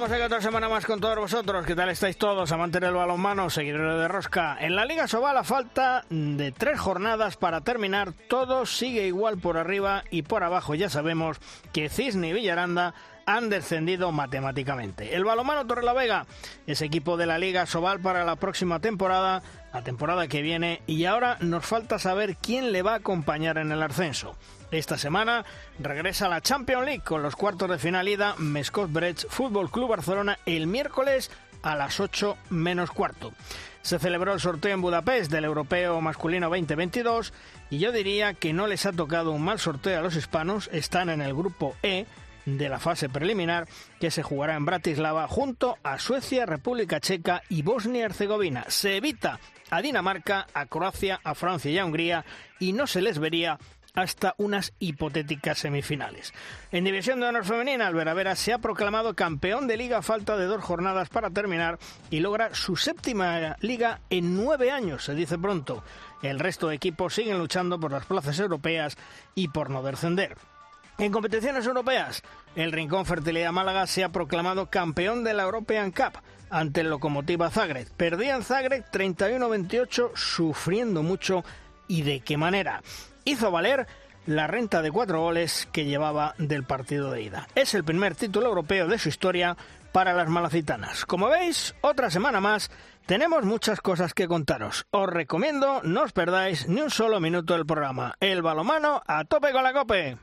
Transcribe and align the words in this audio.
Estamos 0.00 0.16
aquí 0.16 0.24
otra 0.24 0.40
semana 0.40 0.66
más 0.66 0.86
con 0.86 0.98
todos 0.98 1.18
vosotros. 1.18 1.66
¿Qué 1.66 1.74
tal 1.74 1.90
estáis 1.90 2.16
todos, 2.16 2.50
amantes 2.52 2.80
del 2.80 2.94
balonmano, 2.94 3.50
seguidores 3.50 3.98
de 3.98 4.08
Rosca? 4.08 4.56
En 4.58 4.74
la 4.74 4.86
Liga 4.86 5.06
Sobal, 5.06 5.36
a 5.36 5.44
falta 5.44 6.06
de 6.08 6.52
tres 6.52 6.80
jornadas 6.80 7.36
para 7.36 7.60
terminar, 7.60 8.14
todo 8.14 8.64
sigue 8.64 9.06
igual 9.06 9.36
por 9.36 9.58
arriba 9.58 10.04
y 10.10 10.22
por 10.22 10.42
abajo. 10.42 10.74
Ya 10.74 10.88
sabemos 10.88 11.36
que 11.74 11.90
Cisne 11.90 12.30
y 12.30 12.32
Villaranda 12.32 12.94
han 13.26 13.50
descendido 13.50 14.10
matemáticamente. 14.10 15.14
El 15.14 15.26
balonmano 15.26 15.66
Torrelavega 15.66 16.24
es 16.66 16.80
equipo 16.80 17.18
de 17.18 17.26
la 17.26 17.38
Liga 17.38 17.66
Sobal 17.66 18.00
para 18.00 18.24
la 18.24 18.36
próxima 18.36 18.80
temporada, 18.80 19.42
la 19.74 19.82
temporada 19.82 20.28
que 20.28 20.40
viene, 20.40 20.80
y 20.86 21.04
ahora 21.04 21.36
nos 21.40 21.66
falta 21.66 21.98
saber 21.98 22.36
quién 22.36 22.72
le 22.72 22.80
va 22.80 22.92
a 22.92 22.96
acompañar 22.96 23.58
en 23.58 23.70
el 23.70 23.82
ascenso. 23.82 24.34
Esta 24.70 24.96
semana 24.96 25.44
regresa 25.80 26.28
la 26.28 26.40
Champions 26.40 26.84
League 26.84 27.02
con 27.02 27.22
los 27.22 27.34
cuartos 27.34 27.68
de 27.68 27.78
final 27.78 28.08
ida 28.08 28.36
Mescot 28.38 28.90
Brech 28.90 29.26
Fútbol 29.28 29.68
Club 29.68 29.88
Barcelona 29.88 30.38
el 30.46 30.68
miércoles 30.68 31.30
a 31.62 31.74
las 31.74 31.98
8 31.98 32.36
menos 32.50 32.92
cuarto. 32.92 33.32
Se 33.82 33.98
celebró 33.98 34.32
el 34.32 34.38
sorteo 34.38 34.72
en 34.72 34.80
Budapest 34.80 35.30
del 35.32 35.44
Europeo 35.44 36.00
Masculino 36.00 36.48
2022 36.48 37.32
y 37.70 37.78
yo 37.78 37.90
diría 37.90 38.34
que 38.34 38.52
no 38.52 38.68
les 38.68 38.86
ha 38.86 38.92
tocado 38.92 39.32
un 39.32 39.42
mal 39.42 39.58
sorteo 39.58 39.98
a 39.98 40.02
los 40.02 40.14
hispanos, 40.14 40.70
están 40.72 41.08
en 41.08 41.20
el 41.20 41.34
grupo 41.34 41.74
E 41.82 42.06
de 42.46 42.68
la 42.68 42.78
fase 42.78 43.08
preliminar 43.08 43.66
que 43.98 44.12
se 44.12 44.22
jugará 44.22 44.54
en 44.54 44.66
Bratislava 44.66 45.26
junto 45.26 45.78
a 45.82 45.98
Suecia, 45.98 46.46
República 46.46 47.00
Checa 47.00 47.42
y 47.48 47.62
Bosnia-Herzegovina. 47.62 48.66
Se 48.68 48.96
evita 48.96 49.40
a 49.68 49.82
Dinamarca, 49.82 50.46
a 50.54 50.66
Croacia, 50.66 51.20
a 51.24 51.34
Francia 51.34 51.70
y 51.70 51.78
a 51.78 51.84
Hungría 51.84 52.24
y 52.58 52.72
no 52.72 52.86
se 52.86 53.02
les 53.02 53.18
vería 53.18 53.58
hasta 54.00 54.34
unas 54.38 54.72
hipotéticas 54.78 55.58
semifinales. 55.58 56.32
En 56.72 56.84
División 56.84 57.20
de 57.20 57.26
Honor 57.26 57.44
Femenina, 57.44 57.86
Alveravera 57.86 58.34
se 58.36 58.52
ha 58.52 58.58
proclamado 58.58 59.14
campeón 59.14 59.66
de 59.66 59.76
liga 59.76 59.98
a 59.98 60.02
falta 60.02 60.36
de 60.36 60.46
dos 60.46 60.62
jornadas 60.62 61.08
para 61.08 61.30
terminar 61.30 61.78
y 62.10 62.20
logra 62.20 62.54
su 62.54 62.76
séptima 62.76 63.56
liga 63.60 64.00
en 64.10 64.36
nueve 64.36 64.70
años, 64.70 65.04
se 65.04 65.14
dice 65.14 65.38
pronto. 65.38 65.82
El 66.22 66.38
resto 66.38 66.68
de 66.68 66.76
equipos 66.76 67.14
siguen 67.14 67.38
luchando 67.38 67.78
por 67.78 67.92
las 67.92 68.06
plazas 68.06 68.38
europeas 68.38 68.96
y 69.34 69.48
por 69.48 69.70
no 69.70 69.82
descender. 69.82 70.36
En 70.98 71.12
competiciones 71.12 71.66
europeas, 71.66 72.22
el 72.56 72.72
Rincón 72.72 73.06
Fertilidad 73.06 73.52
Málaga 73.52 73.86
se 73.86 74.04
ha 74.04 74.10
proclamado 74.10 74.66
campeón 74.66 75.24
de 75.24 75.32
la 75.32 75.44
European 75.44 75.92
Cup 75.92 76.20
ante 76.50 76.82
el 76.82 76.90
Locomotiva 76.90 77.48
Zagreb. 77.48 77.88
Perdía 77.96 78.36
en 78.36 78.42
Zagreb 78.42 78.84
31-28, 78.90 80.10
sufriendo 80.14 81.02
mucho 81.02 81.42
y 81.88 82.02
de 82.02 82.20
qué 82.20 82.36
manera 82.36 82.82
hizo 83.24 83.50
valer 83.50 83.86
la 84.26 84.46
renta 84.46 84.82
de 84.82 84.90
cuatro 84.90 85.20
goles 85.20 85.68
que 85.72 85.84
llevaba 85.84 86.34
del 86.38 86.64
partido 86.64 87.10
de 87.10 87.22
ida. 87.22 87.48
Es 87.54 87.74
el 87.74 87.84
primer 87.84 88.14
título 88.14 88.48
europeo 88.48 88.86
de 88.86 88.98
su 88.98 89.08
historia 89.08 89.56
para 89.92 90.12
las 90.12 90.28
malacitanas. 90.28 91.04
Como 91.04 91.28
veis, 91.28 91.74
otra 91.80 92.10
semana 92.10 92.40
más 92.40 92.70
tenemos 93.06 93.44
muchas 93.44 93.80
cosas 93.80 94.14
que 94.14 94.28
contaros. 94.28 94.86
Os 94.90 95.08
recomiendo 95.08 95.80
no 95.82 96.02
os 96.02 96.12
perdáis 96.12 96.68
ni 96.68 96.80
un 96.80 96.90
solo 96.90 97.18
minuto 97.20 97.54
del 97.54 97.66
programa. 97.66 98.14
El 98.20 98.42
balomano 98.42 99.02
a 99.06 99.24
tope 99.24 99.52
con 99.52 99.64
la 99.64 99.72
cope. 99.72 100.16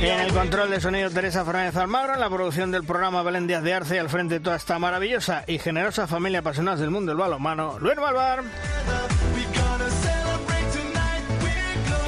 En 0.00 0.20
el 0.20 0.32
control 0.32 0.70
de 0.70 0.80
sonido 0.80 1.10
Teresa 1.10 1.44
Fernández 1.44 1.76
Almagro, 1.76 2.14
en 2.14 2.20
la 2.20 2.30
producción 2.30 2.70
del 2.70 2.84
programa 2.84 3.22
Belén 3.22 3.46
Díaz 3.46 3.62
de 3.62 3.74
Arce 3.74 3.98
al 3.98 4.08
frente 4.08 4.34
de 4.34 4.40
toda 4.40 4.56
esta 4.56 4.78
maravillosa 4.78 5.44
y 5.46 5.58
generosa 5.58 6.06
familia 6.06 6.38
apasionada 6.38 6.76
del 6.76 6.90
mundo 6.90 7.10
del 7.10 7.18
balonmano, 7.18 7.78
Luis 7.80 7.96
Malvar. 7.96 8.44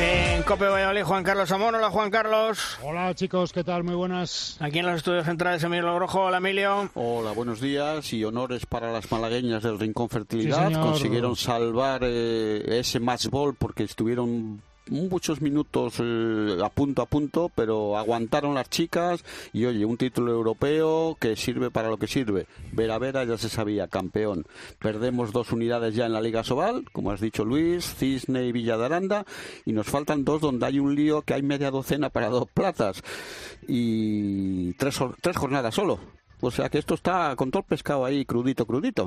En 0.02 0.42
Cope 0.44 0.66
Valladolid, 0.66 1.02
Juan 1.02 1.22
Carlos 1.22 1.52
Amón. 1.52 1.74
Hola, 1.74 1.90
Juan 1.90 2.10
Carlos. 2.10 2.78
Hola, 2.82 3.14
chicos, 3.14 3.52
¿qué 3.52 3.62
tal? 3.62 3.84
Muy 3.84 3.94
buenas. 3.94 4.56
Aquí 4.58 4.78
en 4.78 4.86
los 4.86 4.96
estudios 4.96 5.26
centrales, 5.26 5.62
Emilio 5.62 5.88
Logrojo. 5.88 6.22
Hola, 6.22 6.38
Emilio. 6.38 6.88
Hola, 6.94 7.32
buenos 7.32 7.60
días 7.60 8.10
y 8.14 8.24
honores 8.24 8.64
para 8.64 8.90
las 8.92 9.12
malagueñas 9.12 9.62
del 9.62 9.78
Rincón 9.78 10.08
Fertilidad. 10.08 10.72
Consiguieron 10.80 11.36
salvar 11.36 12.00
eh, 12.04 12.80
ese 12.80 12.98
match 12.98 13.26
ball 13.26 13.54
porque 13.54 13.82
estuvieron 13.82 14.62
muchos 14.88 15.40
minutos 15.40 15.94
eh, 15.98 16.58
a 16.62 16.68
punto 16.68 17.02
a 17.02 17.06
punto, 17.06 17.50
pero 17.54 17.96
aguantaron 17.96 18.54
las 18.54 18.68
chicas 18.70 19.24
y 19.52 19.64
oye, 19.64 19.84
un 19.84 19.96
título 19.96 20.32
europeo 20.32 21.16
que 21.20 21.36
sirve 21.36 21.70
para 21.70 21.88
lo 21.88 21.96
que 21.96 22.06
sirve. 22.06 22.46
Vera 22.72 22.98
Vera 22.98 23.24
ya 23.24 23.38
se 23.38 23.48
sabía, 23.48 23.88
campeón. 23.88 24.46
Perdemos 24.78 25.32
dos 25.32 25.52
unidades 25.52 25.94
ya 25.94 26.06
en 26.06 26.12
la 26.12 26.20
Liga 26.20 26.44
Sobal, 26.44 26.84
como 26.92 27.10
has 27.10 27.20
dicho 27.20 27.44
Luis, 27.44 27.94
Cisne 27.94 28.46
y 28.46 28.52
Villa 28.52 28.76
de 28.76 28.86
Aranda, 28.86 29.24
y 29.64 29.72
nos 29.72 29.86
faltan 29.86 30.24
dos 30.24 30.40
donde 30.40 30.66
hay 30.66 30.78
un 30.78 30.94
lío 30.94 31.22
que 31.22 31.34
hay 31.34 31.42
media 31.42 31.70
docena 31.70 32.10
para 32.10 32.28
dos 32.28 32.48
plazas 32.52 33.02
y 33.66 34.72
tres, 34.74 34.98
tres 35.20 35.36
jornadas 35.36 35.74
solo. 35.74 36.19
O 36.40 36.50
sea 36.50 36.68
que 36.68 36.78
esto 36.78 36.94
está 36.94 37.34
con 37.36 37.50
todo 37.50 37.60
el 37.60 37.66
pescado 37.66 38.04
ahí 38.04 38.24
crudito, 38.24 38.66
crudito. 38.66 39.06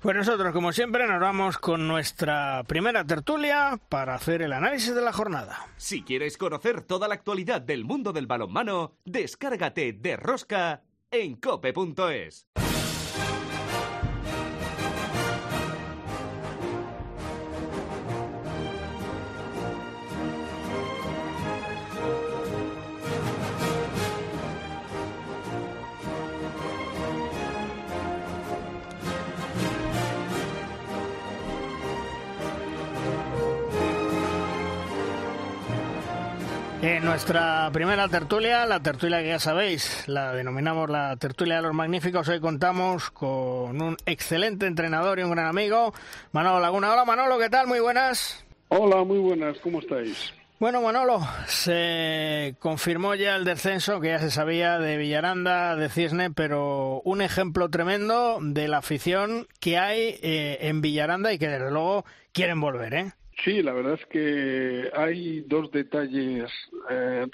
Pues 0.00 0.16
nosotros, 0.16 0.52
como 0.52 0.72
siempre, 0.72 1.06
nos 1.06 1.20
vamos 1.20 1.58
con 1.58 1.86
nuestra 1.86 2.62
primera 2.66 3.04
tertulia 3.04 3.78
para 3.88 4.14
hacer 4.14 4.42
el 4.42 4.52
análisis 4.52 4.94
de 4.94 5.02
la 5.02 5.12
jornada. 5.12 5.66
Si 5.76 6.02
quieres 6.02 6.36
conocer 6.36 6.82
toda 6.82 7.08
la 7.08 7.14
actualidad 7.14 7.60
del 7.60 7.84
mundo 7.84 8.12
del 8.12 8.26
balonmano, 8.26 8.92
descárgate 9.04 9.92
de 9.92 10.16
Rosca 10.16 10.82
en 11.10 11.36
cope.es. 11.36 12.48
En 36.86 37.02
nuestra 37.02 37.70
primera 37.72 38.08
tertulia, 38.08 38.66
la 38.66 38.78
tertulia 38.78 39.22
que 39.22 39.28
ya 39.28 39.38
sabéis, 39.38 40.06
la 40.06 40.34
denominamos 40.34 40.90
la 40.90 41.16
tertulia 41.16 41.56
de 41.56 41.62
los 41.62 41.72
magníficos, 41.72 42.28
hoy 42.28 42.40
contamos 42.40 43.10
con 43.10 43.80
un 43.80 43.96
excelente 44.04 44.66
entrenador 44.66 45.18
y 45.18 45.22
un 45.22 45.30
gran 45.30 45.46
amigo, 45.46 45.94
Manolo 46.32 46.60
Laguna. 46.60 46.92
Hola 46.92 47.06
Manolo, 47.06 47.38
¿qué 47.38 47.48
tal? 47.48 47.68
Muy 47.68 47.80
buenas. 47.80 48.44
Hola, 48.68 49.02
muy 49.02 49.16
buenas, 49.16 49.56
¿cómo 49.60 49.78
estáis? 49.78 50.34
Bueno, 50.60 50.82
Manolo, 50.82 51.26
se 51.46 52.54
confirmó 52.58 53.14
ya 53.14 53.36
el 53.36 53.46
descenso 53.46 53.98
que 53.98 54.08
ya 54.08 54.18
se 54.18 54.30
sabía 54.30 54.78
de 54.78 54.98
Villaranda, 54.98 55.76
de 55.76 55.88
Cisne, 55.88 56.32
pero 56.32 57.00
un 57.06 57.22
ejemplo 57.22 57.70
tremendo 57.70 58.40
de 58.42 58.68
la 58.68 58.78
afición 58.78 59.46
que 59.58 59.78
hay 59.78 60.18
eh, 60.22 60.58
en 60.60 60.82
Villaranda 60.82 61.32
y 61.32 61.38
que 61.38 61.48
desde 61.48 61.70
luego 61.70 62.04
quieren 62.32 62.60
volver, 62.60 62.92
¿eh? 62.92 63.12
Sí, 63.42 63.62
la 63.62 63.72
verdad 63.72 63.94
es 63.94 64.06
que 64.06 64.90
hay 64.94 65.40
dos 65.42 65.70
detalles 65.70 66.50
eh, 66.88 67.26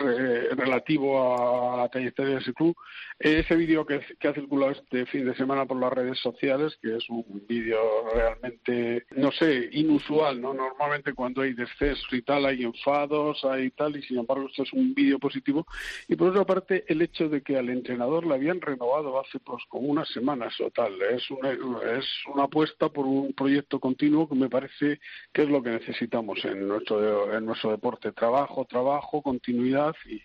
relativo 0.57 1.75
a 1.75 1.77
la 1.77 1.89
trayectoria 1.89 2.35
de 2.35 2.41
ese 2.41 2.55
club. 2.55 2.75
Ese 3.21 3.55
vídeo 3.55 3.85
que, 3.85 3.97
ha 3.97 4.33
circulado 4.33 4.73
este 4.73 5.05
fin 5.05 5.27
de 5.27 5.35
semana 5.35 5.67
por 5.67 5.79
las 5.79 5.93
redes 5.93 6.19
sociales, 6.21 6.79
que 6.81 6.97
es 6.97 7.07
un 7.11 7.45
vídeo 7.47 7.79
realmente, 8.15 9.05
no 9.11 9.31
sé, 9.31 9.69
inusual, 9.73 10.41
¿no? 10.41 10.55
Normalmente 10.55 11.13
cuando 11.13 11.43
hay 11.43 11.53
descensos 11.53 12.11
y 12.13 12.23
tal 12.23 12.47
hay 12.47 12.63
enfados, 12.63 13.45
hay 13.45 13.73
tal, 13.73 13.95
y 13.95 14.03
sin 14.05 14.21
embargo 14.21 14.47
esto 14.49 14.63
es 14.63 14.73
un 14.73 14.95
vídeo 14.95 15.19
positivo. 15.19 15.67
Y 16.09 16.17
por 16.17 16.29
otra 16.29 16.47
parte, 16.47 16.85
el 16.89 17.03
hecho 17.03 17.29
de 17.29 17.43
que 17.43 17.59
al 17.59 17.69
entrenador 17.69 18.25
le 18.25 18.37
habían 18.37 18.59
renovado 18.59 19.21
hace 19.21 19.39
pues 19.39 19.63
como 19.69 19.89
unas 19.89 20.09
semanas 20.09 20.59
o 20.59 20.71
tal. 20.71 21.03
Es 21.03 21.31
una, 21.31 21.51
es 21.99 22.07
una 22.33 22.45
apuesta 22.45 22.89
por 22.89 23.05
un 23.05 23.35
proyecto 23.35 23.81
continuo 23.81 24.31
que 24.31 24.35
me 24.35 24.49
parece 24.49 24.99
que 25.31 25.43
es 25.43 25.49
lo 25.51 25.63
que 25.63 25.73
necesitamos 25.73 26.43
en 26.47 26.67
nuestro, 26.67 27.37
en 27.37 27.45
nuestro 27.45 27.71
deporte. 27.71 28.13
Trabajo, 28.13 28.65
trabajo, 28.65 29.21
continuidad 29.21 29.95
y 30.07 30.23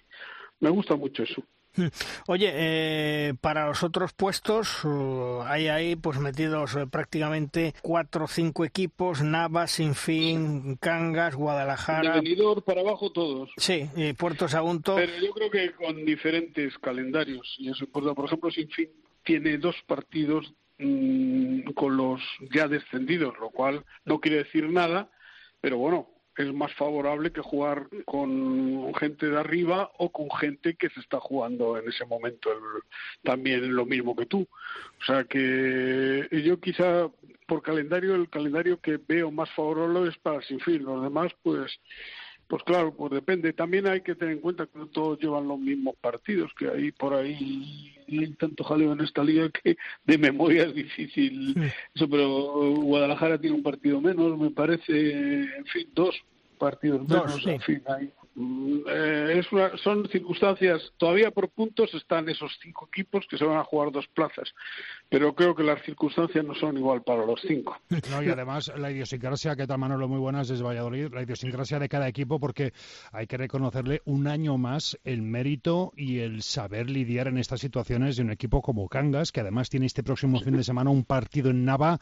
me 0.61 0.69
gusta 0.69 0.95
mucho 0.95 1.23
eso. 1.23 1.43
Oye, 2.27 2.51
eh, 2.53 3.33
para 3.41 3.67
los 3.67 3.83
otros 3.83 4.13
puestos 4.13 4.83
uh, 4.83 5.41
hay 5.45 5.67
ahí 5.67 5.95
pues 5.95 6.19
metidos 6.19 6.75
eh, 6.75 6.87
prácticamente 6.87 7.73
cuatro 7.81 8.25
o 8.25 8.27
cinco 8.27 8.65
equipos, 8.65 9.21
Nava, 9.21 9.67
Sinfín, 9.67 10.77
Cangas, 10.77 11.35
Guadalajara. 11.35 12.21
De 12.21 12.61
para 12.65 12.81
abajo 12.81 13.11
todos. 13.11 13.51
Sí, 13.57 13.89
y 13.95 14.13
Puerto 14.13 14.47
Sagunto. 14.47 14.95
Pero 14.95 15.13
yo 15.17 15.31
creo 15.31 15.49
que 15.49 15.71
con 15.73 16.05
diferentes 16.05 16.77
calendarios 16.79 17.55
y 17.57 17.69
eso 17.69 17.85
Por 17.87 18.25
ejemplo, 18.25 18.51
Sinfín 18.51 18.89
tiene 19.23 19.57
dos 19.57 19.75
partidos 19.87 20.53
mm, 20.77 21.71
con 21.73 21.97
los 21.97 22.21
ya 22.53 22.67
descendidos, 22.67 23.35
lo 23.39 23.49
cual 23.49 23.83
no 24.05 24.19
quiere 24.19 24.43
decir 24.43 24.69
nada, 24.69 25.09
pero 25.61 25.77
bueno, 25.77 26.14
es 26.37 26.53
más 26.53 26.73
favorable 26.73 27.31
que 27.31 27.41
jugar 27.41 27.87
con 28.05 28.93
gente 28.95 29.27
de 29.27 29.39
arriba 29.39 29.91
o 29.97 30.11
con 30.11 30.29
gente 30.31 30.75
que 30.75 30.89
se 30.89 30.99
está 30.99 31.19
jugando 31.19 31.77
en 31.77 31.87
ese 31.87 32.05
momento 32.05 32.49
también 33.23 33.73
lo 33.75 33.85
mismo 33.85 34.15
que 34.15 34.25
tú. 34.25 34.47
O 35.01 35.05
sea 35.05 35.23
que 35.23 36.27
yo 36.43 36.59
quizá 36.59 37.09
por 37.47 37.61
calendario, 37.61 38.15
el 38.15 38.29
calendario 38.29 38.79
que 38.79 38.97
veo 38.97 39.31
más 39.31 39.49
favorable 39.51 40.09
es 40.09 40.17
para 40.17 40.41
Sinfín. 40.41 40.83
Los 40.83 41.03
demás, 41.03 41.31
pues, 41.43 41.71
pues 42.47 42.63
claro, 42.63 42.93
pues 42.93 43.11
depende. 43.11 43.53
También 43.53 43.87
hay 43.87 44.01
que 44.01 44.15
tener 44.15 44.35
en 44.35 44.41
cuenta 44.41 44.67
que 44.67 44.77
no 44.77 44.87
todos 44.87 45.19
llevan 45.19 45.47
los 45.47 45.59
mismos 45.59 45.95
partidos, 45.99 46.51
que 46.57 46.69
hay 46.69 46.91
por 46.91 47.13
ahí 47.13 47.95
hay 48.07 48.33
tanto 48.33 48.63
jaleo 48.63 48.93
en 48.93 49.01
esta 49.01 49.23
liga 49.23 49.49
que 49.49 49.77
de 50.05 50.17
memoria 50.17 50.63
es 50.63 50.75
difícil. 50.75 51.55
Eso, 51.93 52.07
pero 52.09 52.75
Guadalajara 52.75 53.39
tiene 53.39 53.55
un 53.55 53.63
partido 53.63 53.99
menos, 53.99 54.37
me 54.37 54.51
parece, 54.51 55.41
en 55.41 55.65
fin, 55.65 55.89
dos 55.93 56.15
partidos 56.57 57.07
menos, 57.07 57.45
en 57.45 57.61
fin, 57.61 57.81
hay 57.87 58.11
eh, 58.37 59.39
es 59.39 59.47
son 59.81 60.09
circunstancias, 60.09 60.91
todavía 60.97 61.31
por 61.31 61.49
puntos 61.49 61.93
están 61.93 62.27
esos 62.27 62.51
cinco 62.61 62.89
equipos 62.91 63.25
que 63.29 63.37
se 63.37 63.45
van 63.45 63.57
a 63.57 63.63
jugar 63.63 63.91
dos 63.91 64.07
plazas, 64.07 64.53
pero 65.09 65.33
creo 65.33 65.55
que 65.55 65.63
las 65.63 65.81
circunstancias 65.83 66.43
no 66.43 66.53
son 66.53 66.77
igual 66.77 67.01
para 67.03 67.25
los 67.25 67.39
cinco. 67.41 67.77
Y 68.25 68.29
además 68.29 68.71
la 68.77 68.91
idiosincrasia, 68.91 69.55
que 69.55 69.67
tal 69.67 69.77
Manolo, 69.77 70.07
muy 70.07 70.19
buenas, 70.19 70.49
es 70.49 70.61
Valladolid, 70.61 71.13
la 71.13 71.21
idiosincrasia 71.21 71.79
de 71.79 71.89
cada 71.89 72.07
equipo, 72.07 72.39
porque 72.39 72.73
hay 73.11 73.27
que 73.27 73.37
reconocerle 73.37 74.01
un 74.05 74.27
año 74.27 74.57
más 74.57 74.97
el 75.03 75.21
mérito 75.21 75.93
y 75.95 76.19
el 76.19 76.41
saber 76.41 76.89
lidiar 76.89 77.27
en 77.27 77.37
estas 77.37 77.61
situaciones 77.61 78.17
de 78.17 78.23
un 78.23 78.31
equipo 78.31 78.61
como 78.61 78.87
Cangas, 78.89 79.31
que 79.31 79.41
además 79.41 79.69
tiene 79.69 79.85
este 79.85 80.03
próximo 80.03 80.39
fin 80.39 80.57
de 80.57 80.63
semana 80.63 80.89
un 80.89 81.03
partido 81.03 81.51
en 81.51 81.65
Nava 81.65 81.99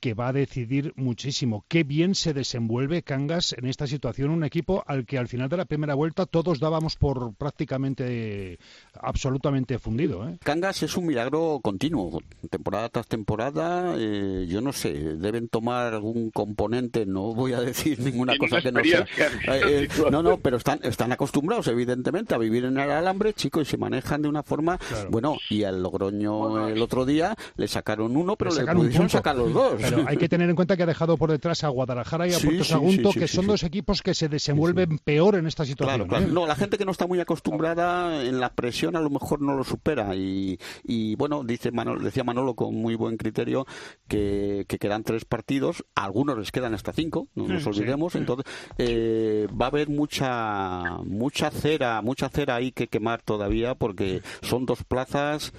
que 0.00 0.14
va 0.14 0.28
a 0.28 0.32
decidir 0.32 0.92
muchísimo. 0.96 1.64
Qué 1.68 1.82
bien 1.82 2.14
se 2.14 2.34
desenvuelve 2.34 3.02
Cangas 3.02 3.52
en 3.52 3.66
esta 3.66 3.86
situación, 3.86 4.30
un 4.30 4.44
equipo 4.44 4.84
al 4.86 5.06
que 5.06 5.18
al 5.18 5.28
final 5.28 5.48
de 5.48 5.56
la 5.56 5.64
primera 5.74 5.94
vuelta 5.94 6.24
todos 6.26 6.60
dábamos 6.60 6.94
por 6.94 7.34
prácticamente 7.34 8.60
absolutamente 8.94 9.80
fundido. 9.80 10.28
¿eh? 10.28 10.38
Cangas 10.44 10.84
es 10.84 10.96
un 10.96 11.06
milagro 11.06 11.58
continuo, 11.62 12.22
temporada 12.48 12.88
tras 12.90 13.08
temporada. 13.08 13.96
Eh, 13.98 14.46
yo 14.48 14.60
no 14.60 14.72
sé, 14.72 14.92
deben 14.92 15.48
tomar 15.48 15.94
algún 15.94 16.30
componente, 16.30 17.06
no 17.06 17.34
voy 17.34 17.54
a 17.54 17.60
decir 17.60 17.98
ninguna 17.98 18.38
cosa 18.38 18.60
que 18.62 18.70
no 18.70 18.84
sea. 18.84 19.04
Eh, 19.48 19.88
no, 20.12 20.22
no, 20.22 20.38
pero 20.38 20.58
están, 20.58 20.78
están 20.82 21.10
acostumbrados, 21.10 21.66
evidentemente, 21.66 22.34
a 22.34 22.38
vivir 22.38 22.66
en 22.66 22.78
el 22.78 22.90
alambre, 22.90 23.32
chicos, 23.32 23.66
y 23.66 23.70
se 23.72 23.76
manejan 23.76 24.22
de 24.22 24.28
una 24.28 24.44
forma. 24.44 24.78
Bueno, 25.10 25.38
y 25.50 25.64
al 25.64 25.82
Logroño 25.82 26.68
el 26.68 26.80
otro 26.80 27.04
día 27.04 27.34
le 27.56 27.66
sacaron 27.66 28.16
uno, 28.16 28.36
pero 28.36 28.54
le, 28.54 28.64
pudieron 28.72 29.10
sacar 29.10 29.34
los 29.34 29.52
dos. 29.52 29.74
Pero 29.80 30.04
hay 30.06 30.16
que 30.18 30.28
tener 30.28 30.48
en 30.48 30.54
cuenta 30.54 30.76
que 30.76 30.84
ha 30.84 30.86
dejado 30.86 31.16
por 31.16 31.32
detrás 31.32 31.64
a 31.64 31.68
Guadalajara 31.68 32.28
y 32.28 32.32
a 32.32 32.38
Puerto 32.38 32.64
Sagunto, 32.64 33.10
que 33.10 33.26
son 33.26 33.46
dos 33.48 33.64
equipos 33.64 34.02
que 34.02 34.14
se 34.14 34.28
desenvuelven 34.28 34.98
peor 34.98 35.34
en 35.34 35.46
esta 35.46 35.63
situación. 35.66 36.08
Claro, 36.08 36.24
¿eh? 36.24 36.28
No, 36.30 36.46
la 36.46 36.54
gente 36.56 36.78
que 36.78 36.84
no 36.84 36.92
está 36.92 37.06
muy 37.06 37.20
acostumbrada 37.20 38.24
en 38.24 38.40
la 38.40 38.54
presión 38.54 38.96
a 38.96 39.00
lo 39.00 39.10
mejor 39.10 39.40
no 39.40 39.56
lo 39.56 39.64
supera. 39.64 40.14
Y, 40.14 40.58
y 40.82 41.16
bueno, 41.16 41.44
dice 41.44 41.70
decía 42.00 42.24
Manolo 42.24 42.54
con 42.54 42.74
muy 42.74 42.94
buen 42.94 43.16
criterio 43.16 43.66
que, 44.08 44.66
quedan 44.68 45.04
tres 45.04 45.24
partidos, 45.24 45.84
algunos 45.94 46.36
les 46.36 46.52
quedan 46.52 46.74
hasta 46.74 46.92
cinco, 46.92 47.28
no 47.34 47.46
nos 47.46 47.66
olvidemos. 47.66 48.14
Entonces, 48.14 48.44
eh, 48.78 49.46
va 49.50 49.66
a 49.66 49.68
haber 49.68 49.88
mucha, 49.88 50.98
mucha 51.04 51.50
cera, 51.50 52.02
mucha 52.02 52.28
cera 52.28 52.56
ahí 52.56 52.72
que 52.72 52.88
quemar 52.88 53.22
todavía 53.22 53.74
porque 53.74 54.22
son 54.42 54.66
dos 54.66 54.84
plazas 54.84 55.52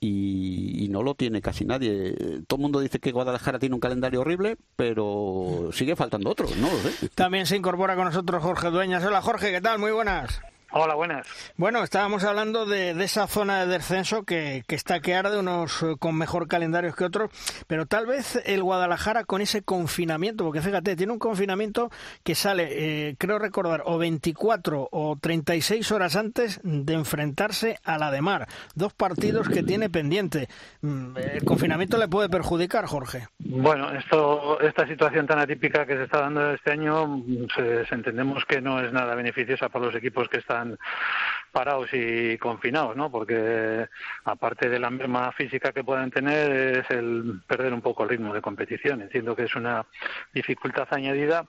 y, 0.00 0.88
no 0.90 1.02
lo 1.02 1.14
tiene 1.14 1.42
casi 1.42 1.64
nadie. 1.64 2.14
Todo 2.46 2.58
el 2.58 2.62
mundo 2.62 2.78
dice 2.78 3.00
que 3.00 3.10
Guadalajara 3.10 3.58
tiene 3.58 3.74
un 3.74 3.80
calendario 3.80 4.20
horrible, 4.20 4.56
pero 4.76 5.70
sigue 5.72 5.96
faltando 5.96 6.30
otro, 6.30 6.46
no 6.56 6.68
También 7.16 7.46
se 7.46 7.56
incorpora 7.56 7.96
con 7.96 8.04
nosotros 8.04 8.42
Jorge 8.42 8.70
Dueñas. 8.70 9.04
Hola 9.04 9.22
Jorge, 9.22 9.50
¿qué 9.50 9.60
tal? 9.60 9.80
Muy 9.80 9.90
buenas. 9.90 10.40
Hola, 10.76 10.96
buenas. 10.96 11.24
Bueno, 11.56 11.84
estábamos 11.84 12.24
hablando 12.24 12.66
de, 12.66 12.90
esa 13.04 13.28
zona 13.28 13.64
de 13.64 13.66
descenso 13.66 14.24
que, 14.24 14.64
está 14.66 14.98
que 14.98 15.14
arde, 15.14 15.38
unos 15.38 15.84
eh, 15.84 15.94
con 16.00 16.16
mejor 16.16 16.48
calendarios 16.48 16.96
que 16.96 17.04
otros, 17.04 17.30
pero 17.68 17.86
tal 17.86 18.06
vez 18.06 18.42
el 18.44 18.60
Guadalajara 18.60 19.22
con 19.22 19.40
ese 19.40 19.62
confinamiento, 19.62 20.42
porque 20.42 20.60
fíjate, 20.60 20.96
tiene 20.96 21.12
un 21.12 21.20
confinamiento 21.20 21.92
que 22.24 22.34
sale, 22.34 22.70
eh, 22.72 23.14
creo 23.18 23.38
recordar, 23.38 23.84
o 23.84 23.98
24 23.98 24.88
o 24.90 25.16
36 25.16 25.92
horas 25.92 26.16
antes 26.16 26.60
de 26.64 26.94
enfrentarse 26.94 27.78
a 27.84 27.96
la 27.96 28.10
de 28.10 28.20
Mar. 28.20 28.48
Dos 28.74 28.92
partidos 28.94 29.48
que 29.48 29.62
tiene 29.62 29.90
pendiente. 29.90 30.48
Mm, 30.80 31.16
¿El 31.16 31.44
confinamiento 31.44 31.98
le 31.98 32.08
puede 32.08 32.28
perjudicar, 32.28 32.86
Jorge? 32.86 33.28
Bueno, 33.38 33.92
esto, 33.92 34.58
esta 34.58 34.88
situación 34.88 35.28
tan 35.28 35.38
atípica 35.38 35.86
que 35.86 35.94
se 35.94 36.02
está 36.02 36.22
dando 36.22 36.50
este 36.52 36.72
año, 36.72 37.06
mm, 37.06 37.46
entendemos 37.92 38.44
que 38.44 38.60
no 38.60 38.80
es 38.80 38.92
nada 38.92 39.14
beneficiosa 39.14 39.68
para 39.68 39.84
los 39.84 39.94
equipos 39.94 40.28
que 40.28 40.38
están 40.38 40.63
and 40.64 40.78
parados 41.54 41.88
y 41.92 42.36
confinados, 42.38 42.96
¿no? 42.96 43.12
Porque 43.12 43.86
aparte 44.24 44.68
de 44.68 44.80
la 44.80 44.90
misma 44.90 45.30
física 45.30 45.70
que 45.70 45.84
puedan 45.84 46.10
tener 46.10 46.50
es 46.78 46.90
el 46.90 47.42
perder 47.46 47.72
un 47.72 47.80
poco 47.80 48.02
el 48.02 48.08
ritmo 48.08 48.34
de 48.34 48.42
competición. 48.42 49.02
Entiendo 49.02 49.36
que 49.36 49.44
es 49.44 49.54
una 49.54 49.86
dificultad 50.32 50.88
añadida. 50.90 51.46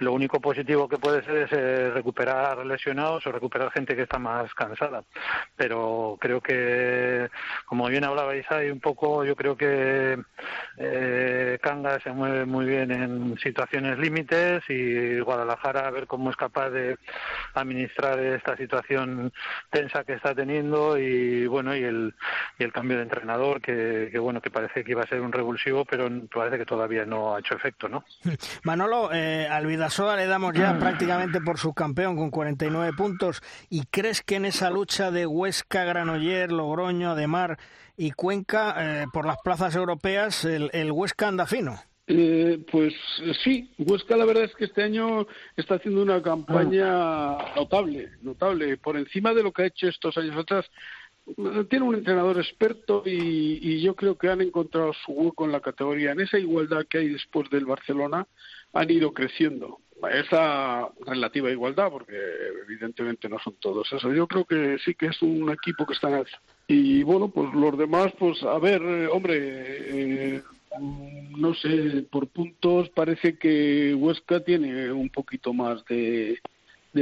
Lo 0.00 0.12
único 0.12 0.40
positivo 0.40 0.88
que 0.88 0.98
puede 0.98 1.22
ser 1.24 1.36
es 1.36 1.52
eh, 1.52 1.90
recuperar 1.94 2.66
lesionados 2.66 3.24
o 3.24 3.32
recuperar 3.32 3.70
gente 3.70 3.94
que 3.94 4.02
está 4.02 4.18
más 4.18 4.52
cansada. 4.52 5.04
Pero 5.54 6.18
creo 6.20 6.40
que, 6.40 7.28
como 7.66 7.86
bien 7.86 8.02
hablabais 8.02 8.50
ahí 8.50 8.68
un 8.68 8.80
poco, 8.80 9.24
yo 9.24 9.36
creo 9.36 9.56
que 9.56 10.18
eh, 10.76 11.58
Kanga 11.62 12.00
se 12.00 12.10
mueve 12.10 12.46
muy 12.46 12.66
bien 12.66 12.90
en 12.90 13.38
situaciones 13.38 13.96
límites 13.96 14.64
y 14.68 15.20
Guadalajara 15.20 15.86
a 15.86 15.90
ver 15.92 16.08
cómo 16.08 16.30
es 16.30 16.36
capaz 16.36 16.70
de 16.70 16.98
administrar 17.54 18.18
esta 18.18 18.56
situación 18.56 19.32
tensa 19.70 20.04
que 20.04 20.14
está 20.14 20.34
teniendo 20.34 20.98
y 20.98 21.46
bueno 21.46 21.76
y 21.76 21.82
el, 21.82 22.14
y 22.58 22.64
el 22.64 22.72
cambio 22.72 22.96
de 22.96 23.04
entrenador 23.04 23.60
que, 23.60 24.10
bueno 24.18 24.40
que 24.40 24.50
parece 24.50 24.84
que 24.84 24.92
iba 24.92 25.02
a 25.02 25.06
ser 25.06 25.20
un 25.20 25.32
revulsivo 25.32 25.84
pero 25.84 26.08
parece 26.32 26.58
que 26.58 26.66
todavía 26.66 27.04
no 27.04 27.34
ha 27.34 27.40
hecho 27.40 27.54
efecto 27.54 27.88
no 27.88 28.04
Manolo 28.62 29.12
eh, 29.12 29.48
al 29.48 29.66
Vidasoa 29.66 30.16
le 30.16 30.26
damos 30.26 30.54
ya 30.54 30.78
prácticamente 30.78 31.40
por 31.40 31.58
subcampeón 31.58 32.16
con 32.16 32.30
49 32.30 32.92
puntos. 32.96 33.42
Y 33.68 33.86
crees 33.86 34.22
que 34.22 34.36
en 34.36 34.44
esa 34.44 34.70
lucha 34.70 35.10
de 35.10 35.26
Huesca 35.26 35.84
Granoller 35.84 36.52
Logroño 36.52 37.12
Ademar 37.12 37.58
y 37.96 38.12
Cuenca 38.12 38.74
eh, 38.78 39.06
por 39.12 39.26
las 39.26 39.38
plazas 39.42 39.74
europeas 39.74 40.44
el, 40.44 40.70
el 40.72 40.92
Huesca 40.92 41.28
anda 41.28 41.46
fino 41.46 41.80
eh, 42.08 42.64
pues 42.70 42.94
sí, 43.42 43.68
Huesca 43.78 44.16
la 44.16 44.24
verdad 44.24 44.44
es 44.44 44.54
que 44.54 44.66
este 44.66 44.82
año 44.82 45.26
está 45.56 45.74
haciendo 45.74 46.02
una 46.02 46.22
campaña 46.22 47.36
notable, 47.56 48.10
notable, 48.22 48.76
por 48.76 48.96
encima 48.96 49.34
de 49.34 49.42
lo 49.42 49.52
que 49.52 49.62
ha 49.62 49.66
hecho 49.66 49.88
estos 49.88 50.16
años 50.16 50.36
atrás. 50.36 50.66
Tiene 51.68 51.84
un 51.84 51.96
entrenador 51.96 52.38
experto 52.38 53.02
y, 53.04 53.80
yo 53.80 53.96
creo 53.96 54.16
que 54.16 54.28
han 54.28 54.40
encontrado 54.40 54.92
su 55.04 55.10
hueco 55.10 55.44
en 55.44 55.52
la 55.52 55.60
categoría. 55.60 56.12
En 56.12 56.20
esa 56.20 56.38
igualdad 56.38 56.86
que 56.88 56.98
hay 56.98 57.08
después 57.08 57.50
del 57.50 57.66
Barcelona 57.66 58.28
han 58.72 58.90
ido 58.90 59.12
creciendo. 59.12 59.80
Esa 60.12 60.88
relativa 61.04 61.50
igualdad, 61.50 61.90
porque 61.90 62.16
evidentemente 62.62 63.28
no 63.28 63.40
son 63.40 63.54
todos 63.54 63.92
eso. 63.92 64.12
Yo 64.12 64.28
creo 64.28 64.44
que 64.44 64.76
sí 64.84 64.94
que 64.94 65.06
es 65.06 65.20
un 65.22 65.50
equipo 65.50 65.84
que 65.84 65.94
está 65.94 66.08
en 66.08 66.14
alza. 66.14 66.40
Y 66.68 67.02
bueno, 67.02 67.28
pues 67.28 67.52
los 67.54 67.76
demás, 67.76 68.12
pues 68.18 68.40
a 68.44 68.58
ver, 68.60 68.80
eh, 68.82 69.08
hombre, 69.08 69.36
eh, 69.38 70.42
no 70.80 71.54
sé, 71.54 72.06
por 72.10 72.28
puntos 72.28 72.88
parece 72.90 73.38
que 73.38 73.94
Huesca 73.94 74.40
tiene 74.40 74.90
un 74.92 75.10
poquito 75.10 75.52
más 75.52 75.84
de, 75.86 76.38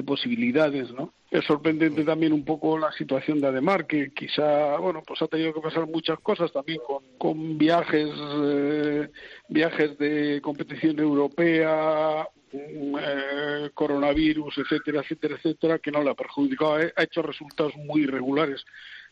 posibilidades, 0.05 0.91
¿no? 0.91 1.13
Es 1.31 1.45
sorprendente 1.45 2.03
también 2.03 2.33
un 2.33 2.45
poco 2.45 2.77
la 2.77 2.91
situación 2.93 3.41
de 3.41 3.47
Ademar, 3.47 3.87
que 3.87 4.13
quizá, 4.13 4.77
bueno, 4.79 5.03
pues 5.07 5.23
ha 5.23 5.29
tenido 5.29 5.55
que 5.55 5.61
pasar 5.61 5.87
muchas 5.87 6.19
cosas 6.19 6.53
también 6.53 6.81
con, 6.85 7.05
con 7.17 7.57
viajes, 7.57 8.09
eh, 8.43 9.09
viajes 9.49 9.97
de 9.99 10.41
competición 10.43 10.99
europea, 10.99 12.27
mm, 12.53 12.97
eh, 13.01 13.71
coronavirus, 13.73 14.59
etcétera, 14.59 15.01
etcétera, 15.03 15.37
etcétera, 15.37 15.79
que 15.79 15.93
no 15.93 16.03
le 16.03 16.11
ha 16.11 16.15
perjudicado. 16.15 16.75
Ha 16.97 17.03
hecho 17.03 17.23
resultados 17.23 17.77
muy 17.77 18.03
irregulares. 18.03 18.65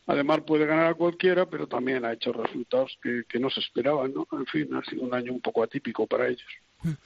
Además 0.07 0.43
puede 0.47 0.67
ganar 0.67 0.87
a 0.87 0.95
cualquiera, 0.95 1.47
pero 1.47 1.67
también 1.69 2.05
ha 2.05 2.13
hecho 2.13 2.33
resultados 2.33 2.99
que, 3.03 3.39
no 3.39 3.51
se 3.51 3.61
esperaban, 3.61 4.13
¿no? 4.13 4.27
En 4.33 4.47
fin, 4.47 4.75
ha 4.75 4.85
sido 4.85 5.03
un 5.03 5.15
año 5.15 5.33
un 5.33 5.41
poco 5.41 5.63
atípico 5.63 6.07
para 6.07 6.29
ellos. 6.29 6.49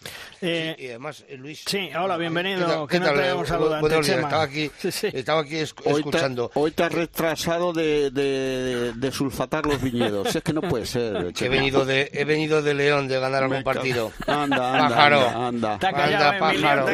Eh, 0.43 0.77
y 0.79 0.89
además, 0.89 1.25
eh, 1.29 1.37
Luis. 1.39 1.65
Sí, 1.67 1.89
hola, 1.99 2.19
bienvenido. 2.19 2.87
¿Qué 2.87 3.01
tal? 3.01 3.15
Que 3.15 3.23
días, 3.23 4.09
estaba 4.11 4.43
aquí, 4.43 4.71
estaba 5.15 5.41
aquí 5.41 5.57
escuchando. 5.57 6.51
Hoy 6.55 6.73
te, 6.73 6.85
has 6.85 6.93
retrasado 6.93 7.73
de, 7.73 8.11
de, 8.11 8.93
de, 8.95 9.13
sulfatar 9.13 9.65
los 9.65 9.81
viñedos. 9.81 10.37
es 10.37 10.43
que 10.43 10.53
no 10.53 10.61
puede 10.61 10.85
ser. 10.85 11.33
he 11.41 11.49
venido 11.49 11.87
de 11.87 12.11
he 12.13 12.25
venido 12.27 12.61
de 12.61 12.75
León 12.75 13.09
de 13.09 13.19
ganar 13.19 13.45
algún 13.45 13.63
partido. 13.63 14.13
Anda, 14.27 14.75
anda, 14.75 14.89
pájaro. 14.89 15.29
anda. 15.29 15.73
anda, 15.73 16.39
pájaro. 16.39 16.87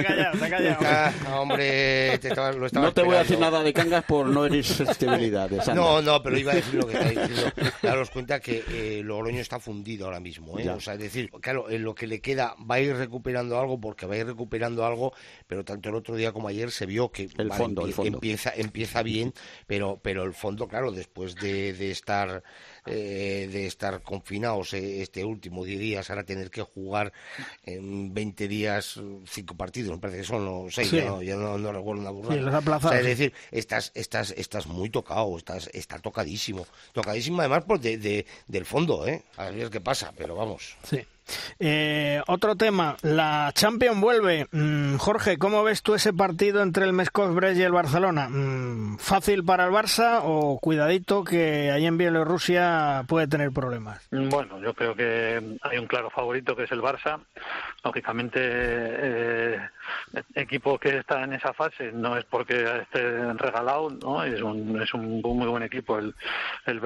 Ah, 0.80 1.12
hombre, 1.40 2.18
te 2.18 2.28
lo 2.34 2.66
estaba 2.66 2.80
No 2.80 2.92
te 2.92 3.02
voy 3.02 3.16
a 3.16 3.18
decir 3.20 3.40
nada 3.40 3.60
de 3.60 3.72
cangas 3.72 4.04
por 4.04 4.26
no 4.26 4.46
herir 4.46 4.64
sensibilidades. 4.64 5.66
No, 5.74 6.00
no, 6.00 6.22
pero 6.22 6.38
iba 6.38 6.52
a 6.52 6.54
decir 6.54 6.74
lo 6.74 6.86
que 6.86 6.96
está 6.96 7.08
diciendo. 7.08 7.52
Daros 7.82 8.10
cuenta 8.10 8.38
que 8.38 8.64
eh, 8.68 9.02
Logroño 9.04 9.40
está 9.40 9.58
fundido 9.58 10.06
ahora 10.06 10.20
mismo. 10.20 10.58
¿eh? 10.60 10.70
O 10.70 10.80
sea, 10.80 10.94
es 10.94 11.00
decir, 11.00 11.28
claro, 11.40 11.68
en 11.68 11.82
lo 11.82 11.94
que 11.94 12.06
le 12.06 12.20
queda 12.20 12.54
va 12.72 12.76
a 12.76 12.80
ir 12.80 12.96
recuperando 12.96 13.58
algo 13.60 13.78
porque 13.78 14.06
va 14.06 14.14
a 14.14 14.18
ir 14.18 14.26
recuperando 14.26 14.84
algo, 14.86 15.12
pero 15.46 15.64
tanto 15.64 15.90
el 15.90 15.94
otro 15.94 16.16
día 16.16 16.32
como 16.32 16.48
ayer 16.48 16.70
se 16.70 16.86
vio 16.86 17.10
que 17.10 17.28
el, 17.36 17.52
fondo, 17.52 17.86
empieza, 17.86 18.52
empieza 18.54 19.02
bien, 19.02 19.34
pero, 19.66 20.00
pero 20.02 20.24
el 20.24 20.32
fondo, 20.32 20.66
claro, 20.66 20.90
después 20.90 21.34
de, 21.36 21.74
de 21.74 21.90
estar 21.90 22.42
eh, 22.86 23.48
de 23.52 23.66
estar 23.66 24.02
confinados 24.02 24.72
eh, 24.74 25.02
este 25.02 25.24
último 25.24 25.64
10 25.64 25.78
días, 25.78 26.10
ahora 26.10 26.24
tener 26.24 26.50
que 26.50 26.62
jugar 26.62 27.12
en 27.64 28.12
20 28.12 28.48
días 28.48 28.98
cinco 29.26 29.56
partidos, 29.56 29.92
me 29.92 29.98
parece 29.98 30.20
que 30.20 30.24
son 30.24 30.44
los 30.44 30.74
seis, 30.74 30.90
ya, 30.90 31.36
no, 31.36 31.58
no, 31.58 31.72
recuerdo 31.72 32.00
una 32.00 32.10
burrada. 32.10 32.98
es 32.98 33.04
decir, 33.04 33.32
estás, 33.50 33.92
estás, 33.94 34.32
estás 34.36 34.66
muy 34.66 34.90
tocado, 34.90 35.36
estás, 35.36 35.68
está 35.72 35.98
tocadísimo, 35.98 36.66
tocadísimo 36.92 37.40
además 37.40 37.64
por 37.64 37.78
de, 37.78 38.26
del 38.48 38.64
fondo, 38.64 39.06
¿eh? 39.06 39.22
A 39.36 39.50
ver 39.50 39.70
qué 39.70 39.80
pasa, 39.80 40.12
pero 40.16 40.34
vamos. 40.34 40.76
Sí. 40.82 41.04
Eh, 41.58 42.20
otro 42.26 42.56
tema, 42.56 42.96
la 43.02 43.50
Champions 43.54 44.00
vuelve. 44.00 44.46
Mm, 44.52 44.96
Jorge, 44.96 45.38
¿cómo 45.38 45.62
ves 45.62 45.82
tú 45.82 45.94
ese 45.94 46.12
partido 46.12 46.62
entre 46.62 46.84
el 46.84 46.92
Mescos 46.92 47.34
Brest 47.34 47.58
y 47.58 47.62
el 47.62 47.72
Barcelona? 47.72 48.28
Mm, 48.28 48.98
¿Fácil 48.98 49.44
para 49.44 49.66
el 49.66 49.72
Barça 49.72 50.20
o 50.22 50.58
cuidadito 50.58 51.24
que 51.24 51.70
ahí 51.70 51.86
en 51.86 51.98
Bielorrusia 51.98 53.04
puede 53.06 53.26
tener 53.26 53.50
problemas? 53.52 54.06
Bueno, 54.10 54.60
yo 54.60 54.74
creo 54.74 54.94
que 54.94 55.58
hay 55.62 55.78
un 55.78 55.86
claro 55.86 56.10
favorito 56.10 56.56
que 56.56 56.64
es 56.64 56.72
el 56.72 56.80
Barça. 56.80 57.20
Lógicamente, 57.84 58.40
eh, 58.42 59.58
equipo 60.34 60.78
que 60.78 60.98
está 60.98 61.24
en 61.24 61.34
esa 61.34 61.52
fase 61.52 61.92
no 61.92 62.16
es 62.16 62.24
porque 62.24 62.64
esté 62.82 63.32
regalado, 63.34 63.90
¿no? 63.90 64.22
Es 64.22 64.40
un, 64.42 64.80
es 64.80 64.92
un 64.94 65.20
muy 65.22 65.46
buen 65.46 65.62
equipo 65.62 65.98
el, 65.98 66.14
el 66.66 66.80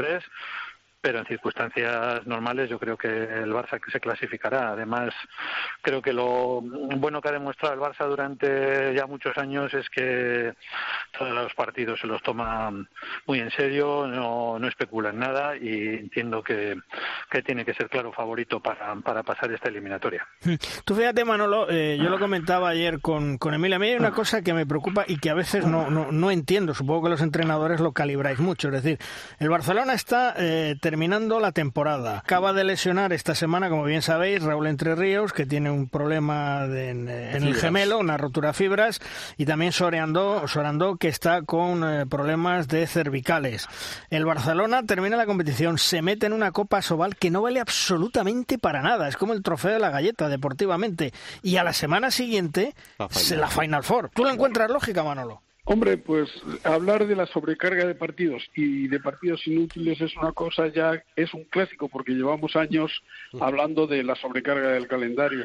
pero 1.06 1.20
en 1.20 1.26
circunstancias 1.26 2.26
normales 2.26 2.68
yo 2.68 2.80
creo 2.80 2.96
que 2.96 3.06
el 3.06 3.52
Barça 3.52 3.80
se 3.92 4.00
clasificará. 4.00 4.70
Además, 4.70 5.14
creo 5.80 6.02
que 6.02 6.12
lo 6.12 6.60
bueno 6.62 7.20
que 7.20 7.28
ha 7.28 7.32
demostrado 7.32 7.74
el 7.74 7.80
Barça 7.80 8.08
durante 8.08 8.92
ya 8.92 9.06
muchos 9.06 9.38
años 9.38 9.72
es 9.72 9.88
que 9.88 10.52
todos 11.16 11.32
los 11.32 11.54
partidos 11.54 12.00
se 12.00 12.08
los 12.08 12.20
toma 12.24 12.72
muy 13.24 13.38
en 13.38 13.52
serio, 13.52 14.08
no, 14.08 14.58
no 14.58 14.66
especula 14.66 15.10
en 15.10 15.20
nada 15.20 15.56
y 15.56 15.90
entiendo 15.90 16.42
que, 16.42 16.74
que 17.30 17.40
tiene 17.40 17.64
que 17.64 17.74
ser 17.74 17.88
claro 17.88 18.12
favorito 18.12 18.58
para, 18.58 18.92
para 18.96 19.22
pasar 19.22 19.52
esta 19.52 19.68
eliminatoria. 19.68 20.26
Tú 20.84 20.96
fíjate, 20.96 21.24
Manolo, 21.24 21.70
eh, 21.70 21.98
yo 22.02 22.10
lo 22.10 22.18
comentaba 22.18 22.70
ayer 22.70 23.00
con, 23.00 23.38
con 23.38 23.54
Emilia. 23.54 23.76
A 23.76 23.78
mí 23.78 23.90
hay 23.90 23.94
una 23.94 24.10
cosa 24.10 24.42
que 24.42 24.52
me 24.52 24.66
preocupa 24.66 25.04
y 25.06 25.18
que 25.18 25.30
a 25.30 25.34
veces 25.34 25.66
no, 25.66 25.88
no, 25.88 26.10
no 26.10 26.32
entiendo. 26.32 26.74
Supongo 26.74 27.04
que 27.04 27.10
los 27.10 27.22
entrenadores 27.22 27.78
lo 27.78 27.92
calibráis 27.92 28.40
mucho. 28.40 28.66
Es 28.70 28.82
decir, 28.82 28.98
el 29.38 29.50
Barcelona 29.50 29.92
está 29.92 30.34
eh, 30.36 30.74
la 30.96 31.52
temporada. 31.52 32.18
Acaba 32.18 32.52
de 32.52 32.64
lesionar 32.64 33.12
esta 33.12 33.34
semana, 33.34 33.68
como 33.68 33.84
bien 33.84 34.02
sabéis, 34.02 34.42
Raúl 34.42 34.66
Entre 34.66 34.94
Ríos, 34.94 35.32
que 35.32 35.44
tiene 35.44 35.70
un 35.70 35.88
problema 35.88 36.64
en, 36.64 37.08
el 37.08 37.54
gemelo, 37.54 37.98
una 37.98 38.16
rotura 38.16 38.48
de 38.48 38.54
fibras, 38.54 39.00
y 39.36 39.44
también 39.44 39.72
Soreando, 39.72 40.48
Sorando, 40.48 40.96
que 40.96 41.08
está 41.08 41.42
con 41.42 41.84
eh, 41.84 42.06
problemas 42.06 42.68
de 42.68 42.86
cervicales. 42.86 43.68
El 44.10 44.24
Barcelona 44.24 44.84
termina 44.84 45.16
la 45.16 45.26
competición, 45.26 45.78
se 45.78 46.00
mete 46.02 46.26
en 46.26 46.32
una 46.32 46.52
Copa 46.52 46.80
Sobal 46.80 47.16
que 47.16 47.30
no 47.30 47.42
vale 47.42 47.60
absolutamente 47.60 48.58
para 48.58 48.82
nada. 48.82 49.08
Es 49.08 49.16
como 49.16 49.32
el 49.32 49.42
trofeo 49.42 49.72
de 49.72 49.78
la 49.78 49.90
galleta, 49.90 50.28
deportivamente. 50.28 51.12
Y 51.42 51.56
a 51.58 51.64
la 51.64 51.72
semana 51.72 52.10
siguiente, 52.10 52.74
la 52.98 53.36
la 53.36 53.48
Final 53.48 53.84
Four. 53.84 54.10
¿Tú 54.14 54.24
lo 54.24 54.30
encuentras 54.30 54.70
lógica, 54.70 55.04
Manolo? 55.04 55.42
Hombre, 55.68 55.98
pues 55.98 56.30
hablar 56.62 57.08
de 57.08 57.16
la 57.16 57.26
sobrecarga 57.26 57.84
de 57.86 57.96
partidos 57.96 58.48
y 58.54 58.86
de 58.86 59.00
partidos 59.00 59.44
inútiles 59.48 60.00
es 60.00 60.16
una 60.16 60.30
cosa 60.30 60.68
ya, 60.68 61.02
es 61.16 61.34
un 61.34 61.42
clásico 61.42 61.88
porque 61.88 62.12
llevamos 62.12 62.54
años 62.54 63.02
hablando 63.40 63.88
de 63.88 64.04
la 64.04 64.14
sobrecarga 64.14 64.68
del 64.68 64.86
calendario. 64.86 65.44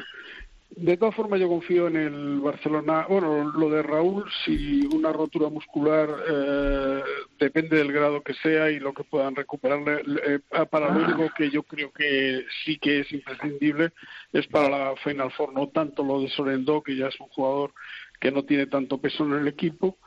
De 0.76 0.96
todas 0.96 1.16
formas, 1.16 1.40
yo 1.40 1.48
confío 1.48 1.88
en 1.88 1.96
el 1.96 2.40
Barcelona. 2.40 3.04
Bueno, 3.08 3.50
lo 3.50 3.68
de 3.68 3.82
Raúl, 3.82 4.24
si 4.44 4.86
una 4.86 5.12
rotura 5.12 5.48
muscular 5.48 6.08
eh, 6.26 7.02
depende 7.40 7.76
del 7.76 7.92
grado 7.92 8.22
que 8.22 8.32
sea 8.34 8.70
y 8.70 8.78
lo 8.78 8.94
que 8.94 9.02
puedan 9.02 9.34
recuperarle. 9.34 10.02
Eh, 10.24 10.38
para 10.70 10.94
lo 10.94 11.04
único 11.04 11.34
que 11.36 11.50
yo 11.50 11.64
creo 11.64 11.92
que 11.92 12.46
sí 12.64 12.78
que 12.78 13.00
es 13.00 13.12
imprescindible 13.12 13.90
es 14.32 14.46
para 14.46 14.70
la 14.70 14.94
Final 15.02 15.32
Four, 15.32 15.52
no 15.52 15.68
tanto 15.68 16.04
lo 16.04 16.20
de 16.20 16.28
Sorendo, 16.28 16.80
que 16.80 16.96
ya 16.96 17.08
es 17.08 17.20
un 17.20 17.28
jugador 17.28 17.72
que 18.18 18.30
no 18.30 18.44
tiene 18.44 18.66
tanto 18.66 18.98
peso 18.98 19.24
en 19.24 19.32
el 19.32 19.48
equipo 19.48 19.98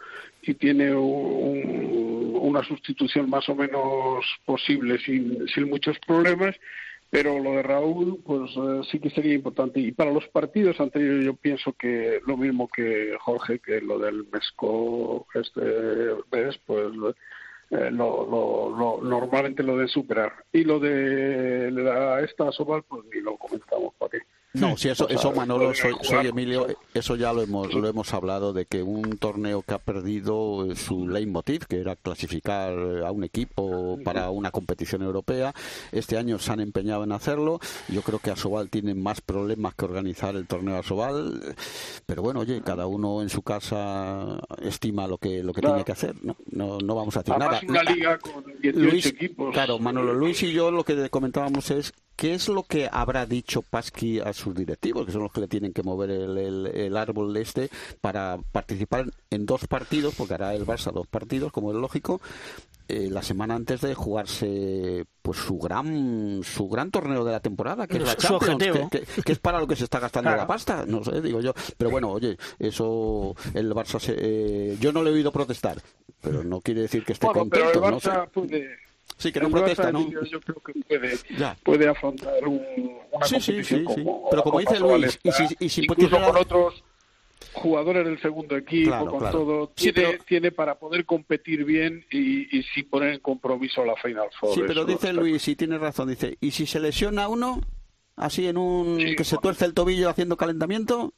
y 0.47 0.53
tiene 0.55 0.93
una 0.95 2.63
sustitución 2.63 3.29
más 3.29 3.47
o 3.49 3.55
menos 3.55 4.25
posible 4.45 4.97
sin, 4.99 5.47
sin 5.47 5.69
muchos 5.69 5.97
problemas 6.05 6.55
pero 7.15 7.39
lo 7.39 7.51
de 7.53 7.63
Raúl 7.63 8.19
pues 8.25 8.51
eh, 8.57 8.81
sí 8.91 8.99
que 8.99 9.09
sería 9.09 9.33
importante. 9.33 9.79
Y 9.79 9.93
para 9.93 10.11
los 10.11 10.27
partidos 10.27 10.79
anteriores 10.81 11.23
yo 11.25 11.33
pienso 11.33 11.71
que 11.71 12.19
lo 12.27 12.35
mismo 12.35 12.67
que 12.67 13.15
Jorge 13.21 13.59
que 13.59 13.79
lo 13.79 13.99
del 13.99 14.27
Mesco 14.31 15.25
este 15.33 15.61
pues 16.29 16.57
eh, 17.71 17.89
lo, 17.89 18.27
lo, 18.27 18.99
normalmente 19.01 19.63
lo 19.63 19.77
de 19.77 19.87
superar. 19.87 20.33
Y 20.51 20.65
lo 20.65 20.79
de 20.79 21.71
la, 21.71 22.19
esta 22.21 22.51
Sobal 22.51 22.83
pues 22.83 23.05
ni 23.13 23.21
lo 23.21 23.37
comentamos 23.37 23.93
para 23.97 24.11
qué 24.11 24.17
no, 24.55 24.77
si 24.77 24.89
eso, 24.89 25.07
eso 25.09 25.31
Manolo, 25.31 25.73
soy, 25.73 25.95
Emilio, 26.27 26.67
eso 26.93 27.15
ya 27.15 27.33
lo 27.33 27.41
hemos, 27.41 27.73
lo 27.73 27.87
hemos 27.87 28.13
hablado, 28.13 28.53
de 28.53 28.65
que 28.65 28.83
un 28.83 29.17
torneo 29.17 29.61
que 29.61 29.73
ha 29.73 29.79
perdido 29.79 30.67
su 30.75 31.07
leitmotiv, 31.07 31.65
que 31.65 31.79
era 31.79 31.95
clasificar 31.95 32.73
a 33.05 33.11
un 33.11 33.23
equipo 33.23 33.99
para 34.03 34.29
una 34.29 34.51
competición 34.51 35.01
europea, 35.01 35.53
este 35.91 36.17
año 36.17 36.39
se 36.39 36.51
han 36.51 36.59
empeñado 36.59 37.03
en 37.03 37.11
hacerlo, 37.11 37.59
yo 37.89 38.01
creo 38.01 38.19
que 38.19 38.31
Asobal 38.31 38.69
tiene 38.69 38.95
más 38.95 39.21
problemas 39.21 39.75
que 39.75 39.85
organizar 39.85 40.35
el 40.35 40.47
torneo 40.47 40.77
Asobal, 40.77 41.55
pero 42.05 42.21
bueno, 42.21 42.41
oye, 42.41 42.61
cada 42.61 42.87
uno 42.87 43.21
en 43.21 43.29
su 43.29 43.41
casa 43.41 44.39
estima 44.61 45.07
lo 45.07 45.17
que, 45.17 45.43
lo 45.43 45.53
que 45.53 45.61
tiene 45.61 45.83
que 45.83 45.91
hacer, 45.91 46.15
¿no? 46.23 46.35
No, 46.51 46.95
vamos 46.95 47.15
a 47.17 47.19
decir 47.19 47.37
nada. 47.37 47.59
Una 47.67 47.83
liga 47.83 48.17
con 48.19 48.43
18 48.61 49.09
equipos. 49.09 49.53
Claro, 49.53 49.79
Manolo, 49.79 50.13
Luis 50.13 50.41
y 50.43 50.51
yo 50.51 50.71
lo 50.71 50.83
que 50.83 51.09
comentábamos 51.09 51.71
es 51.71 51.93
¿Qué 52.15 52.33
es 52.33 52.47
lo 52.47 52.63
que 52.63 52.89
habrá 52.91 53.25
dicho 53.25 53.61
Pasqui 53.61 54.19
a 54.19 54.31
sus 54.33 54.55
directivos, 54.55 55.05
que 55.05 55.11
son 55.11 55.23
los 55.23 55.31
que 55.31 55.41
le 55.41 55.47
tienen 55.47 55.73
que 55.73 55.83
mover 55.83 56.11
el, 56.11 56.67
el, 56.67 56.97
árbol 56.97 57.35
este, 57.37 57.69
para 57.99 58.37
participar 58.51 59.05
en 59.29 59.45
dos 59.45 59.67
partidos, 59.67 60.15
porque 60.15 60.35
hará 60.35 60.53
el 60.55 60.65
Barça 60.65 60.91
dos 60.91 61.07
partidos, 61.07 61.51
como 61.51 61.71
es 61.71 61.77
lógico, 61.77 62.21
eh, 62.87 63.09
la 63.09 63.23
semana 63.23 63.55
antes 63.55 63.81
de 63.81 63.95
jugarse 63.95 65.05
pues 65.23 65.39
su 65.39 65.57
gran 65.57 66.41
su 66.43 66.69
gran 66.69 66.91
torneo 66.91 67.25
de 67.25 67.31
la 67.31 67.39
temporada 67.39 67.87
que 67.87 67.97
es 67.97 68.03
la 68.03 68.15
Champions 68.15 68.91
que, 68.91 69.31
es 69.31 69.39
para 69.39 69.59
lo 69.59 69.65
que 69.65 69.75
se 69.75 69.85
está 69.85 69.99
gastando 69.99 70.29
la 70.29 70.45
pasta 70.45 70.85
no 70.85 71.03
sé 71.03 71.19
digo 71.19 71.41
yo. 71.41 71.51
Pero 71.79 71.89
bueno 71.89 72.11
oye 72.11 72.37
eso 72.59 73.35
el 73.55 73.73
Barça 73.73 73.99
se, 73.99 74.15
eh, 74.15 74.77
yo 74.79 74.91
no 74.91 75.01
le 75.01 75.09
he 75.09 75.13
oído 75.13 75.31
protestar 75.31 75.81
pero 76.21 76.43
no 76.43 76.61
quiere 76.61 76.81
decir 76.81 77.03
que 77.03 77.13
esté 77.13 77.25
contento 77.25 77.71
pero 77.73 77.87
el 77.87 77.95
Barça 77.95 78.29
puede 78.29 78.84
Sí, 79.17 79.31
que 79.31 79.39
no 79.39 79.49
protesta, 79.49 79.91
¿no? 79.91 80.09
Yo, 80.09 80.39
creo 80.41 80.61
que 80.61 80.73
puede, 80.87 81.17
puede 81.63 81.87
afrontar 81.87 82.45
un, 82.45 82.61
una 83.11 83.25
sí, 83.25 83.35
competición 83.35 83.63
sí, 83.63 83.93
sí, 83.95 84.03
como 84.03 84.29
Pero 84.29 84.43
como 84.43 84.59
dice 84.59 84.79
Luis, 84.79 85.19
y 85.23 85.31
si, 85.31 85.43
y 85.59 85.69
si 85.69 85.81
incluso 85.83 86.21
con 86.21 86.35
otros 86.35 86.83
jugadores 87.53 88.05
del 88.05 88.21
segundo 88.21 88.57
equipo, 88.57 89.05
con 89.05 89.31
todo, 89.31 89.67
tiene, 89.69 90.19
tiene 90.27 90.51
para 90.51 90.75
poder 90.75 91.05
competir 91.05 91.63
bien 91.63 92.05
y, 92.11 92.57
y 92.57 92.63
sin 92.63 92.89
poner 92.89 93.13
en 93.13 93.19
compromiso 93.19 93.85
la 93.85 93.95
Final 93.95 94.27
Four. 94.39 94.53
Sí, 94.53 94.61
pero 94.67 94.83
dice 94.83 95.13
Luis, 95.13 95.47
y 95.47 95.55
tiene 95.55 95.77
razón, 95.77 96.09
dice, 96.09 96.37
y 96.41 96.51
si 96.51 96.65
se 96.65 96.79
lesiona 96.79 97.27
uno, 97.29 97.61
así 98.15 98.47
en 98.47 98.57
un 98.57 98.97
que 99.17 99.23
se 99.23 99.37
tuerce 99.37 99.65
el 99.65 99.73
tobillo 99.73 100.09
haciendo 100.09 100.37
calentamiento 100.37 101.13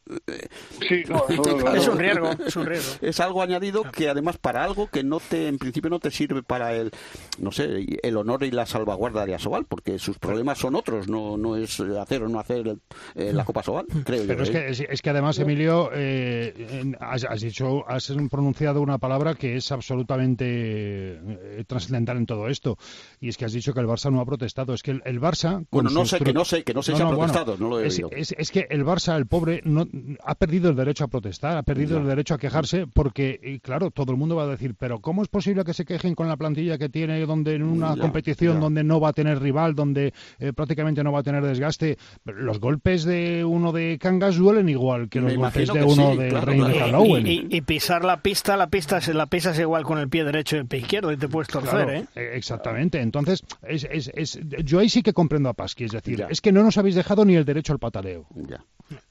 sí, 0.87 1.03
es 1.75 1.87
un 1.87 1.99
riesgo 1.99 2.31
es 2.45 2.55
un 2.55 2.65
riesgo. 2.65 2.95
es 3.01 3.19
algo 3.19 3.41
añadido 3.41 3.83
que 3.83 4.09
además 4.09 4.37
para 4.37 4.63
algo 4.63 4.87
que 4.87 5.03
no 5.03 5.19
te 5.19 5.47
en 5.47 5.57
principio 5.57 5.89
no 5.89 5.99
te 5.99 6.11
sirve 6.11 6.43
para 6.43 6.73
el 6.73 6.91
no 7.39 7.51
sé 7.51 7.85
el 8.01 8.17
honor 8.17 8.43
y 8.43 8.51
la 8.51 8.65
salvaguarda 8.65 9.25
de 9.25 9.35
Asobal 9.35 9.65
porque 9.65 9.99
sus 9.99 10.17
problemas 10.17 10.57
son 10.57 10.75
otros 10.75 11.07
no 11.07 11.37
no 11.37 11.55
es 11.55 11.79
hacer 11.79 12.23
o 12.23 12.29
no 12.29 12.39
hacer 12.39 12.77
eh, 13.15 13.31
la 13.33 13.45
Copa 13.45 13.59
Asobal 13.59 13.85
creo 14.03 14.25
pero 14.25 14.43
es, 14.43 14.49
que, 14.49 14.69
es, 14.89 15.01
que 15.01 15.09
además 15.09 15.37
Emilio 15.39 15.91
eh, 15.93 16.93
has, 16.99 17.41
dicho 17.41 17.87
has 17.87 18.11
pronunciado 18.29 18.81
una 18.81 18.97
palabra 18.97 19.35
que 19.35 19.55
es 19.55 19.71
absolutamente 19.71 20.47
eh, 20.47 21.63
trascendental 21.67 22.17
en 22.17 22.25
todo 22.25 22.47
esto 22.47 22.77
y 23.19 23.29
es 23.29 23.37
que 23.37 23.45
has 23.45 23.53
dicho 23.53 23.73
que 23.73 23.79
el 23.79 23.87
Barça 23.87 24.11
no 24.11 24.21
ha 24.21 24.25
protestado. 24.25 24.73
Es 24.73 24.83
que 24.83 24.91
el, 24.91 25.21
Barça 25.21 25.65
bueno 25.71 25.89
no 25.89 26.05
sé 26.05 26.19
que 26.19 26.33
no 26.33 26.45
sé 26.45 26.63
que 26.63 26.73
no 26.73 26.83
sé 26.91 26.95
si 26.95 27.01
ha 27.01 27.09
protestado, 27.09 27.57
no 27.57 27.69
lo 27.69 27.79
he 27.79 27.87
es, 27.87 28.35
Es, 28.37 28.51
que 28.51 28.67
el 28.69 28.85
Barça, 28.85 29.15
el 29.15 29.27
pobre, 29.27 29.61
no 29.63 29.87
ha 30.23 30.35
perdido 30.35 30.69
el 30.69 30.75
derecho 30.75 31.03
a 31.03 31.07
protestar, 31.07 31.57
ha 31.57 31.63
perdido 31.63 31.97
el 31.97 32.05
derecho 32.05 32.33
a 32.33 32.37
quejarse, 32.37 32.87
porque, 32.87 33.59
claro, 33.61 33.91
todo 33.91 34.11
el 34.11 34.17
mundo 34.17 34.35
va 34.35 34.43
a 34.43 34.47
decir, 34.47 34.75
pero 34.77 34.99
¿cómo 34.99 35.21
es 35.21 35.27
posible 35.27 35.63
que 35.63 35.73
se 35.73 35.85
quejen 35.85 36.15
con 36.15 36.27
la 36.27 36.37
plantilla 36.37 36.77
que 36.77 36.89
tiene, 36.89 37.25
donde 37.25 37.55
en 37.55 37.63
una 37.63 37.95
competición 37.97 38.59
donde 38.59 38.83
no 38.83 38.99
va 38.99 39.09
a 39.09 39.13
tener 39.13 39.39
rival, 39.39 39.75
donde 39.75 40.13
eh, 40.39 40.53
prácticamente 40.53 41.03
no 41.03 41.11
va 41.11 41.19
a 41.19 41.23
tener 41.23 41.43
desgaste? 41.43 41.97
Los 42.25 42.59
golpes 42.59 43.03
de 43.03 43.43
uno 43.43 43.71
de 43.71 43.97
Cangas 43.99 44.37
duelen 44.37 44.69
igual 44.69 45.09
que 45.09 45.21
los 45.21 45.35
golpes 45.35 45.71
de 45.71 45.83
uno 45.83 46.15
de 46.15 46.29
Rey 46.41 46.59
de 46.59 47.47
y, 47.49 47.61
pisar 47.61 48.03
la 48.03 48.21
pista, 48.21 48.57
la 48.57 48.67
pista 48.67 49.01
se 49.01 49.13
la 49.13 49.27
pisas 49.27 49.59
igual 49.59 49.83
con 49.83 49.97
el 49.97 50.09
pie 50.09 50.23
derecho 50.23 50.55
y 50.55 50.59
el 50.59 50.65
pie 50.67 50.79
izquierdo 50.79 51.11
y 51.11 51.17
te 51.17 51.27
puedes 51.27 51.47
torcer, 51.47 51.89
¿eh? 51.89 52.05
¿eh? 52.15 52.31
Exactamente. 52.35 53.01
Entonces, 53.01 53.43
es, 53.67 53.87
es, 53.89 54.11
es, 54.13 54.39
yo 54.63 54.79
ahí 54.79 54.89
sí 54.89 55.01
que 55.01 55.13
comprendo 55.13 55.49
a 55.49 55.53
Pasqui, 55.53 55.85
es 55.85 55.91
decir, 55.91 56.25
es 56.29 56.41
que 56.41 56.51
no 56.51 56.63
nos 56.63 56.76
habéis 56.77 56.95
dejado 56.95 57.25
ni 57.25 57.35
el 57.35 57.45
derecho 57.45 57.73
al 57.73 57.79
pataleo. 57.79 58.25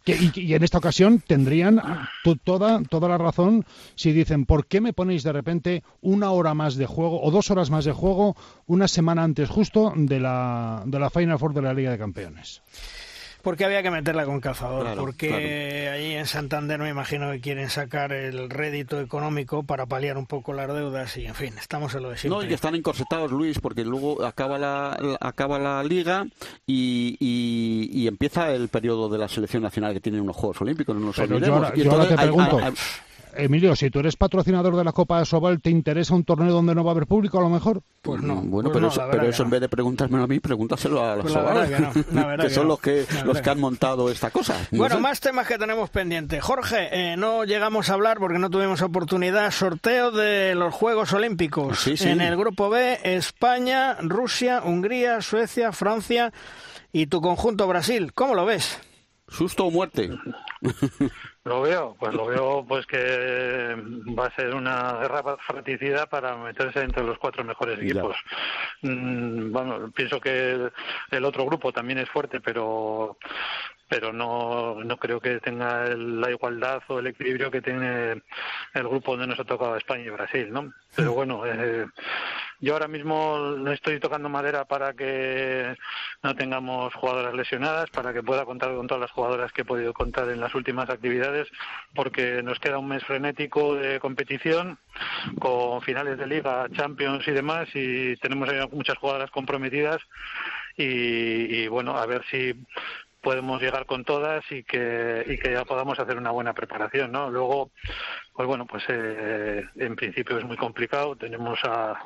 y, 0.06 0.54
en 0.54 0.62
esta 0.62 0.78
ocasión 0.78 1.22
tendrían 1.26 1.80
toda, 2.44 2.82
toda 2.82 3.08
la 3.08 3.18
razón 3.18 3.64
si 3.94 4.12
dicen, 4.12 4.46
¿por 4.46 4.66
qué 4.66 4.80
me 4.80 4.92
ponéis 4.92 5.22
de 5.22 5.32
repente 5.32 5.84
una 6.00 6.30
hora 6.30 6.54
más 6.54 6.76
de 6.76 6.86
juego 6.86 7.22
o 7.22 7.30
dos 7.30 7.50
horas 7.50 7.70
más 7.70 7.84
de 7.84 7.92
juego 7.92 8.36
una 8.66 8.88
semana 8.88 9.22
antes 9.22 9.48
justo 9.48 9.92
de 9.96 10.20
la, 10.20 10.82
de 10.86 10.98
la 10.98 11.10
Final 11.10 11.38
Four 11.38 11.54
de 11.54 11.62
la 11.62 11.74
Liga 11.74 11.90
de 11.90 11.98
Campeones? 11.98 12.62
Porque 13.46 13.64
había 13.64 13.80
que 13.80 13.92
meterla 13.92 14.24
con 14.24 14.40
calzador, 14.40 14.96
porque 14.98 15.88
ahí 15.88 16.14
en 16.14 16.26
Santander 16.26 16.80
me 16.80 16.88
imagino 16.88 17.30
que 17.30 17.40
quieren 17.40 17.70
sacar 17.70 18.10
el 18.10 18.50
rédito 18.50 19.00
económico 19.00 19.62
para 19.62 19.86
paliar 19.86 20.18
un 20.18 20.26
poco 20.26 20.52
las 20.52 20.66
deudas 20.66 21.16
y 21.16 21.26
en 21.26 21.34
fin, 21.36 21.54
estamos 21.56 21.94
en 21.94 22.02
lo 22.02 22.10
de 22.10 22.16
siempre. 22.16 22.40
No, 22.40 22.44
y 22.44 22.48
que 22.48 22.54
están 22.54 22.74
encorsetados, 22.74 23.30
Luis, 23.30 23.60
porque 23.60 23.84
luego 23.84 24.24
acaba 24.24 24.58
la, 24.58 24.98
acaba 25.20 25.60
la 25.60 25.84
liga 25.84 26.26
y, 26.66 27.16
y, 27.20 28.08
empieza 28.08 28.50
el 28.50 28.66
periodo 28.66 29.08
de 29.08 29.18
la 29.18 29.28
selección 29.28 29.62
nacional 29.62 29.94
que 29.94 30.00
tiene 30.00 30.20
unos 30.20 30.34
Juegos 30.34 30.60
Olímpicos, 30.62 30.96
no 30.96 31.06
nos 31.06 31.18
olvidemos. 31.20 31.72
Yo 31.74 31.92
ahora, 31.92 32.08
te 32.08 32.16
pregunto, 32.16 32.58
Emilio, 33.36 33.76
si 33.76 33.90
tú 33.90 34.00
eres 34.00 34.16
patrocinador 34.16 34.76
de 34.76 34.84
la 34.84 34.92
Copa 34.92 35.18
de 35.18 35.24
Sobal, 35.24 35.60
¿te 35.60 35.70
interesa 35.70 36.14
un 36.14 36.24
torneo 36.24 36.52
donde 36.52 36.74
no 36.74 36.84
va 36.84 36.90
a 36.90 36.94
haber 36.94 37.06
público 37.06 37.38
a 37.38 37.42
lo 37.42 37.48
mejor? 37.48 37.82
Pues 38.02 38.22
no. 38.22 38.36
Mm, 38.36 38.50
bueno, 38.50 38.70
pues 38.70 38.80
pero, 38.80 38.88
eso, 38.88 39.08
pero 39.10 39.28
eso 39.28 39.42
en 39.42 39.50
vez 39.50 39.60
de 39.60 39.68
preguntármelo 39.68 40.24
a 40.24 40.26
mí, 40.26 40.40
pregúntaselo 40.40 41.04
a 41.04 41.16
pues 41.16 41.34
la 41.34 41.40
Sobal, 41.40 42.38
que, 42.40 42.50
son 42.50 42.68
los 42.68 42.80
que 42.80 43.06
los 43.24 43.40
que 43.40 43.50
han 43.50 43.60
montado 43.60 44.10
esta 44.10 44.30
cosa. 44.30 44.56
bueno, 44.72 45.00
más 45.00 45.20
temas 45.20 45.46
que 45.46 45.58
tenemos 45.58 45.90
pendientes. 45.90 46.42
Jorge, 46.42 46.88
eh, 46.90 47.16
no 47.16 47.44
llegamos 47.44 47.90
a 47.90 47.94
hablar 47.94 48.18
porque 48.18 48.38
no 48.38 48.50
tuvimos 48.50 48.82
oportunidad. 48.82 49.50
Sorteo 49.50 50.10
de 50.10 50.54
los 50.54 50.74
Juegos 50.74 51.12
Olímpicos. 51.12 51.86
En 51.86 52.20
el 52.20 52.36
grupo 52.36 52.70
B, 52.70 52.98
España, 53.02 53.96
Rusia, 54.00 54.62
Hungría, 54.64 55.20
Suecia, 55.20 55.72
Francia 55.72 56.32
y 56.92 57.06
tu 57.06 57.20
conjunto 57.20 57.66
Brasil. 57.66 58.12
¿Cómo 58.14 58.34
lo 58.34 58.46
ves? 58.46 58.78
¿Susto 59.28 59.66
o 59.66 59.70
muerte? 59.70 60.10
Lo 61.46 61.62
veo, 61.62 61.94
pues 61.96 62.12
lo 62.12 62.26
veo 62.26 62.64
pues 62.66 62.84
que 62.86 63.76
va 64.18 64.26
a 64.26 64.34
ser 64.34 64.52
una 64.52 64.94
guerra 64.94 65.36
fratricida 65.36 66.06
para 66.06 66.36
meterse 66.36 66.80
entre 66.80 67.04
los 67.04 67.18
cuatro 67.18 67.44
mejores 67.44 67.78
equipos. 67.78 68.16
Mm, 68.82 69.52
bueno, 69.52 69.92
pienso 69.92 70.20
que 70.20 70.70
el 71.12 71.24
otro 71.24 71.46
grupo 71.46 71.70
también 71.70 72.00
es 72.00 72.10
fuerte, 72.10 72.40
pero 72.40 73.16
pero 73.88 74.12
no, 74.12 74.82
no 74.82 74.96
creo 74.96 75.20
que 75.20 75.38
tenga 75.40 75.86
la 75.94 76.30
igualdad 76.30 76.82
o 76.88 76.98
el 76.98 77.08
equilibrio 77.08 77.50
que 77.50 77.62
tiene 77.62 78.22
el 78.74 78.88
grupo 78.88 79.12
donde 79.12 79.28
nos 79.28 79.40
ha 79.40 79.44
tocado 79.44 79.76
España 79.76 80.04
y 80.04 80.10
Brasil, 80.10 80.52
¿no? 80.52 80.72
Pero 80.94 81.12
bueno, 81.12 81.42
eh, 81.46 81.86
yo 82.60 82.72
ahora 82.72 82.88
mismo 82.88 83.38
no 83.58 83.70
estoy 83.70 84.00
tocando 84.00 84.28
madera 84.28 84.64
para 84.64 84.94
que 84.94 85.76
no 86.22 86.34
tengamos 86.34 86.94
jugadoras 86.94 87.34
lesionadas, 87.34 87.90
para 87.90 88.12
que 88.12 88.22
pueda 88.22 88.44
contar 88.44 88.74
con 88.74 88.86
todas 88.86 89.02
las 89.02 89.10
jugadoras 89.10 89.52
que 89.52 89.62
he 89.62 89.66
podido 89.66 89.92
contar 89.92 90.30
en 90.30 90.40
las 90.40 90.54
últimas 90.54 90.88
actividades, 90.88 91.48
porque 91.94 92.42
nos 92.42 92.58
queda 92.58 92.78
un 92.78 92.88
mes 92.88 93.04
frenético 93.04 93.74
de 93.74 94.00
competición 94.00 94.78
con 95.38 95.82
finales 95.82 96.18
de 96.18 96.26
liga, 96.26 96.66
Champions 96.72 97.28
y 97.28 97.32
demás, 97.32 97.68
y 97.74 98.16
tenemos 98.16 98.48
muchas 98.72 98.96
jugadoras 98.98 99.30
comprometidas. 99.30 100.00
Y, 100.78 101.62
y, 101.62 101.68
bueno, 101.68 101.96
a 101.96 102.04
ver 102.04 102.22
si 102.30 102.54
podemos 103.26 103.60
llegar 103.60 103.86
con 103.86 104.04
todas 104.04 104.44
y 104.52 104.62
que, 104.62 105.24
y 105.26 105.36
que 105.36 105.50
ya 105.50 105.64
podamos 105.64 105.98
hacer 105.98 106.16
una 106.16 106.30
buena 106.30 106.54
preparación, 106.54 107.10
¿no? 107.10 107.28
Luego, 107.28 107.72
pues 108.36 108.46
bueno, 108.46 108.66
pues 108.66 108.84
eh, 108.88 109.64
en 109.76 109.96
principio 109.96 110.36
es 110.36 110.44
muy 110.44 110.58
complicado. 110.58 111.16
Tenemos 111.16 111.58
a, 111.64 111.98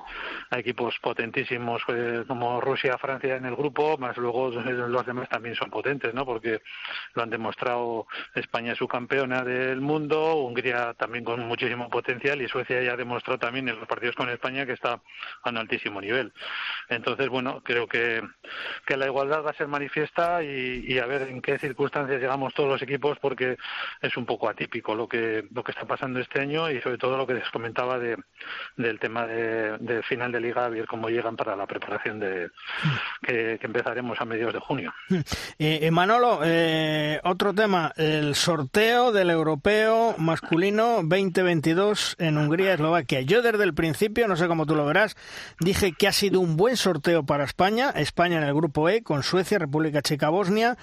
equipos 0.53 0.97
potentísimos 1.01 1.83
eh, 1.89 2.23
como 2.27 2.61
Rusia, 2.61 2.97
Francia 2.99 3.35
en 3.35 3.47
el 3.47 3.57
grupo, 3.57 3.99
más 3.99 4.17
luego 4.17 4.51
los 4.51 5.07
demás 5.07 5.29
también 5.29 5.57
son 5.57 5.71
potentes, 5.71 6.14
¿no? 6.14 6.25
Porque 6.25 6.62
lo 7.14 7.23
han 7.23 7.31
demostrado. 7.31 8.07
España 8.35 8.73
es 8.73 8.79
su 8.79 8.87
campeona 8.87 9.43
del 9.43 9.81
mundo, 9.81 10.37
Hungría 10.37 10.95
también 10.95 11.25
con 11.25 11.40
muchísimo 11.47 11.90
potencial 11.90 12.40
y 12.40 12.49
Suecia 12.49 12.81
ya 12.81 12.93
ha 12.93 12.97
demostrado 12.97 13.38
también 13.38 13.69
en 13.69 13.79
los 13.79 13.88
partidos 13.88 14.14
con 14.14 14.29
España 14.29 14.64
que 14.66 14.73
está 14.73 15.01
a 15.43 15.51
un 15.51 15.57
altísimo 15.57 16.01
nivel. 16.01 16.33
Entonces, 16.88 17.29
bueno, 17.29 17.61
creo 17.64 17.88
que, 17.88 18.23
que 18.87 18.97
la 18.97 19.07
igualdad 19.07 19.45
va 19.45 19.51
a 19.51 19.55
ser 19.55 19.66
manifiesta 19.66 20.45
y, 20.45 20.85
y 20.87 20.99
a 20.99 21.07
ver 21.07 21.23
en 21.23 21.43
qué 21.43 21.59
circunstancias 21.59 22.21
llegamos 22.21 22.55
todos 22.55 22.69
los 22.69 22.83
equipos 22.83 23.19
porque 23.19 23.57
es 24.01 24.16
un 24.16 24.27
poco 24.27 24.49
atípico 24.49 24.95
lo 24.95 25.09
que 25.09 25.45
lo 25.53 25.64
que 25.64 25.73
está 25.73 25.87
pasando 25.87 26.19
este 26.20 26.40
año 26.40 26.70
y 26.70 26.80
sobre 26.80 26.98
todo 26.98 27.16
lo 27.16 27.26
que 27.26 27.35
les 27.35 27.48
comentaba 27.50 27.98
de, 27.98 28.16
del 28.76 28.98
tema 28.98 29.26
de, 29.26 30.02
final 30.02 30.33
de 30.33 30.40
liga, 30.40 30.64
a 30.64 30.68
ver 30.68 30.87
cómo 30.87 31.09
llegan 31.09 31.37
para 31.37 31.56
la 31.56 31.66
preparación 31.66 32.20
de 32.20 32.50
que, 33.22 33.59
empezaremos 33.61 34.20
a 34.20 34.24
mediados 34.24 34.54
de 34.54 34.61
junio. 34.61 34.92
Eh, 35.59 35.80
eh, 35.83 35.90
Manolo, 35.90 36.40
eh, 36.42 37.20
otro 37.22 37.52
tema, 37.52 37.92
el 37.96 38.35
sorteo 38.35 39.12
del 39.12 39.28
europeo 39.30 40.14
masculino 40.16 41.02
2022 41.02 42.16
en 42.18 42.38
Hungría, 42.38 42.74
Eslovaquia. 42.74 43.20
Yo 43.20 43.42
desde 43.42 43.64
el 43.64 43.74
principio, 43.74 44.26
no 44.26 44.37
sé 44.37 44.48
cómo 44.48 44.64
tú 44.64 44.74
lo 44.74 44.87
verás, 44.87 45.16
dije 45.61 45.92
que 45.92 46.09
ha 46.09 46.12
sido 46.12 46.40
un 46.40 46.56
buen 46.56 46.76
sorteo 46.76 47.24
para 47.24 47.44
España, 47.44 47.90
España 47.90 48.38
en 48.38 48.44
el 48.44 48.54
grupo 48.54 48.88
E, 48.88 49.02
con 49.02 49.22
Suecia, 49.22 49.59
República 49.59 50.02
Checa, 50.02 50.30
Bosnia. 50.30 50.76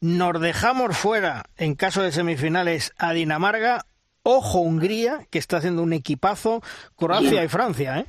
Nos 0.00 0.40
dejamos 0.40 0.96
fuera, 0.96 1.44
en 1.56 1.74
caso 1.74 2.02
de 2.02 2.12
semifinales, 2.12 2.92
a 2.98 3.12
Dinamarca 3.12 3.86
Ojo 4.24 4.60
Hungría, 4.60 5.26
que 5.30 5.38
está 5.38 5.58
haciendo 5.58 5.82
un 5.82 5.92
equipazo, 5.92 6.62
Croacia 6.96 7.44
y 7.44 7.48
Francia, 7.48 8.00
¿eh? 8.00 8.06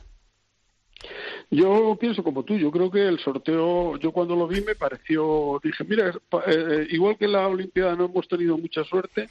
Yo 1.52 1.98
pienso 2.00 2.24
como 2.24 2.44
tú, 2.44 2.56
yo 2.58 2.72
creo 2.72 2.90
que 2.90 3.06
el 3.06 3.20
sorteo, 3.20 3.98
yo 3.98 4.12
cuando 4.12 4.36
lo 4.36 4.48
vi 4.48 4.62
me 4.62 4.76
pareció, 4.76 5.60
dije, 5.62 5.84
mira, 5.84 6.14
eh, 6.48 6.88
igual 6.90 7.18
que 7.18 7.26
en 7.26 7.34
la 7.34 7.48
Olimpiada 7.48 7.96
no 7.96 8.06
hemos 8.06 8.28
tenido 8.28 8.58
mucha 8.58 8.84
suerte, 8.86 9.30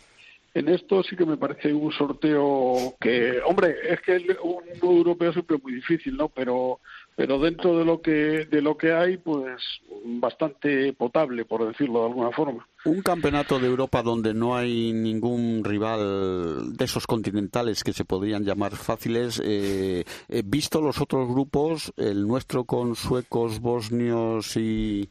en 0.53 0.69
esto 0.69 1.03
sí 1.03 1.17
que 1.17 1.27
me 1.27 1.39
parece 1.39 1.73
un 1.73 1.91
sorteo 1.91 2.95
que, 3.01 3.41
hombre, 3.45 3.75
es 3.89 4.01
que 4.03 4.37
un 4.43 4.63
europeo 4.83 5.33
siempre 5.33 5.57
es 5.57 5.63
muy 5.63 5.75
difícil, 5.75 6.17
¿no? 6.17 6.29
Pero 6.29 6.81
pero 7.17 7.39
dentro 7.39 7.79
de 7.79 7.85
lo 7.85 8.01
que 8.01 8.47
de 8.51 8.61
lo 8.61 8.77
que 8.77 8.93
hay 8.93 9.17
pues 9.19 9.63
bastante 10.05 10.93
potable 10.93 11.45
por 11.45 11.67
decirlo 11.67 12.01
de 12.01 12.07
alguna 12.07 12.31
forma. 12.33 12.69
Un 12.85 13.01
campeonato 13.01 13.59
de 13.59 13.67
Europa 13.67 14.03
donde 14.03 14.35
no 14.35 14.57
hay 14.57 14.93
ningún 14.93 15.63
rival 15.65 16.77
de 16.77 16.85
esos 16.85 17.07
continentales 17.07 17.83
que 17.83 17.93
se 17.93 18.05
podrían 18.05 18.45
llamar 18.45 18.77
fáciles 18.77 19.41
eh, 19.45 20.05
eh 20.29 20.43
visto 20.45 20.81
los 20.81 21.01
otros 21.01 21.29
grupos 21.29 21.93
el 21.97 22.27
nuestro 22.27 22.65
con 22.65 22.95
suecos 22.95 23.61
bosnios 23.61 24.57
y 24.57 25.09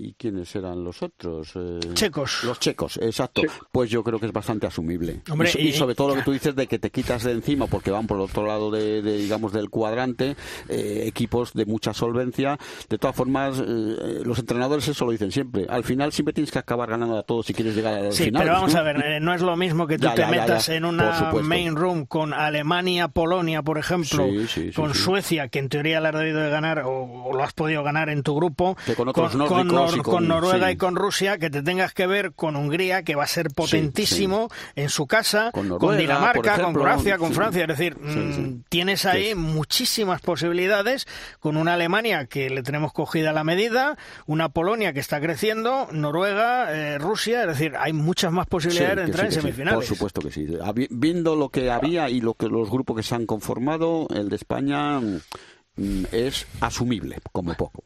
¿Y 0.00 0.14
quiénes 0.14 0.54
eran 0.54 0.84
los 0.84 1.02
otros? 1.02 1.52
Eh, 1.56 1.80
checos. 1.94 2.44
Los 2.44 2.60
checos, 2.60 2.98
exacto. 3.02 3.42
Pues 3.72 3.90
yo 3.90 4.04
creo 4.04 4.20
que 4.20 4.26
es 4.26 4.32
bastante 4.32 4.66
asumible. 4.66 5.22
y, 5.58 5.72
sobre 5.72 5.94
todo 5.96 6.10
lo 6.10 6.14
que 6.14 6.22
tú 6.22 6.32
dices 6.32 6.54
de 6.54 6.68
que 6.68 6.78
te 6.78 6.90
quitas 6.90 7.24
de 7.24 7.32
encima 7.32 7.66
porque 7.66 7.90
van 7.90 8.06
por 8.06 8.16
el 8.18 8.22
otro 8.24 8.46
lado 8.46 8.70
de, 8.70 9.02
digamos 9.02 9.52
del 9.52 9.70
cuadrante 9.70 10.36
eh, 10.68 11.04
equipos 11.06 11.52
de 11.52 11.66
mucha 11.66 11.92
solvencia. 11.94 12.58
De 12.88 12.96
todas 12.98 13.16
formas, 13.16 13.58
eh, 13.58 14.20
los 14.24 14.38
entrenadores 14.38 14.86
eso 14.86 15.04
lo 15.04 15.10
dicen 15.10 15.32
siempre. 15.32 15.66
Al 15.68 15.82
final 15.82 16.12
siempre 16.12 16.32
tienes 16.32 16.52
que 16.52 16.60
acabar 16.60 16.90
ganando 16.90 17.18
a 17.18 17.24
todos 17.24 17.46
si 17.46 17.54
quieres 17.54 17.74
llegar 17.74 17.94
al 17.94 18.12
sí, 18.12 18.26
final. 18.26 18.42
Pero 18.42 18.54
vamos 18.54 18.74
a 18.76 18.82
ver, 18.82 19.20
no 19.22 19.34
es 19.34 19.42
lo 19.42 19.56
mismo 19.56 19.88
que 19.88 19.98
tú 19.98 20.08
te 20.14 20.26
metas 20.26 20.68
en 20.68 20.84
una 20.84 21.32
main 21.42 21.74
room 21.74 22.06
con 22.06 22.34
Alemania, 22.34 23.08
Polonia, 23.08 23.62
por 23.62 23.78
ejemplo, 23.78 24.28
con 24.76 24.94
Suecia, 24.94 25.48
que 25.48 25.58
en 25.58 25.68
teoría 25.68 26.00
la 26.00 26.10
has 26.10 26.18
debido 26.18 26.40
de 26.40 26.50
ganar 26.50 26.82
o, 26.84 27.30
lo 27.32 27.42
has 27.42 27.52
podido 27.52 27.82
ganar 27.82 28.08
en 28.10 28.22
tu 28.22 28.36
grupo, 28.36 28.76
con 28.96 29.08
otros 29.08 29.36
con, 29.36 29.68
con, 29.68 29.87
Noruega 30.28 30.70
y 30.70 30.76
con 30.76 30.96
Rusia, 30.96 31.38
que 31.38 31.50
te 31.50 31.62
tengas 31.62 31.94
que 31.94 32.06
ver 32.06 32.32
con 32.32 32.56
Hungría, 32.56 33.02
que 33.02 33.14
va 33.14 33.24
a 33.24 33.28
ser 33.28 33.48
potentísimo 33.50 34.48
en 34.76 34.88
su 34.88 35.06
casa, 35.06 35.50
con, 35.52 35.96
Dinamarca, 35.96 36.62
con 36.62 36.74
Croacia, 36.74 37.18
con 37.18 37.32
Francia. 37.32 37.62
Es 37.62 37.68
decir, 37.68 37.96
mm, 37.98 38.64
tienes 38.68 39.04
ahí 39.06 39.34
muchísimas 39.34 40.20
posibilidades 40.20 41.06
con 41.40 41.56
una 41.56 41.74
Alemania 41.74 42.26
que 42.26 42.50
le 42.50 42.62
tenemos 42.62 42.92
cogida 42.92 43.32
la 43.32 43.44
medida, 43.44 43.96
una 44.26 44.48
Polonia 44.48 44.92
que 44.92 45.00
está 45.00 45.20
creciendo, 45.20 45.88
Noruega, 45.92 46.72
eh, 46.72 46.98
Rusia. 46.98 47.42
Es 47.42 47.48
decir, 47.48 47.74
hay 47.78 47.92
muchas 47.92 48.32
más 48.32 48.46
posibilidades 48.46 48.96
de 48.96 49.02
entrar 49.04 49.26
en 49.26 49.32
semifinales. 49.32 49.78
Por 49.78 49.96
supuesto 49.96 50.20
que 50.20 50.30
sí. 50.30 50.46
Viendo 50.90 51.36
lo 51.36 51.48
que 51.48 51.70
había 51.70 52.10
y 52.10 52.20
lo 52.20 52.34
que 52.34 52.48
los 52.48 52.70
grupos 52.70 52.96
que 52.96 53.02
se 53.02 53.14
han 53.14 53.26
conformado, 53.26 54.08
el 54.14 54.28
de 54.28 54.36
España 54.36 55.00
es 56.12 56.46
asumible, 56.60 57.18
como 57.32 57.54
poco. 57.54 57.82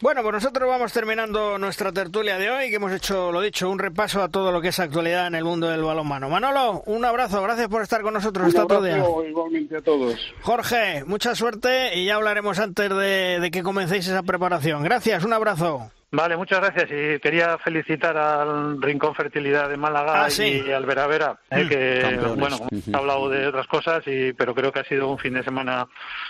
Bueno, 0.00 0.22
pues 0.22 0.34
nosotros 0.34 0.68
vamos 0.68 0.92
terminando 0.92 1.58
nuestra 1.58 1.92
tertulia 1.92 2.38
de 2.38 2.50
hoy, 2.50 2.70
que 2.70 2.76
hemos 2.76 2.92
hecho, 2.92 3.32
lo 3.32 3.40
dicho, 3.40 3.70
un 3.70 3.78
repaso 3.78 4.22
a 4.22 4.28
todo 4.28 4.52
lo 4.52 4.60
que 4.60 4.68
es 4.68 4.78
actualidad 4.78 5.26
en 5.26 5.34
el 5.34 5.44
mundo 5.44 5.68
del 5.68 5.82
balonmano. 5.82 6.28
Manolo, 6.28 6.82
un 6.86 7.04
abrazo, 7.04 7.42
gracias 7.42 7.68
por 7.68 7.82
estar 7.82 8.02
con 8.02 8.14
nosotros 8.14 8.48
esta 8.48 8.66
tarde. 8.66 9.02
igualmente 9.28 9.76
a 9.76 9.80
todos. 9.82 10.18
Jorge, 10.42 11.04
mucha 11.04 11.34
suerte 11.34 11.96
y 11.98 12.06
ya 12.06 12.16
hablaremos 12.16 12.58
antes 12.58 12.88
de, 12.90 13.38
de 13.40 13.50
que 13.50 13.62
comencéis 13.62 14.06
esa 14.06 14.22
preparación. 14.22 14.82
Gracias, 14.82 15.24
un 15.24 15.32
abrazo. 15.32 15.90
Vale, 16.12 16.36
muchas 16.36 16.60
gracias. 16.60 16.84
Y 16.90 17.20
quería 17.20 17.58
felicitar 17.58 18.16
al 18.16 18.80
Rincón 18.80 19.14
Fertilidad 19.14 19.68
de 19.68 19.76
Málaga 19.76 20.24
ah, 20.24 20.28
y 20.38 20.70
al 20.70 20.86
Veravera, 20.86 21.38
eh, 21.50 21.64
mm. 21.64 21.68
que, 21.68 22.18
bueno, 22.36 22.58
ha 22.92 22.96
hablado 22.96 23.28
de 23.28 23.48
otras 23.48 23.66
cosas, 23.66 24.02
y, 24.06 24.32
pero 24.32 24.54
creo 24.54 24.72
que 24.72 24.80
ha 24.80 24.84
sido 24.84 25.10
un 25.10 25.18
fin 25.18 25.34
de 25.34 25.42
semana 25.42 25.86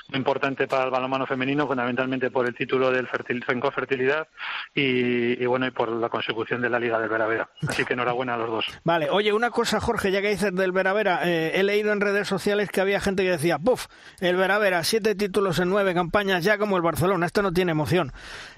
muy 0.08 0.18
importante 0.18 0.66
para 0.66 0.84
el 0.84 0.90
balonmano 0.90 1.26
femenino, 1.26 1.66
fundamentalmente 1.66 2.30
por 2.30 2.46
el 2.46 2.54
título 2.54 2.90
del 2.90 3.06
Rincón 3.08 3.72
Fertilidad 3.72 4.26
y, 4.74 5.44
bueno, 5.44 5.66
y 5.66 5.70
por 5.70 5.90
la 5.90 6.08
consecución 6.08 6.62
de 6.62 6.70
la 6.70 6.78
Liga 6.78 6.98
del 6.98 7.10
Veravera. 7.10 7.48
Así 7.68 7.84
que 7.84 7.92
enhorabuena 7.92 8.34
a 8.34 8.38
los 8.38 8.48
dos. 8.48 8.66
Vale, 8.84 9.10
oye, 9.10 9.32
una 9.32 9.50
cosa, 9.50 9.78
Jorge, 9.78 10.10
ya 10.10 10.22
que 10.22 10.30
dices 10.30 10.54
del 10.54 10.72
Veravera, 10.72 11.20
eh, 11.24 11.52
he 11.54 11.62
leído 11.62 11.92
en 11.92 12.00
redes 12.00 12.26
sociales 12.28 12.70
que 12.70 12.80
había 12.80 13.00
gente 13.00 13.24
que 13.24 13.30
decía, 13.30 13.58
¡puf! 13.58 13.86
El 14.20 14.36
Veravera, 14.36 14.82
siete 14.84 15.14
títulos 15.14 15.58
en 15.58 15.68
nueve 15.68 15.92
campañas 15.92 16.42
ya 16.42 16.56
como 16.56 16.76
el 16.76 16.82
Barcelona, 16.82 17.26
esto 17.26 17.42
no 17.42 17.52
tiene 17.52 17.72
emoción. 17.72 18.12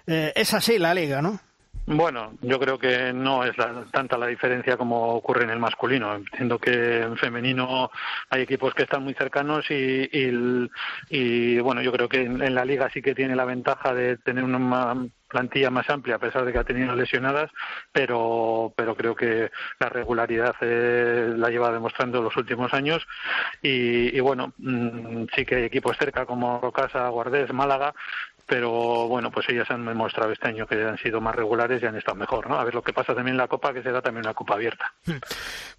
Eh, 0.08 0.32
es 0.34 0.54
así 0.54 0.78
la 0.78 0.94
liga, 0.94 1.20
¿no? 1.20 1.38
Bueno, 1.90 2.34
yo 2.42 2.58
creo 2.60 2.78
que 2.78 3.14
no 3.14 3.44
es 3.44 3.56
tanta 3.90 4.18
la 4.18 4.26
diferencia 4.26 4.76
como 4.76 5.14
ocurre 5.14 5.44
en 5.44 5.50
el 5.50 5.58
masculino. 5.58 6.14
Entiendo 6.14 6.58
que 6.58 7.00
en 7.00 7.16
femenino 7.16 7.90
hay 8.28 8.42
equipos 8.42 8.74
que 8.74 8.82
están 8.82 9.04
muy 9.04 9.14
cercanos 9.14 9.64
y, 9.70 10.08
y, 11.10 11.58
bueno, 11.60 11.80
yo 11.80 11.90
creo 11.90 12.06
que 12.06 12.22
en, 12.22 12.54
la 12.54 12.66
liga 12.66 12.90
sí 12.92 13.00
que 13.00 13.14
tiene 13.14 13.34
la 13.34 13.46
ventaja 13.46 13.94
de 13.94 14.18
tener 14.18 14.44
una 14.44 15.08
plantilla 15.28 15.70
más 15.70 15.88
amplia 15.88 16.16
a 16.16 16.18
pesar 16.18 16.44
de 16.44 16.52
que 16.52 16.58
ha 16.58 16.64
tenido 16.64 16.94
lesionadas, 16.94 17.50
pero, 17.90 18.72
pero 18.76 18.94
creo 18.94 19.14
que 19.14 19.50
la 19.78 19.88
regularidad 19.88 20.56
eh, 20.60 21.32
la 21.36 21.48
lleva 21.48 21.72
demostrando 21.72 22.22
los 22.22 22.36
últimos 22.36 22.72
años 22.74 23.06
y, 23.62 24.14
y 24.14 24.20
bueno, 24.20 24.52
mm, 24.58 25.24
sí 25.34 25.46
que 25.46 25.56
hay 25.56 25.64
equipos 25.64 25.96
cerca 25.98 26.26
como 26.26 26.60
Rocasa, 26.60 27.08
Guardés, 27.08 27.52
Málaga, 27.52 27.94
pero 28.48 29.06
bueno, 29.08 29.30
pues 29.30 29.46
ellas 29.50 29.70
han 29.70 29.84
demostrado 29.84 30.32
este 30.32 30.48
año 30.48 30.66
que 30.66 30.82
han 30.82 30.96
sido 30.96 31.20
más 31.20 31.34
regulares 31.34 31.82
y 31.82 31.86
han 31.86 31.96
estado 31.96 32.16
mejor, 32.16 32.48
¿no? 32.48 32.58
A 32.58 32.64
ver 32.64 32.74
lo 32.74 32.82
que 32.82 32.94
pasa 32.94 33.14
también 33.14 33.34
en 33.34 33.38
la 33.38 33.46
Copa, 33.46 33.74
que 33.74 33.82
será 33.82 34.00
también 34.00 34.24
una 34.24 34.34
Copa 34.34 34.54
abierta. 34.54 34.94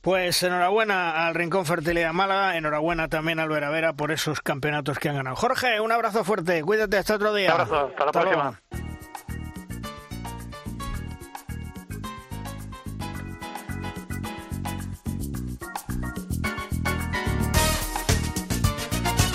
Pues 0.01 0.43
enhorabuena 0.43 1.25
al 1.25 1.33
Rincón 1.33 1.65
Fertilidad 1.65 2.13
Málaga, 2.13 2.55
enhorabuena 2.55 3.07
también 3.07 3.39
al 3.39 3.49
Veravera 3.49 3.93
por 3.93 4.11
esos 4.11 4.41
campeonatos 4.41 4.99
que 4.99 5.09
han 5.09 5.15
ganado. 5.15 5.35
Jorge, 5.35 5.81
un 5.81 5.91
abrazo 5.91 6.23
fuerte, 6.23 6.61
cuídate 6.61 6.97
hasta 6.97 7.15
otro 7.15 7.33
día. 7.33 7.55
Un 7.55 7.61
abrazo, 7.61 7.87
hasta 7.87 8.05
la 8.05 8.11
próxima. 8.11 8.59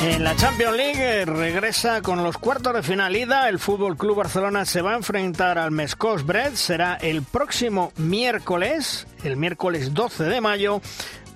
En 0.06 0.22
la 0.22 0.36
Champions 0.36 0.76
League 0.76 1.02
eh, 1.02 1.24
regresa 1.24 2.02
con 2.02 2.22
los 2.22 2.36
cuartos 2.36 2.74
de 2.74 2.82
final 2.82 3.16
ida. 3.16 3.48
El 3.48 3.58
Fútbol 3.58 3.96
Club 3.96 4.18
Barcelona 4.18 4.66
se 4.66 4.82
va 4.82 4.92
a 4.92 4.96
enfrentar 4.96 5.56
al 5.56 5.70
Mescos 5.70 6.26
Bred. 6.26 6.52
Será 6.56 6.96
el 6.96 7.22
próximo 7.22 7.90
miércoles, 7.96 9.06
el 9.24 9.38
miércoles 9.38 9.94
12 9.94 10.24
de 10.24 10.42
mayo, 10.42 10.82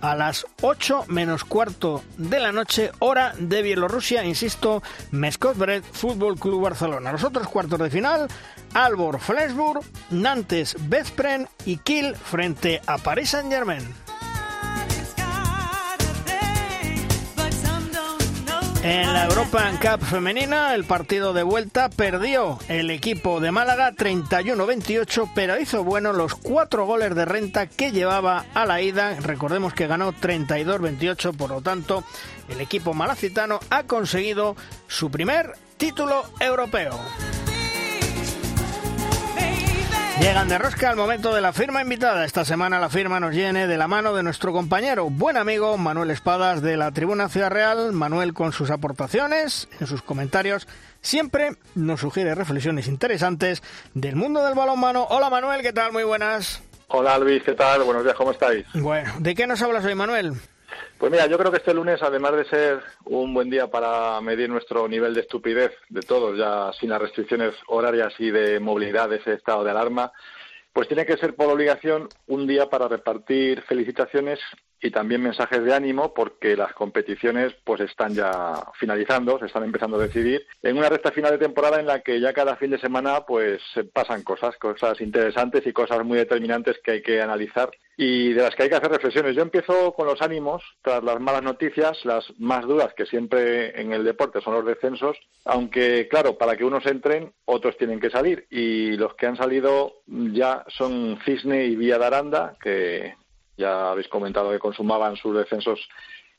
a 0.02 0.14
las 0.14 0.44
8 0.60 1.06
menos 1.08 1.44
cuarto 1.44 2.04
de 2.18 2.40
la 2.40 2.52
noche, 2.52 2.92
hora 2.98 3.32
de 3.38 3.62
Bielorrusia. 3.62 4.22
Insisto, 4.22 4.82
Mescos 5.12 5.56
Bred, 5.56 5.82
Fútbol 5.90 6.38
Club 6.38 6.60
Barcelona. 6.60 7.10
Los 7.10 7.24
otros 7.24 7.48
cuartos 7.48 7.78
de 7.78 7.88
final, 7.88 8.28
Albor 8.74 9.18
Flensburg, 9.18 9.80
Nantes 10.10 10.76
Bezpren 10.78 11.48
y 11.64 11.78
Kiel 11.78 12.14
frente 12.16 12.82
a 12.86 12.98
Paris 12.98 13.30
Saint-Germain. 13.30 14.07
En 18.82 19.12
la 19.12 19.24
Europa 19.24 19.68
Cup 19.82 20.04
femenina, 20.06 20.72
el 20.74 20.84
partido 20.84 21.32
de 21.32 21.42
vuelta 21.42 21.88
perdió 21.88 22.60
el 22.68 22.90
equipo 22.90 23.40
de 23.40 23.50
Málaga 23.50 23.92
31-28, 23.92 25.32
pero 25.34 25.58
hizo 25.58 25.82
bueno 25.82 26.12
los 26.12 26.36
cuatro 26.36 26.86
goles 26.86 27.14
de 27.16 27.24
renta 27.24 27.66
que 27.66 27.90
llevaba 27.90 28.46
a 28.54 28.66
la 28.66 28.80
ida. 28.80 29.18
Recordemos 29.20 29.74
que 29.74 29.88
ganó 29.88 30.12
32-28, 30.12 31.36
por 31.36 31.50
lo 31.50 31.60
tanto, 31.60 32.04
el 32.48 32.60
equipo 32.60 32.94
malacitano 32.94 33.58
ha 33.68 33.82
conseguido 33.82 34.54
su 34.86 35.10
primer 35.10 35.54
título 35.76 36.22
europeo. 36.38 36.98
Llegan 40.20 40.48
de 40.48 40.58
rosca 40.58 40.90
al 40.90 40.96
momento 40.96 41.32
de 41.32 41.40
la 41.40 41.52
firma 41.52 41.80
invitada. 41.80 42.24
Esta 42.24 42.44
semana 42.44 42.80
la 42.80 42.88
firma 42.88 43.20
nos 43.20 43.30
viene 43.30 43.68
de 43.68 43.78
la 43.78 43.86
mano 43.86 44.14
de 44.14 44.24
nuestro 44.24 44.52
compañero, 44.52 45.08
buen 45.10 45.36
amigo 45.36 45.78
Manuel 45.78 46.10
Espadas 46.10 46.60
de 46.60 46.76
la 46.76 46.90
Tribuna 46.90 47.28
Ciudad 47.28 47.50
Real. 47.50 47.92
Manuel 47.92 48.34
con 48.34 48.52
sus 48.52 48.70
aportaciones, 48.70 49.68
en 49.78 49.86
sus 49.86 50.02
comentarios, 50.02 50.66
siempre 51.00 51.52
nos 51.76 52.00
sugiere 52.00 52.34
reflexiones 52.34 52.88
interesantes 52.88 53.62
del 53.94 54.16
mundo 54.16 54.44
del 54.44 54.54
balonmano. 54.54 55.06
Hola 55.08 55.30
Manuel, 55.30 55.62
¿qué 55.62 55.72
tal? 55.72 55.92
Muy 55.92 56.02
buenas. 56.02 56.62
Hola 56.88 57.16
Luis, 57.18 57.42
¿qué 57.44 57.52
tal? 57.52 57.84
Buenos 57.84 58.02
días, 58.02 58.16
¿cómo 58.16 58.32
estáis? 58.32 58.66
Bueno, 58.74 59.12
¿de 59.20 59.34
qué 59.36 59.46
nos 59.46 59.62
hablas 59.62 59.84
hoy 59.84 59.94
Manuel? 59.94 60.32
Pues 60.98 61.12
mira, 61.12 61.26
yo 61.26 61.38
creo 61.38 61.52
que 61.52 61.58
este 61.58 61.74
lunes, 61.74 62.02
además 62.02 62.32
de 62.32 62.44
ser 62.46 62.80
un 63.04 63.32
buen 63.32 63.48
día 63.48 63.68
para 63.68 64.20
medir 64.20 64.50
nuestro 64.50 64.88
nivel 64.88 65.14
de 65.14 65.20
estupidez 65.20 65.70
de 65.90 66.00
todos, 66.00 66.36
ya 66.36 66.72
sin 66.72 66.90
las 66.90 67.00
restricciones 67.00 67.54
horarias 67.68 68.12
y 68.18 68.32
de 68.32 68.58
movilidad 68.58 69.08
de 69.08 69.16
ese 69.16 69.34
estado 69.34 69.62
de 69.62 69.70
alarma, 69.70 70.10
pues 70.72 70.88
tiene 70.88 71.06
que 71.06 71.16
ser 71.16 71.36
por 71.36 71.50
obligación 71.50 72.08
un 72.26 72.48
día 72.48 72.68
para 72.68 72.88
repartir 72.88 73.62
felicitaciones 73.62 74.40
y 74.80 74.90
también 74.90 75.22
mensajes 75.22 75.62
de 75.62 75.72
ánimo 75.72 76.12
porque 76.12 76.56
las 76.56 76.72
competiciones 76.72 77.54
pues 77.62 77.80
están 77.80 78.14
ya 78.14 78.54
finalizando, 78.74 79.38
se 79.38 79.46
están 79.46 79.62
empezando 79.62 79.98
a 79.98 80.02
decidir 80.02 80.46
en 80.64 80.78
una 80.78 80.88
recta 80.88 81.12
final 81.12 81.30
de 81.30 81.38
temporada 81.38 81.78
en 81.78 81.86
la 81.86 82.00
que 82.00 82.20
ya 82.20 82.32
cada 82.32 82.56
fin 82.56 82.70
de 82.70 82.80
semana 82.80 83.20
pues 83.24 83.62
pasan 83.92 84.24
cosas, 84.24 84.56
cosas 84.56 85.00
interesantes 85.00 85.64
y 85.64 85.72
cosas 85.72 86.04
muy 86.04 86.18
determinantes 86.18 86.80
que 86.82 86.90
hay 86.90 87.02
que 87.02 87.22
analizar 87.22 87.70
y 88.00 88.32
de 88.32 88.42
las 88.42 88.54
que 88.54 88.62
hay 88.62 88.68
que 88.68 88.76
hacer 88.76 88.92
reflexiones. 88.92 89.34
Yo 89.34 89.42
empiezo 89.42 89.92
con 89.92 90.06
los 90.06 90.22
ánimos 90.22 90.62
tras 90.82 91.02
las 91.02 91.18
malas 91.18 91.42
noticias, 91.42 91.98
las 92.04 92.24
más 92.38 92.64
duras 92.64 92.94
que 92.94 93.06
siempre 93.06 93.78
en 93.78 93.92
el 93.92 94.04
deporte 94.04 94.40
son 94.40 94.54
los 94.54 94.64
descensos, 94.64 95.16
aunque 95.44 96.06
claro, 96.06 96.38
para 96.38 96.56
que 96.56 96.64
unos 96.64 96.86
entren, 96.86 97.32
otros 97.44 97.76
tienen 97.76 97.98
que 97.98 98.08
salir 98.08 98.46
y 98.50 98.92
los 98.96 99.16
que 99.16 99.26
han 99.26 99.36
salido 99.36 99.94
ya 100.06 100.64
son 100.68 101.18
Cisne 101.24 101.64
y 101.64 101.74
Vía 101.74 101.98
de 101.98 102.06
Aranda, 102.06 102.56
que 102.62 103.16
ya 103.56 103.90
habéis 103.90 104.06
comentado 104.06 104.52
que 104.52 104.60
consumaban 104.60 105.16
sus 105.16 105.36
descensos 105.36 105.80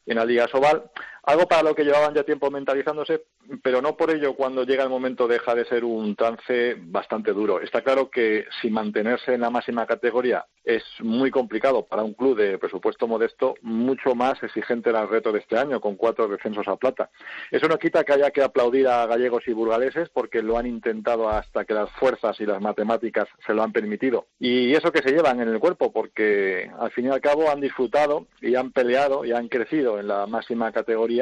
en 0.06 0.16
la 0.16 0.24
Liga 0.24 0.48
Sobal, 0.48 0.90
algo 1.30 1.48
para 1.48 1.62
lo 1.62 1.76
que 1.76 1.84
llevaban 1.84 2.16
ya 2.16 2.24
tiempo 2.24 2.50
mentalizándose, 2.50 3.22
pero 3.62 3.84
no 3.84 3.96
por 3.96 4.10
ello 4.10 4.34
cuando 4.34 4.64
llega 4.64 4.84
el 4.84 4.90
momento 4.90 5.28
deja 5.28 5.54
de 5.54 5.64
ser 5.66 5.84
un 5.84 6.16
trance 6.16 6.76
bastante 6.80 7.34
duro. 7.34 7.62
Está 7.62 7.82
claro 7.82 8.10
que 8.10 8.46
si 8.60 8.72
mantenerse 8.72 9.36
en 9.36 9.42
la 9.42 9.52
máxima 9.52 9.86
categoría 9.86 10.46
es 10.64 10.84
muy 11.02 11.30
complicado 11.30 11.86
para 11.86 12.04
un 12.04 12.16
club 12.16 12.36
de 12.36 12.58
presupuesto 12.58 13.08
modesto, 13.08 13.54
mucho 13.62 14.16
más 14.16 14.42
exigente 14.42 14.90
era 14.90 15.02
el 15.02 15.10
reto 15.10 15.32
de 15.32 15.40
este 15.40 15.58
año, 15.58 15.80
con 15.80 15.96
cuatro 15.96 16.28
descensos 16.28 16.68
a 16.68 16.78
plata. 16.78 17.12
Eso 17.52 17.68
no 17.68 17.78
quita 17.78 18.04
que 18.04 18.14
haya 18.14 18.32
que 18.32 18.42
aplaudir 18.42 18.88
a 18.88 19.06
gallegos 19.06 19.48
y 19.48 19.54
burgaleses 19.54 20.10
porque 20.10 20.42
lo 20.42 20.58
han 20.58 20.66
intentado 20.66 21.30
hasta 21.30 21.64
que 21.64 21.76
las 21.76 21.92
fuerzas 21.92 22.40
y 22.40 22.46
las 22.48 22.60
matemáticas 22.60 23.28
se 23.46 23.54
lo 23.54 23.62
han 23.62 23.72
permitido. 23.72 24.26
Y 24.40 24.74
eso 24.74 24.92
que 24.92 25.04
se 25.04 25.12
llevan 25.12 25.42
en 25.42 25.50
el 25.50 25.60
cuerpo, 25.60 25.92
porque 25.92 26.72
al 26.80 26.92
fin 26.92 27.06
y 27.06 27.10
al 27.10 27.22
cabo 27.22 27.52
han 27.52 27.62
disfrutado 27.62 28.26
y 28.42 28.56
han 28.56 28.72
peleado 28.72 29.26
y 29.26 29.32
han 29.32 29.48
crecido 29.48 30.00
en 30.00 30.08
la 30.08 30.26
máxima 30.26 30.72
categoría 30.72 31.19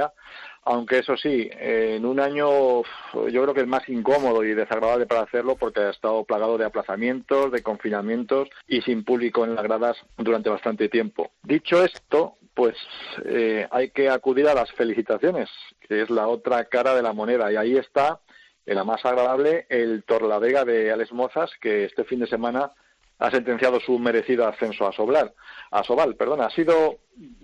aunque 0.64 1.00
eso 1.00 1.16
sí, 1.16 1.50
en 1.54 2.06
un 2.06 2.20
año 2.20 2.82
yo 2.82 3.44
creo 3.44 3.54
que 3.54 3.62
es 3.62 3.68
más 3.68 3.88
incómodo 3.88 4.44
y 4.44 4.54
desagradable 4.54 5.06
para 5.06 5.22
hacerlo 5.22 5.56
porque 5.56 5.80
ha 5.80 5.90
estado 5.92 6.26
plagado 6.26 6.58
de 6.58 6.66
aplazamientos, 6.66 7.52
de 7.52 7.64
confinamientos 7.64 8.50
y 8.68 8.82
sin 8.82 9.04
público 9.06 9.46
en 9.46 9.56
las 9.56 9.64
gradas 9.64 9.98
durante 10.18 10.50
bastante 10.50 10.90
tiempo. 10.90 11.32
Dicho 11.44 11.84
esto, 11.84 12.36
pues 12.54 12.76
eh, 13.26 13.68
hay 13.72 13.92
que 13.92 14.10
acudir 14.10 14.48
a 14.48 14.56
las 14.56 14.72
felicitaciones, 14.72 15.50
que 15.80 16.02
es 16.02 16.10
la 16.10 16.28
otra 16.28 16.66
cara 16.66 16.96
de 16.96 17.04
la 17.04 17.14
moneda 17.14 17.52
y 17.52 17.56
ahí 17.56 17.78
está, 17.78 18.20
en 18.66 18.76
la 18.76 18.84
más 18.84 19.06
agradable, 19.06 19.68
el 19.70 20.04
Torlavega 20.04 20.66
de 20.66 20.92
Alex 20.92 21.14
Mozas, 21.14 21.52
que 21.62 21.86
este 21.86 22.04
fin 22.04 22.20
de 22.20 22.28
semana 22.28 22.72
ha 23.20 23.32
sentenciado 23.32 23.80
su 23.80 23.98
merecido 24.00 24.48
ascenso 24.48 24.88
a 24.88 24.92
Soblar, 24.92 25.34
a 25.72 25.84
Sobal, 25.84 26.16
perdón, 26.16 26.42
ha 26.42 26.50
sido 26.50 27.00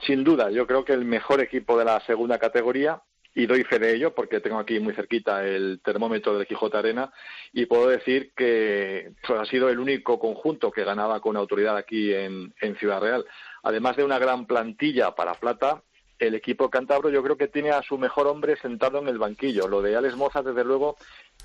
sin 0.06 0.24
duda, 0.24 0.52
yo 0.52 0.68
creo 0.68 0.86
que 0.86 0.94
el 0.94 1.06
mejor 1.06 1.42
equipo 1.42 1.78
de 1.78 1.86
la 1.86 2.00
segunda 2.02 2.38
categoría 2.38 3.02
y 3.36 3.46
doy 3.46 3.64
fe 3.64 3.80
de 3.80 3.96
ello 3.96 4.14
porque 4.14 4.40
tengo 4.40 4.60
aquí 4.60 4.80
muy 4.80 4.94
cerquita 4.94 5.46
el 5.46 5.82
termómetro 5.84 6.38
del 6.38 6.48
Quijote 6.48 6.78
Arena 6.78 7.12
y 7.52 7.66
puedo 7.66 7.88
decir 7.88 8.32
que 8.36 9.14
pues, 9.26 9.40
ha 9.40 9.46
sido 9.46 9.70
el 9.70 9.80
único 9.80 10.20
conjunto 10.20 10.72
que 10.72 10.84
ganaba 10.84 11.20
con 11.20 11.36
autoridad 11.36 11.76
aquí 11.76 12.14
en, 12.14 12.54
Ciudad 12.78 13.02
Real. 13.02 13.26
Además 13.64 13.96
de 13.96 14.04
una 14.04 14.20
gran 14.20 14.46
plantilla 14.46 15.16
para 15.16 15.34
plata, 15.36 15.82
el 16.28 16.36
equipo 16.36 16.70
cántabro 16.70 17.10
yo 17.10 17.24
creo 17.24 17.38
que 17.38 17.48
tiene 17.48 17.72
a 17.72 17.82
su 17.82 17.98
mejor 17.98 18.28
hombre 18.28 18.56
sentado 18.58 19.00
en 19.00 19.08
el 19.08 19.18
banquillo. 19.18 19.68
Lo 19.68 19.82
de 19.82 19.96
Alex 19.96 20.16
Moza, 20.16 20.42
desde 20.42 20.64
luego, 20.64 20.98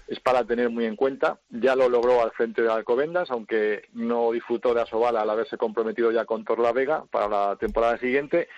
es 0.06 0.20
para 0.20 0.44
tener 0.44 0.70
muy 0.70 0.84
en 0.84 0.96
cuenta. 0.96 1.38
Ya 1.50 1.76
lo 1.76 1.88
logró 1.88 2.22
al 2.22 2.30
frente 2.32 2.62
de 2.62 2.70
Alcobendas, 2.70 3.30
aunque 3.30 3.88
no 3.92 4.32
disfrutó 4.32 4.74
de 4.74 4.82
Asobal 4.82 5.16
al 5.16 5.30
haberse 5.30 5.56
comprometido 5.56 6.10
ya 6.12 6.24
con 6.24 6.44
Torla 6.44 6.72
Vega 6.72 7.04
para 7.10 7.28
la 7.28 7.56
temporada 7.56 7.98
siguiente, 7.98 8.48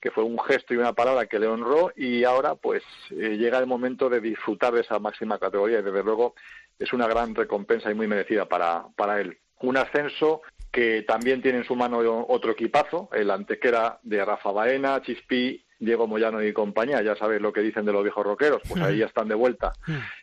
que 0.00 0.10
fue 0.10 0.24
un 0.24 0.38
gesto 0.38 0.74
y 0.74 0.76
una 0.76 0.92
palabra 0.92 1.26
que 1.26 1.38
le 1.38 1.46
honró 1.46 1.92
y 1.96 2.24
ahora 2.24 2.54
pues 2.54 2.82
eh, 3.10 3.36
llega 3.36 3.58
el 3.58 3.66
momento 3.66 4.08
de 4.08 4.20
disfrutar 4.20 4.72
de 4.72 4.82
esa 4.82 4.98
máxima 4.98 5.38
categoría 5.38 5.80
y 5.80 5.82
desde 5.82 6.02
luego 6.02 6.34
es 6.78 6.92
una 6.92 7.06
gran 7.06 7.34
recompensa 7.34 7.90
y 7.90 7.94
muy 7.94 8.06
merecida 8.06 8.46
para, 8.46 8.84
para 8.96 9.20
él. 9.20 9.38
Un 9.60 9.76
ascenso 9.76 10.42
que 10.70 11.02
también 11.02 11.42
tiene 11.42 11.58
en 11.58 11.64
su 11.64 11.74
mano 11.74 11.98
otro 12.28 12.52
equipazo, 12.52 13.08
el 13.12 13.30
antequera 13.30 13.98
de 14.02 14.24
Rafa 14.24 14.52
Baena, 14.52 15.02
Chispí, 15.02 15.64
Diego 15.80 16.06
Moyano 16.06 16.42
y 16.42 16.52
compañía, 16.52 17.02
ya 17.02 17.16
sabes 17.16 17.40
lo 17.40 17.52
que 17.52 17.62
dicen 17.62 17.86
de 17.86 17.92
los 17.92 18.02
viejos 18.02 18.24
roqueros, 18.24 18.60
pues 18.68 18.80
ahí 18.82 18.98
ya 18.98 19.06
están 19.06 19.28
de 19.28 19.34
vuelta. 19.34 19.72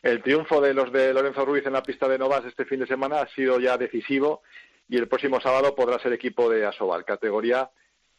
El 0.03 0.21
triunfo 0.21 0.61
de 0.61 0.73
los 0.73 0.93
de 0.93 1.13
Lorenzo 1.13 1.43
Ruiz 1.45 1.65
en 1.65 1.73
la 1.73 1.83
pista 1.83 2.07
de 2.07 2.19
Novas 2.19 2.45
este 2.45 2.63
fin 2.65 2.79
de 2.79 2.87
semana 2.87 3.21
ha 3.21 3.27
sido 3.29 3.59
ya 3.59 3.77
decisivo 3.77 4.43
y 4.87 4.97
el 4.97 5.07
próximo 5.07 5.41
sábado 5.41 5.75
podrá 5.75 5.99
ser 5.99 6.13
equipo 6.13 6.49
de 6.49 6.65
Asobal, 6.65 7.03
categoría 7.03 7.69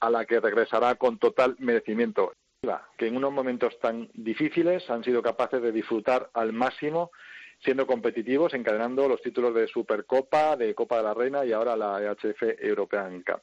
a 0.00 0.10
la 0.10 0.24
que 0.26 0.40
regresará 0.40 0.96
con 0.96 1.18
total 1.18 1.56
merecimiento. 1.58 2.32
Que 2.96 3.06
en 3.06 3.16
unos 3.16 3.32
momentos 3.32 3.78
tan 3.78 4.10
difíciles 4.14 4.90
han 4.90 5.04
sido 5.04 5.22
capaces 5.22 5.62
de 5.62 5.70
disfrutar 5.70 6.28
al 6.34 6.52
máximo 6.52 7.12
siendo 7.62 7.86
competitivos, 7.86 8.54
encadenando 8.54 9.08
los 9.08 9.20
títulos 9.20 9.54
de 9.54 9.66
Supercopa, 9.66 10.56
de 10.56 10.74
Copa 10.74 10.98
de 10.98 11.02
la 11.02 11.14
Reina 11.14 11.44
y 11.44 11.52
ahora 11.52 11.76
la 11.76 12.00
EHF 12.02 12.42
European 12.60 13.22
Cup. 13.22 13.42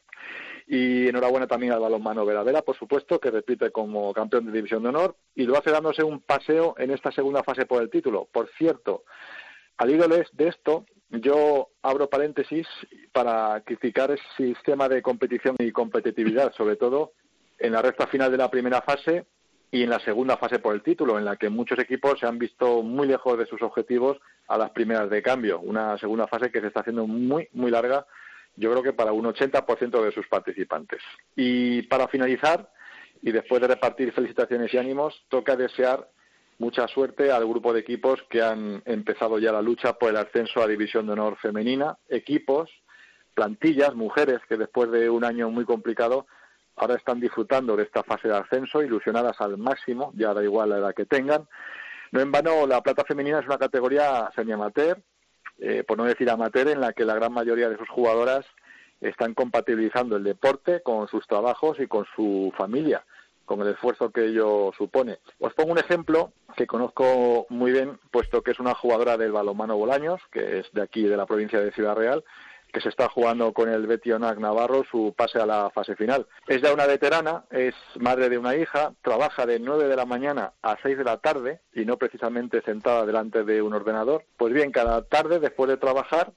Y 0.67 1.08
enhorabuena 1.08 1.47
también 1.47 1.73
al 1.73 1.82
balonmano 1.82 2.25
Vera 2.25 2.62
por 2.62 2.78
supuesto, 2.78 3.19
que 3.19 3.32
repite 3.32 3.71
como 3.71 4.13
campeón 4.13 4.45
de 4.45 4.51
División 4.51 4.84
de 4.84 4.89
Honor 4.89 5.15
y 5.36 5.43
lo 5.43 5.58
hace 5.58 5.71
dándose 5.71 6.04
un 6.04 6.21
paseo 6.21 6.75
en 6.78 6.91
esta 6.91 7.12
segunda 7.12 7.43
fase 7.43 7.65
por 7.65 7.82
el 7.82 7.89
título. 7.89 8.28
Por 8.32 8.49
cierto, 8.58 9.04
al 9.78 9.91
hilo 9.91 10.08
de 10.08 10.47
esto, 10.47 10.86
yo 11.10 11.69
abro 11.82 12.10
paréntesis 12.10 12.67
para 13.12 13.62
criticar 13.62 14.12
el 14.12 14.19
sistema 14.38 14.89
de 14.89 15.01
competición 15.01 15.56
y 15.60 15.71
competitividad, 15.71 16.54
sobre 16.54 16.78
todo 16.78 17.13
en 17.60 17.73
la 17.73 17.82
recta 17.82 18.08
final 18.08 18.32
de 18.32 18.38
la 18.38 18.49
primera 18.49 18.82
fase 18.82 19.25
y 19.75 19.83
en 19.83 19.89
la 19.89 19.99
segunda 19.99 20.38
fase 20.38 20.59
por 20.59 20.73
el 20.73 20.81
título, 20.81 21.19
en 21.19 21.25
la 21.25 21.35
que 21.35 21.49
muchos 21.49 21.77
equipos 21.79 22.17
se 22.17 22.25
han 22.25 22.39
visto 22.39 22.81
muy 22.81 23.09
lejos 23.09 23.38
de 23.38 23.45
sus 23.45 23.61
objetivos 23.61 24.17
a 24.47 24.57
las 24.57 24.69
primeras 24.69 25.09
de 25.09 25.21
cambio. 25.21 25.59
Una 25.59 25.97
segunda 25.97 26.27
fase 26.27 26.49
que 26.49 26.61
se 26.61 26.67
está 26.67 26.79
haciendo 26.79 27.05
muy, 27.07 27.49
muy 27.51 27.71
larga, 27.71 28.05
yo 28.55 28.71
creo 28.71 28.81
que 28.81 28.93
para 28.93 29.11
un 29.11 29.25
80% 29.25 30.01
de 30.01 30.13
sus 30.13 30.29
participantes. 30.29 31.01
Y 31.35 31.81
para 31.81 32.07
finalizar, 32.07 32.71
y 33.21 33.33
después 33.33 33.59
de 33.59 33.67
repartir 33.67 34.13
felicitaciones 34.13 34.73
y 34.73 34.77
ánimos, 34.77 35.25
toca 35.27 35.57
desear 35.57 36.09
mucha 36.57 36.88
suerte 36.88 37.29
al 37.33 37.45
grupo 37.45 37.73
de 37.73 37.81
equipos 37.81 38.23
que 38.29 38.41
han 38.41 38.81
empezado 38.85 39.39
ya 39.39 39.51
la 39.51 39.61
lucha 39.61 39.99
por 39.99 40.09
el 40.09 40.15
ascenso 40.15 40.61
a 40.61 40.67
División 40.67 41.05
de 41.05 41.11
Honor 41.11 41.35
Femenina, 41.41 41.97
equipos, 42.07 42.69
plantillas, 43.33 43.93
mujeres 43.93 44.39
que 44.47 44.55
después 44.55 44.89
de 44.89 45.09
un 45.09 45.25
año 45.25 45.49
muy 45.49 45.65
complicado 45.65 46.27
ahora 46.75 46.95
están 46.95 47.19
disfrutando 47.19 47.75
de 47.75 47.83
esta 47.83 48.03
fase 48.03 48.27
de 48.27 48.38
ascenso, 48.38 48.81
ilusionadas 48.81 49.39
al 49.39 49.57
máximo, 49.57 50.11
ya 50.15 50.33
da 50.33 50.43
igual 50.43 50.69
la 50.69 50.77
edad 50.77 50.95
que 50.95 51.05
tengan. 51.05 51.47
No 52.11 52.21
en 52.21 52.31
vano, 52.31 52.67
la 52.67 52.81
plata 52.81 53.03
femenina 53.03 53.39
es 53.39 53.45
una 53.45 53.57
categoría 53.57 54.29
semi-amateur, 54.35 55.01
eh, 55.59 55.83
por 55.88 55.97
no 55.97 56.05
decir 56.05 56.29
amateur, 56.29 56.67
en 56.67 56.81
la 56.81 56.93
que 56.93 57.05
la 57.05 57.15
gran 57.15 57.33
mayoría 57.33 57.69
de 57.69 57.77
sus 57.77 57.89
jugadoras 57.89 58.45
están 59.01 59.33
compatibilizando 59.33 60.15
el 60.15 60.23
deporte 60.23 60.81
con 60.81 61.07
sus 61.07 61.25
trabajos 61.27 61.79
y 61.79 61.88
con 61.88 62.05
su 62.15 62.53
familia, 62.57 63.05
con 63.45 63.61
el 63.61 63.69
esfuerzo 63.69 64.11
que 64.11 64.25
ello 64.25 64.71
supone. 64.77 65.19
Os 65.39 65.53
pongo 65.53 65.71
un 65.71 65.77
ejemplo 65.77 66.31
que 66.55 66.67
conozco 66.67 67.45
muy 67.49 67.71
bien, 67.71 67.99
puesto 68.11 68.41
que 68.41 68.51
es 68.51 68.59
una 68.59 68.73
jugadora 68.73 69.17
del 69.17 69.31
balonmano 69.31 69.77
Bolaños, 69.77 70.21
que 70.31 70.59
es 70.59 70.71
de 70.71 70.81
aquí, 70.81 71.03
de 71.03 71.17
la 71.17 71.25
provincia 71.25 71.59
de 71.59 71.71
Ciudad 71.71 71.95
Real, 71.95 72.23
que 72.75 72.81
se 72.81 72.89
está 72.89 73.07
jugando 73.07 73.53
con 73.53 73.69
el 73.69 73.88
Betionac 73.88 74.38
Navarro 74.38 74.83
su 74.91 75.13
pase 75.15 75.39
a 75.39 75.45
la 75.45 75.69
fase 75.69 75.95
final. 75.95 76.27
Es 76.45 76.61
ya 76.61 76.73
una 76.73 76.85
veterana, 76.85 77.45
es 77.49 77.73
madre 78.01 78.27
de 78.27 78.38
una 78.38 78.57
hija, 78.57 78.91
trabaja 79.01 79.45
de 79.45 79.61
9 79.61 79.88
de 79.88 79.95
la 79.95 80.05
mañana 80.05 80.51
a 80.61 80.75
6 80.83 80.97
de 80.97 81.05
la 81.05 81.15
tarde 81.15 81.61
y 81.73 81.85
no 81.85 81.95
precisamente 81.95 82.61
sentada 82.63 83.05
delante 83.05 83.45
de 83.45 83.61
un 83.61 83.71
ordenador. 83.71 84.25
Pues 84.35 84.53
bien, 84.53 84.73
cada 84.73 85.03
tarde 85.03 85.39
después 85.39 85.69
de 85.69 85.77
trabajar 85.77 86.33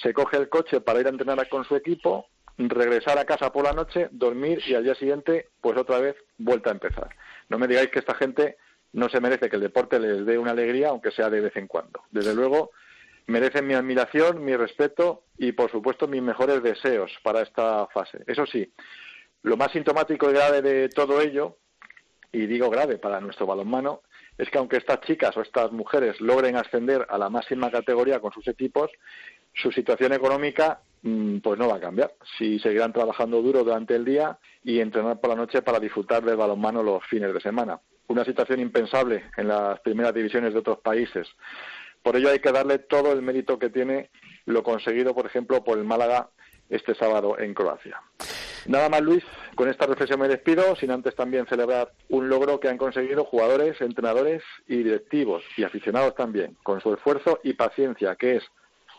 se 0.00 0.14
coge 0.14 0.36
el 0.36 0.48
coche 0.48 0.80
para 0.80 1.00
ir 1.00 1.06
a 1.06 1.10
entrenar 1.10 1.48
con 1.48 1.64
su 1.64 1.74
equipo, 1.74 2.26
regresar 2.58 3.18
a 3.18 3.24
casa 3.24 3.50
por 3.50 3.64
la 3.64 3.72
noche, 3.72 4.06
dormir 4.12 4.62
y 4.64 4.74
al 4.76 4.84
día 4.84 4.94
siguiente 4.94 5.48
pues 5.60 5.76
otra 5.76 5.98
vez 5.98 6.14
vuelta 6.38 6.70
a 6.70 6.74
empezar. 6.74 7.08
No 7.48 7.58
me 7.58 7.66
digáis 7.66 7.90
que 7.90 7.98
esta 7.98 8.14
gente 8.14 8.56
no 8.92 9.08
se 9.08 9.20
merece 9.20 9.50
que 9.50 9.56
el 9.56 9.62
deporte 9.62 9.98
les 9.98 10.24
dé 10.26 10.38
una 10.38 10.52
alegría, 10.52 10.90
aunque 10.90 11.10
sea 11.10 11.28
de 11.28 11.40
vez 11.40 11.56
en 11.56 11.66
cuando. 11.66 12.02
Desde 12.12 12.36
luego, 12.36 12.70
merecen 13.26 13.66
mi 13.66 13.74
admiración, 13.74 14.44
mi 14.44 14.56
respeto 14.56 15.24
y, 15.38 15.52
por 15.52 15.70
supuesto, 15.70 16.06
mis 16.08 16.22
mejores 16.22 16.62
deseos 16.62 17.10
para 17.22 17.42
esta 17.42 17.86
fase. 17.88 18.24
Eso 18.26 18.46
sí, 18.46 18.72
lo 19.42 19.56
más 19.56 19.72
sintomático 19.72 20.30
y 20.30 20.34
grave 20.34 20.62
de 20.62 20.88
todo 20.88 21.20
ello, 21.20 21.56
y 22.32 22.46
digo 22.46 22.70
grave 22.70 22.98
para 22.98 23.20
nuestro 23.20 23.46
balonmano, 23.46 24.02
es 24.38 24.48
que 24.50 24.58
aunque 24.58 24.78
estas 24.78 25.00
chicas 25.02 25.36
o 25.36 25.42
estas 25.42 25.72
mujeres 25.72 26.20
logren 26.20 26.56
ascender 26.56 27.06
a 27.08 27.18
la 27.18 27.28
máxima 27.28 27.70
categoría 27.70 28.20
con 28.20 28.32
sus 28.32 28.48
equipos, 28.48 28.90
su 29.54 29.70
situación 29.70 30.12
económica 30.12 30.80
mm, 31.02 31.38
pues 31.38 31.58
no 31.58 31.68
va 31.68 31.76
a 31.76 31.80
cambiar. 31.80 32.14
Si 32.38 32.58
seguirán 32.58 32.92
trabajando 32.92 33.42
duro 33.42 33.64
durante 33.64 33.94
el 33.94 34.04
día 34.04 34.38
y 34.64 34.80
entrenar 34.80 35.20
por 35.20 35.30
la 35.30 35.36
noche 35.36 35.62
para 35.62 35.78
disfrutar 35.78 36.24
del 36.24 36.36
balonmano 36.36 36.82
los 36.82 37.04
fines 37.06 37.34
de 37.34 37.40
semana. 37.40 37.80
Una 38.08 38.24
situación 38.24 38.60
impensable 38.60 39.24
en 39.36 39.48
las 39.48 39.80
primeras 39.80 40.14
divisiones 40.14 40.52
de 40.52 40.60
otros 40.60 40.78
países. 40.78 41.28
Por 42.02 42.16
ello 42.16 42.30
hay 42.30 42.40
que 42.40 42.52
darle 42.52 42.78
todo 42.78 43.12
el 43.12 43.22
mérito 43.22 43.58
que 43.58 43.70
tiene 43.70 44.10
lo 44.44 44.62
conseguido, 44.62 45.14
por 45.14 45.26
ejemplo, 45.26 45.62
por 45.62 45.78
el 45.78 45.84
Málaga 45.84 46.30
este 46.68 46.94
sábado 46.94 47.38
en 47.38 47.54
Croacia. 47.54 48.00
Nada 48.66 48.88
más, 48.88 49.02
Luis, 49.02 49.24
con 49.56 49.68
esta 49.68 49.86
reflexión 49.86 50.20
me 50.20 50.28
despido, 50.28 50.76
sin 50.76 50.92
antes 50.92 51.16
también 51.16 51.46
celebrar 51.46 51.92
un 52.08 52.28
logro 52.28 52.60
que 52.60 52.68
han 52.68 52.78
conseguido 52.78 53.24
jugadores, 53.24 53.80
entrenadores 53.80 54.42
y 54.68 54.84
directivos, 54.84 55.42
y 55.56 55.64
aficionados 55.64 56.14
también, 56.14 56.56
con 56.62 56.80
su 56.80 56.94
esfuerzo 56.94 57.40
y 57.42 57.54
paciencia, 57.54 58.14
que 58.14 58.36
es 58.36 58.44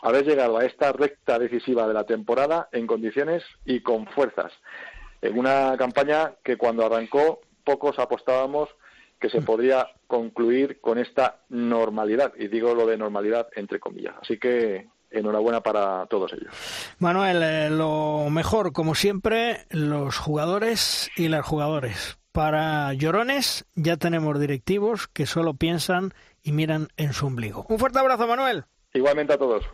haber 0.02 0.26
llegado 0.26 0.58
a 0.58 0.66
esta 0.66 0.92
recta 0.92 1.38
decisiva 1.38 1.88
de 1.88 1.94
la 1.94 2.04
temporada 2.04 2.68
en 2.72 2.86
condiciones 2.86 3.42
y 3.64 3.80
con 3.80 4.06
fuerzas, 4.06 4.52
en 5.22 5.38
una 5.38 5.76
campaña 5.78 6.34
que 6.44 6.58
cuando 6.58 6.84
arrancó 6.84 7.40
pocos 7.64 7.98
apostábamos 7.98 8.68
que 9.24 9.30
se 9.30 9.40
podría 9.40 9.86
concluir 10.06 10.82
con 10.82 10.98
esta 10.98 11.38
normalidad, 11.48 12.34
y 12.38 12.48
digo 12.48 12.74
lo 12.74 12.86
de 12.86 12.98
normalidad 12.98 13.48
entre 13.56 13.80
comillas. 13.80 14.14
Así 14.20 14.38
que 14.38 14.88
enhorabuena 15.10 15.62
para 15.62 16.04
todos 16.10 16.34
ellos. 16.34 16.52
Manuel, 16.98 17.42
eh, 17.42 17.70
lo 17.70 18.28
mejor, 18.28 18.74
como 18.74 18.94
siempre, 18.94 19.64
los 19.70 20.18
jugadores 20.18 21.10
y 21.16 21.28
las 21.28 21.46
jugadores. 21.46 22.18
Para 22.32 22.92
llorones 22.92 23.64
ya 23.74 23.96
tenemos 23.96 24.38
directivos 24.38 25.08
que 25.08 25.24
solo 25.24 25.54
piensan 25.54 26.12
y 26.42 26.52
miran 26.52 26.88
en 26.98 27.14
su 27.14 27.26
ombligo. 27.26 27.64
Un 27.70 27.78
fuerte 27.78 28.00
abrazo, 28.00 28.26
Manuel. 28.26 28.64
Igualmente 28.92 29.32
a 29.32 29.38
todos. 29.38 29.64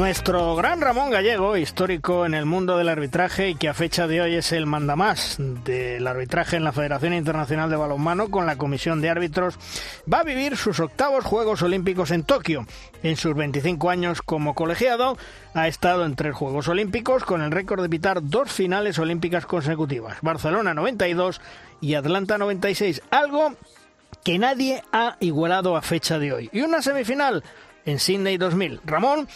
Nuestro 0.00 0.56
gran 0.56 0.80
Ramón 0.80 1.10
Gallego, 1.10 1.58
histórico 1.58 2.24
en 2.24 2.32
el 2.32 2.46
mundo 2.46 2.78
del 2.78 2.88
arbitraje 2.88 3.50
y 3.50 3.54
que 3.54 3.68
a 3.68 3.74
fecha 3.74 4.06
de 4.06 4.22
hoy 4.22 4.34
es 4.34 4.50
el 4.50 4.64
mandamás 4.64 5.36
del 5.38 6.06
arbitraje 6.06 6.56
en 6.56 6.64
la 6.64 6.72
Federación 6.72 7.12
Internacional 7.12 7.68
de 7.68 7.76
Balonmano 7.76 8.30
con 8.30 8.46
la 8.46 8.56
Comisión 8.56 9.02
de 9.02 9.10
Árbitros, 9.10 9.58
va 10.10 10.20
a 10.20 10.24
vivir 10.24 10.56
sus 10.56 10.80
octavos 10.80 11.26
Juegos 11.26 11.60
Olímpicos 11.60 12.12
en 12.12 12.24
Tokio. 12.24 12.66
En 13.02 13.18
sus 13.18 13.34
25 13.34 13.90
años 13.90 14.22
como 14.22 14.54
colegiado, 14.54 15.18
ha 15.52 15.68
estado 15.68 16.06
en 16.06 16.16
tres 16.16 16.34
Juegos 16.34 16.68
Olímpicos 16.68 17.22
con 17.24 17.42
el 17.42 17.50
récord 17.50 17.82
de 17.82 17.90
pitar 17.90 18.22
dos 18.22 18.50
finales 18.50 18.98
olímpicas 18.98 19.44
consecutivas, 19.44 20.16
Barcelona 20.22 20.72
92 20.72 21.42
y 21.82 21.92
Atlanta 21.92 22.38
96, 22.38 23.02
algo 23.10 23.54
que 24.24 24.38
nadie 24.38 24.82
ha 24.92 25.18
igualado 25.20 25.76
a 25.76 25.82
fecha 25.82 26.18
de 26.18 26.32
hoy. 26.32 26.48
Y 26.54 26.62
una 26.62 26.80
semifinal 26.80 27.44
en 27.84 27.98
Sydney 27.98 28.36
2000. 28.38 28.80
Ramón 28.84 29.28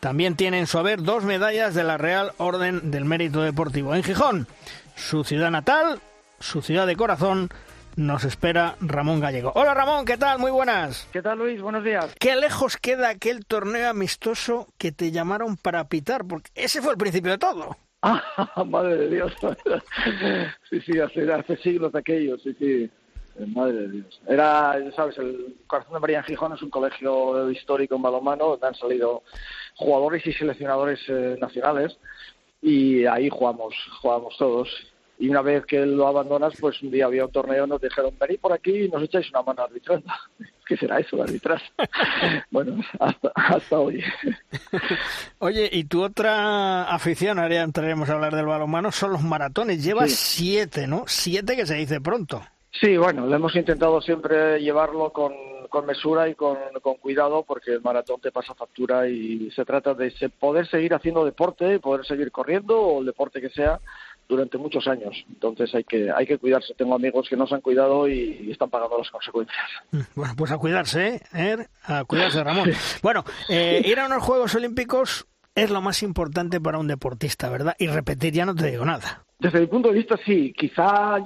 también 0.00 0.36
tiene 0.36 0.58
en 0.58 0.66
su 0.66 0.78
haber 0.78 1.02
dos 1.02 1.24
medallas 1.24 1.74
de 1.74 1.84
la 1.84 1.96
Real 1.96 2.32
Orden 2.38 2.90
del 2.90 3.04
Mérito 3.04 3.42
Deportivo. 3.42 3.94
En 3.94 4.02
Gijón, 4.02 4.46
su 4.94 5.24
ciudad 5.24 5.50
natal, 5.50 6.00
su 6.38 6.62
ciudad 6.62 6.86
de 6.86 6.96
corazón, 6.96 7.50
nos 7.96 8.24
espera 8.24 8.76
Ramón 8.80 9.20
Gallego. 9.20 9.52
Hola 9.54 9.74
Ramón, 9.74 10.04
¿qué 10.04 10.16
tal? 10.18 10.38
Muy 10.38 10.50
buenas. 10.50 11.08
¿Qué 11.12 11.22
tal 11.22 11.38
Luis? 11.38 11.60
Buenos 11.60 11.82
días. 11.82 12.14
¿Qué 12.20 12.36
lejos 12.36 12.76
queda 12.76 13.08
aquel 13.08 13.46
torneo 13.46 13.88
amistoso 13.88 14.68
que 14.78 14.92
te 14.92 15.10
llamaron 15.10 15.56
para 15.56 15.88
pitar? 15.88 16.26
Porque 16.26 16.50
ese 16.54 16.82
fue 16.82 16.92
el 16.92 16.98
principio 16.98 17.32
de 17.32 17.38
todo. 17.38 17.76
Ah, 18.02 18.62
madre 18.64 18.96
de 18.98 19.08
Dios. 19.08 19.32
sí, 20.70 20.80
sí, 20.82 21.00
hace, 21.00 21.32
hace 21.32 21.56
siglos 21.56 21.90
de 21.92 21.98
aquellos, 21.98 22.40
sí, 22.40 22.54
sí. 22.56 22.90
Madre 23.48 23.72
de 23.72 23.88
Dios. 23.88 24.20
Era, 24.28 24.76
sabes, 24.94 25.18
el 25.18 25.56
Corazón 25.66 25.94
de 25.94 26.00
María 26.00 26.18
en 26.18 26.24
Gijón 26.24 26.52
es 26.52 26.62
un 26.62 26.70
colegio 26.70 27.50
histórico 27.50 27.96
en 27.96 28.02
balonmano 28.02 28.50
donde 28.50 28.66
han 28.66 28.74
salido 28.76 29.24
jugadores 29.76 30.26
y 30.26 30.32
seleccionadores 30.32 31.00
eh, 31.08 31.36
nacionales 31.40 31.96
y 32.60 33.06
ahí 33.06 33.28
jugamos, 33.28 33.74
jugamos 34.00 34.36
todos. 34.36 34.68
Y 35.18 35.30
una 35.30 35.40
vez 35.40 35.64
que 35.64 35.86
lo 35.86 36.06
abandonas, 36.06 36.54
pues 36.60 36.82
un 36.82 36.90
día 36.90 37.06
había 37.06 37.24
un 37.24 37.32
torneo, 37.32 37.66
nos 37.66 37.80
dijeron, 37.80 38.14
venid 38.20 38.38
por 38.38 38.52
aquí 38.52 38.84
y 38.84 38.88
nos 38.88 39.02
echáis 39.02 39.30
una 39.30 39.42
mano 39.42 39.62
arbitrando. 39.62 40.06
¿Qué 40.66 40.76
será 40.76 40.98
eso 40.98 41.16
de 41.16 41.22
arbitrar? 41.22 41.62
bueno, 42.50 42.82
hasta, 42.98 43.32
hasta 43.34 43.78
hoy. 43.78 44.02
Oye, 45.38 45.70
y 45.72 45.84
tu 45.84 46.02
otra 46.02 46.84
afición, 46.84 47.38
ahora 47.38 47.62
entraremos 47.62 48.10
a 48.10 48.14
hablar 48.14 48.34
del 48.34 48.46
balonmano, 48.46 48.92
son 48.92 49.12
los 49.12 49.22
maratones. 49.22 49.82
Llevas 49.82 50.10
siete, 50.12 50.86
¿no? 50.86 51.04
Siete 51.06 51.56
que 51.56 51.66
se 51.66 51.76
dice 51.76 52.00
pronto. 52.00 52.42
Sí, 52.72 52.96
bueno, 52.96 53.26
lo 53.26 53.34
hemos 53.34 53.56
intentado 53.56 54.02
siempre 54.02 54.60
llevarlo 54.60 55.10
con, 55.12 55.32
con 55.68 55.86
mesura 55.86 56.28
y 56.28 56.34
con, 56.34 56.56
con, 56.82 56.94
cuidado 56.96 57.42
porque 57.42 57.72
el 57.72 57.82
maratón 57.82 58.20
te 58.20 58.32
pasa 58.32 58.54
factura 58.54 59.08
y 59.08 59.50
se 59.50 59.64
trata 59.64 59.94
de 59.94 60.12
poder 60.38 60.68
seguir 60.68 60.94
haciendo 60.94 61.24
deporte, 61.24 61.78
poder 61.80 62.06
seguir 62.06 62.30
corriendo 62.30 62.80
o 62.80 63.00
el 63.00 63.06
deporte 63.06 63.40
que 63.40 63.50
sea 63.50 63.80
durante 64.28 64.58
muchos 64.58 64.86
años. 64.86 65.24
Entonces 65.28 65.74
hay 65.74 65.84
que 65.84 66.10
hay 66.10 66.26
que 66.26 66.38
cuidarse. 66.38 66.74
Tengo 66.74 66.94
amigos 66.94 67.26
que 67.28 67.36
no 67.36 67.46
se 67.46 67.54
han 67.54 67.60
cuidado 67.60 68.08
y, 68.08 68.50
están 68.50 68.70
pagando 68.70 68.98
las 68.98 69.10
consecuencias. 69.10 69.66
Mm, 69.90 70.00
bueno, 70.14 70.34
pues 70.36 70.50
a 70.50 70.58
cuidarse, 70.58 71.22
¿eh? 71.34 71.66
A 71.84 72.04
cuidarse, 72.04 72.42
Ramón. 72.42 72.70
Bueno, 73.02 73.24
eh, 73.48 73.82
ir 73.86 74.00
a 74.00 74.06
unos 74.06 74.22
Juegos 74.22 74.54
Olímpicos 74.54 75.26
es 75.54 75.70
lo 75.70 75.80
más 75.80 76.02
importante 76.02 76.60
para 76.60 76.78
un 76.78 76.86
deportista, 76.86 77.48
¿verdad? 77.48 77.74
Y 77.78 77.86
repetir 77.86 78.32
ya 78.32 78.46
no 78.46 78.54
te 78.54 78.70
digo 78.70 78.84
nada. 78.84 79.25
Desde 79.38 79.60
mi 79.60 79.66
punto 79.66 79.90
de 79.90 79.96
vista, 79.96 80.18
sí. 80.24 80.54
Quizá, 80.56 81.18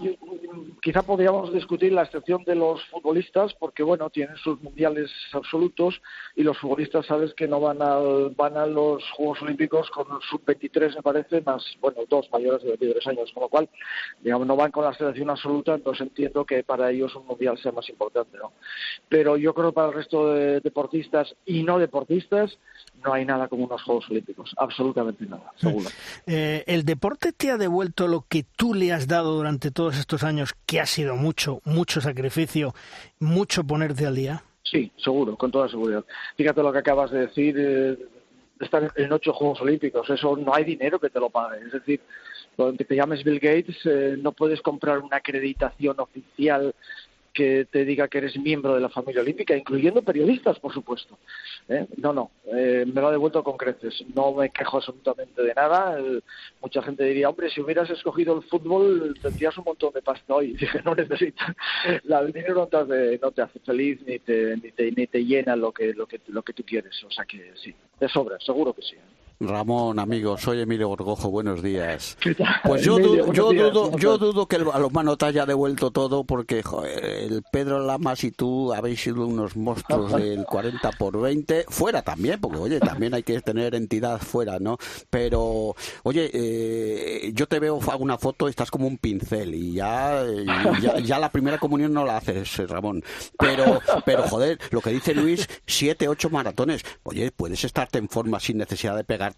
quizá 0.83 1.03
podríamos 1.03 1.53
discutir 1.53 1.92
la 1.92 2.03
excepción 2.03 2.42
de 2.42 2.57
los 2.57 2.85
futbolistas, 2.87 3.55
porque 3.55 3.85
bueno, 3.85 4.11
tienen 4.11 4.37
sus 4.37 4.61
mundiales 4.61 5.09
absolutos 5.33 6.03
y 6.35 6.42
los 6.42 6.59
futbolistas, 6.59 7.07
sabes 7.07 7.33
que 7.35 7.46
no 7.46 7.61
van 7.61 7.81
a, 7.81 7.99
van 8.37 8.57
a 8.57 8.66
los 8.66 9.09
Juegos 9.12 9.42
Olímpicos 9.42 9.88
con 9.90 10.07
sub-23, 10.29 10.96
me 10.96 11.03
parece, 11.03 11.40
más, 11.42 11.64
bueno, 11.81 12.01
dos 12.09 12.29
mayores 12.33 12.62
de 12.64 12.70
23 12.70 13.07
años, 13.07 13.31
con 13.33 13.44
lo 13.44 13.49
cual, 13.49 13.68
digamos, 14.20 14.44
no 14.44 14.57
van 14.57 14.73
con 14.73 14.85
la 14.85 14.94
selección 14.94 15.31
absoluta, 15.31 15.75
entonces 15.75 16.09
entiendo 16.09 16.44
que 16.44 16.64
para 16.64 16.90
ellos 16.90 17.14
un 17.14 17.29
mundial 17.29 17.59
sea 17.59 17.70
más 17.70 17.88
importante, 17.88 18.37
¿no? 18.38 18.53
Pero 19.09 19.37
yo 19.37 19.55
creo 19.55 19.70
que 19.70 19.75
para 19.75 19.88
el 19.88 19.94
resto 19.94 20.35
de 20.35 20.59
deportistas 20.61 21.37
y 21.46 21.62
no 21.62 21.79
deportistas, 21.79 22.59
no 23.05 23.12
hay 23.12 23.25
nada 23.25 23.46
como 23.46 23.66
unos 23.66 23.83
Juegos 23.85 24.11
Olímpicos, 24.11 24.53
absolutamente 24.57 25.27
nada, 25.27 25.53
seguro. 25.57 25.88
Eh, 26.27 26.64
¿El 26.66 26.85
deporte 26.85 27.33
te 27.33 27.51
ha 27.53 27.57
devuelto 27.57 27.99
lo 28.08 28.24
que 28.28 28.44
tú 28.56 28.74
le 28.74 28.92
has 28.92 29.06
dado 29.06 29.34
durante 29.34 29.70
todos 29.70 29.98
estos 29.98 30.22
años, 30.22 30.54
que 30.66 30.80
ha 30.80 30.86
sido 30.86 31.16
mucho, 31.16 31.60
mucho 31.64 32.00
sacrificio, 32.00 32.74
mucho 33.18 33.64
ponerte 33.64 34.06
al 34.06 34.14
día? 34.14 34.42
Sí, 34.62 34.90
seguro, 34.96 35.36
con 35.36 35.50
toda 35.50 35.68
seguridad. 35.68 36.04
Fíjate 36.36 36.62
lo 36.62 36.72
que 36.72 36.78
acabas 36.78 37.10
de 37.10 37.26
decir, 37.26 37.56
eh, 37.58 37.98
estar 38.60 38.92
en 38.94 39.12
ocho 39.12 39.32
Juegos 39.32 39.60
Olímpicos, 39.60 40.08
eso 40.08 40.36
no 40.36 40.54
hay 40.54 40.64
dinero 40.64 40.98
que 40.98 41.10
te 41.10 41.18
lo 41.18 41.30
pague. 41.30 41.64
Es 41.66 41.72
decir, 41.72 42.00
cuando 42.56 42.84
te 42.84 42.94
llames 42.94 43.24
Bill 43.24 43.40
Gates, 43.40 43.76
eh, 43.84 44.16
no 44.18 44.32
puedes 44.32 44.60
comprar 44.60 44.98
una 44.98 45.16
acreditación 45.16 45.98
oficial 45.98 46.74
que 47.33 47.66
te 47.71 47.85
diga 47.85 48.09
que 48.09 48.19
eres 48.19 48.38
miembro 48.38 48.75
de 48.75 48.81
la 48.81 48.88
familia 48.88 49.23
olímpica, 49.23 49.57
incluyendo 49.57 50.03
periodistas, 50.03 50.59
por 50.59 50.73
supuesto. 50.73 51.19
¿Eh? 51.69 51.87
No, 51.97 52.12
no, 52.12 52.31
eh, 52.47 52.85
me 52.87 53.01
lo 53.01 53.09
ha 53.09 53.12
devuelto 53.12 53.43
con 53.45 53.57
creces. 53.57 54.05
No 54.14 54.33
me 54.33 54.51
quejo 54.51 54.79
absolutamente 54.79 55.43
de 55.43 55.55
nada. 55.55 55.99
mucha 56.61 56.83
gente 56.83 57.05
diría, 57.05 57.29
hombre, 57.29 57.51
si 57.51 57.61
hubieras 57.61 57.88
escogido 57.90 58.37
el 58.37 58.43
fútbol, 58.43 59.19
tendrías 59.23 59.57
un 59.59 59.64
montón 59.64 59.93
de 59.93 60.03
pasta 60.03 60.35
hoy. 60.35 60.53
dije, 60.55 60.81
no 60.85 60.95
necesito. 60.95 61.45
La, 62.05 62.21
el 62.21 62.33
dinero 62.33 62.55
no 62.55 62.66
te, 62.66 62.77
hace, 62.77 63.59
te 63.59 63.61
feliz 63.61 64.01
ni 64.07 64.19
te, 64.19 64.57
ni 64.57 64.73
te, 64.73 64.93
ni 64.93 65.07
te 65.07 65.25
llena 65.25 65.57
lo 65.57 65.73
que, 65.73 65.93
lo, 65.95 66.07
que, 66.07 66.21
lo 66.29 66.43
que 66.43 66.53
tú 66.53 66.64
quieres. 66.64 67.03
O 67.05 67.11
sea 67.11 67.25
que 67.25 67.53
sí, 67.57 67.75
de 67.99 68.09
sobra, 68.09 68.38
seguro 68.40 68.73
que 68.73 68.83
sí. 68.83 68.97
Ramón, 69.42 69.98
amigo, 69.98 70.37
soy 70.37 70.61
Emilio 70.61 70.88
Gorgojo, 70.88 71.31
buenos 71.31 71.62
días. 71.62 72.18
Pues 72.62 72.85
yo, 72.85 72.98
dudo, 72.98 73.33
yo, 73.33 73.53
dudo, 73.53 73.96
yo 73.96 74.18
dudo 74.18 74.46
que 74.46 74.57
el 74.57 74.64
balonmano 74.64 75.16
te 75.16 75.26
haya 75.26 75.46
devuelto 75.46 75.90
todo 75.90 76.24
porque 76.24 76.62
el 76.85 77.42
Pedro 77.50 77.85
Lamas 77.85 78.22
y 78.22 78.31
tú 78.31 78.72
habéis 78.72 79.03
sido 79.03 79.26
unos 79.26 79.57
monstruos 79.57 80.12
del 80.20 80.44
40 80.44 80.90
por 80.92 81.20
20, 81.20 81.64
fuera 81.68 82.03
también, 82.03 82.40
porque 82.40 82.59
oye, 82.59 82.81
también 82.81 83.14
hay 83.14 83.22
que 83.22 83.40
tener 83.40 83.74
entidad 83.74 84.20
fuera, 84.20 84.59
¿no? 84.59 84.76
Pero, 85.09 85.74
oye, 86.03 86.31
eh, 86.33 87.33
yo 87.35 87.46
te 87.46 87.59
veo, 87.59 87.81
una 87.98 88.18
foto, 88.18 88.46
estás 88.46 88.70
como 88.70 88.87
un 88.87 88.98
pincel 88.98 89.55
y 89.55 89.72
ya, 89.72 90.22
ya, 91.03 91.18
la 91.18 91.33
primera 91.33 91.59
comunión 91.59 91.92
no 91.92 92.05
la 92.05 92.18
haces, 92.18 92.57
Ramón. 92.68 93.03
Pero, 93.38 93.81
pero 94.05 94.22
joder, 94.24 94.59
lo 94.70 94.81
que 94.81 94.90
dice 94.90 95.14
Luis, 95.14 95.48
siete, 95.66 96.09
ocho 96.09 96.31
maratones, 96.31 96.85
oye, 97.03 97.33
puedes 97.33 97.64
estarte 97.64 97.98
en 97.98 98.09
forma 98.09 98.38
sin 98.38 98.59
necesidad 98.59 98.96
de 98.96 99.05
pegar 99.05 99.30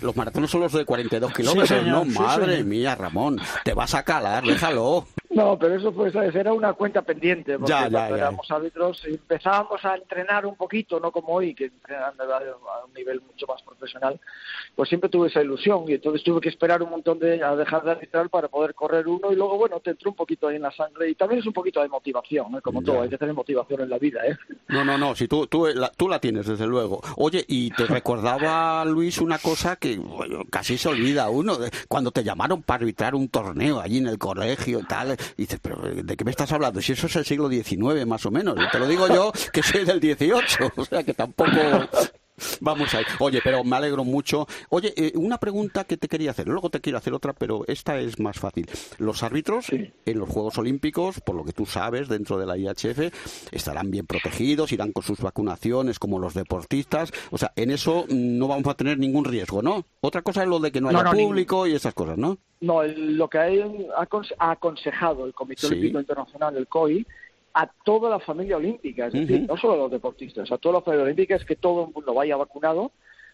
los 0.00 0.16
maratones 0.16 0.50
son 0.50 0.60
los 0.62 0.72
de 0.72 0.84
42 0.84 1.32
kilómetros, 1.32 1.86
no, 1.86 2.04
madre 2.04 2.64
mía, 2.64 2.94
Ramón, 2.94 3.40
te 3.64 3.74
vas 3.74 3.94
a 3.94 4.02
calar, 4.02 4.44
déjalo. 4.44 5.06
No, 5.30 5.56
pero 5.56 5.76
eso 5.76 5.92
fue, 5.92 6.10
Era 6.12 6.52
una 6.52 6.72
cuenta 6.72 7.02
pendiente, 7.02 7.56
porque 7.56 7.72
cuando 7.72 8.16
éramos 8.16 8.50
árbitros 8.50 9.04
empezábamos 9.04 9.84
a 9.84 9.94
entrenar 9.94 10.44
un 10.44 10.56
poquito, 10.56 10.98
no 10.98 11.12
como 11.12 11.34
hoy, 11.34 11.54
que 11.54 11.66
entrenan 11.66 12.14
a 12.20 12.84
un 12.84 12.92
nivel 12.92 13.20
mucho 13.20 13.46
más 13.46 13.62
profesional, 13.62 14.18
pues 14.74 14.88
siempre 14.88 15.08
tuve 15.08 15.28
esa 15.28 15.40
ilusión 15.40 15.84
y 15.86 15.94
entonces 15.94 16.24
tuve 16.24 16.40
que 16.40 16.48
esperar 16.48 16.82
un 16.82 16.90
montón 16.90 17.20
de, 17.20 17.44
a 17.44 17.54
dejar 17.54 17.84
de 17.84 17.92
arbitrar 17.92 18.28
para 18.28 18.48
poder 18.48 18.74
correr 18.74 19.06
uno 19.06 19.30
y 19.30 19.36
luego, 19.36 19.56
bueno, 19.56 19.78
te 19.78 19.90
entró 19.90 20.10
un 20.10 20.16
poquito 20.16 20.48
ahí 20.48 20.56
en 20.56 20.62
la 20.62 20.72
sangre 20.72 21.08
y 21.08 21.14
también 21.14 21.40
es 21.40 21.46
un 21.46 21.52
poquito 21.52 21.80
de 21.80 21.88
motivación, 21.88 22.56
¿eh? 22.56 22.60
como 22.60 22.82
todo, 22.82 23.02
hay 23.02 23.08
que 23.08 23.18
tener 23.18 23.32
motivación 23.32 23.82
en 23.82 23.90
la 23.90 23.98
vida, 23.98 24.26
¿eh? 24.26 24.36
No, 24.66 24.84
no, 24.84 24.98
no, 24.98 25.14
si 25.14 25.28
tú, 25.28 25.46
tú, 25.46 25.66
la, 25.66 25.92
tú 25.92 26.08
la 26.08 26.18
tienes, 26.18 26.46
desde 26.46 26.66
luego. 26.66 27.00
Oye, 27.16 27.44
y 27.46 27.70
te 27.70 27.86
recordaba, 27.86 28.84
Luis, 28.84 29.18
una 29.18 29.38
cosa 29.38 29.76
que 29.76 30.00
casi 30.50 30.76
se 30.76 30.88
olvida 30.88 31.30
uno, 31.30 31.56
cuando 31.86 32.10
te 32.10 32.24
llamaron 32.24 32.62
para 32.62 32.80
arbitrar 32.80 33.14
un 33.14 33.28
torneo 33.28 33.80
allí 33.80 33.98
en 33.98 34.08
el 34.08 34.18
colegio 34.18 34.80
y 34.80 34.84
tal, 34.84 35.16
y 35.36 35.42
dices, 35.42 35.58
pero 35.62 35.80
¿de 35.80 36.16
qué 36.16 36.24
me 36.24 36.30
estás 36.30 36.52
hablando? 36.52 36.80
Si 36.80 36.92
eso 36.92 37.06
es 37.06 37.16
el 37.16 37.24
siglo 37.24 37.48
XIX 37.48 38.06
más 38.06 38.24
o 38.26 38.30
menos. 38.30 38.56
te 38.70 38.78
lo 38.78 38.86
digo 38.86 39.08
yo, 39.08 39.32
que 39.52 39.62
soy 39.62 39.84
del 39.84 40.00
XVIII. 40.00 40.72
O 40.76 40.84
sea, 40.84 41.02
que 41.02 41.14
tampoco... 41.14 41.50
Vamos 42.60 42.94
a 42.94 43.00
ir. 43.00 43.06
Oye, 43.18 43.40
pero 43.42 43.64
me 43.64 43.76
alegro 43.76 44.04
mucho. 44.04 44.46
Oye, 44.68 44.92
eh, 44.96 45.12
una 45.16 45.38
pregunta 45.38 45.84
que 45.84 45.96
te 45.96 46.08
quería 46.08 46.30
hacer. 46.30 46.48
Luego 46.48 46.70
te 46.70 46.80
quiero 46.80 46.98
hacer 46.98 47.12
otra, 47.12 47.32
pero 47.32 47.64
esta 47.66 47.98
es 47.98 48.18
más 48.18 48.38
fácil. 48.38 48.66
Los 48.98 49.22
árbitros 49.22 49.68
en 49.70 50.18
los 50.18 50.28
Juegos 50.28 50.58
Olímpicos, 50.58 51.20
por 51.20 51.36
lo 51.36 51.44
que 51.44 51.52
tú 51.52 51.66
sabes, 51.66 52.08
dentro 52.08 52.38
de 52.38 52.46
la 52.46 52.56
IHF, 52.56 53.12
estarán 53.52 53.90
bien 53.90 54.06
protegidos, 54.06 54.72
irán 54.72 54.92
con 54.92 55.02
sus 55.02 55.20
vacunaciones 55.20 55.98
como 55.98 56.18
los 56.18 56.34
deportistas. 56.34 57.12
O 57.30 57.38
sea, 57.38 57.52
en 57.56 57.70
eso 57.70 58.06
no 58.08 58.48
vamos 58.48 58.66
a 58.68 58.74
tener 58.74 58.98
ningún 58.98 59.24
riesgo, 59.24 59.62
¿no? 59.62 59.84
Otra 60.00 60.22
cosa 60.22 60.42
es 60.42 60.48
lo 60.48 60.58
de 60.58 60.72
que 60.72 60.80
no 60.80 60.88
haya 60.88 61.10
público 61.10 61.66
y 61.66 61.74
esas 61.74 61.94
cosas, 61.94 62.18
¿no? 62.18 62.38
No, 62.60 62.82
lo 62.84 63.28
que 63.28 63.38
ha 63.38 64.50
aconsejado 64.50 65.24
el 65.24 65.32
Comité 65.32 65.66
Olímpico 65.66 65.98
Internacional, 65.98 66.56
el 66.56 66.66
COI, 66.66 67.06
a 67.54 67.66
toda 67.84 68.08
la 68.10 68.20
familia 68.20 68.56
olímpica, 68.56 69.06
es 69.06 69.12
decir, 69.12 69.46
no 69.46 69.56
solo 69.56 69.74
a 69.74 69.76
los 69.76 69.90
deportistas, 69.90 70.50
a 70.52 70.58
toda 70.58 70.76
la 70.76 70.80
familia 70.82 71.04
olímpica 71.04 71.34
es 71.34 71.44
que 71.44 71.56
todo 71.56 71.86
el 71.86 71.92
mundo 71.92 72.14
vaya 72.14 72.36
vacunado 72.36 72.92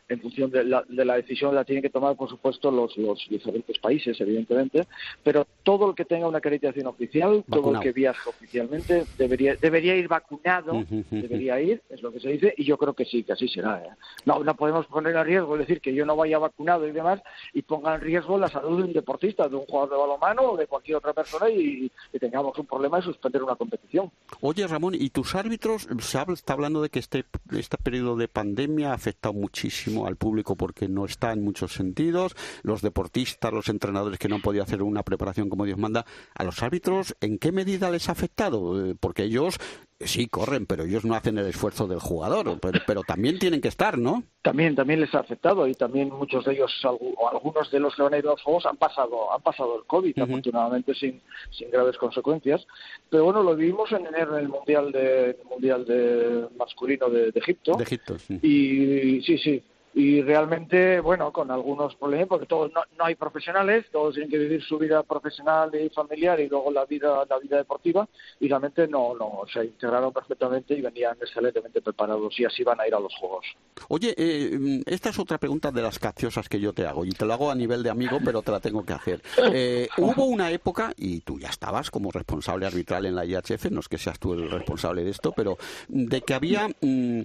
en 0.09 0.21
función 0.21 0.51
de 0.51 0.65
la, 0.65 0.85
de 0.89 1.05
la 1.05 1.17
decisión 1.17 1.55
la 1.55 1.65
tienen 1.65 1.83
que 1.83 1.91
tomar, 1.91 2.17
por 2.17 2.29
supuesto, 2.29 2.71
los, 2.71 2.97
los 2.97 3.27
diferentes 3.29 3.79
países, 3.79 4.21
evidentemente, 4.21 4.87
pero 5.23 5.47
todo 5.63 5.91
el 5.91 5.95
que 5.95 6.05
tenga 6.05 6.29
una 6.29 6.39
acreditación 6.39 6.87
oficial, 6.87 7.45
todo 7.51 7.75
el 7.75 7.81
que 7.81 7.93
viaje 7.93 8.29
oficialmente, 8.29 9.05
debería, 9.19 9.57
debería 9.57 9.97
ir 9.97 10.09
vacunado, 10.09 10.85
debería 11.11 11.61
ir, 11.61 11.83
es 11.89 12.03
lo 12.03 12.13
que 12.13 12.21
se 12.21 12.31
dice, 12.31 12.55
y 12.57 12.65
yo 12.65 12.79
creo 12.79 12.95
que 12.95 13.05
sí, 13.05 13.25
que 13.25 13.33
así 13.33 13.49
será. 13.49 13.83
¿eh? 13.83 13.91
No, 14.25 14.43
no 14.45 14.55
podemos 14.55 14.87
poner 14.87 15.17
en 15.17 15.25
riesgo, 15.25 15.55
es 15.55 15.61
decir, 15.61 15.81
que 15.81 15.95
yo 15.95 16.07
no 16.07 16.17
vaya 16.17 16.39
vacunado 16.39 16.87
y 16.87 16.93
demás, 16.93 17.21
y 17.53 17.63
ponga 17.63 17.95
en 17.95 18.01
riesgo 18.01 18.39
la 18.39 18.49
salud 18.49 18.79
de 18.79 18.85
un 18.85 18.93
deportista, 18.93 19.49
de 19.49 19.57
un 19.57 19.67
jugador 19.67 19.91
de 19.91 19.97
balonmano 19.97 20.43
o 20.53 20.57
de 20.57 20.67
cualquier 20.67 20.99
otra 20.99 21.13
persona 21.13 21.49
y, 21.51 21.91
tengamos 22.19 22.59
un 22.59 22.67
problema 22.67 22.97
de 22.97 23.05
suspender 23.05 23.43
una 23.43 23.57
competición. 23.57 24.11
Oye, 24.41 24.67
Ramón, 24.67 24.95
¿y 24.95 25.11
tus 25.11 25.35
árbitros? 25.35 25.87
Se 26.01 26.19
está 26.33 26.55
hablando 26.55 26.81
de 26.81 26.89
que 26.89 26.99
este, 26.99 27.25
este 27.53 27.77
periodo 27.77 28.17
de 28.17 28.27
pandemia 28.27 28.91
ha 28.91 28.95
afectado 28.95 29.35
muchísimo 29.35 29.96
al 30.05 30.17
público 30.17 30.57
porque 30.57 30.89
no 30.89 31.05
está 31.05 31.33
en 31.33 31.45
muchos 31.45 31.73
sentidos, 31.73 32.35
los 32.63 32.83
deportistas, 32.83 33.53
los 33.53 33.69
entrenadores 33.69 34.19
que 34.19 34.29
no 34.29 34.35
han 34.35 34.43
podido 34.43 34.65
hacer 34.65 34.83
una 34.83 35.05
preparación 35.05 35.49
como 35.49 35.65
Dios 35.65 35.79
manda, 35.79 36.05
a 36.35 36.45
los 36.45 36.63
árbitros, 36.63 37.17
¿en 37.21 37.39
qué 37.39 37.53
medida 37.53 37.91
les 37.91 38.09
ha 38.09 38.13
afectado? 38.13 38.85
Eh, 38.85 38.97
porque 38.99 39.23
ellos 39.23 39.59
sí 40.01 40.29
corren, 40.29 40.67
pero 40.67 40.85
ellos 40.85 41.05
no 41.05 41.15
hacen 41.15 41.39
el 41.39 41.47
esfuerzo 41.47 41.87
del 41.87 42.01
jugador, 42.01 42.59
pero, 42.61 43.03
también 43.03 43.39
tienen 43.39 43.61
que 43.61 43.69
estar, 43.69 43.97
¿no? 43.97 44.25
También, 44.43 44.75
también 44.75 45.01
les 45.01 45.15
ha 45.15 45.21
afectado 45.21 45.67
y 45.67 45.75
también 45.75 46.11
muchos 46.11 46.45
de 46.45 46.53
ellos, 46.53 46.73
o 46.85 47.29
algunos 47.31 47.71
de 47.71 47.81
los 47.81 47.97
ido 47.97 48.07
a 48.07 48.11
los 48.11 48.43
Juegos 48.43 48.67
han 48.67 48.77
pasado, 48.77 49.33
han 49.33 49.41
pasado 49.41 49.79
el 49.79 49.85
COVID, 49.85 50.19
afortunadamente 50.19 50.95
sin, 50.95 51.21
sin 51.51 51.71
graves 51.71 51.97
consecuencias. 51.97 52.67
Pero 53.09 53.25
bueno, 53.25 53.43
lo 53.43 53.57
vimos 53.57 53.91
en 53.93 54.07
enero 54.07 54.37
en 54.37 54.45
el 54.45 54.49
Mundial 54.49 54.93
de, 54.93 55.39
mundial 55.49 55.85
de 55.85 56.49
masculino 56.59 57.09
de, 57.09 57.33
Egipto. 57.35 57.77
De 57.77 57.85
Egipto, 57.85 58.19
sí. 58.19 58.39
Y 58.43 59.23
sí, 59.23 59.39
sí, 59.39 59.63
y 59.97 60.21
realmente, 60.21 61.01
bueno, 61.01 61.33
con 61.33 61.51
algunos 61.51 61.95
problemas, 61.95 62.29
porque 62.29 62.45
todos 62.45 62.71
no, 62.71 62.83
hay 62.99 63.15
profesionales, 63.15 63.87
todos 63.91 64.13
tienen 64.13 64.31
que 64.31 64.37
vivir 64.37 64.63
su 64.63 64.77
vida 64.77 65.03
profesional 65.03 65.71
y 65.75 65.89
familiar 65.89 66.39
y 66.39 66.51
luego 66.51 66.71
la 66.71 66.85
vida 66.85 67.25
la 67.27 67.39
vida 67.39 67.57
deportiva 67.57 68.07
y 68.39 68.47
realmente 68.47 68.87
no, 68.89 69.15
no 69.15 69.45
se 69.51 69.65
integraron 69.65 70.13
perfectamente 70.13 70.75
y 70.75 70.83
venían 70.83 71.17
excelentemente 71.19 71.81
preparados 71.81 72.39
y 72.39 72.45
así 72.45 72.63
van 72.63 72.79
a 72.79 72.87
ir 72.87 72.95
a 72.95 73.01
los 73.01 73.15
juegos. 73.15 73.47
Oye, 73.89 74.15
eh, 74.19 74.83
esta 74.85 75.09
es 75.09 75.19
otra 75.19 75.39
pregunta 75.39 75.73
de 75.73 75.81
las 75.81 75.99
capciosas 75.99 76.47
que 76.51 76.61
yo 76.61 76.75
te 76.75 76.87
hago 76.87 77.07
y 77.07 77.13
te 77.13 77.25
lo 77.25 77.33
hago 77.33 77.51
a 77.51 77.55
nivel 77.55 77.83
de 77.83 77.89
amigo, 77.89 78.19
pero 78.23 78.43
te 78.43 78.51
la 78.51 78.61
tengo 78.61 78.85
que 78.85 78.93
hacer. 78.93 79.23
Eh, 79.51 79.89
hubo 79.97 80.27
una 80.27 80.51
época, 80.51 80.93
y 80.99 81.21
tú 81.21 81.39
ya 81.39 81.49
estabas 81.49 81.91
como 81.91 82.13
responsable 82.13 82.67
arbitral 82.67 83.07
en 83.07 83.15
la 83.15 83.25
IHF, 83.25 83.71
no 83.71 83.81
es 83.81 83.89
que 83.89 83.97
seas 83.97 84.19
tú 84.19 84.35
el 84.35 84.51
responsable 84.51 85.05
de 85.05 85.11
esto, 85.11 85.33
pero 85.33 85.57
de 85.89 86.21
que 86.21 86.35
había... 86.35 86.69
Mm, 86.83 87.23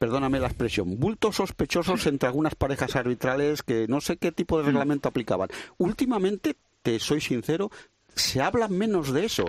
perdóname 0.00 0.40
la 0.40 0.46
expresión, 0.46 0.98
bultos 0.98 1.36
sospechosos 1.36 2.06
entre 2.06 2.26
algunas 2.26 2.54
parejas 2.54 2.96
arbitrales 2.96 3.62
que 3.62 3.86
no 3.86 4.00
sé 4.00 4.16
qué 4.16 4.32
tipo 4.32 4.56
de 4.56 4.64
reglamento 4.64 5.10
aplicaban. 5.10 5.50
Últimamente, 5.76 6.56
te 6.80 6.98
soy 6.98 7.20
sincero, 7.20 7.70
se 8.14 8.40
habla 8.40 8.68
menos 8.68 9.12
de 9.12 9.26
eso. 9.26 9.44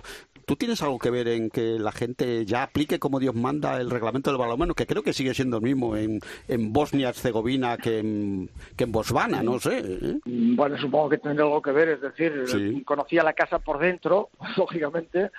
¿Tú 0.45 0.57
tienes 0.57 0.81
algo 0.81 0.99
que 0.99 1.09
ver 1.09 1.29
en 1.29 1.49
que 1.49 1.79
la 1.79 1.93
gente 1.93 2.45
ya 2.45 2.63
aplique 2.63 2.99
como 2.99 3.21
Dios 3.21 3.33
manda 3.33 3.79
el 3.79 3.89
reglamento 3.89 4.29
del 4.29 4.39
balonmano, 4.39 4.73
que 4.73 4.85
creo 4.85 5.03
que 5.03 5.13
sigue 5.13 5.33
siendo 5.33 5.55
el 5.55 5.63
mismo 5.63 5.95
en, 5.95 6.19
en 6.49 6.73
Bosnia-Herzegovina 6.73 7.77
que 7.77 7.99
en, 7.99 8.49
que 8.75 8.83
en 8.83 8.91
Botswana, 8.91 9.41
no 9.41 9.57
sé? 9.57 9.79
¿eh? 9.79 10.19
Bueno, 10.25 10.77
supongo 10.77 11.11
que 11.11 11.19
tendrá 11.19 11.45
algo 11.45 11.61
que 11.61 11.71
ver, 11.71 11.87
es 11.89 12.01
decir, 12.01 12.83
conocía 12.83 13.23
la 13.23 13.31
casa 13.31 13.59
por 13.59 13.79
dentro, 13.79 14.31
lógicamente, 14.57 15.31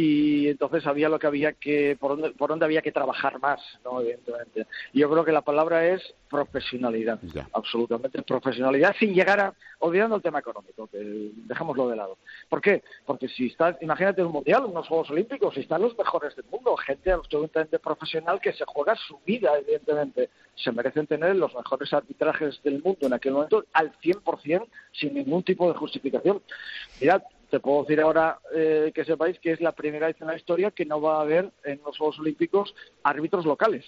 y 0.00 0.46
entonces 0.46 0.84
sabía 0.84 1.08
lo 1.08 1.18
que 1.18 1.26
había 1.26 1.54
que 1.54 1.96
por 1.98 2.12
dónde, 2.12 2.30
por 2.30 2.50
dónde 2.50 2.64
había 2.64 2.82
que 2.82 2.92
trabajar 2.92 3.40
más 3.40 3.60
no 3.84 4.00
evidentemente. 4.00 4.68
Y 4.92 5.00
yo 5.00 5.10
creo 5.10 5.24
que 5.24 5.32
la 5.32 5.42
palabra 5.42 5.88
es 5.88 6.14
profesionalidad 6.30 7.18
absolutamente 7.52 8.22
profesionalidad 8.22 8.94
sin 8.96 9.12
llegar 9.12 9.40
a 9.40 9.54
olvidando 9.80 10.14
el 10.14 10.22
tema 10.22 10.38
económico 10.38 10.86
que 10.86 11.32
dejémoslo 11.34 11.88
de 11.88 11.96
lado. 11.96 12.16
¿por 12.48 12.60
qué? 12.60 12.84
porque 13.06 13.26
si 13.26 13.48
estás 13.48 13.74
imagínate 13.82 14.22
un 14.22 14.30
mundial 14.30 14.66
unos 14.66 14.86
Juegos 14.86 15.10
Olímpicos 15.10 15.54
si 15.54 15.62
están 15.62 15.82
los 15.82 15.98
mejores 15.98 16.36
del 16.36 16.44
mundo 16.44 16.76
gente 16.76 17.10
absolutamente 17.10 17.80
profesional 17.80 18.40
que 18.40 18.52
se 18.52 18.64
juega 18.68 18.94
su 18.94 19.18
vida 19.26 19.50
evidentemente. 19.58 20.30
Se 20.54 20.70
merecen 20.70 21.08
tener 21.08 21.34
los 21.34 21.52
mejores 21.56 21.92
arbitrajes 21.92 22.62
del 22.62 22.80
mundo 22.84 23.08
en 23.08 23.14
aquel 23.14 23.32
momento 23.32 23.64
al 23.72 23.92
100% 23.98 24.64
sin 24.92 25.14
ningún 25.14 25.42
tipo 25.42 25.66
de 25.66 25.76
justificación. 25.76 26.40
Mirad 27.00 27.22
te 27.50 27.60
puedo 27.60 27.82
decir 27.82 28.00
ahora 28.00 28.38
eh, 28.54 28.92
que 28.94 29.04
sepáis 29.04 29.38
que 29.40 29.52
es 29.52 29.60
la 29.60 29.72
primera 29.72 30.06
vez 30.06 30.20
en 30.20 30.26
la 30.26 30.36
historia 30.36 30.70
que 30.70 30.84
no 30.84 31.00
va 31.00 31.18
a 31.18 31.22
haber 31.22 31.50
en 31.64 31.80
los 31.84 31.96
Juegos 31.96 32.18
Olímpicos 32.18 32.74
árbitros 33.02 33.44
locales. 33.44 33.84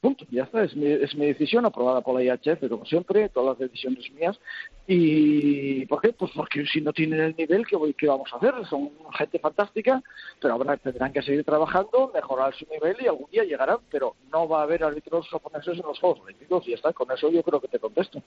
Punto, 0.00 0.26
ya 0.30 0.44
está, 0.44 0.62
es 0.62 0.76
mi, 0.76 0.86
es 0.86 1.14
mi 1.14 1.26
decisión 1.26 1.64
aprobada 1.64 2.00
por 2.02 2.14
la 2.14 2.22
IHF, 2.22 2.68
como 2.68 2.84
siempre, 2.84 3.28
todas 3.30 3.58
las 3.58 3.70
decisiones 3.70 4.10
mías. 4.12 4.38
¿Y 4.86 5.86
por 5.86 6.00
qué? 6.00 6.12
Pues 6.12 6.30
porque 6.34 6.66
si 6.66 6.80
no 6.80 6.92
tienen 6.92 7.20
el 7.20 7.36
nivel, 7.36 7.66
¿qué, 7.66 7.76
qué 7.96 8.06
vamos 8.08 8.30
a 8.32 8.36
hacer? 8.36 8.54
Son 8.68 8.90
gente 9.16 9.38
fantástica, 9.38 10.02
pero 10.40 10.54
ahora 10.54 10.76
tendrán 10.76 11.12
que 11.12 11.22
seguir 11.22 11.44
trabajando, 11.44 12.10
mejorar 12.14 12.54
su 12.54 12.66
nivel 12.66 12.96
y 13.00 13.06
algún 13.06 13.30
día 13.30 13.44
llegarán, 13.44 13.78
pero 13.90 14.16
no 14.32 14.48
va 14.48 14.60
a 14.60 14.62
haber 14.64 14.84
árbitros 14.84 15.28
japoneses 15.28 15.78
en 15.78 15.86
los 15.86 15.98
Juegos 15.98 16.20
Olímpicos 16.20 16.66
y 16.66 16.70
ya 16.70 16.76
está, 16.76 16.92
con 16.92 17.10
eso 17.10 17.30
yo 17.30 17.42
creo 17.42 17.60
que 17.60 17.68
te 17.68 17.78
contesto. 17.78 18.22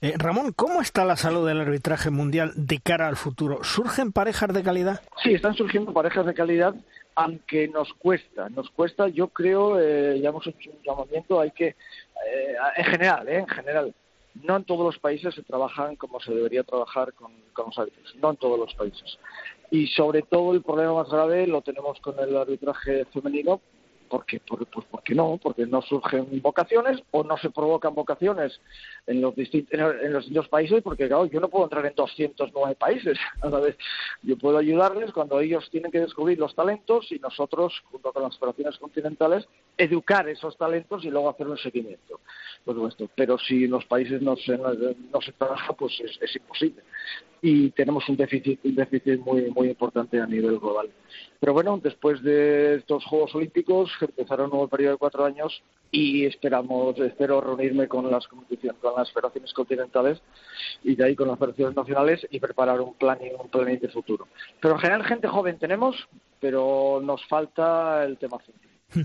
Eh, 0.00 0.14
Ramón, 0.16 0.52
¿cómo 0.54 0.80
está 0.80 1.04
la 1.04 1.16
salud 1.16 1.46
del 1.46 1.60
arbitraje 1.60 2.10
mundial 2.10 2.52
de 2.56 2.80
cara 2.80 3.08
al 3.08 3.16
futuro? 3.16 3.62
¿Surgen 3.62 4.12
parejas 4.12 4.52
de 4.52 4.62
calidad? 4.62 5.02
Sí, 5.22 5.34
están 5.34 5.54
surgiendo 5.54 5.92
parejas 5.92 6.26
de 6.26 6.34
calidad 6.34 6.74
aunque 7.16 7.66
nos 7.66 7.92
cuesta, 7.94 8.50
nos 8.50 8.70
cuesta, 8.70 9.08
yo 9.08 9.28
creo, 9.28 9.80
eh, 9.80 10.20
ya 10.20 10.28
hemos 10.28 10.46
hecho 10.46 10.70
un 10.70 10.82
llamamiento, 10.82 11.40
hay 11.40 11.50
que, 11.50 11.68
eh, 11.68 12.54
en 12.76 12.84
general, 12.84 13.26
eh, 13.26 13.38
en 13.38 13.48
general, 13.48 13.94
no 14.42 14.56
en 14.56 14.64
todos 14.64 14.84
los 14.84 14.98
países 14.98 15.34
se 15.34 15.42
trabajan 15.42 15.96
como 15.96 16.20
se 16.20 16.34
debería 16.34 16.62
trabajar 16.62 17.14
con, 17.14 17.32
con 17.54 17.66
los 17.66 17.78
árbitros, 17.78 18.14
no 18.16 18.30
en 18.30 18.36
todos 18.36 18.58
los 18.58 18.74
países. 18.74 19.18
Y 19.70 19.86
sobre 19.88 20.22
todo 20.22 20.52
el 20.52 20.62
problema 20.62 20.92
más 20.92 21.08
grave 21.08 21.46
lo 21.46 21.62
tenemos 21.62 21.98
con 22.00 22.18
el 22.18 22.36
arbitraje 22.36 23.06
femenino, 23.06 23.62
¿Por 24.08 24.24
qué? 24.24 24.40
Pues 24.40 24.86
porque 24.90 25.14
no, 25.14 25.38
porque 25.42 25.66
no 25.66 25.82
surgen 25.82 26.40
vocaciones 26.40 27.02
o 27.10 27.24
no 27.24 27.36
se 27.38 27.50
provocan 27.50 27.94
vocaciones 27.94 28.60
en 29.06 29.20
los, 29.20 29.34
distintos, 29.34 29.72
en 29.74 30.12
los 30.12 30.24
distintos 30.24 30.48
países, 30.48 30.82
porque 30.82 31.08
yo 31.08 31.40
no 31.40 31.48
puedo 31.48 31.64
entrar 31.64 31.84
en 31.86 31.94
209 31.94 32.76
países 32.76 33.18
a 33.40 33.48
la 33.48 33.60
vez. 33.60 33.76
Yo 34.22 34.36
puedo 34.36 34.58
ayudarles 34.58 35.12
cuando 35.12 35.40
ellos 35.40 35.68
tienen 35.70 35.90
que 35.90 36.00
descubrir 36.00 36.38
los 36.38 36.54
talentos 36.54 37.10
y 37.10 37.18
nosotros, 37.18 37.74
junto 37.90 38.12
con 38.12 38.22
las 38.22 38.36
operaciones 38.36 38.78
continentales, 38.78 39.46
educar 39.76 40.28
esos 40.28 40.56
talentos 40.56 41.04
y 41.04 41.10
luego 41.10 41.30
hacer 41.30 41.48
un 41.48 41.58
seguimiento. 41.58 42.20
Por 42.64 42.74
supuesto. 42.74 43.08
Pero 43.14 43.38
si 43.38 43.66
los 43.66 43.84
países 43.84 44.22
no 44.22 44.36
se, 44.36 44.56
no 44.56 45.20
se 45.20 45.32
trabaja, 45.32 45.72
pues 45.72 46.00
es, 46.00 46.18
es 46.20 46.36
imposible 46.36 46.82
y 47.42 47.70
tenemos 47.70 48.08
un 48.08 48.16
déficit, 48.16 48.58
un 48.64 48.74
déficit 48.74 49.20
muy, 49.20 49.50
muy 49.50 49.68
importante 49.68 50.20
a 50.20 50.26
nivel 50.26 50.58
global. 50.58 50.88
Pero 51.40 51.52
bueno, 51.52 51.78
después 51.82 52.22
de 52.22 52.76
estos 52.76 53.04
Juegos 53.04 53.34
Olímpicos 53.34 53.90
empezará 54.00 54.44
un 54.44 54.50
nuevo 54.50 54.68
periodo 54.68 54.92
de 54.92 54.98
cuatro 54.98 55.24
años 55.24 55.62
y 55.90 56.24
esperamos, 56.26 56.98
espero 56.98 57.40
reunirme 57.40 57.88
con 57.88 58.10
las 58.10 58.26
competiciones, 58.26 58.80
con 58.80 58.94
las 58.96 59.10
federaciones 59.12 59.52
continentales 59.52 60.20
y 60.82 60.94
de 60.94 61.04
ahí 61.04 61.14
con 61.16 61.28
las 61.28 61.38
federaciones 61.38 61.76
nacionales 61.76 62.26
y 62.30 62.40
preparar 62.40 62.80
un 62.80 62.94
plan 62.94 63.18
un 63.38 63.48
planning 63.48 63.80
de 63.80 63.88
futuro. 63.88 64.28
Pero 64.60 64.74
en 64.74 64.80
general 64.80 65.04
gente 65.04 65.28
joven 65.28 65.58
tenemos, 65.58 65.96
pero 66.40 67.00
nos 67.02 67.24
falta 67.26 68.04
el 68.04 68.18
tema 68.18 68.38
científico. 68.38 68.76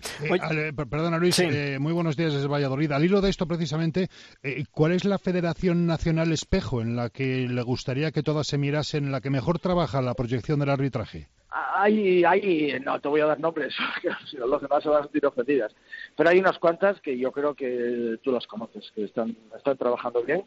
Eh, 0.52 0.74
perdona 0.74 1.18
Luis, 1.18 1.40
eh, 1.40 1.78
muy 1.80 1.94
buenos 1.94 2.16
días 2.16 2.34
desde 2.34 2.48
Valladolid. 2.48 2.92
Al 2.92 3.04
hilo 3.04 3.22
de 3.22 3.30
esto 3.30 3.48
precisamente, 3.48 4.10
eh, 4.44 4.64
¿cuál 4.72 4.92
es 4.92 5.06
la 5.06 5.18
Federación 5.18 5.88
Nacional 5.88 6.32
Espejo 6.32 6.82
en 6.82 6.96
la 6.96 7.10
que 7.10 7.48
le 7.48 7.62
gustaría 7.64 8.12
que 8.12 8.24
todas 8.24 8.48
se 8.48 8.58
mirasen, 8.58 9.06
en 9.06 9.12
la 9.12 9.22
que 9.22 9.30
mejor 9.30 9.60
trabaja 9.60 10.02
la 10.02 10.14
proyección 10.14 10.60
del 10.60 10.70
arbitraje? 10.70 11.30
Hay, 11.52 12.24
hay, 12.24 12.80
no 12.80 13.00
te 13.02 13.10
voy 13.10 13.20
a 13.20 13.26
dar 13.26 13.40
nombres, 13.40 13.76
si 14.30 14.38
no, 14.38 14.48
los 14.48 14.62
demás 14.62 14.82
se 14.82 14.90
van 14.90 15.00
a 15.00 15.04
sentir 15.04 15.26
ofendidas, 15.26 15.76
pero 16.16 16.30
hay 16.30 16.40
unas 16.40 16.58
cuantas 16.60 17.02
que 17.02 17.18
yo 17.18 17.32
creo 17.34 17.54
que 17.56 18.18
tú 18.24 18.32
las 18.32 18.48
conoces, 18.48 18.90
que 18.96 19.04
están, 19.04 19.36
están 19.56 19.78
trabajando 19.78 20.24
bien 20.24 20.46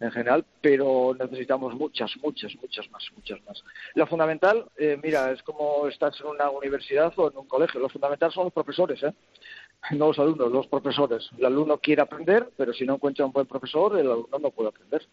en 0.00 0.10
general, 0.10 0.44
pero 0.60 1.16
necesitamos 1.18 1.74
muchas, 1.74 2.10
muchas, 2.22 2.54
muchas 2.60 2.90
más, 2.90 3.02
muchas 3.16 3.42
más. 3.46 3.64
Lo 3.94 4.06
fundamental, 4.06 4.66
eh, 4.76 4.98
mira, 5.02 5.30
es 5.30 5.42
como 5.42 5.86
estás 5.88 6.20
en 6.20 6.26
una 6.26 6.50
universidad 6.50 7.12
o 7.16 7.30
en 7.30 7.38
un 7.38 7.46
colegio, 7.46 7.80
lo 7.80 7.88
fundamental 7.88 8.30
son 8.30 8.44
los 8.44 8.52
profesores, 8.52 9.02
¿eh? 9.02 9.14
no 9.92 10.08
los 10.08 10.18
alumnos, 10.18 10.52
los 10.52 10.66
profesores. 10.66 11.30
El 11.38 11.46
alumno 11.46 11.78
quiere 11.78 12.02
aprender, 12.02 12.50
pero 12.56 12.72
si 12.72 12.84
no 12.84 12.94
encuentra 12.94 13.24
un 13.24 13.32
buen 13.32 13.46
profesor, 13.46 13.98
el 13.98 14.10
alumno 14.10 14.38
no 14.38 14.50
puede 14.50 14.68
aprender. 14.68 15.06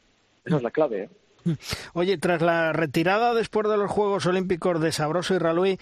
Esa 0.43 0.57
es 0.57 0.63
la 0.63 0.71
clave. 0.71 1.03
¿eh? 1.03 1.09
Oye, 1.93 2.17
tras 2.17 2.41
la 2.41 2.73
retirada 2.73 3.33
después 3.33 3.67
de 3.67 3.77
los 3.77 3.91
Juegos 3.91 4.25
Olímpicos 4.25 4.79
de 4.81 4.91
Sabroso 4.91 5.35
y 5.35 5.39
Raluy, 5.39 5.79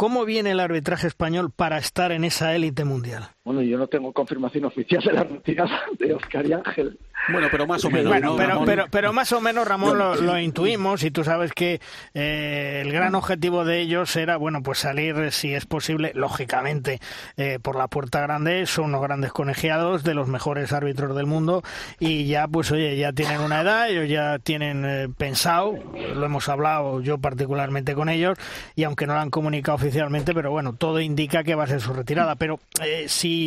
¿Cómo 0.00 0.24
viene 0.24 0.52
el 0.52 0.60
arbitraje 0.60 1.06
español 1.06 1.50
para 1.50 1.76
estar 1.76 2.10
en 2.10 2.24
esa 2.24 2.54
élite 2.54 2.86
mundial? 2.86 3.32
Bueno, 3.52 3.62
yo 3.62 3.78
no 3.78 3.88
tengo 3.88 4.12
confirmación 4.12 4.66
oficial 4.66 5.02
de 5.02 5.12
la 5.12 5.24
retirada 5.24 5.80
de 5.98 6.14
Oscar 6.14 6.46
y 6.46 6.52
Ángel. 6.52 6.96
Bueno, 7.28 7.48
pero 7.50 7.66
más 7.66 7.84
o 7.84 7.90
menos. 7.90 8.08
Bueno, 8.08 8.36
pero, 8.36 8.64
pero, 8.64 8.86
pero, 8.90 9.12
más 9.12 9.32
o 9.32 9.40
menos, 9.40 9.66
Ramón, 9.66 9.98
lo, 9.98 10.38
intuimos 10.38 11.02
y 11.02 11.10
tú 11.10 11.24
sabes 11.24 11.52
que 11.52 11.80
eh, 12.14 12.82
el 12.84 12.92
gran 12.92 13.14
objetivo 13.14 13.64
de 13.64 13.80
ellos 13.80 14.14
era, 14.16 14.36
bueno, 14.36 14.62
pues 14.62 14.78
salir, 14.78 15.32
si 15.32 15.52
es 15.52 15.66
posible, 15.66 16.12
lógicamente, 16.14 17.00
eh, 17.36 17.58
por 17.60 17.76
la 17.76 17.88
puerta 17.88 18.20
grande. 18.20 18.66
Son 18.66 18.86
unos 18.86 19.02
grandes 19.02 19.32
colegiados 19.32 20.02
de 20.04 20.14
los 20.14 20.28
mejores 20.28 20.72
árbitros 20.72 21.16
del 21.16 21.26
mundo 21.26 21.62
y 21.98 22.26
ya, 22.26 22.48
pues, 22.48 22.70
oye, 22.70 22.96
ya 22.96 23.12
tienen 23.12 23.40
una 23.40 23.62
edad, 23.62 23.90
ellos 23.90 24.08
ya 24.08 24.38
tienen 24.38 24.84
eh, 24.86 25.08
pensado, 25.16 25.74
lo 26.14 26.24
hemos 26.24 26.48
hablado 26.48 27.00
yo 27.00 27.18
particularmente 27.18 27.94
con 27.94 28.08
ellos 28.08 28.38
y 28.76 28.84
aunque 28.84 29.06
no 29.06 29.14
lo 29.14 29.20
han 29.20 29.30
comunicado 29.30 29.76
oficialmente, 29.76 30.34
pero 30.34 30.50
bueno, 30.50 30.74
todo 30.74 31.00
indica 31.00 31.44
que 31.44 31.54
va 31.54 31.64
a 31.64 31.68
ser 31.68 31.80
su 31.80 31.92
retirada. 31.92 32.36
Pero 32.36 32.60
si, 33.06 33.39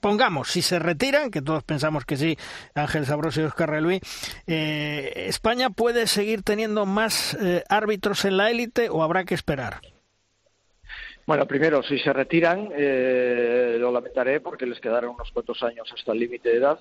pongamos, 0.00 0.50
si 0.50 0.62
se 0.62 0.78
retiran, 0.78 1.30
que 1.30 1.42
todos 1.42 1.62
pensamos 1.64 2.04
que 2.04 2.16
sí, 2.16 2.36
Ángel 2.74 3.06
Sabroso 3.06 3.40
y 3.40 3.44
Oscar 3.44 3.70
Reluí, 3.70 4.00
eh, 4.46 5.12
¿España 5.28 5.70
puede 5.70 6.06
seguir 6.06 6.42
teniendo 6.42 6.86
más 6.86 7.36
eh, 7.40 7.64
árbitros 7.68 8.24
en 8.24 8.36
la 8.36 8.50
élite 8.50 8.88
o 8.90 9.02
habrá 9.02 9.24
que 9.24 9.34
esperar? 9.34 9.80
Bueno, 11.26 11.46
primero, 11.46 11.82
si 11.82 11.98
se 11.98 12.12
retiran, 12.12 12.70
eh, 12.76 13.76
lo 13.78 13.92
lamentaré 13.92 14.40
porque 14.40 14.66
les 14.66 14.80
quedaron 14.80 15.14
unos 15.14 15.30
cuantos 15.30 15.62
años 15.62 15.88
hasta 15.94 16.12
el 16.12 16.18
límite 16.18 16.48
de 16.48 16.56
edad, 16.56 16.78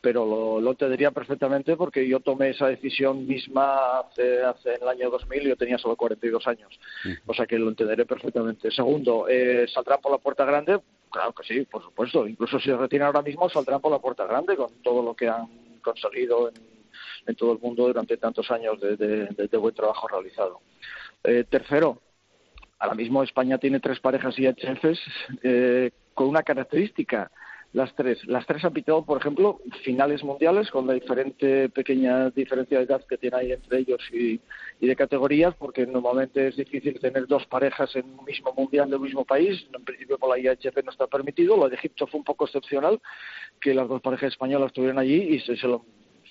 pero 0.00 0.24
lo, 0.24 0.60
lo, 0.60 0.70
entendería 0.70 1.10
perfectamente 1.10 1.76
porque 1.76 2.06
yo 2.06 2.20
tomé 2.20 2.50
esa 2.50 2.68
decisión 2.68 3.26
misma 3.26 4.00
hace, 4.00 4.42
hace 4.42 4.74
en 4.74 4.82
el 4.82 4.88
año 4.88 5.10
2000 5.10 5.42
y 5.42 5.48
yo 5.48 5.56
tenía 5.56 5.78
solo 5.78 5.96
42 5.96 6.46
años. 6.46 6.78
O 7.26 7.34
sea 7.34 7.46
que 7.46 7.58
lo 7.58 7.68
entenderé 7.68 8.06
perfectamente. 8.06 8.70
Segundo, 8.70 9.26
eh, 9.28 9.66
¿saldrán 9.72 10.00
por 10.00 10.12
la 10.12 10.18
puerta 10.18 10.44
grande? 10.44 10.80
Claro 11.10 11.32
que 11.32 11.42
sí, 11.42 11.64
por 11.64 11.82
supuesto. 11.82 12.26
Incluso 12.26 12.58
si 12.60 12.66
se 12.66 12.76
retiran 12.76 13.06
ahora 13.06 13.22
mismo, 13.22 13.48
saldrán 13.48 13.80
por 13.80 13.90
la 13.90 13.98
puerta 13.98 14.24
grande 14.26 14.56
con 14.56 14.70
todo 14.82 15.02
lo 15.02 15.14
que 15.14 15.28
han 15.28 15.48
conseguido 15.82 16.48
en, 17.26 17.34
todo 17.36 17.52
el 17.52 17.58
mundo 17.58 17.86
durante 17.86 18.16
tantos 18.16 18.50
años 18.50 18.80
de, 18.80 19.58
buen 19.58 19.74
trabajo 19.74 20.08
realizado. 20.08 20.60
Eh, 21.24 21.44
tercero, 21.48 22.00
ahora 22.78 22.94
mismo 22.94 23.22
España 23.22 23.58
tiene 23.58 23.80
tres 23.80 24.00
parejas 24.00 24.38
IHFs 24.38 25.00
eh, 25.42 25.90
con 26.14 26.28
una 26.28 26.42
característica. 26.42 27.30
Las 27.72 27.94
tres. 27.94 28.24
Las 28.26 28.46
tres 28.46 28.64
han 28.64 28.72
pitado, 28.72 29.04
por 29.04 29.18
ejemplo, 29.18 29.60
finales 29.84 30.24
mundiales 30.24 30.70
con 30.70 30.86
la 30.86 30.94
diferente 30.94 31.68
pequeña 31.68 32.30
diferencia 32.30 32.78
de 32.78 32.84
edad 32.84 33.04
que 33.06 33.18
tiene 33.18 33.36
ahí 33.36 33.52
entre 33.52 33.80
ellos 33.80 34.00
y, 34.12 34.40
de 34.80 34.96
categorías, 34.96 35.54
porque 35.56 35.86
normalmente 35.86 36.48
es 36.48 36.56
difícil 36.56 36.98
tener 36.98 37.26
dos 37.26 37.46
parejas 37.46 37.94
en 37.96 38.06
un 38.18 38.24
mismo 38.24 38.54
mundial 38.54 38.88
del 38.88 39.00
mismo 39.00 39.24
país. 39.24 39.66
En 39.74 39.84
principio 39.84 40.18
por 40.18 40.30
la 40.30 40.38
IHF 40.38 40.82
no 40.84 40.90
está 40.90 41.06
permitido. 41.06 41.56
Lo 41.56 41.68
de 41.68 41.76
Egipto 41.76 42.06
fue 42.06 42.18
un 42.18 42.24
poco 42.24 42.46
excepcional, 42.46 43.00
que 43.60 43.74
las 43.74 43.88
dos 43.88 44.00
parejas 44.00 44.32
españolas 44.32 44.68
estuvieron 44.68 44.98
allí 44.98 45.16
y 45.16 45.40
se 45.40 45.66
lo 45.66 45.84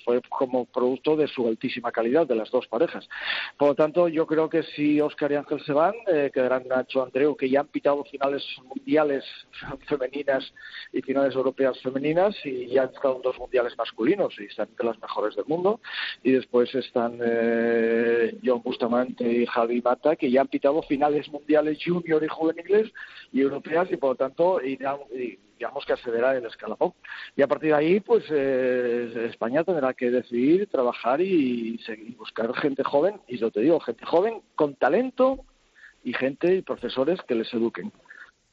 fue 0.07 0.21
como 0.29 0.63
producto 0.63 1.17
de 1.17 1.27
su 1.27 1.45
altísima 1.45 1.91
calidad 1.91 2.25
de 2.25 2.35
las 2.35 2.49
dos 2.49 2.65
parejas. 2.67 3.09
Por 3.57 3.67
lo 3.67 3.75
tanto, 3.75 4.07
yo 4.07 4.25
creo 4.25 4.49
que 4.49 4.63
si 4.63 5.01
Oscar 5.01 5.33
y 5.33 5.35
Ángel 5.35 5.61
se 5.65 5.73
van, 5.73 5.93
eh, 6.07 6.31
quedarán 6.33 6.65
Nacho 6.65 7.03
Andreu, 7.03 7.35
que 7.35 7.49
ya 7.49 7.59
han 7.59 7.67
pitado 7.67 8.05
finales 8.05 8.41
mundiales 8.63 9.25
femeninas 9.89 10.53
y 10.93 11.01
finales 11.01 11.35
europeas 11.35 11.77
femeninas 11.81 12.37
y 12.45 12.67
ya 12.67 12.83
han 12.83 12.93
estado 12.93 13.17
en 13.17 13.21
dos 13.21 13.37
mundiales 13.37 13.77
masculinos 13.77 14.33
y 14.39 14.45
están 14.45 14.69
entre 14.69 14.85
las 14.85 15.01
mejores 15.01 15.35
del 15.35 15.45
mundo. 15.45 15.81
Y 16.23 16.31
después 16.31 16.73
están 16.73 17.19
eh, 17.21 18.37
John 18.45 18.61
Bustamante 18.63 19.29
y 19.29 19.45
Javi 19.45 19.81
Mata, 19.81 20.15
que 20.15 20.31
ya 20.31 20.39
han 20.39 20.47
pitado 20.47 20.81
finales 20.83 21.29
mundiales 21.29 21.79
junior 21.83 22.23
y 22.23 22.27
juveniles 22.29 22.93
y 23.33 23.41
europeas 23.41 23.91
y 23.91 23.97
por 23.97 24.11
lo 24.11 24.15
tanto 24.15 24.61
irán, 24.61 24.99
digamos 25.57 25.85
que 25.85 25.93
accederá 25.93 26.35
el 26.35 26.45
escalafón. 26.45 26.93
Y 27.35 27.41
a 27.41 27.47
partir 27.47 27.69
de 27.69 27.75
ahí, 27.75 27.99
pues 27.99 28.25
eh, 28.29 29.27
España 29.29 29.63
tendrá 29.63 29.93
que 29.93 30.11
decidir, 30.11 30.67
trabajar 30.67 31.21
y 31.21 31.79
seguir, 31.79 32.15
buscar 32.15 32.53
gente 32.55 32.83
joven, 32.83 33.19
y 33.27 33.37
yo 33.37 33.51
te 33.51 33.61
digo, 33.61 33.79
gente 33.79 34.05
joven 34.05 34.41
con 34.55 34.75
talento 34.75 35.45
y 36.03 36.13
gente 36.13 36.55
y 36.55 36.61
profesores 36.61 37.19
que 37.27 37.35
les 37.35 37.53
eduquen. 37.53 37.91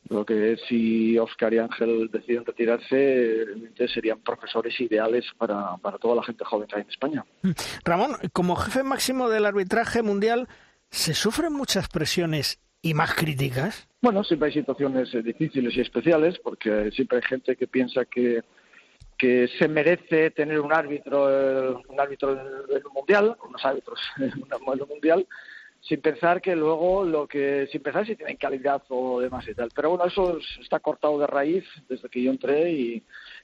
Lo 0.08 0.26
que 0.26 0.58
si 0.68 1.18
Oscar 1.18 1.54
y 1.54 1.58
Ángel 1.58 2.10
deciden 2.12 2.44
retirarse, 2.44 3.46
serían 3.88 4.20
profesores 4.20 4.78
ideales 4.78 5.24
para, 5.38 5.78
para 5.78 5.96
toda 5.96 6.16
la 6.16 6.22
gente 6.22 6.44
joven 6.44 6.68
que 6.68 6.76
hay 6.76 6.82
en 6.82 6.90
España. 6.90 7.24
Mm. 7.42 7.50
Ramón, 7.84 8.16
como 8.32 8.54
jefe 8.56 8.82
máximo 8.82 9.30
del 9.30 9.46
arbitraje 9.46 10.02
mundial, 10.02 10.46
¿se 10.90 11.14
sufren 11.14 11.54
muchas 11.54 11.88
presiones 11.88 12.63
y 12.84 12.92
más 12.92 13.14
críticas? 13.14 13.88
Bueno, 14.02 14.22
siempre 14.22 14.48
hay 14.48 14.54
situaciones 14.54 15.12
eh, 15.14 15.22
difíciles 15.22 15.74
y 15.74 15.80
especiales, 15.80 16.38
porque 16.38 16.90
siempre 16.92 17.16
hay 17.16 17.24
gente 17.24 17.56
que 17.56 17.66
piensa 17.66 18.04
que, 18.04 18.42
que 19.16 19.48
se 19.58 19.68
merece 19.68 20.30
tener 20.32 20.60
un 20.60 20.70
árbitro, 20.70 21.30
eh, 21.30 21.82
un 21.88 21.98
árbitro 21.98 22.34
del 22.34 22.82
mundial, 22.92 23.36
unos 23.48 23.64
árbitros 23.64 23.98
en 24.18 24.32
un 24.38 24.88
mundial, 24.88 25.26
sin 25.80 26.02
pensar 26.02 26.42
que 26.42 26.54
luego 26.54 27.04
lo 27.04 27.26
que, 27.26 27.68
sin 27.72 27.82
pensar 27.82 28.06
si 28.06 28.16
tienen 28.16 28.36
calidad 28.36 28.82
o 28.88 29.18
demás 29.18 29.48
y 29.48 29.54
tal. 29.54 29.70
Pero 29.74 29.90
bueno, 29.90 30.04
eso 30.04 30.38
está 30.60 30.78
cortado 30.80 31.18
de 31.18 31.26
raíz 31.26 31.64
desde 31.88 32.10
que 32.10 32.22
yo 32.22 32.30
entré 32.30 32.70
y, 32.70 33.02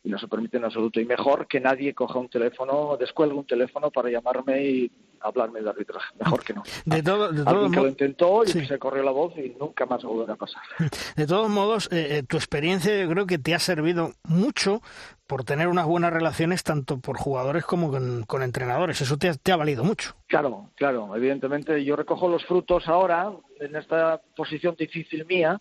no 0.08 0.18
se 0.18 0.28
permite 0.28 0.56
en 0.56 0.64
absoluto. 0.64 1.00
Y 1.00 1.04
mejor 1.04 1.46
que 1.46 1.60
nadie 1.60 1.94
coja 1.94 2.18
un 2.18 2.28
teléfono, 2.28 2.96
descuelgue 2.98 3.36
un 3.36 3.46
teléfono 3.46 3.90
para 3.90 4.10
llamarme 4.10 4.62
y 4.62 4.90
hablarme 5.20 5.60
de 5.60 5.68
arbitraje. 5.68 6.14
Mejor 6.18 6.42
que 6.42 6.54
no. 6.54 6.62
De 6.86 7.02
todo, 7.02 7.30
de 7.30 7.42
Alguien 7.46 7.72
que 7.72 7.80
lo 7.80 7.88
intentó 7.88 8.42
y 8.44 8.48
se 8.48 8.78
corrió 8.78 9.02
la 9.02 9.10
voz 9.10 9.36
y 9.36 9.54
nunca 9.58 9.84
más 9.86 10.02
volverá 10.02 10.34
a 10.34 10.36
pasar. 10.36 10.62
De 11.16 11.26
todos 11.26 11.50
modos, 11.50 11.88
eh, 11.92 12.18
eh, 12.18 12.22
tu 12.22 12.36
experiencia 12.36 12.98
yo 12.98 13.08
creo 13.10 13.26
que 13.26 13.38
te 13.38 13.54
ha 13.54 13.58
servido 13.58 14.12
mucho 14.24 14.80
por 15.26 15.44
tener 15.44 15.68
unas 15.68 15.86
buenas 15.86 16.12
relaciones 16.12 16.64
tanto 16.64 16.98
por 16.98 17.18
jugadores 17.18 17.64
como 17.64 17.90
con, 17.90 18.42
entrenadores. 18.42 19.00
Eso 19.00 19.18
te, 19.18 19.34
te, 19.34 19.52
ha 19.52 19.56
valido 19.56 19.84
mucho. 19.84 20.16
Claro, 20.26 20.70
claro. 20.74 21.14
Evidentemente 21.14 21.84
yo 21.84 21.94
recojo 21.96 22.28
los 22.28 22.44
frutos 22.46 22.88
ahora 22.88 23.30
en 23.60 23.76
esta 23.76 24.20
posición 24.34 24.74
difícil 24.78 25.26
mía 25.26 25.60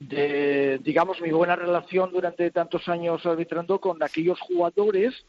de, 0.00 0.78
digamos, 0.82 1.20
mi 1.20 1.30
buena 1.30 1.56
relación 1.56 2.10
durante 2.12 2.50
tantos 2.50 2.88
años 2.88 3.24
arbitrando 3.24 3.80
con 3.80 4.02
aquellos 4.02 4.38
jugadores 4.40 5.24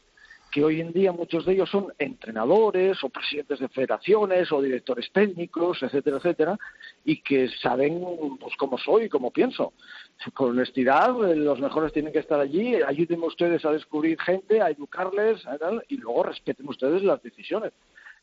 que 0.50 0.64
hoy 0.64 0.80
en 0.80 0.92
día 0.92 1.12
muchos 1.12 1.44
de 1.44 1.52
ellos 1.52 1.68
son 1.68 1.92
entrenadores 1.98 3.02
o 3.04 3.10
presidentes 3.10 3.58
de 3.58 3.68
federaciones 3.68 4.50
o 4.50 4.62
directores 4.62 5.10
técnicos, 5.12 5.82
etcétera, 5.82 6.16
etcétera, 6.16 6.58
y 7.04 7.20
que 7.20 7.48
saben 7.62 8.00
pues 8.40 8.56
cómo 8.56 8.78
soy 8.78 9.04
y 9.04 9.08
cómo 9.08 9.30
pienso. 9.30 9.74
Con 10.32 10.50
honestidad, 10.50 11.14
los 11.36 11.60
mejores 11.60 11.92
tienen 11.92 12.12
que 12.12 12.20
estar 12.20 12.40
allí, 12.40 12.76
ayúdenme 12.76 13.26
ustedes 13.26 13.64
a 13.64 13.72
descubrir 13.72 14.18
gente, 14.20 14.62
a 14.62 14.70
educarles, 14.70 15.42
y 15.88 15.98
luego 15.98 16.22
respeten 16.22 16.66
ustedes 16.68 17.02
las 17.02 17.22
decisiones 17.22 17.72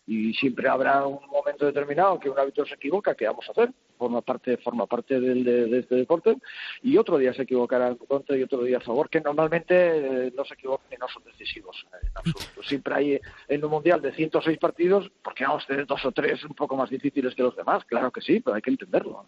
y 0.08 0.34
siempre 0.34 0.70
habrá 0.70 1.06
un 1.06 1.26
momento 1.28 1.66
determinado 1.66 2.20
que 2.20 2.30
un 2.30 2.38
árbitro 2.38 2.66
se 2.66 2.76
equivoca, 2.76 3.16
¿qué 3.16 3.26
vamos 3.26 3.46
a 3.48 3.52
hacer? 3.52 3.72
Forma 3.98 4.22
parte, 4.22 4.58
forma 4.58 4.86
parte 4.86 5.20
del, 5.20 5.44
de, 5.44 5.80
este 5.80 5.96
deporte 5.96 6.36
y 6.84 6.98
otro 6.98 7.18
día 7.18 7.34
se 7.34 7.44
equivocará 7.44 7.88
en 7.88 7.96
contra 7.96 8.38
y 8.38 8.44
otro 8.44 8.64
día 8.64 8.78
a 8.78 8.82
favor, 8.82 9.10
que 9.10 9.22
normalmente 9.22 10.28
eh, 10.28 10.34
no 10.36 10.44
se 10.46 10.54
equivocan 10.54 10.88
y 10.92 10.98
no 10.98 11.08
son 11.08 11.24
decisivos 11.24 11.86
en 11.92 12.10
absoluto. 12.14 12.64
Siempre 12.64 12.94
hay 12.94 13.20
en 13.48 13.64
un 13.64 13.72
mundial 13.72 14.02
de 14.02 14.14
106 14.14 14.58
partidos, 14.60 15.10
¿por 15.24 15.34
qué 15.34 15.46
vamos 15.46 15.64
a 15.64 15.68
tener 15.68 15.88
dos 15.88 16.06
o 16.06 16.12
tres 16.12 16.44
un 16.44 16.54
poco 16.54 16.76
más 16.76 16.90
difíciles 16.90 17.34
que 17.34 17.44
los 17.44 17.56
demás? 17.56 17.84
Claro 17.86 18.12
que 18.12 18.22
sí, 18.22 18.42
pero 18.42 18.56
hay 18.56 18.62
que 18.62 18.72
entenderlo. 18.72 19.26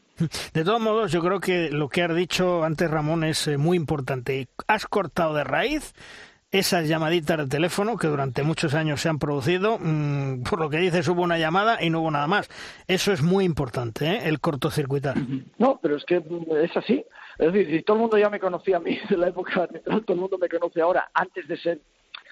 De 0.53 0.63
todos 0.63 0.81
modos, 0.81 1.11
yo 1.11 1.21
creo 1.21 1.39
que 1.39 1.71
lo 1.71 1.89
que 1.89 2.03
has 2.03 2.15
dicho 2.15 2.63
antes, 2.63 2.91
Ramón, 2.91 3.23
es 3.23 3.47
eh, 3.47 3.57
muy 3.57 3.77
importante. 3.77 4.47
Has 4.67 4.85
cortado 4.85 5.33
de 5.33 5.43
raíz 5.43 5.93
esas 6.51 6.87
llamaditas 6.87 7.37
de 7.37 7.47
teléfono 7.47 7.97
que 7.97 8.07
durante 8.07 8.43
muchos 8.43 8.73
años 8.73 9.01
se 9.01 9.09
han 9.09 9.19
producido. 9.19 9.77
Mm, 9.79 10.43
por 10.43 10.59
lo 10.59 10.69
que 10.69 10.77
dices, 10.77 11.07
hubo 11.07 11.21
una 11.21 11.37
llamada 11.37 11.83
y 11.83 11.89
no 11.89 12.01
hubo 12.01 12.11
nada 12.11 12.27
más. 12.27 12.49
Eso 12.87 13.11
es 13.11 13.21
muy 13.21 13.45
importante, 13.45 14.07
¿eh? 14.07 14.19
el 14.25 14.39
cortocircuitar. 14.39 15.15
No, 15.57 15.79
pero 15.81 15.97
es 15.97 16.05
que 16.05 16.23
es 16.63 16.77
así. 16.77 17.05
Es 17.37 17.53
decir, 17.53 17.77
si 17.77 17.83
todo 17.83 17.97
el 17.97 18.01
mundo 18.01 18.17
ya 18.17 18.29
me 18.29 18.39
conocía 18.39 18.77
a 18.77 18.79
mí 18.79 18.97
en 19.09 19.19
la 19.19 19.27
época 19.27 19.63
arbitral, 19.63 20.03
todo 20.03 20.13
el 20.13 20.21
mundo 20.21 20.37
me 20.37 20.49
conoce 20.49 20.81
ahora, 20.81 21.09
antes 21.13 21.47
de 21.47 21.57
ser 21.57 21.81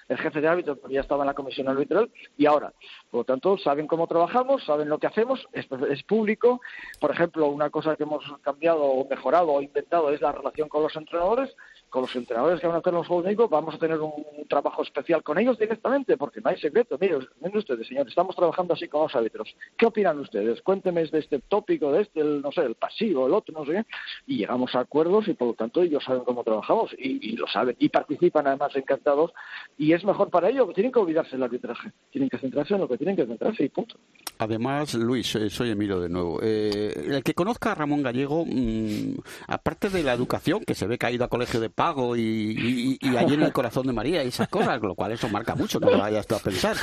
el 0.07 0.17
jefe 0.17 0.39
de 0.39 0.47
árbitro, 0.47 0.75
porque 0.75 0.95
ya 0.95 1.01
estaba 1.01 1.23
en 1.23 1.27
la 1.27 1.33
comisión 1.33 1.67
arbitral, 1.67 2.11
y 2.37 2.45
ahora. 2.45 2.71
Por 3.09 3.21
lo 3.21 3.23
tanto, 3.23 3.57
saben 3.57 3.87
cómo 3.87 4.05
trabajamos, 4.05 4.63
saben 4.63 4.87
lo 4.87 4.99
que 4.99 5.07
hacemos, 5.07 5.47
es, 5.51 5.65
es, 5.89 6.03
público. 6.03 6.61
Por 6.99 7.11
ejemplo, 7.11 7.47
una 7.47 7.71
cosa 7.71 7.95
que 7.95 8.03
hemos 8.03 8.23
cambiado 8.41 8.83
o 8.83 9.07
mejorado 9.09 9.51
o 9.51 9.61
inventado 9.61 10.11
es 10.11 10.21
la 10.21 10.31
relación 10.31 10.69
con 10.69 10.83
los 10.83 10.95
entrenadores 10.95 11.55
con 11.95 12.01
los 12.01 12.15
entrenadores 12.17 12.59
que 12.59 12.67
van 12.67 12.75
a 12.75 12.79
hacer 12.79 12.91
los 12.91 13.07
Juegos 13.07 13.23
Médicos, 13.23 13.49
vamos 13.49 13.73
a 13.73 13.77
tener 13.77 13.97
un, 14.01 14.11
trabajo 14.49 14.83
especial 14.83 15.23
con 15.23 15.39
ellos 15.39 15.57
directamente, 15.57 16.17
porque 16.17 16.41
no 16.41 16.49
hay 16.49 16.57
secreto. 16.57 16.97
Miren, 16.99 17.25
ustedes, 17.55 17.87
señores, 17.87 18.09
estamos 18.09 18.35
trabajando 18.35 18.73
así 18.73 18.89
con 18.89 19.03
los 19.03 19.15
árbitros. 19.15 19.55
¿Qué 19.77 19.85
opinan 19.85 20.19
ustedes? 20.19 20.61
Cuéntenme 20.61 21.05
de 21.05 21.19
este 21.19 21.39
tópico, 21.39 21.93
de 21.93 22.01
este, 22.01 22.19
el, 22.19 22.41
no 22.41 22.51
sé, 22.51 22.63
el 22.63 22.75
pasivo, 22.75 23.27
el 23.27 23.33
otro, 23.33 23.57
no 23.57 23.65
sé. 23.65 23.85
Y 24.27 24.39
llegamos 24.39 24.75
a 24.75 24.81
acuerdos 24.81 25.29
y 25.29 25.35
por 25.35 25.47
lo 25.47 25.53
tanto 25.53 25.81
ellos 25.81 26.03
saben 26.03 26.25
cómo 26.25 26.43
trabajamos 26.43 26.93
y, 26.97 27.37
lo 27.37 27.47
saben. 27.47 27.77
Y 27.79 27.87
participan 27.87 28.45
además 28.45 28.75
encantados. 28.75 29.31
Y 29.77 29.93
es 29.93 30.03
mejor 30.03 30.29
para 30.29 30.49
ellos, 30.49 30.73
tienen 30.73 30.91
que 30.91 30.99
olvidarse 30.99 31.31
del 31.31 31.43
arbitraje. 31.43 31.93
Tienen 32.11 32.29
que 32.29 32.39
centrarse 32.39 32.73
en 32.73 32.81
lo 32.81 32.89
que 32.89 32.97
tienen 32.97 33.15
que 33.15 33.25
centrarse 33.25 33.63
y 33.63 33.69
punto. 33.69 33.95
Además, 34.37 34.95
Luis, 34.95 35.33
eh, 35.35 35.49
soy 35.49 35.69
Emilio 35.69 36.01
de 36.01 36.09
nuevo. 36.09 36.41
Eh, 36.43 36.91
el 37.07 37.23
que 37.23 37.33
conozca 37.33 37.71
a 37.71 37.75
Ramón 37.75 38.03
Gallego, 38.03 38.43
mm, 38.45 39.15
aparte 39.47 39.89
de 39.89 40.03
la 40.03 40.11
educación, 40.11 40.65
que 40.65 40.75
se 40.75 40.87
ve 40.87 40.97
ido 41.11 41.25
a 41.25 41.29
colegio 41.29 41.59
de 41.59 41.69
pago 41.85 42.15
y, 42.15 42.97
allí 43.17 43.33
en 43.35 43.43
el 43.43 43.53
corazón 43.53 43.87
de 43.87 43.93
María 43.93 44.23
y 44.23 44.27
esas 44.27 44.47
cosas, 44.47 44.81
lo 44.81 44.95
cual 44.95 45.11
eso 45.11 45.29
marca 45.29 45.55
mucho, 45.55 45.79
que 45.79 45.85
lo 45.85 45.97
vayas 45.97 46.25
tú 46.25 46.35
a 46.35 46.39
pensar. 46.39 46.75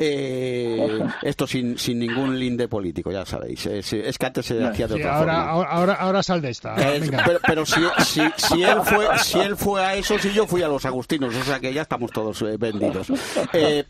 Eh, 0.00 1.00
esto 1.22 1.46
sin, 1.46 1.78
sin 1.78 1.98
ningún 1.98 2.38
linde 2.38 2.68
político, 2.68 3.10
ya 3.10 3.24
sabéis. 3.26 3.66
Es, 3.66 4.18
que 4.18 4.26
antes 4.26 4.46
se 4.46 4.64
hacía 4.64 4.86
de 4.86 4.94
otra 4.94 5.16
ahora, 5.16 5.34
forma. 5.34 5.70
Ahora, 5.70 5.94
ahora 5.94 6.22
sal 6.22 6.40
de 6.40 6.50
esta. 6.50 6.76
pero, 7.46 7.66
si, 7.66 7.80
si, 8.36 8.62
él 8.62 8.80
fue, 8.84 9.06
si 9.18 9.38
él 9.38 9.56
fue 9.56 9.84
a 9.84 9.94
eso, 9.96 10.18
si 10.18 10.32
yo 10.32 10.46
fui 10.46 10.62
a 10.62 10.68
los 10.68 10.84
agustinos, 10.84 11.34
o 11.34 11.44
sea 11.44 11.60
que 11.60 11.72
ya 11.72 11.82
estamos 11.82 12.10
todos 12.12 12.44
vendidos. 12.58 13.08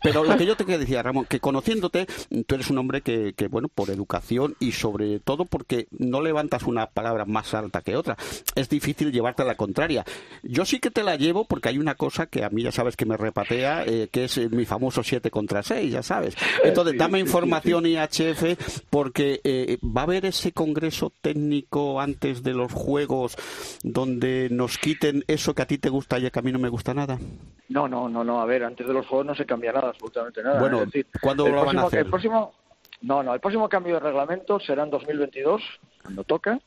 pero 0.01 0.23
lo 0.23 0.37
que 0.37 0.45
yo 0.45 0.55
te 0.55 0.65
quería 0.65 0.79
decir, 0.79 0.97
Ramón, 1.01 1.25
que 1.25 1.39
conociéndote, 1.39 2.07
tú 2.45 2.55
eres 2.55 2.69
un 2.69 2.77
hombre 2.77 3.01
que 3.01 3.29
que, 3.39 3.47
bueno, 3.47 3.69
por 3.69 3.89
educación 3.89 4.55
y 4.59 4.71
sobre 4.73 5.19
todo 5.19 5.45
porque 5.45 5.87
no 5.91 6.21
levantas 6.21 6.63
una 6.63 6.87
palabra 6.87 7.25
más 7.25 7.53
alta 7.53 7.81
que 7.81 7.95
otra. 7.95 8.17
Es 8.55 8.69
difícil 8.69 9.11
llevarte 9.11 9.43
a 9.43 9.45
la 9.45 9.55
contraria. 9.55 10.05
Yo 10.51 10.65
sí 10.65 10.79
que 10.79 10.89
te 10.89 11.03
la 11.03 11.15
llevo 11.15 11.45
porque 11.45 11.69
hay 11.69 11.77
una 11.77 11.93
cosa 11.93 12.25
que 12.25 12.43
a 12.43 12.49
mí 12.49 12.63
ya 12.63 12.71
sabes 12.71 12.95
que 12.97 13.05
me 13.05 13.17
repatea, 13.17 13.83
eh, 13.85 14.09
que 14.11 14.23
es 14.23 14.51
mi 14.51 14.65
famoso 14.65 15.03
7 15.03 15.29
contra 15.29 15.61
6, 15.61 15.91
ya 15.91 16.01
sabes. 16.01 16.35
Entonces, 16.63 16.97
dame 16.97 17.19
información 17.19 17.85
IHF 17.85 18.87
porque 18.89 19.41
eh, 19.43 19.77
va 19.83 20.01
a 20.01 20.03
haber 20.05 20.25
ese 20.25 20.51
congreso 20.51 21.13
técnico 21.21 22.01
antes 22.01 22.41
de 22.41 22.55
los 22.55 22.73
juegos 22.73 23.37
donde 23.83 24.49
nos 24.49 24.79
quiten 24.79 25.23
eso 25.27 25.53
que 25.53 25.61
a 25.61 25.67
ti 25.67 25.77
te 25.77 25.89
gusta 25.89 26.17
y 26.17 26.31
que 26.31 26.39
a 26.39 26.41
mí 26.41 26.51
no 26.51 26.57
me 26.57 26.69
gusta 26.69 26.95
nada. 26.95 27.19
No, 27.67 27.87
no, 27.87 28.09
no, 28.09 28.23
no. 28.23 28.41
A 28.41 28.45
ver, 28.45 28.63
antes 28.63 28.87
de 28.87 28.93
los 28.93 29.05
juegos 29.05 29.27
no 29.27 29.35
se 29.35 29.45
cambia 29.45 29.71
nada, 29.71 29.89
absolutamente 29.89 30.41
nada. 30.41 30.59
Bueno, 30.59 30.83
¿cuándo 31.21 31.47
lo 31.47 31.63
van 31.63 31.77
a 31.77 31.83
hacer? 31.83 31.99
El 31.99 32.09
próximo, 32.09 32.53
no, 33.01 33.21
no, 33.21 33.35
el 33.35 33.39
próximo 33.39 33.69
cambio 33.69 33.93
de 33.93 33.99
reglamento 33.99 34.59
será 34.59 34.81
en 34.81 34.89
2022, 34.89 35.61
cuando 36.01 36.23
toca, 36.23 36.59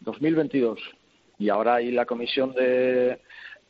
2022. 0.00 0.80
Y 1.40 1.48
ahora 1.48 1.76
hay 1.76 1.90
la 1.90 2.06
comisión 2.06 2.52
de, 2.54 3.18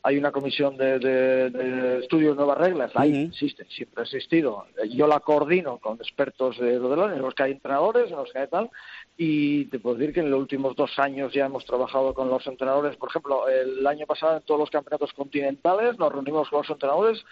hay 0.03 0.17
una 0.17 0.31
comisión 0.31 0.77
de, 0.77 0.99
de, 0.99 1.49
de 1.49 2.35
nuevas 2.35 2.57
reglas, 2.57 2.91
ahí 2.95 3.25
existe, 3.25 3.65
siempre 3.65 4.01
ha 4.01 4.03
existido. 4.03 4.65
Yo 4.89 5.07
la 5.07 5.19
coordino 5.19 5.77
con 5.77 5.97
expertos 5.97 6.57
de 6.57 6.79
lo 6.79 7.11
en 7.11 7.21
los 7.21 7.35
que 7.35 7.43
hay 7.43 7.51
entrenadores, 7.51 8.09
en 8.09 8.17
los 8.17 8.31
que 8.31 8.39
hay 8.39 8.47
tal, 8.47 8.69
y 9.15 9.65
te 9.65 9.79
puedo 9.79 9.97
decir 9.97 10.13
que 10.13 10.21
en 10.21 10.31
los 10.31 10.39
últimos 10.39 10.75
dos 10.75 10.97
años 10.97 11.33
ya 11.33 11.45
hemos 11.45 11.65
trabajado 11.65 12.13
con 12.13 12.29
los 12.29 12.45
entrenadores. 12.47 12.95
Por 12.97 13.09
ejemplo, 13.09 13.47
el 13.47 13.85
año 13.85 14.07
pasado 14.07 14.37
en 14.37 14.43
todos 14.43 14.59
los 14.59 14.69
campeonatos 14.71 15.13
continentales 15.13 15.99
nos 15.99 16.11
reunimos 16.11 16.49
con 16.49 16.59
los 16.59 16.69
entrenadores 16.69 17.23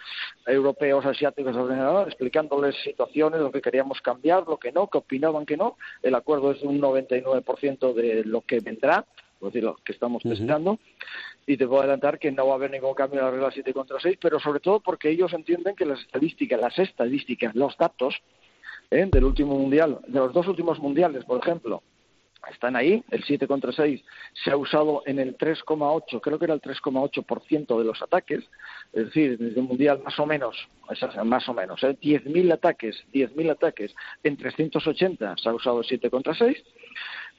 europeos, 0.46 1.04
asiáticos, 1.04 1.56
explicándoles 2.06 2.76
situaciones, 2.84 3.40
lo 3.40 3.50
que 3.50 3.60
queríamos 3.60 4.00
cambiar, 4.00 4.44
lo 4.46 4.58
que 4.58 4.70
no, 4.70 4.86
que 4.86 4.98
opinaban 4.98 5.44
que 5.44 5.56
no. 5.56 5.76
El 6.02 6.14
acuerdo 6.14 6.52
es 6.52 6.62
un 6.62 6.80
99% 6.80 7.94
de 7.94 8.24
lo 8.24 8.42
que 8.42 8.60
vendrá, 8.60 9.04
es 9.40 9.46
decir, 9.46 9.64
lo 9.64 9.76
que 9.76 9.92
estamos 9.92 10.22
testando 10.22 10.78
y 11.46 11.56
te 11.56 11.66
puedo 11.66 11.80
adelantar 11.80 12.18
que 12.18 12.30
no 12.30 12.46
va 12.46 12.52
a 12.52 12.56
haber 12.56 12.70
ningún 12.70 12.94
cambio 12.94 13.20
en 13.20 13.24
la 13.24 13.30
regla 13.30 13.50
7 13.50 13.72
contra 13.72 13.98
6, 13.98 14.18
pero 14.20 14.38
sobre 14.38 14.60
todo 14.60 14.80
porque 14.80 15.10
ellos 15.10 15.32
entienden 15.32 15.74
que 15.74 15.86
las 15.86 16.00
estadísticas, 16.00 16.60
las 16.60 16.78
estadísticas, 16.78 17.54
los 17.54 17.76
datos 17.76 18.14
¿eh? 18.90 19.08
del 19.10 19.24
último 19.24 19.56
mundial, 19.58 19.98
de 20.06 20.18
los 20.18 20.32
dos 20.32 20.46
últimos 20.46 20.78
mundiales, 20.78 21.24
por 21.24 21.40
ejemplo, 21.40 21.82
están 22.48 22.74
ahí, 22.74 23.02
el 23.10 23.22
7 23.22 23.46
contra 23.46 23.72
6 23.72 24.02
se 24.44 24.50
ha 24.50 24.56
usado 24.56 25.02
en 25.06 25.18
el 25.18 25.36
3,8, 25.36 26.20
creo 26.20 26.38
que 26.38 26.46
era 26.46 26.54
el 26.54 26.60
3,8% 26.60 27.78
de 27.78 27.84
los 27.84 28.00
ataques, 28.00 28.44
es 28.92 29.06
decir, 29.06 29.38
desde 29.38 29.60
el 29.60 29.66
mundial 29.66 30.00
más 30.02 30.18
o 30.18 30.26
menos, 30.26 30.56
más 31.24 31.48
o 31.48 31.54
menos, 31.54 31.82
¿eh? 31.82 31.96
10.000 32.00 32.52
ataques, 32.52 33.04
10.000 33.12 33.50
ataques 33.50 33.94
en 34.22 34.36
380 34.36 35.36
se 35.36 35.48
ha 35.48 35.54
usado 35.54 35.80
el 35.80 35.84
7 35.84 36.10
contra 36.10 36.34
6, 36.34 36.56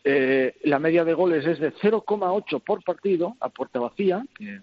eh, 0.04 0.56
la 0.64 0.80
media 0.80 1.06
de 1.06 1.14
goles 1.14 1.46
es 1.46 1.60
de 1.60 1.74
0,8 1.74 2.62
por 2.64 2.84
partido 2.84 3.36
a 3.40 3.50
puerta 3.50 3.80
vacía, 3.80 4.26
que 4.36 4.60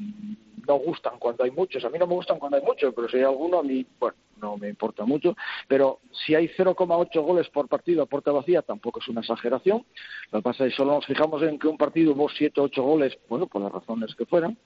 no 0.66 0.74
gustan 0.76 1.18
cuando 1.18 1.45
hay 1.45 1.51
muchos. 1.51 1.84
A 1.84 1.91
mí 1.91 1.99
no 1.99 2.07
me 2.07 2.14
gustan 2.14 2.39
cuando 2.39 2.57
hay 2.57 2.62
muchos, 2.62 2.93
pero 2.95 3.09
si 3.09 3.18
hay 3.18 3.22
alguno, 3.22 3.61
a 3.61 3.62
mí, 3.62 3.86
bueno, 4.01 4.16
no 4.41 4.57
me 4.57 4.68
importa 4.68 5.05
mucho. 5.05 5.36
Pero 5.68 6.01
si 6.12 6.34
hay 6.34 6.49
0,8 6.49 7.22
goles 7.22 7.49
por 7.51 7.68
partido 7.68 8.03
a 8.03 8.07
puerta 8.07 8.32
vacía, 8.32 8.62
tampoco 8.62 8.99
es 9.01 9.09
una 9.09 9.20
exageración. 9.20 9.84
Lo 10.32 10.41
que 10.41 10.43
pasa 10.43 10.64
es 10.64 10.72
que 10.72 10.76
solo 10.76 10.95
nos 10.95 11.07
fijamos 11.07 11.43
en 11.43 11.59
que 11.59 11.68
un 11.68 11.78
partido 11.78 12.12
hubo 12.12 12.28
7 12.28 12.61
o 12.61 12.64
8 12.64 12.82
goles, 12.82 13.18
bueno, 13.28 13.47
por 13.47 13.62
las 13.62 13.72
razones 13.72 14.14
que 14.16 14.26
fueran. 14.26 14.59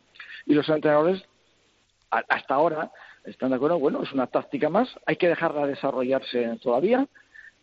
Y 0.47 0.55
los 0.55 0.69
entrenadores, 0.69 1.23
hasta 2.11 2.55
ahora, 2.55 2.91
están 3.25 3.51
de 3.51 3.57
acuerdo, 3.57 3.79
bueno, 3.79 4.03
es 4.03 4.13
una 4.13 4.27
táctica 4.27 4.69
más, 4.69 4.89
hay 5.07 5.17
que 5.17 5.29
dejarla 5.29 5.67
desarrollarse 5.67 6.59
todavía 6.63 7.07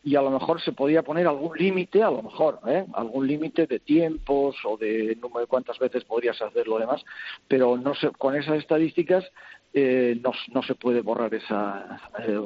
y 0.03 0.15
a 0.15 0.21
lo 0.21 0.31
mejor 0.31 0.61
se 0.61 0.71
podía 0.71 1.03
poner 1.03 1.27
algún 1.27 1.57
límite, 1.57 2.03
a 2.03 2.11
lo 2.11 2.23
mejor, 2.23 2.59
¿eh? 2.67 2.85
algún 2.93 3.27
límite 3.27 3.67
de 3.67 3.79
tiempos 3.79 4.55
o 4.63 4.77
de 4.77 5.17
número 5.21 5.41
de 5.41 5.47
cuántas 5.47 5.77
veces 5.77 6.05
podrías 6.05 6.41
hacer 6.41 6.67
lo 6.67 6.79
demás, 6.79 7.03
pero 7.47 7.77
no 7.77 7.93
se, 7.95 8.09
con 8.11 8.35
esas 8.35 8.59
estadísticas 8.59 9.25
eh, 9.73 10.19
no, 10.51 10.63
se 10.63 10.73
puede 10.75 11.01
borrar 11.01 11.33
esa 11.35 12.01
eh, 12.27 12.39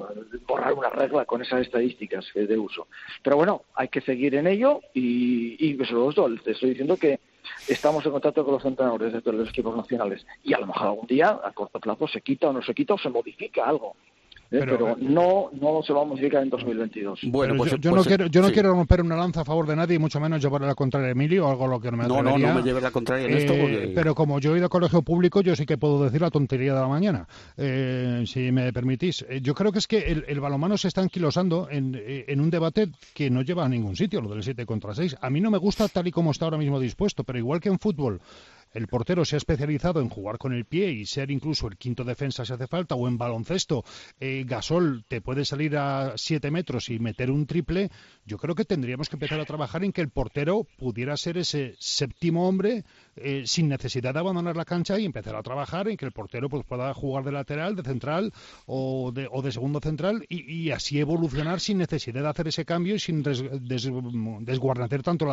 borrar 0.45 0.73
una 0.73 0.89
regla 0.89 1.25
con 1.25 1.41
esas 1.41 1.61
estadísticas 1.61 2.25
de 2.33 2.57
uso. 2.57 2.87
Pero 3.21 3.37
bueno, 3.37 3.61
hay 3.75 3.87
que 3.87 4.01
seguir 4.01 4.35
en 4.35 4.47
ello 4.47 4.81
y, 4.93 5.55
y 5.59 5.77
te 5.77 6.51
estoy 6.51 6.69
diciendo 6.69 6.97
que 6.97 7.19
estamos 7.67 8.05
en 8.05 8.11
contacto 8.11 8.43
con 8.43 8.55
los 8.55 8.65
entrenadores 8.65 9.13
de 9.13 9.31
los 9.31 9.49
equipos 9.49 9.75
nacionales 9.75 10.25
y 10.43 10.53
a 10.53 10.59
lo 10.59 10.67
mejor 10.67 10.87
algún 10.87 11.07
día 11.07 11.39
a 11.43 11.51
corto 11.51 11.79
plazo 11.79 12.07
se 12.07 12.21
quita 12.21 12.49
o 12.49 12.53
no 12.53 12.61
se 12.61 12.73
quita 12.73 12.95
o 12.95 12.97
se 12.97 13.09
modifica 13.09 13.65
algo 13.65 13.95
¿eh? 14.53 14.59
pero, 14.59 14.89
eh, 14.91 14.95
no, 14.99 15.49
no 15.53 15.81
se 15.83 15.93
va 15.93 16.01
a 16.01 16.05
modificar 16.05 16.43
en 16.43 16.49
2022. 16.49 17.19
Bueno, 17.23 17.55
pues, 17.57 17.75
yo, 17.79 17.89
no, 17.89 17.97
pues, 17.97 18.07
quiero, 18.07 18.27
yo 18.27 18.41
no 18.41 18.51
quiero 18.51 18.71
romper 18.71 19.01
una 19.01 19.15
lanza 19.15 19.41
a 19.41 19.45
favor 19.45 19.67
de 19.67 19.75
nadie, 19.75 19.95
y 19.95 19.99
mucho 19.99 20.19
menos 20.19 20.41
llevarle 20.41 20.67
la 20.67 20.75
contraria 20.75 21.09
a 21.09 21.11
Emilio, 21.11 21.49
algo 21.49 21.67
lo 21.67 21.79
que 21.79 21.91
no 21.91 21.97
me 21.97 22.07
No, 22.07 22.21
no, 22.21 22.37
no 22.37 22.53
me 22.53 22.61
lleve 22.61 22.79
la 22.81 22.91
contraria 22.91 23.27
en 23.27 23.33
esto. 23.37 23.53
Eh, 23.53 23.91
pero 23.95 24.15
como 24.15 24.39
yo 24.39 24.53
he 24.53 24.57
ido 24.57 24.67
a 24.67 24.69
colegio 24.69 25.01
público, 25.01 25.41
yo 25.41 25.55
sí 25.55 25.65
que 25.65 25.77
puedo 25.77 26.03
decir 26.03 26.21
la 26.21 26.29
tontería 26.29 26.73
de 26.73 26.79
la 26.79 26.87
mañana, 26.87 27.27
si 28.25 28.51
me 28.51 28.71
permitís. 28.71 29.25
Yo 29.41 29.53
creo 29.53 29.71
que 29.71 29.79
es 29.79 29.87
que 29.87 29.99
el, 29.99 30.25
el 30.27 30.39
balonmano 30.39 30.77
se 30.77 30.87
está 30.87 31.01
anquilosando 31.01 31.67
en, 31.69 31.99
en 32.05 32.39
un 32.39 32.49
debate 32.49 32.89
que 33.13 33.29
no 33.29 33.41
lleva 33.41 33.65
a 33.65 33.69
ningún 33.69 33.95
sitio, 33.95 34.21
lo 34.21 34.29
del 34.29 34.43
7 34.43 34.65
contra 34.65 34.93
6. 34.93 35.17
A 35.19 35.29
mí 35.29 35.41
no 35.41 35.49
me 35.51 35.57
gusta 35.57 35.87
tal 35.87 36.07
y 36.07 36.11
como 36.11 36.31
está 36.31 36.45
ahora 36.45 36.57
mismo 36.57 36.79
dispuesto, 36.79 37.23
pero 37.23 37.39
igual 37.39 37.59
que 37.59 37.69
en 37.69 37.79
fútbol 37.79 38.21
el 38.73 38.87
portero 38.87 39.23
se 39.25 39.35
ha 39.35 39.37
especializado 39.37 40.01
en 40.01 40.09
jugar 40.09 40.37
con 40.37 40.53
el 40.53 40.65
pie 40.65 40.91
y 40.91 41.05
ser 41.05 41.31
incluso 41.31 41.67
el 41.67 41.77
quinto 41.77 42.03
defensa 42.03 42.45
si 42.45 42.53
hace 42.53 42.67
falta, 42.67 42.95
o 42.95 43.07
en 43.07 43.17
baloncesto, 43.17 43.83
eh, 44.19 44.43
Gasol 44.47 45.05
te 45.07 45.21
puede 45.21 45.45
salir 45.45 45.77
a 45.77 46.13
siete 46.15 46.51
metros 46.51 46.89
y 46.89 46.99
meter 46.99 47.31
un 47.31 47.45
triple, 47.45 47.91
yo 48.25 48.37
creo 48.37 48.55
que 48.55 48.65
tendríamos 48.65 49.09
que 49.09 49.15
empezar 49.15 49.39
a 49.39 49.45
trabajar 49.45 49.83
en 49.83 49.91
que 49.91 50.01
el 50.01 50.09
portero 50.09 50.67
pudiera 50.77 51.15
ser 51.17 51.37
ese 51.37 51.75
séptimo 51.79 52.47
hombre 52.47 52.83
eh, 53.15 53.43
sin 53.45 53.69
necesidad 53.69 54.13
de 54.13 54.19
abandonar 54.19 54.55
la 54.55 54.65
cancha 54.65 54.99
y 54.99 55.05
empezar 55.05 55.35
a 55.35 55.43
trabajar 55.43 55.87
en 55.87 55.97
que 55.97 56.05
el 56.05 56.11
portero 56.11 56.49
pues, 56.49 56.65
pueda 56.65 56.93
jugar 56.93 57.23
de 57.23 57.31
lateral, 57.31 57.75
de 57.75 57.83
central 57.83 58.33
o 58.65 59.11
de, 59.13 59.27
o 59.31 59.41
de 59.41 59.51
segundo 59.51 59.79
central 59.79 60.25
y, 60.29 60.71
así 60.71 60.99
evolucionar 60.99 61.59
sin 61.59 61.77
necesidad 61.77 62.23
de 62.23 62.29
hacer 62.29 62.47
ese 62.47 62.65
cambio 62.65 62.95
y 62.95 62.99
sin 62.99 63.21
desguarnecer 63.21 65.03
tanto 65.03 65.25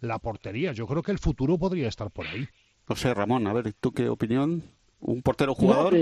la 0.00 0.18
portería. 0.20 0.72
Yo 0.72 0.86
creo 0.86 1.02
que 1.02 1.12
el 1.12 1.18
futuro 1.18 1.58
podría 1.58 1.88
estar 1.88 2.10
por 2.10 2.26
ahí. 2.26 2.46
No 2.88 2.96
sé, 2.96 3.12
Ramón, 3.14 3.46
a 3.46 3.52
ver, 3.52 3.72
¿tú 3.74 3.92
qué 3.92 4.08
opinión? 4.08 4.62
¿Un 5.00 5.22
portero 5.22 5.54
jugador? 5.54 5.92
No, 5.92 5.98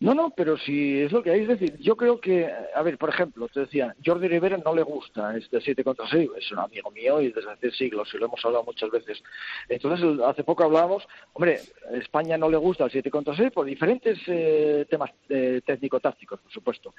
no, 0.00 0.30
pero 0.30 0.56
si 0.56 1.00
es 1.00 1.10
lo 1.10 1.24
que 1.24 1.32
hay, 1.32 1.40
es 1.40 1.48
decir, 1.48 1.76
yo 1.80 1.96
creo 1.96 2.20
que, 2.20 2.48
a 2.48 2.82
ver, 2.82 2.98
por 2.98 3.08
ejemplo, 3.08 3.48
te 3.48 3.60
decía, 3.60 3.96
Jordi 4.04 4.28
Rivera 4.28 4.56
no 4.56 4.72
le 4.72 4.84
gusta 4.84 5.36
este 5.36 5.60
7 5.60 5.82
contra 5.82 6.08
6, 6.08 6.30
es 6.36 6.52
un 6.52 6.60
amigo 6.60 6.92
mío 6.92 7.20
y 7.20 7.32
desde 7.32 7.50
hace 7.50 7.72
siglos, 7.72 8.08
y 8.14 8.18
lo 8.18 8.26
hemos 8.26 8.44
hablado 8.44 8.62
muchas 8.62 8.92
veces. 8.92 9.20
Entonces, 9.68 10.20
hace 10.24 10.44
poco 10.44 10.62
hablábamos, 10.62 11.02
hombre, 11.32 11.58
España 11.94 12.38
no 12.38 12.48
le 12.48 12.56
gusta 12.56 12.84
el 12.84 12.92
7 12.92 13.10
contra 13.10 13.34
6 13.34 13.50
por 13.50 13.66
diferentes 13.66 14.20
eh, 14.28 14.86
temas 14.88 15.10
eh, 15.30 15.62
técnico-tácticos, 15.66 16.38
por 16.38 16.52
supuesto, 16.52 16.94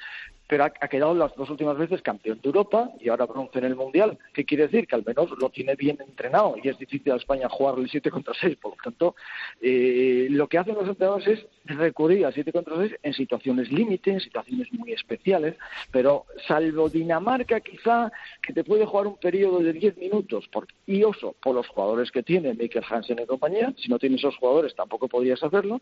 pero 0.46 0.66
ha, 0.66 0.70
quedado 0.70 1.14
las 1.14 1.34
dos 1.36 1.50
últimas 1.50 1.78
veces 1.78 2.02
campeón 2.02 2.42
de 2.42 2.50
Europa 2.50 2.92
y 3.00 3.08
ahora 3.08 3.26
bronce 3.28 3.60
en 3.60 3.66
el 3.66 3.78
Mundial. 3.78 4.18
¿Qué 4.34 4.44
quiere 4.44 4.68
decir? 4.68 4.88
Que 4.88 4.96
al 4.96 5.06
menos 5.06 5.30
lo 5.40 5.50
tiene 5.50 5.76
bien 5.76 5.98
entrenado 6.06 6.56
y 6.62 6.68
es 6.68 6.78
difícil 6.78 7.14
a 7.14 7.16
España 7.16 7.48
jugar 7.48 7.80
el 7.80 7.90
7 7.90 8.12
contra 8.12 8.34
6, 8.34 8.58
por 8.58 8.72
lo 8.72 8.84
tanto, 8.84 9.16
eh, 9.62 10.28
lo 10.32 10.50
que 10.50 10.58
hacen 10.58 10.76
los 10.76 10.88
entrenadores 10.88 11.28
es 11.30 11.46
recurrir 11.64 12.26
al 12.26 12.34
7 12.34 12.52
contra 12.52 12.76
6 12.76 12.89
en 13.04 13.14
situaciones 13.14 13.72
límite, 13.72 14.12
en 14.12 14.20
situaciones 14.20 14.72
muy 14.74 14.92
especiales, 14.94 15.56
pero 15.92 16.26
salvo 16.48 16.90
Dinamarca 16.90 17.60
quizá 17.60 18.12
que 18.42 18.54
te 18.54 18.64
puede 18.64 18.86
jugar 18.86 19.08
un 19.08 19.18
periodo 19.18 19.60
de 19.60 19.74
10 19.74 19.98
minutos, 19.98 20.48
por, 20.48 20.68
y 20.86 21.04
oso, 21.04 21.36
por 21.42 21.56
los 21.56 21.68
jugadores 21.68 22.12
que 22.12 22.24
tiene 22.24 22.54
Michael 22.54 22.86
Hansen 22.90 23.20
y 23.20 23.26
compañía, 23.26 23.74
si 23.78 23.90
no 23.90 24.00
tienes 24.00 24.20
esos 24.20 24.38
jugadores 24.38 24.76
tampoco 24.76 25.08
podrías 25.08 25.42
hacerlo, 25.44 25.82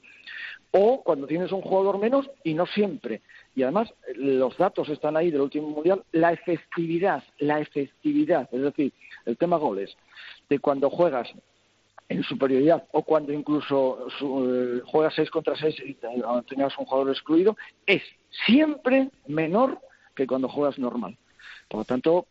o 0.72 1.04
cuando 1.04 1.28
tienes 1.28 1.52
un 1.52 1.62
jugador 1.62 2.00
menos 2.00 2.30
y 2.44 2.54
no 2.54 2.66
siempre. 2.66 3.22
Y 3.56 3.64
además 3.64 3.94
los 4.16 4.58
datos 4.58 4.90
están 4.90 5.18
ahí 5.18 5.32
del 5.32 5.42
último 5.42 5.70
mundial, 5.70 6.04
la 6.12 6.32
efectividad, 6.32 7.24
la 7.40 7.60
efectividad, 7.60 8.50
es 8.52 8.62
decir, 8.62 8.94
el 9.26 9.38
tema 9.38 9.58
goles, 9.58 9.96
de 10.50 10.60
cuando 10.60 10.90
juegas 10.90 11.34
en 12.10 12.24
superioridad 12.24 12.88
o 12.92 13.04
cuando 13.04 13.34
incluso 13.34 14.08
eh, 14.22 14.82
juegas 14.86 15.14
6 15.16 15.30
contra 15.30 15.56
6 15.56 15.76
y 15.86 15.98
tengas 16.48 16.78
un 16.78 16.86
jugador 16.86 17.10
excluido, 17.12 17.58
es 17.86 18.02
siempre 18.46 19.10
menor 19.28 19.80
que 20.16 20.28
cuando 20.28 20.48
juegas 20.48 20.80
normal. 20.80 21.18
Por 21.68 21.80
lo 21.80 21.86
tanto, 21.86 22.28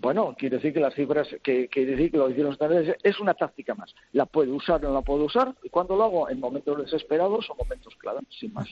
bueno, 0.00 0.34
quiere 0.38 0.56
decir 0.56 0.72
que 0.72 0.80
las 0.80 0.94
cifras, 0.94 1.28
que, 1.42 1.68
quiere 1.68 1.92
decir 1.92 2.10
que 2.10 2.16
lo 2.16 2.26
que 2.26 2.32
hicieron 2.32 2.56
vez 2.70 2.96
es 3.02 3.20
una 3.20 3.34
táctica 3.34 3.74
más. 3.74 3.94
La 4.12 4.24
puede 4.24 4.50
usar 4.50 4.82
no 4.82 4.92
la 4.92 5.02
puede 5.02 5.24
usar, 5.24 5.54
y 5.62 5.68
cuando 5.68 5.96
lo 5.96 6.04
hago, 6.04 6.30
en 6.30 6.40
momentos 6.40 6.78
desesperados 6.78 7.48
o 7.50 7.54
momentos 7.54 7.94
clave, 7.96 8.20
sin 8.30 8.52
más. 8.52 8.68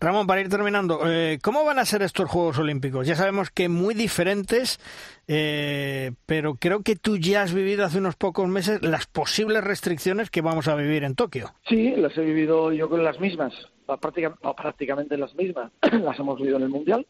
Ramón, 0.00 0.26
para 0.26 0.40
ir 0.40 0.48
terminando, 0.48 1.00
eh, 1.06 1.38
¿cómo 1.42 1.64
van 1.64 1.78
a 1.78 1.84
ser 1.84 2.02
estos 2.02 2.28
Juegos 2.28 2.58
Olímpicos? 2.58 3.06
Ya 3.06 3.14
sabemos 3.14 3.50
que 3.50 3.68
muy 3.68 3.94
diferentes, 3.94 4.80
eh, 5.28 6.12
pero 6.26 6.56
creo 6.56 6.82
que 6.82 6.96
tú 6.96 7.16
ya 7.16 7.42
has 7.42 7.54
vivido 7.54 7.84
hace 7.84 7.98
unos 7.98 8.16
pocos 8.16 8.48
meses 8.48 8.82
las 8.82 9.06
posibles 9.06 9.62
restricciones 9.62 10.30
que 10.30 10.40
vamos 10.40 10.68
a 10.68 10.74
vivir 10.74 11.04
en 11.04 11.14
Tokio. 11.14 11.52
Sí, 11.68 11.94
las 11.96 12.16
he 12.18 12.22
vivido 12.22 12.72
yo 12.72 12.88
con 12.88 13.04
las 13.04 13.20
mismas, 13.20 13.54
prácticamente 14.00 15.16
las 15.16 15.34
mismas, 15.34 15.70
las 15.92 16.18
hemos 16.18 16.38
vivido 16.38 16.56
en 16.56 16.64
el 16.64 16.68
Mundial 16.70 17.06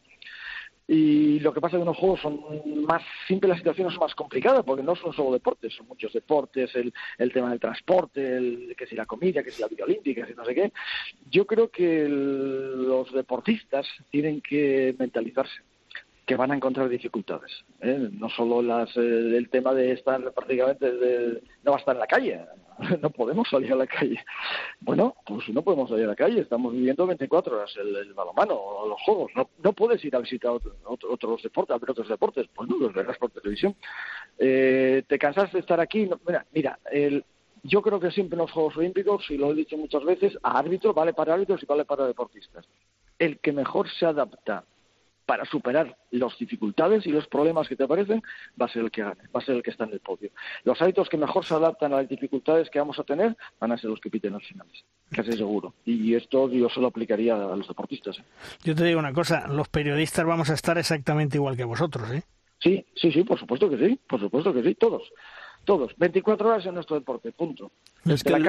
y 0.87 1.39
lo 1.39 1.53
que 1.53 1.59
pasa 1.59 1.75
es 1.75 1.79
que 1.79 1.89
unos 1.89 1.97
juegos 1.97 2.21
son 2.21 2.39
más 2.85 3.03
simples, 3.27 3.49
las 3.49 3.57
situaciones 3.57 3.93
son 3.93 4.01
más 4.01 4.15
complicadas, 4.15 4.63
porque 4.63 4.83
no 4.83 4.95
son 4.95 5.11
solo 5.11 5.33
deportes, 5.33 5.73
son 5.73 5.87
muchos 5.87 6.13
deportes, 6.13 6.73
el, 6.75 6.93
el 7.17 7.33
tema 7.33 7.49
del 7.49 7.59
transporte, 7.59 8.37
el, 8.37 8.73
que 8.77 8.87
si 8.87 8.95
la 8.95 9.05
comida, 9.05 9.43
que 9.43 9.51
si 9.51 9.61
la 9.61 9.67
vida 9.67 9.83
olímpica, 9.83 10.25
que 10.25 10.31
si 10.31 10.37
no 10.37 10.45
sé 10.45 10.55
qué. 10.55 10.71
Yo 11.29 11.45
creo 11.45 11.69
que 11.69 12.07
los 12.07 13.11
deportistas 13.11 13.85
tienen 14.09 14.39
que 14.39 14.95
mentalizarse 14.97 15.61
que 16.27 16.35
van 16.35 16.51
a 16.51 16.55
encontrar 16.55 16.89
dificultades. 16.89 17.63
¿eh? 17.79 18.09
No 18.11 18.29
solo 18.29 18.61
las, 18.61 18.89
eh, 18.97 18.99
el 19.37 19.49
tema 19.49 19.73
de 19.73 19.93
estar 19.93 20.21
prácticamente, 20.33 20.91
de, 20.91 21.41
no 21.63 21.71
va 21.71 21.77
a 21.77 21.79
estar 21.79 21.95
en 21.95 22.01
la 22.01 22.05
calle, 22.05 22.45
no 23.01 23.09
podemos 23.11 23.47
salir 23.49 23.71
a 23.71 23.77
la 23.77 23.87
calle. 23.87 24.19
Bueno, 24.81 25.15
pues 25.25 25.47
no 25.49 25.61
podemos 25.61 25.89
salir 25.89 26.03
a 26.03 26.09
la 26.09 26.15
calle, 26.17 26.41
estamos 26.41 26.73
viviendo 26.73 27.07
24 27.07 27.55
horas 27.55 27.73
el, 27.77 27.95
el 27.95 28.13
balomano 28.13 28.55
o 28.55 28.89
los 28.89 29.01
juegos. 29.03 29.31
No, 29.37 29.49
no 29.63 29.71
puedes 29.71 30.03
ir 30.03 30.17
a 30.17 30.19
visitar 30.19 30.51
otros 30.51 31.41
deportes, 31.41 31.73
a 31.73 31.79
ver 31.79 31.91
otros 31.91 32.09
deportes, 32.09 32.45
pues 32.53 32.69
no 32.69 32.77
los 32.77 32.93
verás 32.93 33.17
por 33.17 33.31
televisión. 33.31 33.73
Eh, 34.37 35.03
¿Te 35.07 35.17
cansas 35.17 35.53
de 35.53 35.59
estar 35.59 35.79
aquí? 35.79 36.09
mira, 36.27 36.45
mira 36.51 36.77
el, 36.91 37.23
Yo 37.63 37.81
creo 37.81 38.01
que 38.01 38.11
siempre 38.11 38.35
en 38.35 38.41
los 38.41 38.51
Juegos 38.51 38.75
Olímpicos, 38.75 39.31
y 39.31 39.37
lo 39.37 39.51
he 39.51 39.55
dicho 39.55 39.77
muchas 39.77 40.03
veces, 40.03 40.37
a 40.43 40.59
árbitro 40.59 40.93
vale 40.93 41.13
para 41.13 41.35
árbitros 41.35 41.63
y 41.63 41.65
vale 41.65 41.85
para 41.85 42.05
deportistas. 42.05 42.67
El 43.17 43.39
que 43.39 43.53
mejor 43.53 43.89
se 43.89 44.05
adapta 44.05 44.65
para 45.27 45.45
superar 45.45 45.95
las 46.11 46.37
dificultades 46.39 47.05
y 47.05 47.11
los 47.11 47.27
problemas 47.27 47.67
que 47.67 47.75
te 47.75 47.83
aparecen, 47.83 48.23
va 48.59 48.65
a 48.65 48.69
ser 48.69 48.83
el 48.85 48.91
que 48.91 49.03
gane, 49.03 49.21
va 49.35 49.41
a 49.41 49.43
ser 49.43 49.57
el 49.57 49.61
que 49.61 49.71
está 49.71 49.83
en 49.83 49.91
el 49.91 49.99
podio. 49.99 50.31
Los 50.63 50.81
hábitos 50.81 51.09
que 51.09 51.17
mejor 51.17 51.43
se 51.43 51.53
adaptan 51.53 51.93
a 51.93 51.97
las 51.97 52.09
dificultades 52.09 52.69
que 52.69 52.79
vamos 52.79 52.97
a 52.97 53.03
tener 53.03 53.35
van 53.59 53.73
a 53.73 53.77
ser 53.77 53.89
los 53.89 53.99
que 53.99 54.09
piten 54.09 54.33
los 54.33 54.47
finales, 54.47 54.85
casi 55.11 55.33
seguro. 55.33 55.73
Y 55.83 56.15
esto 56.15 56.49
yo 56.49 56.69
solo 56.69 56.87
aplicaría 56.87 57.35
a 57.35 57.55
los 57.57 57.67
deportistas. 57.67 58.17
¿eh? 58.17 58.23
Yo 58.63 58.73
te 58.73 58.85
digo 58.85 58.99
una 58.99 59.11
cosa, 59.11 59.47
los 59.49 59.67
periodistas 59.67 60.25
vamos 60.25 60.49
a 60.49 60.53
estar 60.53 60.77
exactamente 60.77 61.35
igual 61.35 61.57
que 61.57 61.65
vosotros, 61.65 62.09
¿eh? 62.11 62.23
Sí, 62.59 62.83
sí, 62.95 63.11
sí, 63.11 63.23
por 63.23 63.37
supuesto 63.37 63.69
que 63.69 63.77
sí, 63.77 63.99
por 64.07 64.19
supuesto 64.19 64.53
que 64.53 64.63
sí, 64.63 64.75
todos 64.75 65.11
todos, 65.67 65.91
24 65.97 66.47
horas 66.47 66.65
en 66.65 66.75
nuestro 66.75 66.95
deporte, 66.95 67.33
punto. 67.33 67.71
Es 68.05 68.23
que, 68.23 68.31
el, 68.31 68.47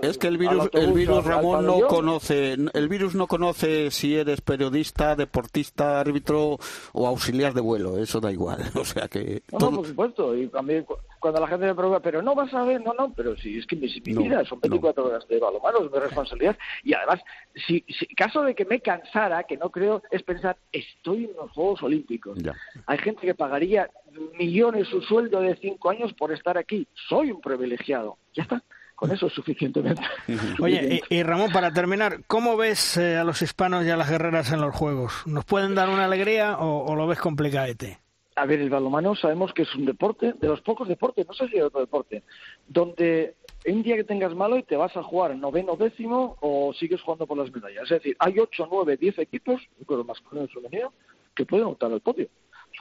es 0.00 0.16
que 0.16 0.26
el 0.26 0.38
virus, 0.38 0.70
el 0.72 0.94
virus 0.94 1.22
Ramón 1.22 1.66
no 1.66 1.86
conoce, 1.86 2.54
el 2.54 2.88
virus 2.88 3.14
no 3.14 3.26
conoce 3.26 3.90
si 3.90 4.16
eres 4.16 4.40
periodista, 4.40 5.14
deportista, 5.14 6.00
árbitro 6.00 6.58
o 6.94 7.06
auxiliar 7.06 7.52
de 7.52 7.60
vuelo, 7.60 7.98
eso 7.98 8.20
da 8.20 8.32
igual, 8.32 8.62
o 8.74 8.86
sea 8.86 9.06
que. 9.06 9.42
No, 9.52 9.70
por 9.70 9.86
supuesto, 9.86 10.34
y 10.34 10.48
también 10.48 10.86
cuando 11.26 11.40
la 11.40 11.48
gente 11.48 11.66
me 11.66 11.74
pregunta, 11.74 11.98
pero 11.98 12.22
no 12.22 12.36
vas 12.36 12.54
a 12.54 12.62
ver, 12.62 12.80
no, 12.80 12.94
no, 12.94 13.12
pero 13.12 13.36
si 13.36 13.58
es 13.58 13.66
que 13.66 13.74
mi, 13.74 13.88
vida 13.88 14.44
son 14.44 14.60
24 14.60 15.06
horas 15.06 15.26
de 15.26 15.40
balonmano, 15.40 15.84
es 15.84 15.90
mi 15.90 15.98
responsabilidad. 15.98 16.56
Y 16.84 16.94
además, 16.94 17.20
si, 17.66 17.84
si, 17.88 18.06
caso 18.14 18.42
de 18.42 18.54
que 18.54 18.64
me 18.64 18.78
cansara, 18.78 19.42
que 19.42 19.56
no 19.56 19.70
creo, 19.70 20.04
es 20.12 20.22
pensar, 20.22 20.56
estoy 20.70 21.24
en 21.24 21.32
los 21.34 21.50
Juegos 21.50 21.82
Olímpicos. 21.82 22.38
Hay 22.86 22.98
gente 22.98 23.22
que 23.22 23.34
pagaría 23.34 23.90
millones 24.38 24.86
su 24.86 25.02
sueldo 25.02 25.40
de 25.40 25.56
cinco 25.56 25.90
años 25.90 26.12
por 26.12 26.30
estar 26.32 26.56
aquí. 26.56 26.86
Soy 27.08 27.32
un 27.32 27.40
privilegiado. 27.40 28.18
Ya 28.32 28.44
está. 28.44 28.62
Con 28.94 29.10
eso 29.10 29.26
es 29.26 29.32
suficientemente. 29.32 30.00
Oye, 30.62 31.02
y, 31.10 31.22
Ramón, 31.24 31.50
para 31.50 31.72
terminar, 31.72 32.20
¿cómo 32.28 32.56
ves 32.56 32.96
eh, 32.96 33.16
a 33.16 33.24
los 33.24 33.42
hispanos 33.42 33.84
y 33.84 33.90
a 33.90 33.96
las 33.96 34.08
guerreras 34.08 34.52
en 34.52 34.60
los 34.60 34.74
Juegos? 34.74 35.24
¿Nos 35.26 35.44
pueden 35.44 35.74
dar 35.74 35.88
una 35.88 36.04
alegría 36.04 36.56
o, 36.58 36.94
lo 36.94 37.08
ves 37.08 37.18
complicadete? 37.18 37.98
A 38.36 38.44
ver, 38.44 38.60
el 38.60 38.68
balonmano 38.68 39.14
sabemos 39.14 39.52
que 39.54 39.62
es 39.62 39.74
un 39.74 39.86
deporte, 39.86 40.34
de 40.34 40.48
los 40.48 40.60
pocos 40.60 40.86
deportes, 40.86 41.26
no 41.26 41.32
sé 41.32 41.48
si 41.48 41.56
hay 41.56 41.62
otro 41.62 41.80
deporte, 41.80 42.22
donde 42.68 43.34
un 43.66 43.82
día 43.82 43.96
que 43.96 44.04
tengas 44.04 44.34
malo 44.34 44.58
y 44.58 44.62
te 44.62 44.76
vas 44.76 44.94
a 44.96 45.02
jugar 45.02 45.34
noveno 45.36 45.74
décimo 45.76 46.36
o 46.40 46.72
sigues 46.74 47.00
jugando 47.00 47.26
por 47.26 47.38
las 47.38 47.50
medallas. 47.50 47.84
Es 47.84 47.88
decir, 47.88 48.14
hay 48.18 48.38
ocho, 48.38 48.68
nueve, 48.70 48.98
diez 48.98 49.18
equipos, 49.18 49.62
con 49.86 49.98
más 49.98 50.20
masculino 50.20 50.44
y 50.44 50.48
femenino, 50.48 50.92
que 51.34 51.46
pueden 51.46 51.66
optar 51.66 51.90
al 51.90 52.00
podio. 52.00 52.28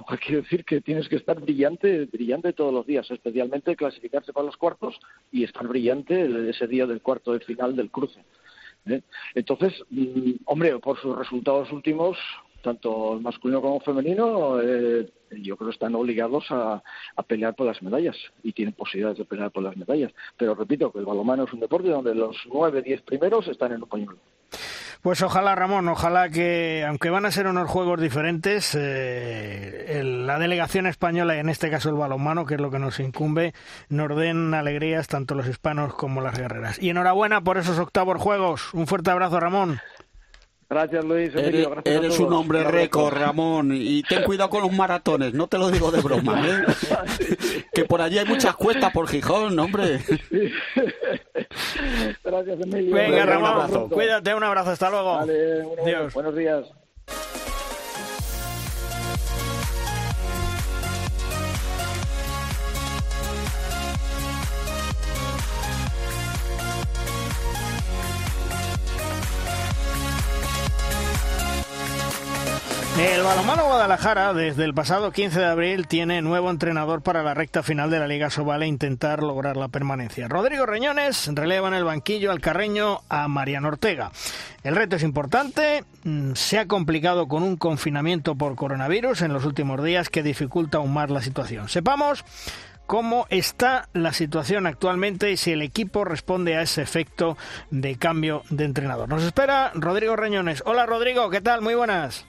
Cual 0.06 0.20
quiere 0.26 0.42
decir 0.42 0.66
que 0.66 0.82
tienes 0.82 1.08
que 1.08 1.16
estar 1.16 1.40
brillante, 1.40 2.06
brillante 2.06 2.54
todos 2.54 2.74
los 2.74 2.86
días, 2.86 3.10
especialmente 3.10 3.76
clasificarse 3.76 4.34
para 4.34 4.48
los 4.48 4.58
cuartos 4.58 5.00
y 5.32 5.44
estar 5.44 5.68
brillante 5.68 6.50
ese 6.50 6.68
día 6.68 6.86
del 6.86 7.02
cuarto 7.02 7.34
de 7.34 7.40
final 7.40 7.76
del 7.76 7.92
cruce. 7.92 8.24
¿eh? 8.88 9.02
Entonces, 9.34 9.74
mm, 9.90 10.32
hombre, 10.46 10.78
por 10.80 11.00
sus 11.00 11.18
resultados 11.18 11.72
últimos, 11.72 12.18
tanto 12.66 13.20
masculino 13.22 13.62
como 13.62 13.80
femenino, 13.80 14.60
eh, 14.60 15.08
yo 15.30 15.56
creo 15.56 15.70
que 15.70 15.74
están 15.76 15.94
obligados 15.96 16.46
a, 16.50 16.82
pelear 17.28 17.56
por 17.56 17.68
las 17.68 17.82
medallas 17.82 18.18
y 18.44 18.54
tienen 18.54 18.74
posibilidades 18.74 19.20
de 19.20 19.26
pelear 19.26 19.52
por 19.52 19.64
las 19.64 19.78
medallas. 19.78 20.12
Pero 20.38 20.56
repito 20.56 20.92
que 20.92 21.00
el 21.00 21.06
balonmano 21.06 21.44
es 21.44 21.54
un 21.54 21.60
deporte 21.60 21.90
donde 21.90 22.16
los 22.16 22.36
nueve, 22.52 22.82
diez 22.82 23.02
primeros 23.04 23.48
están 23.48 23.72
en 23.72 23.84
un 23.84 23.90
pañuelo. 23.90 24.18
Pues 25.02 25.22
ojalá, 25.22 25.54
Ramón, 25.54 25.88
ojalá 25.88 26.30
que, 26.30 26.84
aunque 26.88 27.12
van 27.12 27.28
a 27.28 27.32
ser 27.32 27.46
unos 27.46 27.70
juegos 27.70 28.02
diferentes, 28.02 28.76
eh, 28.76 30.02
la 30.04 30.40
delegación 30.40 30.88
española 30.88 31.36
y 31.36 31.40
en 31.40 31.50
este 31.50 31.70
caso 31.70 31.90
el 31.90 31.96
balonmano, 31.96 32.48
que 32.48 32.56
es 32.56 32.60
lo 32.60 32.72
que 32.72 32.80
nos 32.80 33.00
incumbe, 33.00 33.54
nos 33.90 34.18
den 34.18 34.56
alegrías 34.56 35.08
tanto 35.08 35.36
los 35.36 35.48
hispanos 35.48 35.94
como 35.94 36.22
las 36.22 36.36
guerreras. 36.36 36.82
Y 36.82 36.90
enhorabuena 36.90 37.42
por 37.42 37.60
esos 37.60 37.78
octavos 37.78 38.20
juegos. 38.20 38.74
Un 38.74 38.88
fuerte 38.88 39.12
abrazo, 39.12 39.40
Ramón. 39.40 39.80
Gracias, 40.68 41.06
Luis. 41.06 41.34
eres, 41.36 41.68
eres 41.86 42.20
un 42.20 42.34
hombre 42.34 42.64
récord, 42.64 43.14
Ramón. 43.14 43.72
Y 43.74 44.02
ten 44.04 44.24
cuidado 44.24 44.50
con 44.50 44.64
los 44.64 44.72
maratones, 44.72 45.34
no 45.34 45.48
te 45.48 45.58
lo 45.58 45.70
digo 45.70 45.92
de 45.92 46.02
broma. 46.02 46.44
¿eh? 46.48 46.64
que 47.74 47.86
por 47.86 48.02
allí 48.02 48.18
hay 48.18 48.26
muchas 48.26 48.56
cuestas 48.56 48.92
por 48.92 49.08
Gijón, 49.08 49.58
hombre. 49.60 50.00
Gracias, 52.24 52.62
Emilio. 52.62 52.96
Venga, 52.96 53.26
Ramón, 53.26 53.90
cuídate, 53.90 54.34
un 54.34 54.44
abrazo, 54.44 54.72
hasta 54.72 54.90
luego. 54.90 55.18
Vale, 55.18 55.64
Buenos 56.14 56.36
días. 56.36 56.66
El 72.98 73.24
balonmano 73.24 73.66
Guadalajara 73.66 74.34
desde 74.34 74.64
el 74.64 74.74
pasado 74.74 75.12
15 75.12 75.42
de 75.42 75.46
abril 75.46 75.86
tiene 75.86 76.22
nuevo 76.22 76.50
entrenador 76.50 77.02
para 77.02 77.24
la 77.24 77.34
recta 77.34 77.62
final 77.62 77.90
de 77.90 78.00
la 78.00 78.08
Liga 78.08 78.30
Sobal 78.30 78.64
e 78.64 78.68
intentar 78.68 79.22
lograr 79.22 79.58
la 79.58 79.68
permanencia. 79.68 80.30
Rodrigo 80.30 80.66
Reñones 80.66 81.30
releva 81.34 81.68
en 81.68 81.74
el 81.74 81.84
banquillo 81.84 82.32
al 82.32 82.40
carreño 82.40 83.02
a 83.10 83.28
Mariano 83.28 83.68
Ortega. 83.68 84.12
El 84.64 84.78
reto 84.78 84.96
es 84.96 85.04
importante, 85.04 85.84
mm, 86.06 86.36
se 86.36 86.58
ha 86.58 86.68
complicado 86.68 87.28
con 87.28 87.44
un 87.44 87.58
confinamiento 87.58 88.36
por 88.36 88.56
coronavirus 88.56 89.24
en 89.24 89.34
los 89.34 89.44
últimos 89.44 89.84
días 89.84 90.08
que 90.08 90.24
dificulta 90.24 90.78
aún 90.78 90.94
más 90.94 91.10
la 91.10 91.22
situación. 91.22 91.68
Sepamos 91.68 92.24
cómo 92.88 93.28
está 93.30 93.90
la 93.92 94.14
situación 94.14 94.68
actualmente 94.68 95.32
y 95.32 95.38
si 95.38 95.52
el 95.52 95.64
equipo 95.64 96.06
responde 96.06 96.56
a 96.56 96.62
ese 96.62 96.82
efecto 96.82 97.38
de 97.72 97.98
cambio 97.98 98.44
de 98.50 98.64
entrenador. 98.64 99.10
Nos 99.10 99.24
espera 99.24 99.74
Rodrigo 99.76 100.16
Reñones. 100.16 100.64
Hola 100.66 100.86
Rodrigo, 100.86 101.30
¿qué 101.30 101.42
tal? 101.42 101.62
Muy 101.62 101.76
buenas. 101.76 102.26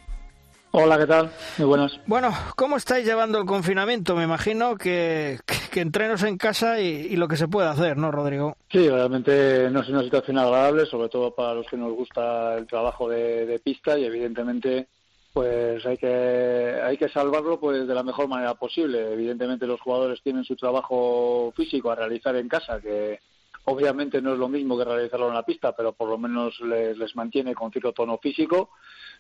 Hola, 0.79 0.99
¿qué 0.99 1.07
tal? 1.07 1.31
Muy 1.57 1.67
buenas. 1.67 1.99
Bueno, 2.05 2.31
¿cómo 2.55 2.77
estáis 2.77 3.07
llevando 3.07 3.39
el 3.39 3.47
confinamiento? 3.47 4.15
Me 4.15 4.25
imagino 4.25 4.77
que, 4.77 5.39
que, 5.73 5.81
entrenos 5.81 6.23
en 6.23 6.37
casa 6.37 6.83
y, 6.83 7.17
lo 7.17 7.29
que 7.29 7.39
se 7.39 7.49
puede 7.49 7.67
hacer, 7.67 7.97
¿no, 7.97 8.11
Rodrigo? 8.11 8.59
Sí, 8.71 8.87
realmente 8.87 9.71
no 9.71 9.81
es 9.81 9.89
una 9.89 10.03
situación 10.03 10.37
agradable, 10.37 10.85
sobre 10.85 11.09
todo 11.09 11.35
para 11.35 11.55
los 11.55 11.67
que 11.67 11.79
nos 11.79 11.95
gusta 11.95 12.59
el 12.59 12.67
trabajo 12.67 13.09
de, 13.09 13.59
pista 13.65 13.99
y 13.99 14.05
evidentemente 14.05 14.89
pues 15.33 15.85
hay 15.87 15.97
que 15.97 16.79
hay 16.85 16.99
que 16.99 17.09
salvarlo 17.09 17.59
pues 17.59 17.89
de 17.89 17.95
la 17.95 18.03
mejor 18.03 18.29
manera 18.29 18.53
posible. 18.53 19.15
Evidentemente 19.15 19.67
los 19.67 19.81
jugadores 19.81 20.21
tienen 20.23 20.45
su 20.45 20.57
trabajo 20.57 21.55
físico 21.57 21.91
a 21.91 21.95
realizar 21.95 22.37
en 22.37 22.49
casa, 22.49 22.83
que 22.83 23.21
obviamente 23.67 24.23
no 24.23 24.33
es 24.33 24.39
lo 24.39 24.49
mismo 24.49 24.79
que 24.79 24.85
realizarlo 24.85 25.29
en 25.29 25.35
la 25.35 25.45
pista, 25.45 25.75
pero 25.75 25.93
por 25.93 26.09
lo 26.09 26.19
menos 26.19 26.59
les, 26.61 26.97
les 26.97 27.15
mantiene 27.17 27.55
con 27.55 27.71
cierto 27.71 27.93
tono 27.93 28.19
físico. 28.19 28.71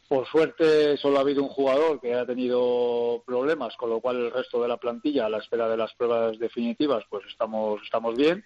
Por 0.09 0.26
suerte 0.26 0.97
solo 0.97 1.18
ha 1.18 1.22
habido 1.22 1.42
un 1.42 1.49
jugador 1.49 2.01
que 2.01 2.14
ha 2.14 2.24
tenido 2.24 3.22
problemas, 3.26 3.76
con 3.76 3.90
lo 3.90 4.01
cual 4.01 4.16
el 4.16 4.30
resto 4.30 4.62
de 4.62 4.68
la 4.68 4.76
plantilla, 4.76 5.26
a 5.26 5.30
la 5.30 5.38
espera 5.38 5.68
de 5.68 5.76
las 5.76 5.92
pruebas 5.94 6.38
definitivas, 6.38 7.05
pues 7.11 7.24
estamos, 7.26 7.82
estamos 7.82 8.16
bien. 8.16 8.44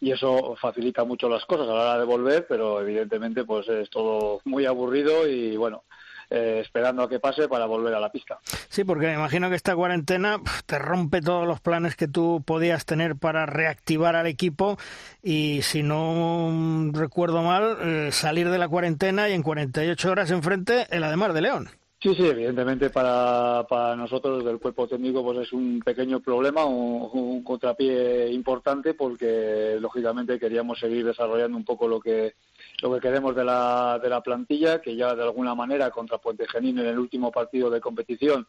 Y 0.00 0.10
eso 0.10 0.56
facilita 0.60 1.04
mucho 1.04 1.28
las 1.28 1.44
cosas 1.44 1.68
a 1.68 1.74
la 1.74 1.80
hora 1.80 1.98
de 1.98 2.04
volver, 2.04 2.46
pero 2.46 2.80
evidentemente 2.80 3.44
pues 3.44 3.68
es 3.68 3.88
todo 3.90 4.40
muy 4.44 4.66
aburrido 4.66 5.26
y 5.26 5.56
bueno, 5.56 5.84
eh, 6.30 6.60
esperando 6.62 7.02
a 7.02 7.08
que 7.08 7.20
pase 7.20 7.48
para 7.48 7.66
volver 7.66 7.94
a 7.94 8.00
la 8.00 8.10
pista. 8.10 8.38
Sí, 8.68 8.84
porque 8.84 9.06
me 9.06 9.14
imagino 9.14 9.48
que 9.48 9.56
esta 9.56 9.74
cuarentena 9.74 10.40
te 10.66 10.78
rompe 10.78 11.20
todos 11.20 11.46
los 11.46 11.60
planes 11.60 11.96
que 11.96 12.08
tú 12.08 12.42
podías 12.44 12.84
tener 12.84 13.16
para 13.16 13.46
reactivar 13.46 14.16
al 14.16 14.26
equipo 14.26 14.78
y 15.22 15.62
si 15.62 15.82
no 15.82 16.90
recuerdo 16.92 17.42
mal, 17.42 17.78
eh, 17.80 18.12
salir 18.12 18.50
de 18.50 18.58
la 18.58 18.68
cuarentena 18.68 19.28
y 19.28 19.32
en 19.32 19.42
48 19.42 20.10
horas 20.10 20.30
enfrente 20.30 20.86
el 20.90 21.04
Ademar 21.04 21.32
de 21.32 21.40
León. 21.42 21.70
Sí, 22.02 22.14
sí, 22.14 22.26
evidentemente 22.26 22.90
para, 22.90 23.66
para 23.68 23.96
nosotros 23.96 24.44
del 24.44 24.58
cuerpo 24.58 24.86
técnico 24.86 25.24
pues 25.24 25.38
es 25.38 25.52
un 25.52 25.80
pequeño 25.80 26.20
problema, 26.20 26.66
un, 26.66 27.08
un, 27.12 27.42
contrapié 27.42 28.30
importante 28.32 28.92
porque 28.92 29.78
lógicamente 29.80 30.38
queríamos 30.38 30.78
seguir 30.78 31.06
desarrollando 31.06 31.56
un 31.56 31.64
poco 31.64 31.88
lo 31.88 31.98
que 31.98 32.34
lo 32.82 32.94
que 32.94 33.00
queremos 33.00 33.34
de 33.34 33.44
la, 33.44 33.98
de 34.02 34.08
la 34.08 34.20
plantilla, 34.20 34.80
que 34.80 34.96
ya 34.96 35.14
de 35.14 35.22
alguna 35.22 35.54
manera 35.54 35.90
contra 35.90 36.18
Puente 36.18 36.46
Genil 36.46 36.78
en 36.80 36.86
el 36.86 36.98
último 36.98 37.32
partido 37.32 37.70
de 37.70 37.80
competición 37.80 38.46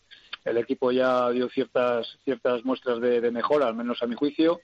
el 0.47 0.57
equipo 0.57 0.91
ya 0.91 1.29
dio 1.29 1.49
ciertas, 1.49 2.17
ciertas 2.23 2.63
muestras 2.63 3.01
de, 3.01 3.31
mejora, 3.31 3.67
al 3.67 3.75
menos 3.75 4.01
a 4.01 4.07
mi 4.07 4.15
juicio, 4.15 4.61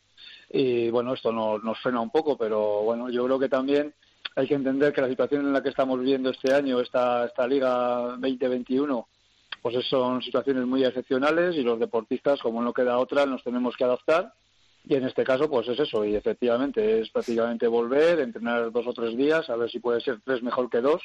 y 0.49 0.89
bueno, 0.89 1.14
esto 1.14 1.32
nos, 1.32 1.64
nos 1.64 1.80
frena 1.80 1.99
un 1.99 2.09
poco, 2.09 2.38
pero 2.38 2.84
bueno, 2.84 3.09
yo 3.09 3.26
creo 3.26 3.39
que 3.39 3.49
también 3.49 3.93
hay 4.36 4.47
que 4.47 4.55
entender 4.55 4.93
que 4.93 5.01
la 5.01 5.09
situación 5.09 5.45
en 5.45 5.53
la 5.53 5.61
que 5.61 5.70
estamos 5.70 5.99
viviendo 5.99 6.30
este 6.30 6.53
año, 6.53 6.80
esta, 6.80 7.26
esta 7.26 7.45
Liga 7.45 8.16
2021, 8.18 9.07
pues 9.61 9.86
son 9.88 10.22
situaciones 10.22 10.66
muy 10.66 10.84
excepcionales 10.84 11.55
y 11.55 11.64
los 11.64 11.80
deportistas, 11.80 12.41
como 12.41 12.61
no 12.61 12.74
queda 12.74 12.97
otra, 12.97 13.26
nos 13.26 13.43
tenemos 13.43 13.76
que 13.76 13.84
adaptar 13.84 14.34
y 14.86 14.95
en 14.95 15.05
este 15.05 15.23
caso, 15.23 15.49
pues 15.49 15.67
es 15.69 15.79
eso, 15.79 16.03
y 16.03 16.15
efectivamente 16.15 17.01
es 17.01 17.09
prácticamente 17.09 17.67
volver, 17.67 18.19
entrenar 18.19 18.71
dos 18.71 18.86
o 18.88 18.93
tres 18.93 19.15
días, 19.15 19.49
a 19.49 19.55
ver 19.55 19.69
si 19.69 19.79
puede 19.79 20.01
ser 20.01 20.19
tres 20.25 20.43
mejor 20.43 20.69
que 20.69 20.81
dos, 20.81 21.01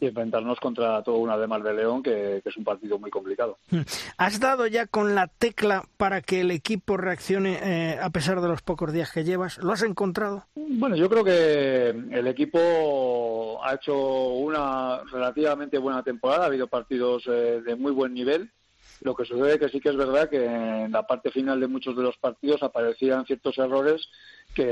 y 0.00 0.06
enfrentarnos 0.06 0.58
contra 0.60 1.02
todo 1.02 1.16
una 1.16 1.36
de 1.36 1.48
de 1.48 1.74
León, 1.74 2.02
que, 2.02 2.40
es 2.44 2.56
un 2.56 2.64
partido 2.64 2.98
muy 2.98 3.10
complicado. 3.10 3.58
Hmm. 3.70 3.80
¿Has 4.16 4.38
dado 4.38 4.66
ya 4.66 4.86
con 4.86 5.14
la 5.14 5.26
tecla 5.26 5.84
para 5.96 6.20
que 6.20 6.42
el 6.42 6.50
equipo 6.50 6.96
reaccione 6.96 7.58
eh, 7.62 7.98
a 8.00 8.10
pesar 8.10 8.40
de 8.40 8.48
los 8.48 8.62
pocos 8.62 8.92
días 8.92 9.12
que 9.12 9.24
llevas? 9.24 9.58
¿Lo 9.58 9.72
has 9.72 9.82
encontrado? 9.82 10.44
Bueno, 10.54 10.96
yo 10.96 11.08
creo 11.08 11.24
que 11.24 11.88
el 11.88 12.26
equipo 12.26 13.58
ha 13.62 13.74
hecho 13.74 14.28
una 14.28 15.02
relativamente 15.10 15.78
buena 15.78 16.02
temporada, 16.02 16.44
ha 16.44 16.46
habido 16.46 16.68
partidos 16.68 17.24
eh, 17.26 17.60
de 17.64 17.74
muy 17.74 17.92
buen 17.92 18.14
nivel. 18.14 18.52
Lo 19.00 19.14
que 19.14 19.24
sucede 19.24 19.58
que 19.58 19.68
sí 19.68 19.80
que 19.80 19.90
es 19.90 19.96
verdad 19.96 20.28
que 20.28 20.44
en 20.44 20.92
la 20.92 21.06
parte 21.06 21.30
final 21.30 21.60
de 21.60 21.68
muchos 21.68 21.96
de 21.96 22.02
los 22.02 22.16
partidos 22.16 22.62
aparecían 22.62 23.26
ciertos 23.26 23.56
errores 23.58 24.08
que 24.54 24.64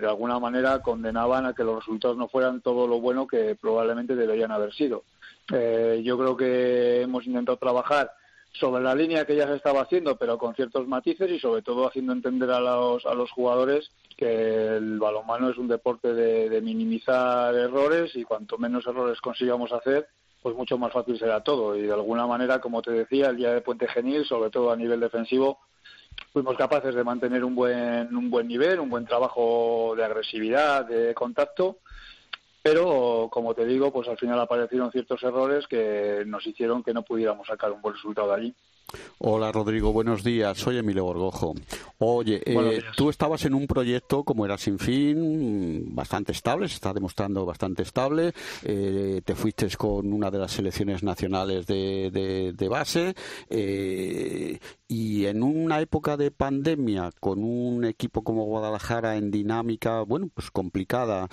de 0.00 0.06
alguna 0.06 0.38
manera 0.38 0.82
condenaban 0.82 1.46
a 1.46 1.54
que 1.54 1.64
los 1.64 1.76
resultados 1.76 2.16
no 2.16 2.28
fueran 2.28 2.60
todo 2.60 2.86
lo 2.86 3.00
bueno 3.00 3.26
que 3.26 3.54
probablemente 3.54 4.16
deberían 4.16 4.52
haber 4.52 4.74
sido. 4.74 5.04
Eh, 5.52 6.02
yo 6.04 6.18
creo 6.18 6.36
que 6.36 7.02
hemos 7.02 7.26
intentado 7.26 7.56
trabajar 7.56 8.12
sobre 8.52 8.82
la 8.82 8.94
línea 8.94 9.24
que 9.24 9.34
ya 9.34 9.46
se 9.46 9.56
estaba 9.56 9.82
haciendo, 9.82 10.16
pero 10.16 10.38
con 10.38 10.54
ciertos 10.54 10.86
matices 10.86 11.30
y 11.30 11.40
sobre 11.40 11.62
todo 11.62 11.88
haciendo 11.88 12.12
entender 12.12 12.50
a 12.50 12.60
los, 12.60 13.04
a 13.06 13.14
los 13.14 13.30
jugadores 13.30 13.90
que 14.16 14.76
el 14.76 14.98
balonmano 14.98 15.50
es 15.50 15.58
un 15.58 15.68
deporte 15.68 16.14
de 16.14 16.60
minimizar 16.60 17.52
errores 17.54 18.14
y 18.14 18.22
cuanto 18.22 18.58
menos 18.58 18.86
errores 18.86 19.20
consigamos 19.20 19.72
hacer, 19.72 20.08
pues 20.44 20.54
mucho 20.54 20.76
más 20.76 20.92
fácil 20.92 21.18
será 21.18 21.42
todo. 21.42 21.74
Y 21.74 21.86
de 21.86 21.92
alguna 21.94 22.26
manera, 22.26 22.60
como 22.60 22.82
te 22.82 22.90
decía, 22.90 23.28
el 23.30 23.38
día 23.38 23.54
de 23.54 23.62
Puente 23.62 23.88
Genil, 23.88 24.26
sobre 24.26 24.50
todo 24.50 24.70
a 24.70 24.76
nivel 24.76 25.00
defensivo, 25.00 25.60
fuimos 26.34 26.54
capaces 26.58 26.94
de 26.94 27.02
mantener 27.02 27.42
un 27.46 27.54
buen, 27.54 28.14
un 28.14 28.28
buen 28.28 28.46
nivel, 28.46 28.78
un 28.78 28.90
buen 28.90 29.06
trabajo 29.06 29.94
de 29.96 30.04
agresividad, 30.04 30.84
de 30.84 31.14
contacto, 31.14 31.78
pero 32.62 33.30
como 33.32 33.54
te 33.54 33.64
digo, 33.64 33.90
pues 33.90 34.06
al 34.06 34.18
final 34.18 34.38
aparecieron 34.38 34.92
ciertos 34.92 35.22
errores 35.22 35.66
que 35.66 36.24
nos 36.26 36.46
hicieron 36.46 36.82
que 36.82 36.92
no 36.92 37.04
pudiéramos 37.04 37.46
sacar 37.46 37.72
un 37.72 37.80
buen 37.80 37.94
resultado 37.94 38.28
de 38.28 38.34
allí. 38.34 38.54
Hola 39.18 39.50
Rodrigo, 39.52 39.92
buenos 39.92 40.22
días. 40.22 40.58
Soy 40.58 40.78
Emilio 40.78 41.04
Borgojo. 41.04 41.54
Oye, 41.98 42.42
eh, 42.44 42.82
tú 42.96 43.10
estabas 43.10 43.44
en 43.44 43.54
un 43.54 43.66
proyecto 43.66 44.22
como 44.24 44.44
era 44.44 44.58
Sin 44.58 44.78
Fin, 44.78 45.94
bastante 45.94 46.32
estable, 46.32 46.68
se 46.68 46.74
está 46.74 46.92
demostrando 46.92 47.46
bastante 47.46 47.82
estable. 47.82 48.34
Eh, 48.64 49.22
te 49.24 49.34
fuiste 49.34 49.68
con 49.78 50.12
una 50.12 50.30
de 50.30 50.38
las 50.38 50.52
selecciones 50.52 51.02
nacionales 51.02 51.66
de, 51.66 52.52
de, 52.54 52.68
base. 52.68 53.14
Eh, 53.48 54.58
y 54.86 55.26
en 55.26 55.42
una 55.42 55.80
época 55.80 56.16
de 56.16 56.30
pandemia, 56.30 57.10
con 57.18 57.42
un 57.42 57.84
equipo 57.84 58.22
como 58.22 58.44
Guadalajara 58.44 59.16
en 59.16 59.30
dinámica, 59.30 60.02
bueno, 60.02 60.28
pues 60.32 60.50
complicada, 60.50 61.28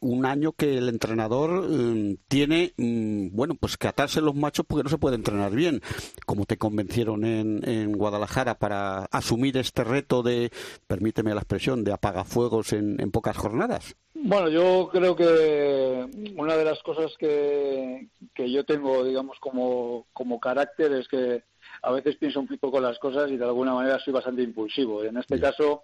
un 0.00 0.26
año 0.26 0.52
que 0.52 0.78
el 0.78 0.88
entrenador 0.88 1.68
mm, 1.68 2.16
tiene, 2.28 2.74
mm, 2.76 3.28
bueno, 3.32 3.54
pues 3.54 3.76
que 3.76 3.88
atarse 3.88 4.20
los 4.20 4.34
machos 4.34 4.66
porque 4.66 4.82
no 4.82 4.90
se 4.90 4.98
puede 4.98 5.16
entrenar 5.16 5.52
bien 5.52 5.80
cómo 6.24 6.46
te 6.46 6.56
convencieron 6.56 7.24
en, 7.24 7.92
Guadalajara 7.92 8.58
para 8.58 9.04
asumir 9.06 9.56
este 9.56 9.84
reto 9.84 10.22
de, 10.22 10.50
permíteme 10.86 11.34
la 11.34 11.40
expresión, 11.40 11.84
de 11.84 11.92
apagafuegos 11.92 12.72
en, 12.72 13.00
en 13.00 13.10
pocas 13.10 13.36
jornadas? 13.36 13.96
Bueno, 14.14 14.48
yo 14.48 14.88
creo 14.90 15.14
que 15.14 16.32
una 16.36 16.56
de 16.56 16.64
las 16.64 16.82
cosas 16.82 17.14
que, 17.18 18.08
que 18.34 18.50
yo 18.50 18.64
tengo, 18.64 19.04
digamos, 19.04 19.38
como, 19.38 20.06
como 20.12 20.40
carácter 20.40 20.92
es 20.92 21.06
que 21.06 21.44
a 21.82 21.92
veces 21.92 22.16
pienso 22.16 22.40
un 22.40 22.48
poco 22.58 22.80
las 22.80 22.98
cosas 22.98 23.30
y 23.30 23.36
de 23.36 23.44
alguna 23.44 23.74
manera 23.74 23.98
soy 23.98 24.12
bastante 24.12 24.42
impulsivo. 24.42 25.04
Y 25.04 25.08
en 25.08 25.18
este 25.18 25.38
caso, 25.38 25.82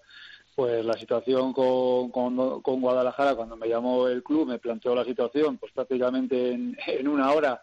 pues 0.54 0.84
la 0.84 0.94
situación 0.94 1.52
con, 1.52 2.10
con, 2.10 2.80
Guadalajara, 2.80 3.34
cuando 3.34 3.56
me 3.56 3.68
llamó 3.68 4.08
el 4.08 4.22
club, 4.22 4.48
me 4.48 4.58
planteó 4.58 4.94
la 4.94 5.04
situación, 5.04 5.58
pues 5.58 5.72
prácticamente 5.72 6.52
en, 6.52 6.76
en 6.86 7.08
una 7.08 7.32
hora 7.32 7.60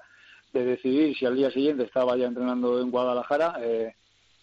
de 0.53 0.65
decidir 0.65 1.15
si 1.17 1.25
al 1.25 1.35
día 1.35 1.51
siguiente 1.51 1.83
estaba 1.83 2.17
ya 2.17 2.27
entrenando 2.27 2.81
en 2.81 2.91
Guadalajara. 2.91 3.55
Eh, 3.61 3.93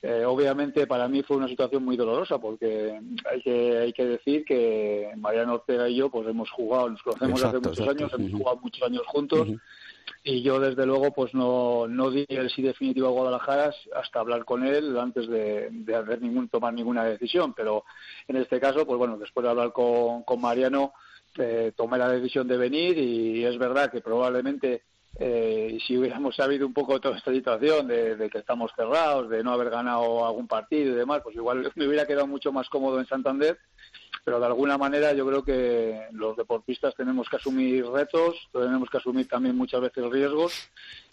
eh, 0.03 0.25
obviamente 0.25 0.87
para 0.87 1.09
mí 1.09 1.23
fue 1.23 1.39
una 1.39 1.49
situación 1.49 1.85
muy 1.85 1.97
dolorosa 1.97 2.39
porque 2.39 3.01
hay 3.29 3.43
que 3.43 3.79
hay 3.79 3.93
que 3.93 4.05
decir 4.05 4.45
que 4.45 5.11
Mariano 5.17 5.55
Ortega 5.55 5.89
y 5.89 5.97
yo 5.97 6.11
pues 6.11 6.29
hemos 6.29 6.51
jugado, 6.51 6.91
nos 6.91 7.03
conocemos 7.03 7.43
hace 7.43 7.59
muchos 7.59 7.89
años, 7.89 8.13
hemos 8.13 8.33
jugado 8.33 8.59
muchos 8.59 8.83
años 8.83 9.03
juntos 9.07 9.49
y 10.23 10.43
yo 10.43 10.61
desde 10.61 10.85
luego 10.87 11.13
pues 11.13 11.35
no, 11.35 11.89
no 11.89 12.11
di 12.11 12.27
el 12.29 12.51
sí 12.51 12.63
definitivo 12.63 13.09
a 13.09 13.13
Guadalajara 13.13 13.75
hasta 13.95 14.21
hablar 14.21 14.45
con 14.45 14.67
él 14.67 14.97
antes 14.99 15.29
de, 15.29 15.71
de 15.73 15.97
hacer 15.97 16.21
ningún 16.21 16.51
tomar 16.51 16.75
ninguna 16.75 17.05
decisión, 17.05 17.55
pero 17.55 17.85
en 18.29 18.37
este 18.37 18.61
caso 18.61 18.87
pues 18.87 18.99
bueno 18.99 19.17
después 19.19 19.43
de 19.43 19.51
hablar 19.51 19.73
con, 19.73 20.25
con 20.25 20.41
Mariano 20.41 20.93
eh, 21.39 21.73
tomé 21.75 21.99
la 21.99 22.11
decisión 22.11 22.47
de 22.47 22.57
venir 22.57 22.97
y 22.97 23.45
es 23.45 23.59
verdad 23.59 23.91
que 23.91 24.01
probablemente 24.01 24.83
eh, 25.19 25.79
si 25.87 25.97
hubiéramos 25.97 26.37
sabido 26.37 26.67
un 26.67 26.75
poco 26.75 27.01
toda 27.01 27.17
esta 27.17 27.33
situación 27.33 27.89
de, 27.89 28.29
que 28.31 28.39
estamos 28.39 28.71
cerrados, 28.77 29.31
de 29.31 29.43
no 29.43 29.53
haber 29.53 29.71
ganado 29.71 30.27
algún 30.27 30.47
partido 30.47 30.93
y 30.93 30.97
demás, 30.97 31.23
pues 31.23 31.37
igual 31.37 31.71
me 31.75 31.87
hubiera 31.87 32.07
quedado 32.07 32.27
mucho 32.27 32.53
más 32.53 32.69
cómodo 32.69 33.01
en 33.01 33.07
Santander, 33.07 33.59
pero 34.25 34.39
de 34.41 34.47
alguna 34.47 34.77
manera 34.77 35.13
yo 35.15 35.27
creo 35.27 35.43
que 35.43 36.09
los 36.13 36.37
deportistas 36.37 36.95
tenemos 36.95 37.29
que 37.29 37.37
asumir 37.37 37.87
retos, 37.87 38.37
tenemos 38.53 38.91
que 38.91 38.99
asumir 38.99 39.27
también 39.27 39.57
muchas 39.57 39.81
veces 39.81 40.05
riesgos. 40.11 40.53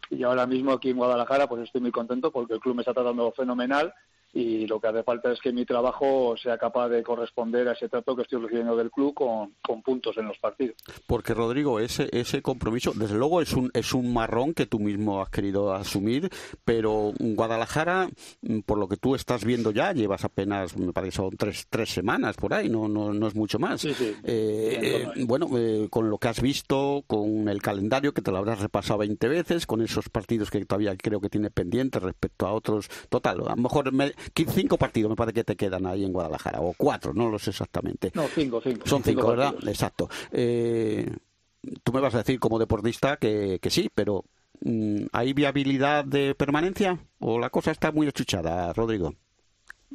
Y 0.09 0.21
ahora 0.23 0.45
mismo 0.45 0.73
aquí 0.73 0.89
en 0.89 0.97
Guadalajara 0.97 1.47
pues 1.47 1.63
estoy 1.63 1.81
muy 1.81 1.91
contento 1.91 2.31
porque 2.31 2.53
el 2.53 2.59
club 2.59 2.75
me 2.75 2.81
está 2.81 2.93
tratando 2.93 3.31
fenomenal 3.31 3.93
y 4.33 4.65
lo 4.65 4.79
que 4.79 4.87
hace 4.87 5.03
falta 5.03 5.31
es 5.31 5.39
que 5.39 5.53
mi 5.53 5.63
trabajo 5.63 6.35
sea 6.35 6.57
capaz 6.57 6.89
de 6.89 7.03
corresponder 7.03 7.67
a 7.67 7.73
ese 7.73 7.87
trato 7.87 8.15
que 8.15 8.23
estoy 8.23 8.41
recibiendo 8.41 8.75
del 8.75 8.89
club 8.89 9.13
con, 9.13 9.53
puntos 9.83 10.17
en 10.17 10.27
los 10.27 10.37
partidos. 10.39 10.75
Porque 11.05 11.35
Rodrigo, 11.35 11.79
ese, 11.79 12.09
ese 12.11 12.41
compromiso, 12.41 12.93
desde 12.95 13.15
luego 13.15 13.41
es 13.41 13.53
un, 13.53 13.69
es 13.73 13.93
un 13.93 14.11
marrón 14.11 14.53
que 14.53 14.65
tú 14.65 14.79
mismo 14.79 15.21
has 15.21 15.29
querido 15.29 15.73
asumir, 15.73 16.29
pero 16.65 17.11
Guadalajara, 17.19 18.09
mm, 18.41 18.61
por 18.61 18.79
lo 18.79 18.87
que 18.87 18.97
tú 18.97 19.13
estás 19.13 19.45
viendo 19.45 19.71
ya, 19.71 19.93
llevas 19.93 20.25
apenas, 20.25 20.75
me 20.77 20.91
parece 20.93 21.11
que 21.11 21.17
son 21.17 21.37
tres, 21.37 21.67
tres 21.69 21.89
semanas 21.89 22.35
por 22.35 22.53
ahí, 22.53 22.69
no, 22.69 22.87
no, 22.87 23.13
no 23.13 23.27
es 23.27 23.35
mucho 23.35 23.59
más. 23.59 23.85
Eh, 23.85 23.93
eh, 24.23 25.07
bueno, 25.25 25.47
eh, 25.55 25.87
con 25.91 26.09
lo 26.09 26.17
que 26.17 26.29
has 26.29 26.41
visto, 26.41 27.03
con 27.05 27.47
el 27.49 27.61
calendario 27.61 28.13
que 28.13 28.21
te 28.21 28.31
lo 28.31 28.37
habrás 28.37 28.61
repasado 28.61 28.99
20 28.99 29.27
veces, 29.27 29.67
con 29.67 29.81
esos 29.81 30.09
partidos 30.09 30.49
que 30.49 30.65
todavía 30.65 30.95
creo 30.97 31.21
que 31.21 31.29
tiene 31.29 31.51
pendientes 31.51 32.01
respecto 32.01 32.47
a 32.47 32.53
otros, 32.53 32.89
total, 33.09 33.41
a 33.47 33.55
lo 33.55 33.61
mejor 33.61 33.91
me, 33.91 34.13
cinco 34.33 34.77
partidos 34.77 35.09
me 35.09 35.15
parece 35.15 35.35
que 35.35 35.43
te 35.43 35.55
quedan 35.55 35.85
ahí 35.85 36.03
en 36.03 36.13
Guadalajara, 36.13 36.61
o 36.61 36.73
cuatro, 36.77 37.13
no 37.13 37.29
lo 37.29 37.39
sé 37.39 37.51
exactamente. 37.51 38.11
No, 38.13 38.27
cinco, 38.27 38.61
cinco. 38.61 38.85
Son 38.85 39.03
cinco, 39.03 39.27
¿verdad? 39.29 39.55
Exacto. 39.67 40.09
Eh, 40.31 41.09
tú 41.83 41.93
me 41.93 41.99
vas 41.99 42.15
a 42.15 42.19
decir 42.19 42.39
como 42.39 42.59
deportista 42.59 43.17
que, 43.17 43.59
que 43.61 43.69
sí, 43.69 43.89
pero 43.93 44.25
mm, 44.61 45.05
¿hay 45.11 45.33
viabilidad 45.33 46.05
de 46.05 46.35
permanencia 46.35 46.99
o 47.19 47.39
la 47.39 47.49
cosa 47.49 47.71
está 47.71 47.91
muy 47.91 48.07
achuchada, 48.07 48.71
Rodrigo? 48.73 49.13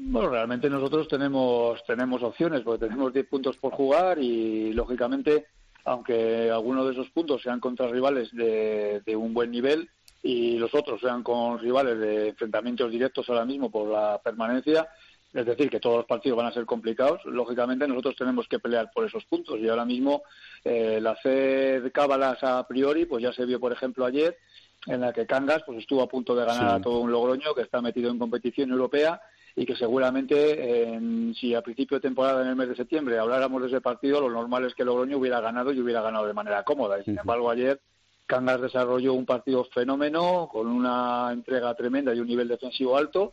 Bueno, 0.00 0.30
realmente 0.30 0.70
nosotros 0.70 1.08
tenemos 1.08 1.82
tenemos 1.84 2.22
opciones, 2.22 2.62
porque 2.62 2.86
tenemos 2.86 3.12
10 3.12 3.26
puntos 3.26 3.56
por 3.56 3.72
jugar 3.72 4.18
y, 4.18 4.72
lógicamente, 4.72 5.46
aunque 5.84 6.50
algunos 6.50 6.86
de 6.86 6.92
esos 6.92 7.10
puntos 7.10 7.42
sean 7.42 7.58
contra 7.58 7.88
rivales 7.88 8.30
de, 8.32 9.02
de 9.04 9.16
un 9.16 9.34
buen 9.34 9.50
nivel, 9.50 9.90
y 10.22 10.58
los 10.58 10.74
otros 10.74 11.00
sean 11.00 11.22
con 11.22 11.58
rivales 11.58 11.98
de 11.98 12.28
enfrentamientos 12.28 12.90
directos 12.90 13.28
ahora 13.28 13.44
mismo 13.44 13.70
por 13.70 13.88
la 13.88 14.20
permanencia, 14.22 14.88
es 15.32 15.44
decir, 15.44 15.68
que 15.68 15.80
todos 15.80 15.98
los 15.98 16.06
partidos 16.06 16.38
van 16.38 16.46
a 16.46 16.52
ser 16.52 16.64
complicados, 16.64 17.20
lógicamente 17.26 17.86
nosotros 17.86 18.16
tenemos 18.16 18.48
que 18.48 18.58
pelear 18.58 18.90
por 18.92 19.04
esos 19.04 19.24
puntos. 19.26 19.58
Y 19.60 19.68
ahora 19.68 19.84
mismo 19.84 20.22
eh, 20.64 20.94
el 20.96 21.06
hacer 21.06 21.92
cábalas 21.92 22.42
a 22.42 22.66
priori, 22.66 23.04
pues 23.04 23.22
ya 23.22 23.32
se 23.32 23.44
vio 23.44 23.60
por 23.60 23.72
ejemplo 23.72 24.06
ayer 24.06 24.38
en 24.86 25.00
la 25.00 25.12
que 25.12 25.26
Cangas 25.26 25.62
pues 25.66 25.78
estuvo 25.78 26.02
a 26.02 26.08
punto 26.08 26.34
de 26.34 26.46
ganar 26.46 26.76
a 26.76 26.80
todo 26.80 27.00
un 27.00 27.12
Logroño 27.12 27.54
que 27.54 27.62
está 27.62 27.82
metido 27.82 28.10
en 28.10 28.18
competición 28.18 28.70
europea 28.70 29.20
y 29.54 29.66
que 29.66 29.76
seguramente 29.76 30.98
si 31.34 31.54
a 31.54 31.62
principio 31.62 31.96
de 31.96 32.02
temporada 32.02 32.42
en 32.42 32.48
el 32.48 32.56
mes 32.56 32.68
de 32.68 32.76
septiembre 32.76 33.18
habláramos 33.18 33.60
de 33.60 33.68
ese 33.68 33.80
partido, 33.80 34.20
lo 34.20 34.30
normal 34.30 34.64
es 34.64 34.74
que 34.74 34.84
Logroño 34.84 35.18
hubiera 35.18 35.40
ganado 35.40 35.72
y 35.72 35.80
hubiera 35.80 36.00
ganado 36.00 36.26
de 36.26 36.32
manera 36.32 36.62
cómoda. 36.62 37.00
Y 37.00 37.04
sin 37.04 37.18
embargo 37.18 37.50
ayer 37.50 37.80
Cangas 38.28 38.60
desarrolló 38.60 39.14
un 39.14 39.24
partido 39.24 39.64
fenómeno 39.64 40.50
con 40.52 40.66
una 40.66 41.30
entrega 41.32 41.74
tremenda 41.74 42.14
y 42.14 42.20
un 42.20 42.28
nivel 42.28 42.46
defensivo 42.46 42.96
alto 42.96 43.32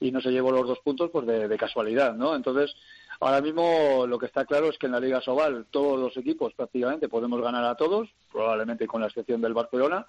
y 0.00 0.10
no 0.10 0.20
se 0.20 0.32
llevó 0.32 0.50
los 0.50 0.66
dos 0.66 0.80
puntos 0.80 1.10
pues 1.10 1.26
de, 1.26 1.56
casualidad, 1.56 2.12
¿no? 2.14 2.34
Entonces, 2.34 2.74
ahora 3.20 3.40
mismo 3.40 4.04
lo 4.04 4.18
que 4.18 4.26
está 4.26 4.44
claro 4.44 4.68
es 4.68 4.76
que 4.78 4.86
en 4.86 4.92
la 4.92 5.00
Liga 5.00 5.20
Sobal 5.20 5.66
todos 5.70 5.98
los 5.98 6.16
equipos 6.16 6.52
prácticamente 6.54 7.08
podemos 7.08 7.40
ganar 7.40 7.64
a 7.64 7.76
todos, 7.76 8.08
probablemente 8.32 8.88
con 8.88 9.00
la 9.00 9.06
excepción 9.06 9.40
del 9.40 9.54
Barcelona, 9.54 10.04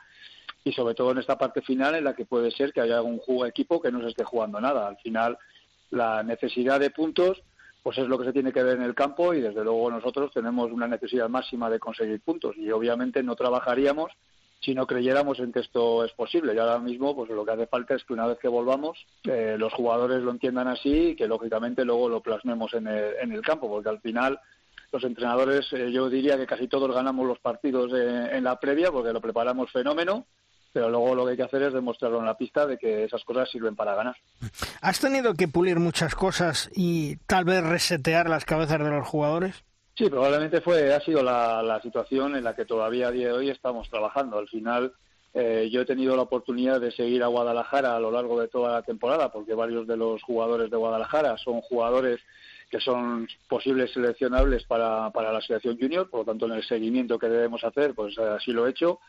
y 0.64 0.74
sobre 0.74 0.96
todo 0.96 1.12
en 1.12 1.20
esta 1.20 1.38
parte 1.38 1.62
final 1.62 1.94
en 1.94 2.06
la 2.06 2.16
que 2.16 2.26
puede 2.26 2.50
ser 2.50 2.74
que 2.74 2.82
haya 2.82 2.98
algún 2.98 3.20
juego 3.20 3.46
equipo 3.46 3.80
que 3.80 3.92
no 3.92 4.02
se 4.02 4.08
esté 4.08 4.24
jugando 4.24 4.60
nada. 4.60 4.88
Al 4.88 4.98
final, 4.98 5.38
la 5.92 6.24
necesidad 6.24 6.80
de 6.80 6.90
puntos 6.90 7.44
pues 7.84 7.98
es 7.98 8.08
lo 8.08 8.18
que 8.18 8.26
se 8.26 8.34
tiene 8.34 8.54
que 8.54 8.64
ver 8.64 8.78
en 8.78 8.84
el 8.84 8.96
campo 8.96 9.34
y 9.34 9.42
desde 9.42 9.64
luego 9.64 9.92
nosotros 9.92 10.32
tenemos 10.32 10.72
una 10.72 10.88
necesidad 10.88 11.28
máxima 11.28 11.70
de 11.70 11.80
conseguir 11.80 12.22
puntos 12.22 12.56
y 12.58 12.72
obviamente 12.72 13.22
no 13.22 13.36
trabajaríamos 13.36 14.12
si 14.62 14.74
no 14.74 14.88
creyéramos 14.88 15.40
en 15.40 15.52
que 15.52 15.60
esto 15.60 16.06
es 16.06 16.14
posible. 16.14 16.56
Y 16.56 16.58
ahora 16.58 16.80
mismo, 16.80 17.14
pues 17.14 17.30
lo 17.30 17.44
que 17.44 17.52
hace 17.52 17.68
falta 17.68 17.96
es 17.96 18.06
que 18.06 18.14
una 18.14 18.28
vez 18.28 18.40
que 18.40 18.48
volvamos, 18.48 19.06
eh, 19.26 19.58
los 19.60 19.74
jugadores 19.74 20.22
lo 20.22 20.32
entiendan 20.32 20.70
así 20.70 21.10
y 21.10 21.16
que 21.18 21.28
lógicamente 21.28 21.84
luego 21.84 22.08
lo 22.08 22.22
plasmemos 22.22 22.74
en 22.74 22.88
el, 22.88 23.16
en 23.22 23.34
el 23.34 23.42
campo, 23.42 23.68
porque 23.68 23.90
al 23.90 24.00
final 24.00 24.40
los 24.94 25.04
entrenadores, 25.04 25.68
eh, 25.74 25.92
yo 25.92 26.10
diría 26.10 26.38
que 26.38 26.46
casi 26.48 26.70
todos 26.70 26.94
ganamos 26.96 27.28
los 27.28 27.40
partidos 27.40 27.92
en 27.94 28.44
la 28.46 28.58
previa 28.58 28.90
porque 28.90 29.12
lo 29.12 29.20
preparamos 29.20 29.70
fenómeno, 29.70 30.28
pero 30.74 30.90
luego 30.90 31.16
lo 31.16 31.24
que 31.24 31.32
hay 31.32 31.38
que 31.38 31.44
hacer 31.44 31.62
es 31.62 31.74
demostrarlo 31.74 32.20
en 32.20 32.26
la 32.26 32.36
pista 32.36 32.66
de 32.66 32.78
que 32.78 33.04
esas 33.04 33.24
cosas 33.24 33.50
sirven 33.50 33.76
para 33.76 33.96
ganar. 33.96 34.16
¿Has 34.82 35.00
tenido 35.00 35.36
que 35.36 35.48
pulir 35.48 35.80
muchas 35.80 36.16
cosas 36.16 36.70
y 36.76 37.18
tal 37.28 37.46
vez 37.46 37.64
resetear 37.64 38.28
las 38.28 38.44
cabezas 38.44 38.80
de 38.80 38.90
los 38.90 39.08
jugadores? 39.08 39.64
Sí, 39.96 40.10
probablemente 40.10 40.60
fue, 40.62 40.92
ha 40.92 41.00
sido 41.02 41.22
la, 41.22 41.62
la 41.62 41.80
situación 41.80 42.36
en 42.36 42.44
la 42.44 42.56
que 42.56 42.66
todavía 42.66 43.10
a 43.10 43.12
día 43.12 43.28
de 43.28 43.34
hoy 43.34 43.50
estamos 43.52 43.88
trabajando. 43.92 44.40
Al 44.40 44.48
final, 44.48 44.92
eh, 45.36 45.70
yo 45.72 45.82
he 45.82 45.86
tenido 45.86 46.16
la 46.16 46.24
oportunidad 46.24 46.82
de 46.82 46.92
seguir 46.92 47.22
a 47.22 47.28
Guadalajara 47.28 47.96
a 47.96 48.00
lo 48.00 48.10
largo 48.10 48.42
de 48.42 48.48
toda 48.48 48.74
la 48.74 48.82
temporada, 48.82 49.32
porque 49.32 49.54
varios 49.54 49.86
de 49.86 49.96
los 49.96 50.24
jugadores 50.24 50.72
de 50.72 50.78
Guadalajara 50.78 51.38
son 51.38 51.62
jugadores 51.62 52.20
que 52.74 52.80
son 52.80 53.28
posibles 53.48 53.94
seleccionables 53.94 54.64
para, 54.64 55.12
para 55.12 55.32
la 55.32 55.42
selección 55.42 55.78
junior, 55.80 56.10
por 56.10 56.22
lo 56.22 56.26
tanto 56.26 56.48
en 56.48 56.54
el 56.54 56.64
seguimiento 56.64 57.20
que 57.20 57.30
debemos 57.30 57.64
hacer, 57.64 57.94
pues 57.94 58.18
así 58.18 58.52
lo 58.52 58.66
he 58.66 58.72
hecho. 58.72 59.00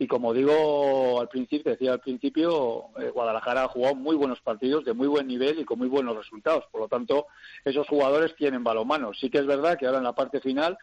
Y 0.00 0.08
como 0.08 0.34
digo 0.34 1.20
al 1.20 1.28
principio, 1.28 1.70
decía 1.70 1.92
al 1.92 2.00
principio, 2.00 2.86
eh, 2.98 3.10
Guadalajara 3.10 3.62
ha 3.62 3.68
jugado 3.68 3.94
muy 3.94 4.16
buenos 4.16 4.40
partidos 4.40 4.84
de 4.84 4.94
muy 4.94 5.06
buen 5.06 5.28
nivel 5.28 5.60
y 5.60 5.64
con 5.64 5.78
muy 5.78 5.86
buenos 5.86 6.16
resultados. 6.16 6.64
Por 6.72 6.80
lo 6.80 6.88
tanto, 6.88 7.28
esos 7.64 7.86
jugadores 7.86 8.34
tienen 8.34 8.64
balonmano. 8.64 9.14
Sí 9.14 9.30
que 9.30 9.38
es 9.38 9.46
verdad 9.46 9.78
que 9.78 9.86
ahora 9.86 9.98
en 9.98 10.04
la 10.04 10.16
parte 10.16 10.40
final 10.40 10.76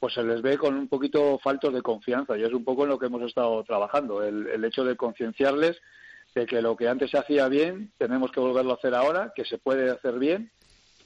pues 0.00 0.14
se 0.14 0.22
les 0.22 0.40
ve 0.40 0.56
con 0.56 0.74
un 0.74 0.88
poquito 0.88 1.38
faltos 1.38 1.74
de 1.74 1.82
confianza 1.82 2.38
y 2.38 2.44
es 2.44 2.52
un 2.54 2.64
poco 2.64 2.84
en 2.84 2.88
lo 2.88 2.98
que 2.98 3.06
hemos 3.06 3.20
estado 3.20 3.62
trabajando, 3.64 4.24
el, 4.24 4.64
hecho 4.64 4.84
de 4.84 4.96
concienciarles 4.96 5.76
de 6.34 6.46
que 6.46 6.62
lo 6.62 6.76
que 6.76 6.88
antes 6.88 7.10
se 7.10 7.18
hacía 7.18 7.46
bien 7.48 7.92
tenemos 7.98 8.32
que 8.32 8.40
volverlo 8.40 8.70
a 8.70 8.76
hacer 8.76 8.94
ahora, 8.94 9.34
que 9.36 9.44
se 9.44 9.58
puede 9.58 9.90
hacer 9.90 10.18
bien 10.18 10.50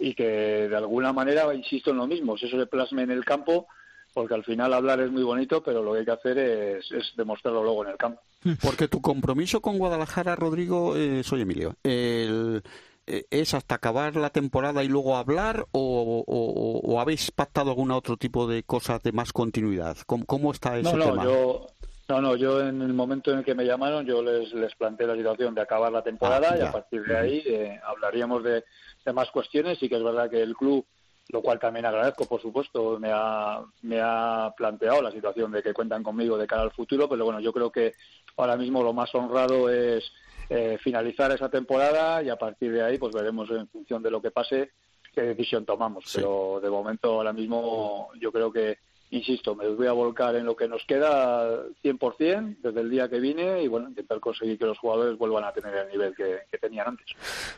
y 0.02 0.14
que 0.14 0.68
de 0.68 0.76
alguna 0.76 1.12
manera, 1.12 1.54
insisto 1.54 1.90
en 1.90 1.98
lo 1.98 2.06
mismo, 2.06 2.36
si 2.36 2.46
eso 2.46 2.58
se 2.58 2.66
plasme 2.66 3.02
en 3.02 3.12
el 3.12 3.24
campo, 3.24 3.68
porque 4.12 4.34
al 4.34 4.44
final 4.44 4.74
hablar 4.74 5.00
es 5.00 5.10
muy 5.10 5.22
bonito, 5.22 5.62
pero 5.62 5.82
lo 5.82 5.92
que 5.92 6.00
hay 6.00 6.04
que 6.04 6.10
hacer 6.10 6.38
es, 6.38 7.12
demostrarlo 7.16 7.62
luego 7.62 7.84
en 7.84 7.90
el 7.92 7.96
campo. 7.96 8.20
Porque 8.60 8.88
tu 8.88 9.00
compromiso 9.00 9.60
con 9.60 9.78
Guadalajara, 9.78 10.34
Rodrigo, 10.34 10.96
eh, 10.96 11.22
soy 11.22 11.42
Emilio, 11.42 11.76
el, 11.84 12.62
eh, 13.06 13.26
es 13.30 13.54
hasta 13.54 13.76
acabar 13.76 14.16
la 14.16 14.30
temporada 14.30 14.84
y 14.84 14.88
luego 14.88 15.16
hablar 15.16 15.66
o, 15.72 16.98
habéis 17.00 17.30
pactado 17.30 17.70
algún 17.70 17.90
otro 17.90 18.16
tipo 18.16 18.46
de 18.46 18.62
cosas 18.64 19.02
de 19.02 19.12
más 19.12 19.32
continuidad? 19.32 19.96
¿Cómo, 20.06 20.52
está 20.52 20.78
ese 20.78 20.96
no, 20.96 21.04
tema? 21.04 21.24
Yo, 21.24 21.66
no, 22.08 22.20
no, 22.20 22.36
yo 22.36 22.60
en 22.60 22.82
el 22.82 22.92
momento 22.92 23.30
en 23.30 23.38
el 23.38 23.44
que 23.44 23.54
me 23.54 23.64
llamaron 23.64 24.04
yo 24.04 24.22
les, 24.22 24.52
les 24.52 24.74
planteé 24.74 25.06
la 25.06 25.16
situación 25.16 25.54
de 25.54 25.62
acabar 25.62 25.92
la 25.92 26.02
temporada 26.02 26.50
ah, 26.52 26.58
y 26.58 26.60
a 26.60 26.72
partir 26.72 27.04
de 27.04 27.16
ahí 27.16 27.42
eh, 27.46 27.80
hablaríamos 27.84 28.42
de, 28.42 28.64
más 29.12 29.30
cuestiones. 29.30 29.82
Y 29.82 29.88
que 29.88 29.96
es 29.96 30.02
verdad 30.02 30.30
que 30.30 30.42
el 30.42 30.56
club 30.56 30.84
lo 31.28 31.40
cual 31.40 31.58
también 31.58 31.86
agradezco, 31.86 32.26
por 32.26 32.42
supuesto, 32.42 32.98
me 32.98 33.10
ha, 33.10 33.62
me 33.82 34.00
ha 34.02 34.52
planteado 34.56 35.00
la 35.00 35.12
situación 35.12 35.52
de 35.52 35.62
que 35.62 35.72
cuentan 35.72 36.02
conmigo 36.02 36.36
de 36.36 36.48
cara 36.48 36.62
al 36.62 36.72
futuro, 36.72 37.08
pero 37.08 37.24
bueno, 37.24 37.40
yo 37.40 37.52
creo 37.52 37.70
que 37.70 37.94
ahora 38.36 38.56
mismo 38.56 38.82
lo 38.82 38.92
más 38.92 39.14
honrado 39.14 39.70
es 39.70 40.12
eh, 40.50 40.78
finalizar 40.82 41.30
esa 41.30 41.48
temporada 41.48 42.22
y 42.22 42.28
a 42.28 42.36
partir 42.36 42.72
de 42.72 42.82
ahí 42.82 42.98
pues 42.98 43.14
veremos 43.14 43.48
en 43.50 43.68
función 43.68 44.02
de 44.02 44.10
lo 44.10 44.20
que 44.20 44.32
pase 44.32 44.72
qué 45.14 45.22
decisión 45.22 45.64
tomamos. 45.64 46.10
Pero 46.14 46.60
de 46.60 46.68
momento 46.68 47.14
ahora 47.14 47.32
mismo 47.32 48.10
yo 48.20 48.32
creo 48.32 48.52
que, 48.52 48.78
insisto, 49.12 49.54
me 49.54 49.68
voy 49.68 49.86
a 49.86 49.92
volcar 49.92 50.34
en 50.36 50.46
lo 50.46 50.56
que 50.56 50.66
nos 50.66 50.84
queda 50.84 51.64
100% 51.84 52.56
desde 52.62 52.80
el 52.80 52.90
día 52.90 53.08
que 53.08 53.20
vine 53.20 53.62
y 53.62 53.68
bueno, 53.68 53.88
intentar 53.88 54.18
conseguir 54.20 54.58
que 54.58 54.64
los 54.64 54.78
jugadores 54.78 55.18
vuelvan 55.18 55.44
a 55.44 55.52
tener 55.52 55.74
el 55.74 55.88
nivel 55.90 56.14
que, 56.16 56.40
tenían 56.58 56.88
antes. 56.88 57.06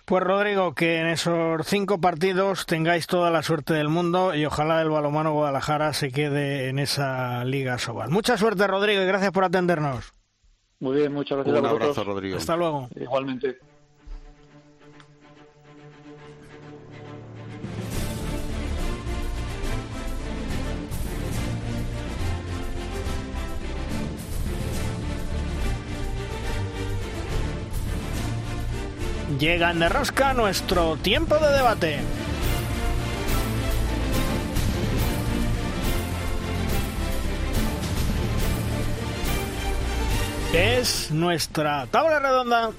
Pues 0.05 0.23
Rodrigo, 0.23 0.75
que 0.75 0.99
en 0.99 1.07
esos 1.07 1.67
cinco 1.67 2.01
partidos 2.01 2.67
tengáis 2.67 3.07
toda 3.07 3.31
la 3.31 3.43
suerte 3.43 3.75
del 3.75 3.89
mundo 3.89 4.35
y 4.35 4.45
ojalá 4.45 4.83
el 4.83 4.91
balomano 4.91 5.33
Guadalajara 5.33 5.93
se 5.93 6.11
quede 6.11 6.69
en 6.69 6.79
esa 6.79 7.45
Liga 7.45 7.79
Sobal. 7.79 8.11
Mucha 8.11 8.37
suerte 8.37 8.67
Rodrigo 8.67 9.03
y 9.03 9.07
gracias 9.07 9.31
por 9.31 9.45
atendernos. 9.45 10.15
Muy 10.81 10.97
bien, 10.97 11.13
muchas 11.13 11.39
gracias. 11.39 11.59
Un 11.59 11.67
abrazo, 11.67 12.05
Rodrigo. 12.05 12.37
Hasta 12.37 12.57
luego. 12.57 12.89
Igualmente. 12.97 13.59
Llega 29.39 29.71
en 29.71 29.81
de 29.81 29.89
rosca 29.89 30.33
nuestro 30.33 30.97
tiempo 30.97 31.37
de 31.39 31.53
debate. 31.53 32.01
es 40.55 41.11
nuestra 41.11 41.87
tabla 41.87 42.21
redonda. 42.21 42.71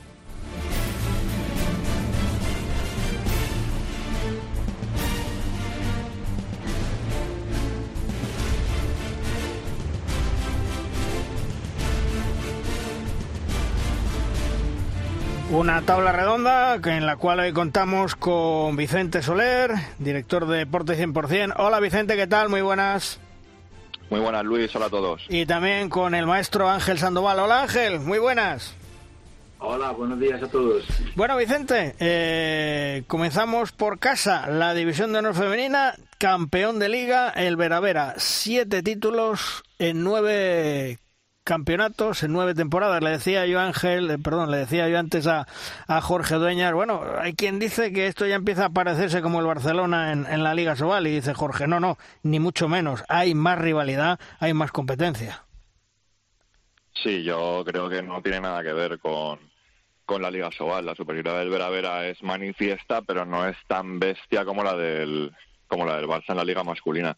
Una 15.55 15.81
tabla 15.83 16.11
redonda 16.11 16.75
en 16.83 17.05
la 17.05 17.15
cual 17.15 17.39
hoy 17.39 17.53
contamos 17.53 18.17
con 18.17 18.75
Vicente 18.75 19.21
Soler, 19.21 19.71
director 19.99 20.45
de 20.47 20.57
Deporte 20.57 21.01
100%. 21.01 21.53
Hola 21.59 21.79
Vicente, 21.79 22.17
¿qué 22.17 22.27
tal? 22.27 22.49
Muy 22.49 22.59
buenas. 22.59 23.21
Muy 24.09 24.19
buenas, 24.19 24.43
Luis. 24.43 24.75
Hola 24.75 24.87
a 24.87 24.89
todos. 24.89 25.25
Y 25.29 25.45
también 25.45 25.87
con 25.87 26.13
el 26.13 26.27
maestro 26.27 26.69
Ángel 26.69 26.99
Sandoval. 26.99 27.39
Hola, 27.39 27.61
Ángel. 27.61 28.01
Muy 28.01 28.19
buenas. 28.19 28.75
Hola, 29.59 29.91
buenos 29.91 30.19
días 30.19 30.43
a 30.43 30.49
todos. 30.49 30.83
Bueno, 31.15 31.37
Vicente, 31.37 31.95
eh, 31.99 33.03
comenzamos 33.07 33.71
por 33.71 33.97
casa. 33.97 34.47
La 34.47 34.73
división 34.73 35.13
de 35.13 35.19
honor 35.19 35.35
femenina, 35.35 35.93
campeón 36.17 36.79
de 36.79 36.89
liga, 36.89 37.29
el 37.29 37.55
Veravera. 37.55 38.15
Siete 38.17 38.83
títulos 38.83 39.63
en 39.79 40.03
nueve 40.03 40.99
campeonatos 41.45 42.23
en 42.23 42.33
nueve 42.33 42.53
temporadas. 42.53 43.01
Le 43.01 43.11
decía 43.11 43.45
yo 43.45 43.61
Ángel, 43.61 44.11
eh, 44.11 44.17
perdón, 44.17 44.51
le 44.51 44.57
decía 44.57 44.89
yo 44.89 44.99
antes 44.99 45.27
a, 45.27 45.47
a, 45.87 46.01
Jorge 46.01 46.35
Dueñas, 46.35 46.73
bueno, 46.73 47.01
hay 47.17 47.33
quien 47.33 47.59
dice 47.59 47.93
que 47.93 48.07
esto 48.07 48.25
ya 48.25 48.35
empieza 48.35 48.65
a 48.65 48.69
parecerse 48.71 49.21
como 49.21 49.39
el 49.39 49.45
Barcelona 49.45 50.11
en, 50.11 50.25
en 50.25 50.43
la 50.43 50.53
Liga 50.53 50.75
Sobal 50.75 51.07
y 51.07 51.11
dice 51.11 51.33
Jorge, 51.33 51.67
no, 51.67 51.79
no, 51.79 51.97
ni 52.23 52.39
mucho 52.39 52.67
menos, 52.67 53.05
hay 53.07 53.33
más 53.33 53.57
rivalidad, 53.57 54.19
hay 54.39 54.53
más 54.53 54.73
competencia. 54.73 55.45
Sí, 57.01 57.23
yo 57.23 57.63
creo 57.65 57.87
que 57.87 58.01
no 58.01 58.21
tiene 58.21 58.41
nada 58.41 58.63
que 58.63 58.73
ver 58.73 58.99
con, 58.99 59.39
con 60.05 60.21
la 60.21 60.31
Liga 60.31 60.51
Sobal. 60.51 60.85
La 60.85 60.95
superioridad 60.95 61.39
del 61.39 61.49
Vera 61.49 61.69
Vera 61.69 62.07
es 62.07 62.21
manifiesta, 62.23 63.01
pero 63.01 63.25
no 63.25 63.47
es 63.47 63.57
tan 63.67 63.99
bestia 63.99 64.45
como 64.45 64.63
la 64.63 64.75
del 64.75 65.31
como 65.67 65.85
la 65.85 65.97
del 65.97 66.07
Barça 66.07 66.29
en 66.29 66.37
la 66.37 66.45
Liga 66.45 66.63
masculina. 66.63 67.17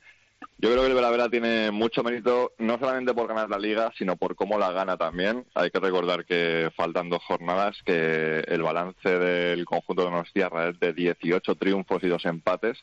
Yo 0.59 0.71
creo 0.71 0.81
que 0.81 0.89
el 0.89 0.95
Veravera 0.95 1.29
tiene 1.29 1.69
mucho 1.69 2.03
mérito, 2.03 2.53
no 2.57 2.79
solamente 2.79 3.13
por 3.13 3.27
ganar 3.27 3.47
la 3.47 3.59
liga, 3.59 3.91
sino 3.95 4.15
por 4.15 4.35
cómo 4.35 4.57
la 4.57 4.71
gana 4.71 4.97
también. 4.97 5.45
Hay 5.53 5.69
que 5.69 5.79
recordar 5.79 6.25
que 6.25 6.71
faltan 6.75 7.09
dos 7.11 7.23
jornadas, 7.23 7.77
que 7.85 8.39
el 8.39 8.63
balance 8.63 9.07
del 9.07 9.65
conjunto 9.65 10.01
de 10.01 10.09
Donostiarra 10.09 10.69
es 10.69 10.79
de 10.79 10.93
18 10.93 11.55
triunfos 11.55 12.03
y 12.03 12.07
dos 12.07 12.25
empates 12.25 12.77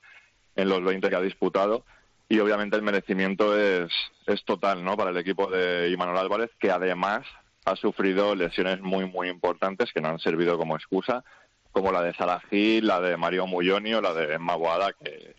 en 0.54 0.68
los 0.68 0.84
20 0.84 1.10
que 1.10 1.16
ha 1.16 1.20
disputado. 1.20 1.84
Y 2.28 2.38
obviamente 2.38 2.76
el 2.76 2.82
merecimiento 2.82 3.58
es, 3.58 3.92
es 4.26 4.44
total 4.44 4.84
¿no? 4.84 4.96
para 4.96 5.10
el 5.10 5.16
equipo 5.16 5.50
de 5.50 5.90
Imanol 5.90 6.18
Álvarez, 6.18 6.50
que 6.60 6.70
además 6.70 7.26
ha 7.64 7.74
sufrido 7.74 8.36
lesiones 8.36 8.80
muy, 8.82 9.06
muy 9.06 9.28
importantes 9.28 9.92
que 9.92 10.00
no 10.00 10.10
han 10.10 10.20
servido 10.20 10.56
como 10.58 10.76
excusa, 10.76 11.24
como 11.72 11.90
la 11.90 12.02
de 12.02 12.14
Salahí, 12.14 12.80
la 12.80 13.00
de 13.00 13.16
Mario 13.16 13.48
Mulloni 13.48 13.94
o 13.94 14.00
la 14.00 14.14
de 14.14 14.38
Maguada, 14.38 14.92
que 14.92 15.34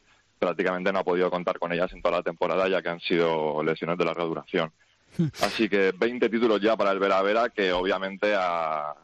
prácticamente 0.45 0.93
no 0.93 0.99
ha 0.99 1.03
podido 1.03 1.31
contar 1.31 1.57
con 1.57 1.73
ellas 1.73 1.91
en 1.91 2.01
toda 2.03 2.17
la 2.17 2.23
temporada 2.23 2.69
ya 2.69 2.81
que 2.81 2.89
han 2.89 2.99
sido 2.99 3.63
lesiones 3.63 3.97
de 3.97 4.05
larga 4.05 4.23
duración. 4.23 4.71
Así 5.41 5.67
que 5.67 5.91
20 5.97 6.29
títulos 6.29 6.61
ya 6.61 6.77
para 6.77 6.91
el 6.91 6.99
Vera 6.99 7.21
Vera 7.23 7.49
que 7.49 7.73
obviamente 7.73 8.35
ha, 8.37 8.95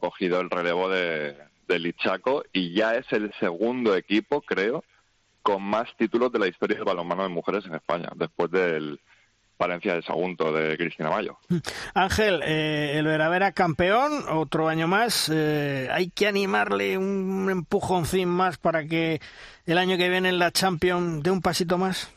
cogido 0.00 0.40
el 0.40 0.50
relevo 0.50 0.88
de, 0.90 1.34
de 1.66 1.78
Lichaco 1.78 2.44
y 2.52 2.74
ya 2.74 2.94
es 2.96 3.10
el 3.12 3.32
segundo 3.40 3.96
equipo, 3.96 4.42
creo, 4.42 4.84
con 5.40 5.62
más 5.62 5.88
títulos 5.96 6.30
de 6.30 6.40
la 6.40 6.46
historia 6.46 6.76
del 6.76 6.84
balonmano 6.84 7.22
de 7.22 7.30
mujeres 7.30 7.64
en 7.64 7.74
España, 7.74 8.10
después 8.14 8.50
del, 8.50 9.00
Valencia 9.58 9.94
de 9.94 10.02
Sagunto 10.02 10.52
de 10.52 10.76
Cristina 10.76 11.10
Mayo. 11.10 11.38
Ángel, 11.94 12.42
eh, 12.44 12.92
el 12.96 13.06
Veravera 13.06 13.52
campeón, 13.52 14.24
otro 14.30 14.68
año 14.68 14.86
más. 14.86 15.30
Eh, 15.34 15.88
hay 15.90 16.10
que 16.10 16.28
animarle 16.28 16.96
un 16.96 17.48
empujoncín 17.50 18.28
más 18.28 18.56
para 18.58 18.86
que 18.86 19.20
el 19.66 19.78
año 19.78 19.96
que 19.96 20.08
viene 20.08 20.28
en 20.28 20.38
la 20.38 20.52
Champions 20.52 21.22
dé 21.22 21.30
un 21.30 21.42
pasito 21.42 21.76
más. 21.76 22.14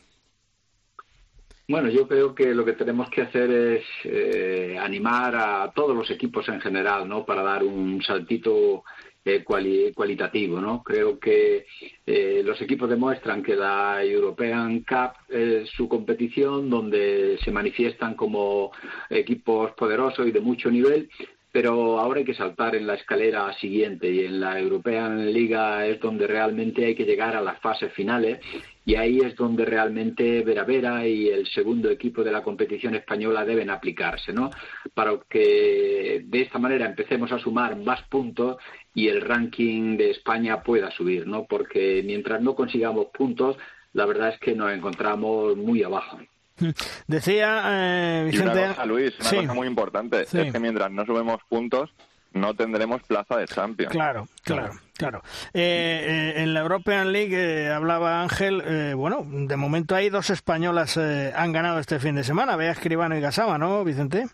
Bueno, 1.68 1.88
yo 1.88 2.06
creo 2.06 2.34
que 2.34 2.54
lo 2.54 2.64
que 2.64 2.72
tenemos 2.74 3.08
que 3.08 3.22
hacer 3.22 3.50
es 3.50 3.84
eh, 4.04 4.76
animar 4.80 5.34
a 5.34 5.72
todos 5.74 5.96
los 5.96 6.10
equipos 6.10 6.48
en 6.48 6.60
general, 6.60 7.08
¿no? 7.08 7.24
Para 7.24 7.42
dar 7.42 7.62
un 7.62 8.02
saltito 8.02 8.84
eh, 9.24 9.44
cualitativo, 9.44 10.60
¿no? 10.60 10.82
Creo 10.82 11.18
que 11.18 11.66
eh, 12.06 12.42
los 12.44 12.60
equipos 12.60 12.88
demuestran 12.90 13.42
que 13.42 13.54
la 13.54 14.02
European 14.04 14.80
Cup 14.80 15.12
es 15.28 15.68
su 15.70 15.88
competición 15.88 16.68
donde 16.68 17.38
se 17.42 17.52
manifiestan 17.52 18.14
como 18.14 18.72
equipos 19.08 19.72
poderosos 19.72 20.26
y 20.26 20.32
de 20.32 20.40
mucho 20.40 20.70
nivel, 20.70 21.08
pero 21.52 22.00
ahora 22.00 22.20
hay 22.20 22.24
que 22.24 22.34
saltar 22.34 22.74
en 22.74 22.86
la 22.86 22.94
escalera 22.94 23.52
siguiente 23.58 24.10
y 24.10 24.24
en 24.24 24.40
la 24.40 24.58
European 24.58 25.30
Liga 25.32 25.86
es 25.86 26.00
donde 26.00 26.26
realmente 26.26 26.86
hay 26.86 26.94
que 26.94 27.04
llegar 27.04 27.36
a 27.36 27.42
las 27.42 27.60
fases 27.60 27.92
finales 27.92 28.40
y 28.86 28.94
ahí 28.94 29.18
es 29.18 29.36
donde 29.36 29.66
realmente 29.66 30.42
Vera 30.42 30.64
Vera 30.64 31.06
y 31.06 31.28
el 31.28 31.46
segundo 31.46 31.90
equipo 31.90 32.24
de 32.24 32.32
la 32.32 32.42
competición 32.42 32.94
española 32.94 33.44
deben 33.44 33.68
aplicarse, 33.68 34.32
¿no? 34.32 34.48
Para 34.94 35.18
que 35.28 36.22
de 36.24 36.40
esta 36.40 36.58
manera 36.58 36.86
empecemos 36.86 37.30
a 37.32 37.38
sumar 37.38 37.76
más 37.76 38.02
puntos 38.04 38.56
y 38.94 39.08
el 39.08 39.20
ranking 39.20 39.98
de 39.98 40.10
España 40.10 40.62
pueda 40.62 40.90
subir, 40.90 41.26
¿no? 41.26 41.44
Porque 41.44 42.02
mientras 42.04 42.40
no 42.40 42.54
consigamos 42.54 43.08
puntos, 43.12 43.58
la 43.92 44.06
verdad 44.06 44.30
es 44.30 44.40
que 44.40 44.54
nos 44.54 44.72
encontramos 44.72 45.54
muy 45.56 45.82
abajo. 45.82 46.18
Decía 47.06 47.62
eh, 47.66 48.24
Vicente. 48.26 48.52
Y 48.52 48.58
una 48.58 48.68
cosa, 48.68 48.86
Luis, 48.86 49.14
una 49.20 49.40
cosa 49.40 49.54
muy 49.54 49.66
importante 49.66 50.22
es 50.22 50.30
que 50.30 50.58
mientras 50.58 50.90
no 50.90 51.04
subimos 51.04 51.40
puntos, 51.48 51.90
no 52.32 52.54
tendremos 52.54 53.02
plaza 53.02 53.36
de 53.36 53.46
Champions. 53.46 53.92
Claro, 53.92 54.26
claro, 54.42 54.72
claro. 54.94 55.22
Eh, 55.52 56.32
eh, 56.34 56.42
en 56.42 56.54
la 56.54 56.60
European 56.60 57.12
League 57.12 57.70
hablaba 57.70 58.22
Ángel, 58.22 58.94
bueno, 58.96 59.26
de 59.26 59.56
momento 59.56 59.94
hay 59.94 60.08
dos 60.08 60.30
españolas 60.30 60.96
han 60.96 61.52
ganado 61.52 61.78
este 61.78 62.00
fin 62.00 62.14
de 62.14 62.24
semana, 62.24 62.56
Bea 62.56 62.72
Escribano 62.72 63.16
y 63.16 63.20
Gasama, 63.20 63.58
¿no, 63.58 63.84
Vicente? 63.84 64.26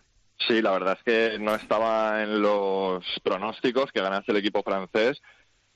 Sí, 0.47 0.63
la 0.63 0.71
verdad 0.71 0.97
es 0.99 1.05
que 1.05 1.39
no 1.39 1.55
estaba 1.55 2.23
en 2.23 2.41
los 2.41 3.05
pronósticos 3.25 3.91
que 3.91 4.01
ganase 4.01 4.31
el 4.31 4.37
equipo 4.37 4.63
francés, 4.63 5.21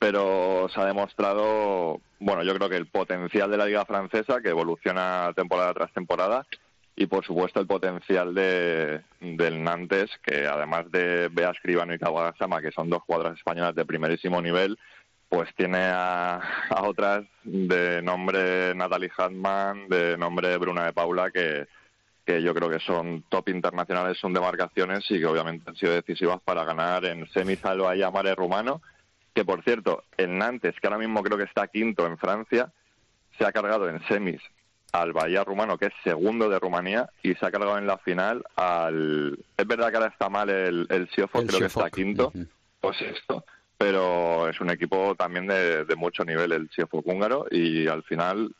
pero 0.03 0.67
se 0.67 0.81
ha 0.81 0.85
demostrado, 0.85 2.01
bueno, 2.19 2.43
yo 2.43 2.53
creo 2.55 2.67
que 2.67 2.75
el 2.75 2.87
potencial 2.87 3.49
de 3.49 3.55
la 3.55 3.65
liga 3.65 3.85
francesa, 3.85 4.41
que 4.41 4.49
evoluciona 4.49 5.31
temporada 5.33 5.73
tras 5.73 5.93
temporada, 5.93 6.45
y 6.93 7.05
por 7.05 7.23
supuesto 7.23 7.61
el 7.61 7.67
potencial 7.67 8.35
de, 8.35 8.99
del 9.21 9.63
Nantes, 9.63 10.11
que 10.21 10.45
además 10.45 10.91
de 10.91 11.29
Bea 11.31 11.51
Escribano 11.51 11.93
y 11.93 11.99
Kawagasama, 11.99 12.61
que 12.61 12.73
son 12.73 12.89
dos 12.89 13.01
jugadoras 13.03 13.37
españolas 13.37 13.75
de 13.75 13.85
primerísimo 13.85 14.41
nivel, 14.41 14.77
pues 15.29 15.47
tiene 15.55 15.79
a, 15.79 16.41
otras 16.83 17.23
de 17.45 18.01
nombre 18.01 18.75
Natalie 18.75 19.09
Hartmann, 19.17 19.87
de 19.87 20.17
nombre 20.17 20.57
Bruna 20.57 20.83
de 20.83 20.91
Paula, 20.91 21.31
que, 21.31 21.65
que 22.25 22.43
yo 22.43 22.53
creo 22.53 22.69
que 22.69 22.79
son 22.79 23.23
top 23.29 23.47
internacionales, 23.47 24.17
son 24.17 24.33
demarcaciones 24.33 25.09
y 25.09 25.19
que 25.19 25.27
obviamente 25.27 25.69
han 25.69 25.77
sido 25.77 25.93
decisivas 25.93 26.41
para 26.43 26.65
ganar 26.65 27.05
en 27.05 27.25
semis 27.29 27.63
al 27.63 27.79
Mare 28.11 28.35
rumano 28.35 28.81
que 29.33 29.45
por 29.45 29.63
cierto, 29.63 30.03
el 30.17 30.37
Nantes, 30.37 30.75
que 30.79 30.87
ahora 30.87 30.99
mismo 30.99 31.23
creo 31.23 31.37
que 31.37 31.43
está 31.45 31.67
quinto 31.67 32.05
en 32.05 32.17
Francia, 32.17 32.71
se 33.37 33.45
ha 33.45 33.51
cargado 33.51 33.89
en 33.89 34.05
semis 34.07 34.41
al 34.91 35.11
Bahía 35.11 35.43
rumano, 35.43 35.77
que 35.77 35.87
es 35.87 35.93
segundo 36.03 36.49
de 36.49 36.59
Rumanía, 36.59 37.09
y 37.23 37.33
se 37.33 37.45
ha 37.45 37.51
cargado 37.51 37.77
en 37.79 37.87
la 37.87 37.97
final 37.97 38.43
al... 38.55 39.39
Es 39.57 39.67
verdad 39.67 39.89
que 39.89 39.97
ahora 39.97 40.09
está 40.09 40.29
mal 40.29 40.49
el, 40.49 40.85
el 40.89 41.09
Siofo, 41.09 41.43
creo 41.45 41.59
que 41.59 41.65
está 41.65 41.89
quinto 41.89 42.31
o 42.81 42.93
sexto, 42.93 43.43
pero 43.75 44.47
es 44.49 44.61
un 44.61 44.69
equipo 44.69 45.15
también 45.15 45.47
de, 45.47 45.85
de 45.85 45.95
mucho 45.95 46.23
nivel 46.23 46.51
el 46.51 46.69
Siofo 46.69 47.01
húngaro, 47.03 47.47
y 47.49 47.87
al 47.87 48.03
final 48.03 48.53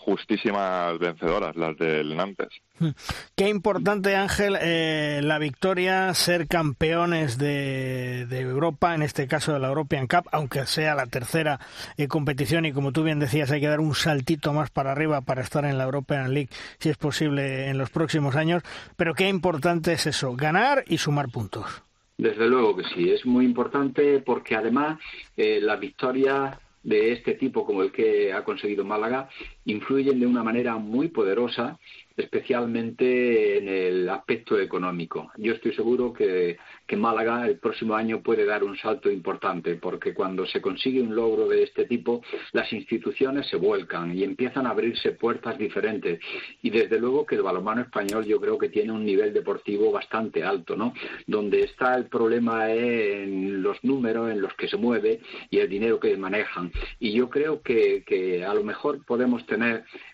justísimas 0.00 0.98
vencedoras, 0.98 1.54
las 1.56 1.76
del 1.76 2.16
Nantes. 2.16 2.48
Qué 3.36 3.48
importante, 3.48 4.16
Ángel, 4.16 4.56
eh, 4.60 5.20
la 5.22 5.38
victoria, 5.38 6.12
ser 6.14 6.48
campeones 6.48 7.38
de, 7.38 8.26
Europa, 8.30 8.94
en 8.94 9.02
este 9.02 9.28
caso 9.28 9.52
de 9.52 9.58
la 9.60 9.68
European 9.68 10.06
Cup, 10.06 10.28
aunque 10.32 10.66
sea 10.66 10.94
la 10.94 11.06
tercera 11.06 11.60
eh, 11.96 12.08
competición 12.08 12.64
y 12.64 12.72
como 12.72 12.92
tú 12.92 13.02
bien 13.02 13.20
decías, 13.20 13.50
hay 13.50 13.60
que 13.60 13.68
dar 13.68 13.80
un 13.80 13.94
saltito 13.94 14.52
más 14.52 14.70
para 14.70 14.92
arriba 14.92 15.20
para 15.20 15.42
estar 15.42 15.64
en 15.64 15.76
la 15.76 15.84
European 15.84 16.32
League, 16.32 16.50
si 16.78 16.88
es 16.88 16.96
posible, 16.96 17.68
en 17.68 17.76
los 17.76 17.90
próximos 17.90 18.36
años. 18.36 18.62
Pero 18.96 19.14
qué 19.14 19.28
importante 19.28 19.92
es 19.92 20.06
eso, 20.06 20.34
ganar 20.34 20.84
y 20.86 20.98
sumar 20.98 21.28
puntos. 21.28 21.82
Desde 22.16 22.48
luego 22.48 22.76
que 22.76 22.84
sí, 22.94 23.10
es 23.10 23.24
muy 23.24 23.44
importante 23.44 24.20
porque 24.20 24.54
además 24.54 24.98
eh, 25.36 25.60
la 25.60 25.76
victoria 25.76 26.58
de 26.82 27.12
este 27.12 27.34
tipo 27.34 27.66
como 27.66 27.82
el 27.82 27.92
que 27.92 28.32
ha 28.32 28.42
conseguido 28.44 28.84
Málaga 28.84 29.28
influyen 29.70 30.20
de 30.20 30.26
una 30.26 30.42
manera 30.42 30.76
muy 30.76 31.08
poderosa 31.08 31.78
especialmente 32.20 33.58
en 33.58 33.68
el 33.68 34.08
aspecto 34.08 34.58
económico. 34.58 35.30
Yo 35.36 35.54
estoy 35.54 35.74
seguro 35.74 36.12
que, 36.12 36.58
Málaga 36.96 37.46
el 37.46 37.58
próximo 37.58 37.94
año 37.94 38.20
puede 38.20 38.44
dar 38.44 38.62
un 38.62 38.76
salto 38.76 39.10
importante, 39.10 39.76
porque 39.76 40.12
cuando 40.12 40.44
se 40.44 40.60
consigue 40.60 41.00
un 41.00 41.14
logro 41.14 41.48
de 41.48 41.62
este 41.62 41.86
tipo, 41.86 42.20
las 42.52 42.70
instituciones 42.72 43.46
se 43.46 43.56
vuelcan 43.56 44.14
y 44.14 44.22
empiezan 44.24 44.66
a 44.66 44.70
abrirse 44.70 45.12
puertas 45.12 45.56
diferentes. 45.56 46.20
Y 46.62 46.68
desde 46.68 46.98
luego 46.98 47.24
que 47.24 47.36
el 47.36 47.42
balonmano 47.42 47.82
español 47.82 48.26
yo 48.26 48.40
creo 48.40 48.58
que 48.58 48.68
tiene 48.68 48.92
un 48.92 49.04
nivel 49.04 49.32
deportivo 49.32 49.90
bastante 49.92 50.42
alto, 50.42 50.76
¿no? 50.76 50.92
Donde 51.26 51.62
está 51.62 51.94
el 51.94 52.06
problema 52.06 52.70
en 52.70 53.62
los 53.62 53.82
números 53.82 54.30
en 54.30 54.42
los 54.42 54.52
que 54.54 54.68
se 54.68 54.76
mueve 54.76 55.20
y 55.48 55.58
el 55.58 55.68
dinero 55.70 56.00
que 56.00 56.16
manejan. 56.16 56.70
Y 56.98 57.12
yo 57.12 57.30
creo 57.30 57.62
que, 57.62 58.02
que 58.04 58.44
a 58.44 58.52
lo 58.52 58.64
mejor 58.64 59.06
podemos 59.06 59.46
tener 59.46 59.59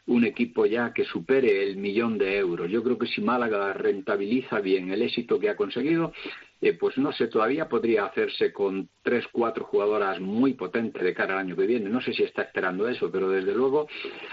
un 0.06 0.24
equipo 0.24 0.66
ya 0.66 0.92
que 0.92 1.04
supere 1.04 1.62
el 1.64 1.76
millón 1.76 2.18
de 2.18 2.38
euros. 2.38 2.70
Yo 2.70 2.82
creo 2.82 2.98
que 2.98 3.06
si 3.06 3.20
Málaga 3.20 3.72
rentabiliza 3.72 4.60
bien 4.60 4.90
el 4.90 5.02
éxito 5.02 5.38
que 5.38 5.48
ha 5.48 5.56
conseguido, 5.56 6.12
eh, 6.60 6.72
pues 6.72 6.96
no 6.98 7.12
sé, 7.12 7.28
todavía 7.28 7.68
podría 7.68 8.06
hacerse 8.06 8.52
con 8.52 8.88
tres, 9.02 9.26
cuatro 9.30 9.64
jugadoras 9.64 10.20
muy 10.20 10.54
potentes 10.54 11.02
de 11.02 11.14
cara 11.14 11.34
al 11.34 11.40
año 11.40 11.56
que 11.56 11.66
viene. 11.66 11.90
No 11.90 12.00
sé 12.00 12.12
si 12.12 12.22
está 12.22 12.42
esperando 12.42 12.88
eso, 12.88 13.10
pero 13.10 13.28
desde 13.28 13.54
luego, 13.54 13.88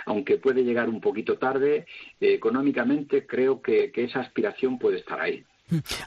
aunque 0.06 0.38
puede 0.38 0.64
llegar 0.64 0.90
un 0.90 1.02
poquito 1.02 1.38
tarde, 1.38 1.86
eh, 2.20 2.34
económicamente 2.34 3.26
creo 3.26 3.62
que 3.62 3.92
esa 3.94 4.22
aspiración 4.22 4.80
puede 4.80 4.98
estar 4.98 5.20
ahí. 5.20 5.44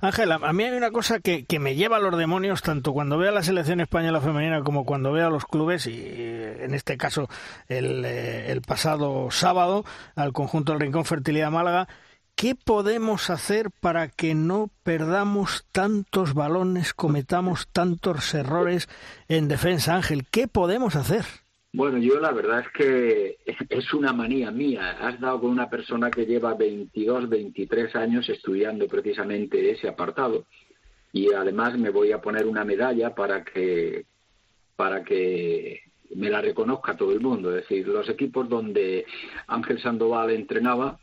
Ángela, 0.00 0.38
a 0.42 0.52
mí 0.52 0.64
hay 0.64 0.76
una 0.76 0.90
cosa 0.90 1.20
que, 1.20 1.44
me 1.58 1.74
lleva 1.74 1.96
a 1.96 2.00
los 2.00 2.16
demonios 2.16 2.62
tanto 2.62 2.92
cuando 2.92 3.18
veo 3.18 3.30
a 3.30 3.34
la 3.34 3.42
selección 3.42 3.80
española 3.80 4.20
femenina 4.20 4.62
como 4.62 4.84
cuando 4.84 5.12
veo 5.12 5.26
a 5.26 5.30
los 5.30 5.46
clubes 5.46 5.86
y 5.86 6.02
en 6.04 6.74
este 6.74 6.96
caso 6.96 7.28
el, 7.68 8.04
eh, 8.04 8.52
el 8.52 8.62
pasado 8.62 9.30
sábado 9.30 9.84
al 10.14 10.32
conjunto 10.32 10.72
del 10.72 10.82
Rincón 10.82 11.04
Fertilidad 11.04 11.50
Málaga. 11.50 11.88
¿Qué 12.34 12.54
podemos 12.54 13.30
hacer 13.30 13.70
para 13.70 14.08
que 14.08 14.34
no 14.34 14.68
perdamos 14.82 15.64
tantos 15.72 16.34
balones, 16.34 16.92
cometamos 16.92 17.68
tantos 17.72 18.34
errores 18.34 18.90
en 19.28 19.48
defensa, 19.48 19.94
Ángel? 19.94 20.26
¿Qué 20.30 20.46
podemos 20.46 20.96
hacer? 20.96 21.24
Bueno, 21.76 21.98
yo 21.98 22.18
la 22.18 22.32
verdad 22.32 22.60
es 22.60 22.68
que 22.70 23.36
es 23.68 23.92
una 23.92 24.14
manía 24.14 24.50
mía. 24.50 24.96
Has 24.98 25.20
dado 25.20 25.42
con 25.42 25.50
una 25.50 25.68
persona 25.68 26.10
que 26.10 26.24
lleva 26.24 26.54
22, 26.54 27.28
23 27.28 27.94
años 27.96 28.26
estudiando 28.30 28.88
precisamente 28.88 29.72
ese 29.72 29.86
apartado 29.86 30.46
y 31.12 31.34
además 31.34 31.76
me 31.76 31.90
voy 31.90 32.12
a 32.12 32.22
poner 32.22 32.46
una 32.46 32.64
medalla 32.64 33.14
para 33.14 33.44
que 33.44 34.06
para 34.74 35.04
que 35.04 35.82
me 36.14 36.30
la 36.30 36.40
reconozca 36.40 36.96
todo 36.96 37.12
el 37.12 37.20
mundo. 37.20 37.50
Es 37.50 37.68
decir, 37.68 37.86
los 37.86 38.08
equipos 38.08 38.48
donde 38.48 39.04
Ángel 39.46 39.78
Sandoval 39.78 40.30
entrenaba 40.30 40.98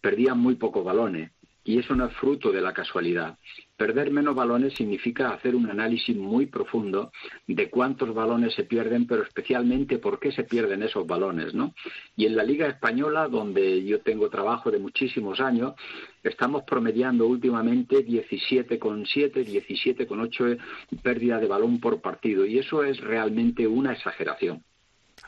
perdían 0.00 0.38
muy 0.38 0.54
pocos 0.54 0.84
balones 0.84 1.32
y 1.66 1.80
eso 1.80 1.96
no 1.96 2.06
es 2.06 2.14
fruto 2.14 2.52
de 2.52 2.60
la 2.60 2.72
casualidad. 2.72 3.36
Perder 3.76 4.12
menos 4.12 4.36
balones 4.36 4.74
significa 4.74 5.30
hacer 5.30 5.56
un 5.56 5.68
análisis 5.68 6.16
muy 6.16 6.46
profundo 6.46 7.10
de 7.48 7.68
cuántos 7.68 8.14
balones 8.14 8.54
se 8.54 8.62
pierden, 8.62 9.06
pero 9.06 9.24
especialmente 9.24 9.98
por 9.98 10.20
qué 10.20 10.30
se 10.30 10.44
pierden 10.44 10.84
esos 10.84 11.04
balones, 11.06 11.54
¿no? 11.54 11.74
Y 12.16 12.26
en 12.26 12.36
la 12.36 12.44
Liga 12.44 12.68
Española, 12.68 13.26
donde 13.26 13.84
yo 13.84 14.00
tengo 14.00 14.30
trabajo 14.30 14.70
de 14.70 14.78
muchísimos 14.78 15.40
años, 15.40 15.74
estamos 16.22 16.62
promediando 16.62 17.26
últimamente 17.26 18.06
17,7, 18.06 19.44
17,8 19.44 20.58
pérdida 21.02 21.40
de 21.40 21.48
balón 21.48 21.80
por 21.80 22.00
partido, 22.00 22.46
y 22.46 22.60
eso 22.60 22.84
es 22.84 23.00
realmente 23.00 23.66
una 23.66 23.92
exageración. 23.92 24.62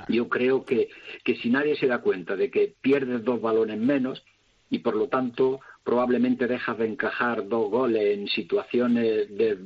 Yo 0.08 0.28
creo 0.28 0.64
que, 0.64 0.88
que 1.24 1.34
si 1.36 1.50
nadie 1.50 1.74
se 1.76 1.88
da 1.88 1.98
cuenta 1.98 2.36
de 2.36 2.48
que 2.48 2.74
pierdes 2.80 3.24
dos 3.24 3.40
balones 3.40 3.78
menos, 3.80 4.22
y 4.70 4.78
por 4.78 4.94
lo 4.94 5.08
tanto 5.08 5.60
probablemente 5.88 6.46
dejas 6.46 6.76
de 6.76 6.86
encajar 6.86 7.48
dos 7.48 7.70
goles 7.70 8.18
en 8.18 8.28
situaciones 8.28 9.26
de, 9.34 9.56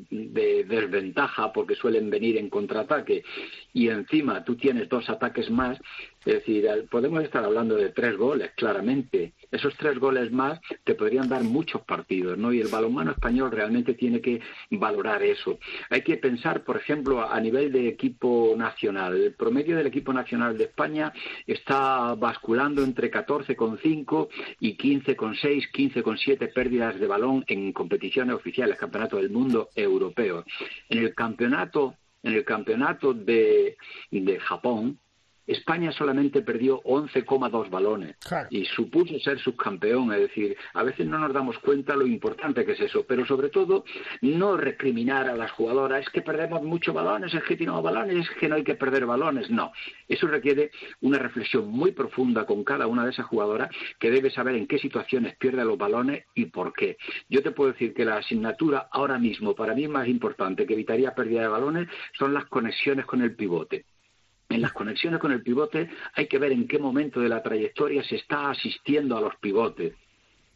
desventaja 0.68 1.52
porque 1.52 1.74
suelen 1.74 2.10
venir 2.10 2.36
en 2.36 2.48
contraataque 2.48 3.24
y 3.72 3.88
encima 3.88 4.44
tú 4.44 4.54
tienes 4.54 4.88
dos 4.88 5.10
ataques 5.10 5.50
más, 5.50 5.76
es 6.24 6.34
decir, 6.34 6.68
podemos 6.90 7.22
estar 7.24 7.44
hablando 7.44 7.74
de 7.74 7.90
tres 7.90 8.16
goles, 8.16 8.52
claramente. 8.56 9.32
Esos 9.50 9.76
tres 9.76 9.98
goles 9.98 10.30
más 10.30 10.60
te 10.84 10.94
podrían 10.94 11.28
dar 11.28 11.42
muchos 11.42 11.82
partidos, 11.82 12.38
¿no? 12.38 12.52
Y 12.52 12.60
el 12.60 12.68
balonmano 12.68 13.10
español 13.10 13.50
realmente 13.50 13.94
tiene 13.94 14.20
que 14.20 14.40
valorar 14.70 15.22
eso. 15.22 15.58
Hay 15.90 16.02
que 16.02 16.16
pensar, 16.16 16.64
por 16.64 16.76
ejemplo, 16.76 17.22
a 17.28 17.40
nivel 17.40 17.72
de 17.72 17.88
equipo 17.88 18.54
nacional. 18.56 19.20
El 19.20 19.34
promedio 19.34 19.76
del 19.76 19.86
equipo 19.88 20.12
nacional 20.12 20.56
de 20.56 20.64
España 20.64 21.12
está 21.46 22.14
basculando 22.14 22.84
entre 22.84 23.10
14,5 23.10 24.28
y 24.60 24.76
15,6, 24.76 25.70
15,7 25.72 26.52
pérdidas 26.52 26.98
de 26.98 27.06
balón 27.06 27.44
en 27.48 27.72
competiciones 27.72 28.36
oficiales, 28.36 28.78
campeonato 28.78 29.16
del 29.16 29.30
mundo 29.30 29.70
europeo. 29.74 30.44
En 30.88 30.98
el 30.98 31.14
campeonato 31.14 31.96
en 32.22 32.34
el 32.34 32.44
campeonato 32.44 33.12
de, 33.12 33.76
de 34.10 34.38
Japón, 34.38 34.98
España 35.46 35.90
solamente 35.92 36.42
perdió 36.42 36.82
11,2 36.82 37.68
balones 37.68 38.16
y 38.50 38.64
supuso 38.64 39.18
ser 39.18 39.38
subcampeón. 39.38 40.12
Es 40.12 40.20
decir, 40.20 40.56
a 40.74 40.82
veces 40.82 41.06
no 41.06 41.18
nos 41.18 41.32
damos 41.32 41.58
cuenta 41.58 41.96
lo 41.96 42.06
importante 42.06 42.64
que 42.64 42.72
es 42.72 42.80
eso, 42.80 43.04
pero 43.06 43.26
sobre 43.26 43.48
todo 43.48 43.84
no 44.20 44.56
recriminar 44.56 45.28
a 45.28 45.36
las 45.36 45.50
jugadoras, 45.52 46.02
es 46.02 46.10
que 46.10 46.22
perdemos 46.22 46.62
muchos 46.62 46.94
balones, 46.94 47.34
es 47.34 47.42
que 47.44 47.56
tiramos 47.56 47.82
balones, 47.82 48.28
es 48.28 48.30
que 48.38 48.48
no 48.48 48.54
hay 48.54 48.64
que 48.64 48.74
perder 48.74 49.06
balones. 49.06 49.50
No, 49.50 49.72
eso 50.08 50.26
requiere 50.26 50.70
una 51.00 51.18
reflexión 51.18 51.68
muy 51.68 51.92
profunda 51.92 52.46
con 52.46 52.64
cada 52.64 52.86
una 52.86 53.04
de 53.04 53.10
esas 53.10 53.26
jugadoras 53.26 53.70
que 53.98 54.10
debe 54.10 54.30
saber 54.30 54.56
en 54.56 54.66
qué 54.66 54.78
situaciones 54.78 55.36
pierde 55.36 55.64
los 55.64 55.78
balones 55.78 56.24
y 56.34 56.46
por 56.46 56.72
qué. 56.72 56.96
Yo 57.28 57.42
te 57.42 57.50
puedo 57.50 57.72
decir 57.72 57.94
que 57.94 58.04
la 58.04 58.16
asignatura 58.16 58.88
ahora 58.90 59.18
mismo 59.18 59.54
para 59.54 59.74
mí 59.74 59.88
más 59.88 60.08
importante 60.08 60.66
que 60.66 60.74
evitaría 60.74 61.14
pérdida 61.14 61.42
de 61.42 61.48
balones 61.48 61.88
son 62.18 62.32
las 62.32 62.46
conexiones 62.46 63.06
con 63.06 63.22
el 63.22 63.34
pivote 63.34 63.86
en 64.54 64.62
las 64.62 64.72
conexiones 64.72 65.20
con 65.20 65.32
el 65.32 65.42
pivote 65.42 65.90
hay 66.14 66.26
que 66.26 66.38
ver 66.38 66.52
en 66.52 66.66
qué 66.66 66.78
momento 66.78 67.20
de 67.20 67.28
la 67.28 67.42
trayectoria 67.42 68.02
se 68.04 68.16
está 68.16 68.50
asistiendo 68.50 69.16
a 69.16 69.20
los 69.20 69.36
pivotes. 69.36 69.94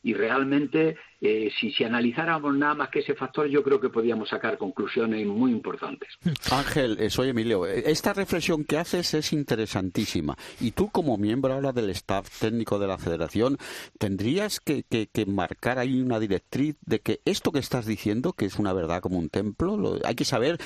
Y 0.07 0.15
realmente, 0.15 0.97
eh, 1.21 1.51
si, 1.59 1.73
si 1.73 1.83
analizáramos 1.83 2.55
nada 2.55 2.75
más 2.75 2.91
que 2.91 3.01
ese 3.01 3.17
factor, 3.17 3.49
yo 3.49 3.65
creo 3.65 3.81
que 3.81 3.89
podríamos 3.89 4.29
sacar 4.29 4.57
conclusiones 4.57 5.27
muy 5.27 5.51
importantes. 5.51 6.11
Ángel, 6.53 6.97
eh, 7.01 7.11
soy 7.11 7.31
Emilio. 7.31 7.67
Esta 7.67 8.13
reflexión 8.13 8.65
que 8.65 8.79
haces 8.79 9.15
es 9.15 9.33
interesantísima. 9.33 10.37
Y 10.61 10.71
tú, 10.71 10.91
como 10.91 11.17
miembro 11.17 11.55
ahora 11.55 11.73
del 11.73 11.91
staff 11.91 12.39
técnico 12.39 12.79
de 12.79 12.87
la 12.87 12.99
federación, 12.99 13.59
tendrías 13.99 14.61
que, 14.61 14.85
que, 14.85 15.09
que 15.09 15.27
marcar 15.27 15.81
ahí 15.81 16.01
una 16.01 16.21
directriz 16.21 16.77
de 16.87 17.01
que 17.01 17.21
esto 17.25 17.51
que 17.51 17.59
estás 17.59 17.85
diciendo, 17.85 18.33
que 18.33 18.45
es 18.45 18.61
una 18.61 18.73
verdad 18.73 19.01
como 19.01 19.19
un 19.19 19.29
templo, 19.29 19.77
lo, 19.77 19.99
hay 20.05 20.15
que 20.15 20.25
saber 20.25 20.59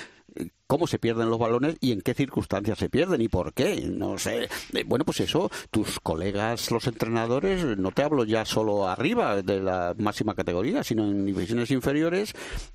cómo 0.66 0.86
se 0.86 0.98
pierden 0.98 1.30
los 1.30 1.38
balones 1.38 1.76
y 1.80 1.92
en 1.92 2.00
qué 2.00 2.14
circunstancias 2.14 2.78
se 2.78 2.88
pierden 2.88 3.20
y 3.20 3.28
por 3.28 3.52
qué. 3.52 3.80
No 3.82 4.18
sé. 4.18 4.48
Eh, 4.72 4.84
bueno, 4.86 5.04
pues 5.04 5.20
eso, 5.20 5.50
tus 5.70 5.98
colegas, 6.00 6.70
los 6.70 6.86
entrenadores, 6.86 7.76
no 7.76 7.90
te 7.90 8.02
hablo 8.02 8.24
ya 8.24 8.44
solo 8.44 8.88
arriba 8.88 9.42
de 9.42 9.60
la 9.60 9.94
máxima 9.98 10.34
categoría, 10.34 10.84
sino 10.84 11.04
en 11.04 11.26
divisiones 11.26 11.70
inferiores, 11.70 12.34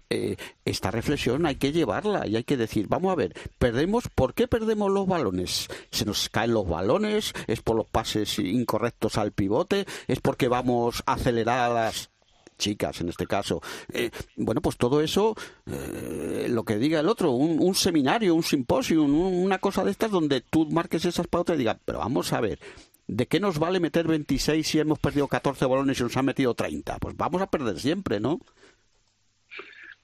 eh, 0.09 0.35
esta 0.65 0.91
reflexión 0.91 1.45
hay 1.45 1.55
que 1.55 1.71
llevarla 1.71 2.27
y 2.27 2.35
hay 2.35 2.43
que 2.43 2.57
decir, 2.57 2.87
vamos 2.87 3.11
a 3.11 3.15
ver, 3.15 3.33
perdemos, 3.57 4.09
¿por 4.13 4.33
qué 4.33 4.47
perdemos 4.47 4.91
los 4.91 5.07
balones? 5.07 5.67
¿Se 5.91 6.05
nos 6.05 6.29
caen 6.29 6.53
los 6.53 6.67
balones? 6.67 7.33
¿Es 7.47 7.61
por 7.61 7.75
los 7.75 7.87
pases 7.87 8.37
incorrectos 8.39 9.17
al 9.17 9.31
pivote? 9.31 9.85
¿Es 10.07 10.19
porque 10.19 10.47
vamos 10.47 11.01
aceleradas 11.05 12.11
chicas 12.57 13.01
en 13.01 13.09
este 13.09 13.27
caso. 13.27 13.61
Eh, 13.91 14.11
bueno, 14.35 14.61
pues 14.61 14.77
todo 14.77 15.01
eso, 15.01 15.35
eh, 15.65 16.47
lo 16.49 16.63
que 16.63 16.77
diga 16.77 16.99
el 16.99 17.09
otro, 17.09 17.31
un, 17.31 17.75
seminario, 17.75 18.35
un 18.35 18.43
simposio, 18.43 19.03
una 19.03 19.59
cosa 19.59 19.83
de 19.83 19.91
estas 19.91 20.11
donde 20.11 20.41
tú 20.41 20.69
marques 20.69 21.05
esas 21.05 21.27
pautas 21.27 21.55
y 21.55 21.59
digas, 21.59 21.77
pero 21.85 21.99
vamos 21.99 22.33
a 22.33 22.41
ver, 22.41 22.59
¿de 23.07 23.27
qué 23.27 23.39
nos 23.39 23.59
vale 23.59 23.79
meter 23.79 24.07
26 24.07 24.67
si 24.67 24.79
hemos 24.79 24.99
perdido 24.99 25.27
14 25.27 25.65
balones 25.65 25.99
y 25.99 26.03
nos 26.03 26.17
han 26.17 26.25
metido 26.25 26.53
30? 26.53 26.97
Pues 26.99 27.15
vamos 27.17 27.41
a 27.41 27.47
perder 27.47 27.79
siempre, 27.79 28.19
¿no? 28.19 28.39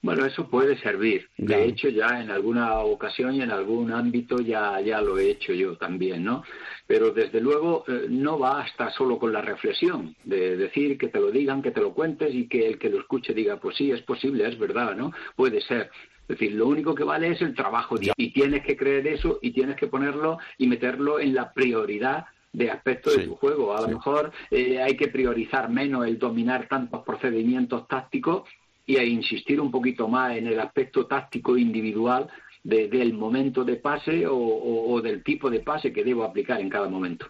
Bueno, 0.02 0.26
eso 0.26 0.48
puede 0.48 0.76
servir. 0.78 1.28
De 1.38 1.64
hecho, 1.64 1.88
ya 1.88 2.20
en 2.20 2.32
alguna 2.32 2.80
ocasión 2.80 3.36
y 3.36 3.42
en 3.42 3.52
algún 3.52 3.92
ámbito 3.92 4.40
ya, 4.40 4.80
ya 4.80 5.00
lo 5.00 5.16
he 5.16 5.30
hecho 5.30 5.52
yo 5.52 5.76
también, 5.76 6.24
¿no? 6.24 6.42
Pero 6.88 7.12
desde 7.12 7.40
luego 7.40 7.84
eh, 7.86 8.06
no 8.08 8.36
basta 8.36 8.90
solo 8.90 9.16
con 9.16 9.32
la 9.32 9.42
reflexión, 9.42 10.16
de 10.24 10.56
decir 10.56 10.98
que 10.98 11.06
te 11.06 11.20
lo 11.20 11.30
digan, 11.30 11.62
que 11.62 11.70
te 11.70 11.80
lo 11.80 11.94
cuentes 11.94 12.34
y 12.34 12.48
que 12.48 12.66
el 12.66 12.78
que 12.80 12.90
lo 12.90 12.98
escuche 12.98 13.32
diga, 13.32 13.60
pues 13.60 13.76
sí, 13.76 13.92
es 13.92 14.02
posible, 14.02 14.48
es 14.48 14.58
verdad, 14.58 14.96
¿no? 14.96 15.12
Puede 15.36 15.60
ser. 15.60 15.90
Es 16.22 16.38
decir, 16.38 16.52
lo 16.52 16.66
único 16.66 16.96
que 16.96 17.04
vale 17.04 17.28
es 17.28 17.40
el 17.40 17.54
trabajo 17.54 17.96
y 18.16 18.32
tienes 18.32 18.64
que 18.64 18.76
creer 18.76 19.06
eso 19.06 19.38
y 19.40 19.52
tienes 19.52 19.76
que 19.76 19.86
ponerlo 19.86 20.38
y 20.58 20.66
meterlo 20.66 21.20
en 21.20 21.34
la 21.34 21.52
prioridad 21.52 22.26
de 22.52 22.70
aspectos 22.70 23.16
de 23.16 23.24
tu 23.24 23.36
juego. 23.36 23.76
A 23.76 23.82
lo 23.82 23.88
mejor 23.88 24.32
eh, 24.50 24.80
hay 24.80 24.96
que 24.96 25.08
priorizar 25.08 25.70
menos 25.70 26.06
el 26.06 26.18
dominar 26.18 26.68
tantos 26.68 27.04
procedimientos 27.04 27.86
tácticos 27.88 28.48
y 28.86 28.96
a 28.96 29.04
insistir 29.04 29.60
un 29.60 29.70
poquito 29.70 30.08
más 30.08 30.36
en 30.36 30.46
el 30.46 30.60
aspecto 30.60 31.06
táctico 31.06 31.56
individual 31.56 32.28
del 32.64 33.12
momento 33.12 33.64
de 33.64 33.76
pase 33.76 34.24
o, 34.28 35.00
del 35.02 35.22
tipo 35.24 35.50
de 35.50 35.60
pase 35.60 35.92
que 35.92 36.04
debo 36.04 36.22
aplicar 36.22 36.60
en 36.60 36.70
cada 36.70 36.88
momento. 36.88 37.26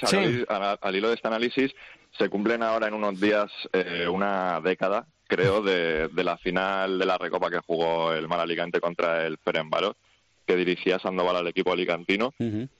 al, 0.00 0.96
hilo 0.96 1.08
de 1.08 1.14
este 1.14 1.28
análisis, 1.28 1.70
se 2.16 2.28
cumplen 2.28 2.62
ahora 2.62 2.88
en 2.88 2.94
unos 2.94 3.20
días 3.20 3.50
eh, 3.72 4.08
una 4.08 4.60
década, 4.62 5.06
creo, 5.26 5.62
de, 5.62 6.08
la 6.14 6.38
final 6.38 6.98
de 6.98 7.06
la 7.06 7.18
Recopa 7.18 7.50
que 7.50 7.60
jugó 7.60 8.12
el 8.14 8.26
Mal 8.26 8.40
Alicante 8.40 8.80
contra 8.80 9.26
el 9.26 9.36
Ferenbaro, 9.38 9.96
que 10.46 10.56
dirigía 10.56 10.98
Sandoval 10.98 11.36
al 11.36 11.48
equipo 11.48 11.72
alicantino. 11.72 12.32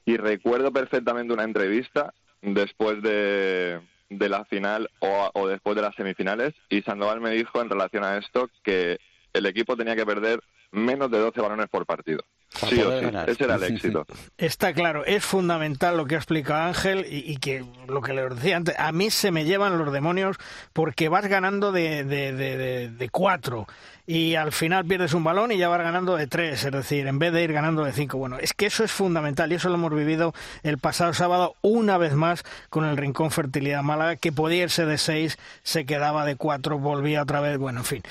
Y 0.07 0.17
recuerdo 0.17 0.73
perfectamente 0.73 1.35
una 1.35 1.45
entrevista 1.45 2.15
después 2.41 3.03
de, 3.03 3.79
de 4.11 4.29
la 4.29 4.45
final 4.45 4.91
o, 5.01 5.49
después 5.49 5.77
de 5.77 5.83
las 5.83 5.95
semifinales 5.95 6.55
y 6.69 6.83
Sandoval 6.83 7.21
me 7.21 7.31
dijo 7.31 7.61
en 7.61 7.69
relación 7.69 8.05
a 8.05 8.17
esto 8.17 8.49
que 8.63 8.99
el 9.33 9.47
equipo 9.47 9.77
tenía 9.77 9.97
que 9.97 10.07
perder 10.07 10.41
menos 10.71 11.11
de 11.11 11.19
12 11.19 11.41
balones 11.41 11.69
por 11.69 11.87
partido. 11.87 12.23
Sí 12.55 12.81
o 12.81 13.01
sí, 13.01 13.07
ese 13.27 13.45
era 13.45 13.55
el 13.57 13.63
éxito. 13.75 14.07
Está 14.37 14.73
claro, 14.73 15.05
es 15.05 15.25
fundamental 15.25 15.97
lo 15.97 16.07
que 16.07 16.15
ha 16.15 16.19
explicado 16.19 16.63
Ángel 16.63 17.07
y, 17.09 17.37
que 17.37 17.65
lo 17.87 18.01
que 18.01 18.15
le 18.15 18.29
decía 18.29 18.57
antes, 18.57 18.75
a 18.79 18.91
mí 18.93 19.11
se 19.11 19.31
me 19.31 19.45
llevan 19.45 19.79
los 19.79 19.93
demonios 19.93 20.37
porque 20.73 21.09
vas 21.09 21.27
ganando 21.27 21.73
de, 21.73 22.05
de, 22.05 22.33
de, 22.33 22.89
de 22.89 23.09
cuatro 23.11 23.67
y 24.07 24.37
al 24.37 24.53
final 24.53 24.87
pierdes 24.87 25.13
un 25.13 25.23
balón 25.23 25.53
y 25.53 25.59
ya 25.59 25.69
vas 25.69 25.83
ganando 25.83 26.17
de 26.17 26.27
tres, 26.27 26.65
es 26.65 26.73
decir, 26.73 27.07
en 27.07 27.19
vez 27.19 27.31
de 27.31 27.45
ir 27.45 27.53
ganando 27.53 27.85
de 27.85 27.93
cinco. 27.93 28.17
Bueno, 28.17 28.39
es 28.39 28.55
que 28.55 28.65
eso 28.65 28.83
es 28.83 28.91
fundamental 28.91 29.53
y 29.53 29.57
eso 29.57 29.69
lo 29.69 29.75
hemos 29.75 29.95
vivido 29.95 30.33
el 30.63 30.79
pasado 30.79 31.13
sábado 31.13 31.55
una 31.61 31.99
vez 31.99 32.15
más 32.15 32.43
con 32.71 32.87
el 32.87 32.97
Rincón 32.97 33.31
Fertilidad 33.31 33.83
Málaga, 33.83 34.17
que 34.17 34.33
podía 34.33 34.63
irse 34.63 34.87
de 34.87 34.97
seis, 34.97 35.39
se 35.63 35.85
quedaba 35.85 36.25
de 36.25 36.37
cuatro, 36.37 36.79
volvía 36.79 37.23
otra 37.23 37.41
vez, 37.41 37.59
bueno, 37.59 37.81
en 37.81 37.85
fin. 37.85 38.03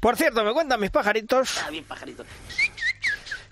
Por 0.00 0.16
cierto, 0.16 0.42
me 0.44 0.54
cuentan 0.54 0.80
mis 0.80 0.90
pajaritos. 0.90 1.62
Ah, 1.62 1.70
bien, 1.70 1.84
pajaritos 1.84 2.26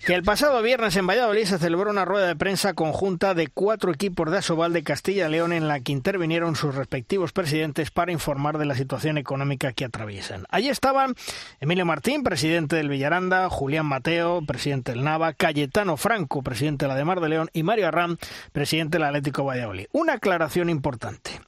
que 0.05 0.13
el 0.13 0.23
pasado 0.23 0.61
viernes 0.61 0.97
en 0.97 1.07
Valladolid 1.07 1.45
se 1.45 1.59
celebró 1.59 1.89
una 1.89 2.03
rueda 2.03 2.27
de 2.27 2.35
prensa 2.35 2.73
conjunta 2.73 3.33
de 3.33 3.47
cuatro 3.47 3.89
equipos 3.91 4.29
de 4.29 4.39
Asobal 4.39 4.73
de 4.73 4.83
Castilla 4.83 5.27
y 5.27 5.31
León 5.31 5.53
en 5.53 5.69
la 5.69 5.79
que 5.79 5.93
intervinieron 5.93 6.57
sus 6.57 6.75
respectivos 6.75 7.31
presidentes 7.31 7.89
para 7.89 8.11
informar 8.11 8.57
de 8.57 8.65
la 8.65 8.75
situación 8.75 9.17
económica 9.17 9.71
que 9.71 9.85
atraviesan. 9.85 10.45
Allí 10.49 10.67
estaban 10.67 11.15
Emilio 11.61 11.85
Martín, 11.85 12.23
presidente 12.23 12.75
del 12.75 12.89
Villaranda, 12.89 13.49
Julián 13.49 13.85
Mateo, 13.85 14.41
presidente 14.45 14.91
del 14.91 15.05
Nava, 15.05 15.31
Cayetano 15.31 15.95
Franco, 15.95 16.41
presidente 16.41 16.83
de 16.83 16.89
la 16.89 16.95
de 16.95 17.05
Mar 17.05 17.21
de 17.21 17.29
León 17.29 17.49
y 17.53 17.63
Mario 17.63 17.87
Arram, 17.87 18.17
presidente 18.51 18.97
del 18.97 19.07
Atlético 19.07 19.45
Valladolid. 19.45 19.87
Una 19.93 20.13
aclaración 20.13 20.69
importante. 20.69 21.39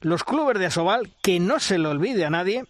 Los 0.00 0.24
clubes 0.24 0.58
de 0.58 0.66
Asobal, 0.66 1.10
que 1.22 1.40
no 1.40 1.60
se 1.60 1.76
lo 1.76 1.90
olvide 1.90 2.24
a 2.24 2.30
nadie, 2.30 2.64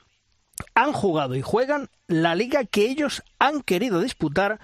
han 0.74 0.92
jugado 0.92 1.36
y 1.36 1.42
juegan 1.42 1.90
la 2.08 2.34
liga 2.34 2.64
que 2.64 2.86
ellos 2.86 3.22
han 3.38 3.62
querido 3.62 4.00
disputar 4.00 4.58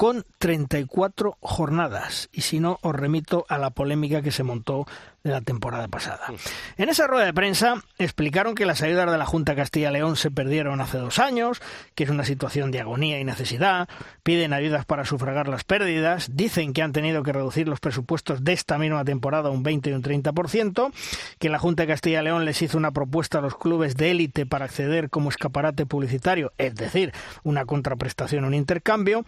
con 0.00 0.24
34 0.40 1.36
jornadas. 1.42 2.30
Y 2.32 2.40
si 2.40 2.60
no, 2.60 2.78
os 2.80 2.96
remito 2.96 3.44
a 3.50 3.58
la 3.58 3.68
polémica 3.68 4.22
que 4.22 4.32
se 4.32 4.42
montó 4.42 4.86
de 5.22 5.30
la 5.30 5.42
temporada 5.42 5.86
pasada. 5.88 6.32
En 6.78 6.88
esa 6.88 7.06
rueda 7.06 7.26
de 7.26 7.34
prensa 7.34 7.82
explicaron 7.98 8.54
que 8.54 8.64
las 8.64 8.80
ayudas 8.80 9.10
de 9.10 9.18
la 9.18 9.26
Junta 9.26 9.54
Castilla-León 9.54 10.16
se 10.16 10.30
perdieron 10.30 10.80
hace 10.80 10.96
dos 10.96 11.18
años, 11.18 11.60
que 11.94 12.04
es 12.04 12.10
una 12.10 12.24
situación 12.24 12.70
de 12.70 12.80
agonía 12.80 13.20
y 13.20 13.24
necesidad, 13.24 13.86
piden 14.22 14.54
ayudas 14.54 14.86
para 14.86 15.04
sufragar 15.04 15.46
las 15.46 15.64
pérdidas, 15.64 16.30
dicen 16.32 16.72
que 16.72 16.80
han 16.80 16.92
tenido 16.92 17.22
que 17.22 17.34
reducir 17.34 17.68
los 17.68 17.80
presupuestos 17.80 18.44
de 18.44 18.54
esta 18.54 18.78
misma 18.78 19.04
temporada 19.04 19.50
un 19.50 19.62
20 19.62 19.90
y 19.90 19.92
un 19.92 20.02
30%, 20.02 20.90
que 21.38 21.50
la 21.50 21.58
Junta 21.58 21.86
Castilla-León 21.86 22.46
les 22.46 22.62
hizo 22.62 22.78
una 22.78 22.92
propuesta 22.92 23.38
a 23.38 23.42
los 23.42 23.58
clubes 23.58 23.96
de 23.96 24.12
élite 24.12 24.46
para 24.46 24.64
acceder 24.64 25.10
como 25.10 25.28
escaparate 25.28 25.84
publicitario, 25.84 26.52
es 26.56 26.74
decir, 26.74 27.12
una 27.42 27.66
contraprestación, 27.66 28.46
un 28.46 28.54
intercambio, 28.54 29.26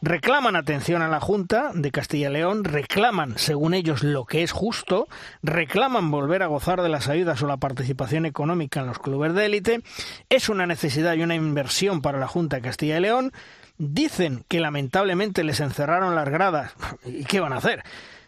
reclaman 0.00 0.53
atención 0.56 1.02
a 1.02 1.08
la 1.08 1.20
Junta 1.20 1.70
de 1.74 1.90
Castilla-León, 1.90 2.64
reclaman, 2.64 3.38
según 3.38 3.74
ellos, 3.74 4.02
lo 4.02 4.24
que 4.24 4.42
es 4.42 4.52
justo, 4.52 5.08
reclaman 5.42 6.10
volver 6.10 6.42
a 6.42 6.46
gozar 6.46 6.82
de 6.82 6.88
las 6.88 7.08
ayudas 7.08 7.42
o 7.42 7.46
la 7.46 7.56
participación 7.56 8.26
económica 8.26 8.80
en 8.80 8.86
los 8.86 8.98
clubes 8.98 9.34
de 9.34 9.46
élite, 9.46 9.82
es 10.28 10.48
una 10.48 10.66
necesidad 10.66 11.14
y 11.14 11.22
una 11.22 11.34
inversión 11.34 12.02
para 12.02 12.18
la 12.18 12.28
Junta 12.28 12.56
de 12.56 12.62
Castilla 12.62 12.98
y 12.98 13.00
León, 13.00 13.32
dicen 13.78 14.44
que 14.48 14.60
lamentablemente 14.60 15.44
les 15.44 15.60
encerraron 15.60 16.14
las 16.14 16.28
gradas, 16.28 16.74
¿y 17.04 17.24
qué 17.24 17.40
van 17.40 17.52
a 17.52 17.58
hacer? 17.58 17.82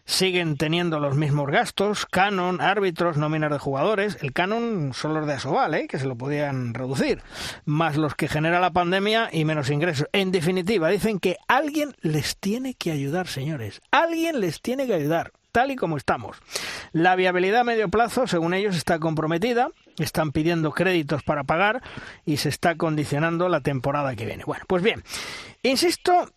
Siguen 0.07 0.57
teniendo 0.57 1.01
los 1.01 1.17
mismos 1.17 1.51
gastos, 1.51 2.07
canon, 2.07 2.61
árbitros, 2.61 3.17
nóminas 3.17 3.51
de 3.51 3.59
jugadores. 3.59 4.17
El 4.23 4.33
canon 4.33 4.93
son 4.95 5.13
los 5.13 5.27
de 5.27 5.35
Asobal, 5.35 5.75
¿eh? 5.75 5.89
que 5.89 5.99
se 5.99 6.07
lo 6.07 6.17
podían 6.17 6.73
reducir, 6.73 7.23
más 7.65 7.97
los 7.97 8.15
que 8.15 8.29
genera 8.29 8.61
la 8.61 8.71
pandemia 8.71 9.29
y 9.33 9.45
menos 9.45 9.69
ingresos. 9.69 10.09
En 10.13 10.33
definitiva, 10.33 10.89
dicen 10.89 11.19
que 11.19 11.37
alguien 11.49 11.95
les 12.01 12.39
tiene 12.39 12.75
que 12.75 12.93
ayudar, 12.93 13.27
señores. 13.27 13.83
Alguien 13.91 14.41
les 14.41 14.63
tiene 14.63 14.87
que 14.87 14.95
ayudar 14.95 15.33
tal 15.57 15.71
y 15.71 15.77
como 15.77 15.97
estamos. 15.97 16.37
La 16.93 17.17
viabilidad 17.17 17.61
a 17.61 17.65
medio 17.65 17.89
plazo, 17.89 18.27
según 18.27 18.53
ellos, 18.53 18.77
está 18.77 18.99
comprometida, 18.99 19.71
están 19.99 20.31
pidiendo 20.31 20.71
créditos 20.73 21.23
para 21.23 21.45
pagar 21.45 21.83
y 22.27 22.37
se 22.37 22.51
está 22.51 22.77
condicionando 22.77 23.49
la 23.49 23.63
temporada 23.63 24.15
que 24.17 24.27
viene. 24.27 24.45
Bueno, 24.45 24.65
pues 24.69 24.83
bien, 24.83 25.03
insisto 25.63 26.31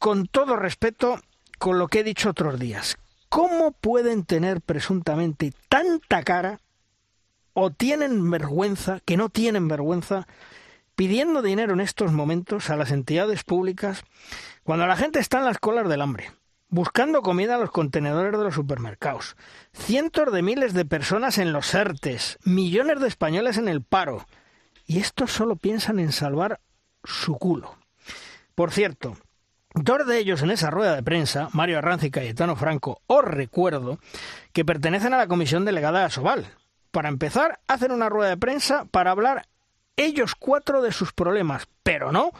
con 0.00 0.26
todo 0.26 0.56
respeto, 0.56 1.20
con 1.58 1.78
lo 1.78 1.86
que 1.86 2.00
he 2.00 2.04
dicho 2.04 2.30
otros 2.30 2.58
días. 2.58 2.98
¿Cómo 3.34 3.72
pueden 3.72 4.24
tener 4.24 4.60
presuntamente 4.60 5.52
tanta 5.68 6.22
cara 6.22 6.60
o 7.52 7.72
tienen 7.72 8.30
vergüenza, 8.30 9.00
que 9.04 9.16
no 9.16 9.28
tienen 9.28 9.66
vergüenza, 9.66 10.28
pidiendo 10.94 11.42
dinero 11.42 11.72
en 11.72 11.80
estos 11.80 12.12
momentos 12.12 12.70
a 12.70 12.76
las 12.76 12.92
entidades 12.92 13.42
públicas 13.42 14.04
cuando 14.62 14.86
la 14.86 14.94
gente 14.94 15.18
está 15.18 15.38
en 15.38 15.46
las 15.46 15.58
colas 15.58 15.88
del 15.88 16.02
hambre, 16.02 16.30
buscando 16.68 17.22
comida 17.22 17.56
en 17.56 17.62
los 17.62 17.72
contenedores 17.72 18.38
de 18.38 18.44
los 18.44 18.54
supermercados, 18.54 19.36
cientos 19.72 20.32
de 20.32 20.42
miles 20.42 20.72
de 20.72 20.84
personas 20.84 21.38
en 21.38 21.52
los 21.52 21.74
ERTES, 21.74 22.38
millones 22.44 23.00
de 23.00 23.08
españoles 23.08 23.58
en 23.58 23.66
el 23.66 23.82
paro, 23.82 24.28
y 24.86 25.00
estos 25.00 25.32
solo 25.32 25.56
piensan 25.56 25.98
en 25.98 26.12
salvar 26.12 26.60
su 27.02 27.36
culo. 27.36 27.74
Por 28.54 28.70
cierto, 28.70 29.16
Dos 29.76 30.06
de 30.06 30.18
ellos 30.18 30.40
en 30.42 30.52
esa 30.52 30.70
rueda 30.70 30.94
de 30.94 31.02
prensa, 31.02 31.48
Mario 31.52 31.78
Arranz 31.78 32.04
y 32.04 32.10
Cayetano 32.12 32.54
Franco, 32.54 33.02
os 33.08 33.24
recuerdo 33.24 33.98
que 34.52 34.64
pertenecen 34.64 35.12
a 35.14 35.18
la 35.18 35.26
comisión 35.26 35.64
delegada 35.64 35.98
de 35.98 36.04
Asobal. 36.04 36.46
Para 36.92 37.08
empezar, 37.08 37.58
hacen 37.66 37.90
una 37.90 38.08
rueda 38.08 38.30
de 38.30 38.36
prensa 38.36 38.84
para 38.84 39.10
hablar 39.10 39.48
ellos 39.96 40.36
cuatro 40.36 40.80
de 40.80 40.92
sus 40.92 41.12
problemas, 41.12 41.66
pero 41.82 42.12
no 42.12 42.30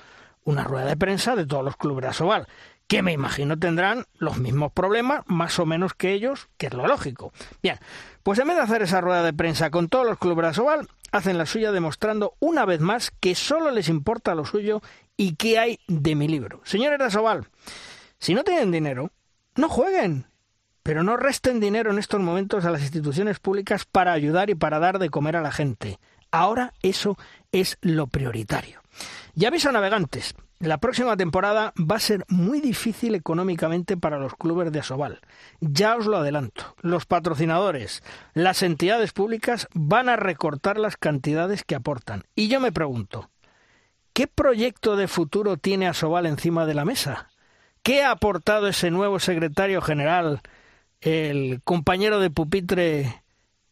una 0.44 0.62
rueda 0.62 0.86
de 0.86 0.96
prensa 0.96 1.34
de 1.34 1.44
todos 1.44 1.64
los 1.64 1.76
clubes 1.76 2.04
de 2.04 2.10
Asobal, 2.10 2.46
que 2.86 3.02
me 3.02 3.10
imagino 3.10 3.58
tendrán 3.58 4.04
los 4.14 4.38
mismos 4.38 4.70
problemas, 4.70 5.24
más 5.26 5.58
o 5.58 5.66
menos 5.66 5.92
que 5.92 6.12
ellos, 6.12 6.48
que 6.56 6.66
es 6.66 6.74
lo 6.74 6.86
lógico. 6.86 7.32
Bien, 7.60 7.80
pues 8.22 8.38
en 8.38 8.46
vez 8.46 8.56
de 8.58 8.62
hacer 8.62 8.82
esa 8.82 9.00
rueda 9.00 9.24
de 9.24 9.32
prensa 9.32 9.70
con 9.70 9.88
todos 9.88 10.06
los 10.06 10.18
clubes 10.18 10.44
de 10.44 10.50
Asobal, 10.50 10.88
hacen 11.10 11.38
la 11.38 11.46
suya 11.46 11.72
demostrando 11.72 12.34
una 12.38 12.64
vez 12.64 12.80
más 12.80 13.10
que 13.10 13.34
solo 13.34 13.72
les 13.72 13.88
importa 13.88 14.36
lo 14.36 14.44
suyo 14.44 14.82
y 15.16 15.36
qué 15.36 15.58
hay 15.58 15.78
de 15.88 16.14
mi 16.14 16.28
libro. 16.28 16.60
Señores 16.64 16.98
de 16.98 17.04
Asobal, 17.04 17.48
si 18.18 18.34
no 18.34 18.44
tienen 18.44 18.70
dinero, 18.70 19.10
no 19.56 19.68
jueguen, 19.68 20.26
pero 20.82 21.02
no 21.02 21.16
resten 21.16 21.60
dinero 21.60 21.90
en 21.90 21.98
estos 21.98 22.20
momentos 22.20 22.64
a 22.64 22.70
las 22.70 22.82
instituciones 22.82 23.40
públicas 23.40 23.84
para 23.84 24.12
ayudar 24.12 24.50
y 24.50 24.54
para 24.54 24.78
dar 24.78 24.98
de 24.98 25.10
comer 25.10 25.36
a 25.36 25.42
la 25.42 25.52
gente. 25.52 25.98
Ahora 26.30 26.74
eso 26.82 27.16
es 27.52 27.78
lo 27.80 28.06
prioritario. 28.06 28.82
Y 29.34 29.44
aviso 29.44 29.68
a 29.68 29.72
navegantes, 29.72 30.34
la 30.60 30.78
próxima 30.78 31.16
temporada 31.16 31.72
va 31.78 31.96
a 31.96 32.00
ser 32.00 32.24
muy 32.28 32.60
difícil 32.60 33.14
económicamente 33.14 33.96
para 33.96 34.18
los 34.18 34.34
clubes 34.34 34.72
de 34.72 34.80
Asobal. 34.80 35.20
Ya 35.60 35.96
os 35.96 36.06
lo 36.06 36.18
adelanto. 36.18 36.74
Los 36.80 37.06
patrocinadores, 37.06 38.02
las 38.32 38.62
entidades 38.62 39.12
públicas 39.12 39.68
van 39.74 40.08
a 40.08 40.16
recortar 40.16 40.78
las 40.78 40.96
cantidades 40.96 41.64
que 41.64 41.74
aportan. 41.74 42.24
Y 42.34 42.48
yo 42.48 42.60
me 42.60 42.72
pregunto, 42.72 43.30
¿Qué 44.14 44.28
proyecto 44.28 44.94
de 44.94 45.08
futuro 45.08 45.56
tiene 45.56 45.88
Asobal 45.88 46.26
encima 46.26 46.66
de 46.66 46.74
la 46.74 46.84
mesa? 46.84 47.30
¿Qué 47.82 48.04
ha 48.04 48.12
aportado 48.12 48.68
ese 48.68 48.92
nuevo 48.92 49.18
secretario 49.18 49.82
general, 49.82 50.40
el 51.00 51.60
compañero 51.64 52.20
de 52.20 52.30
pupitre 52.30 53.24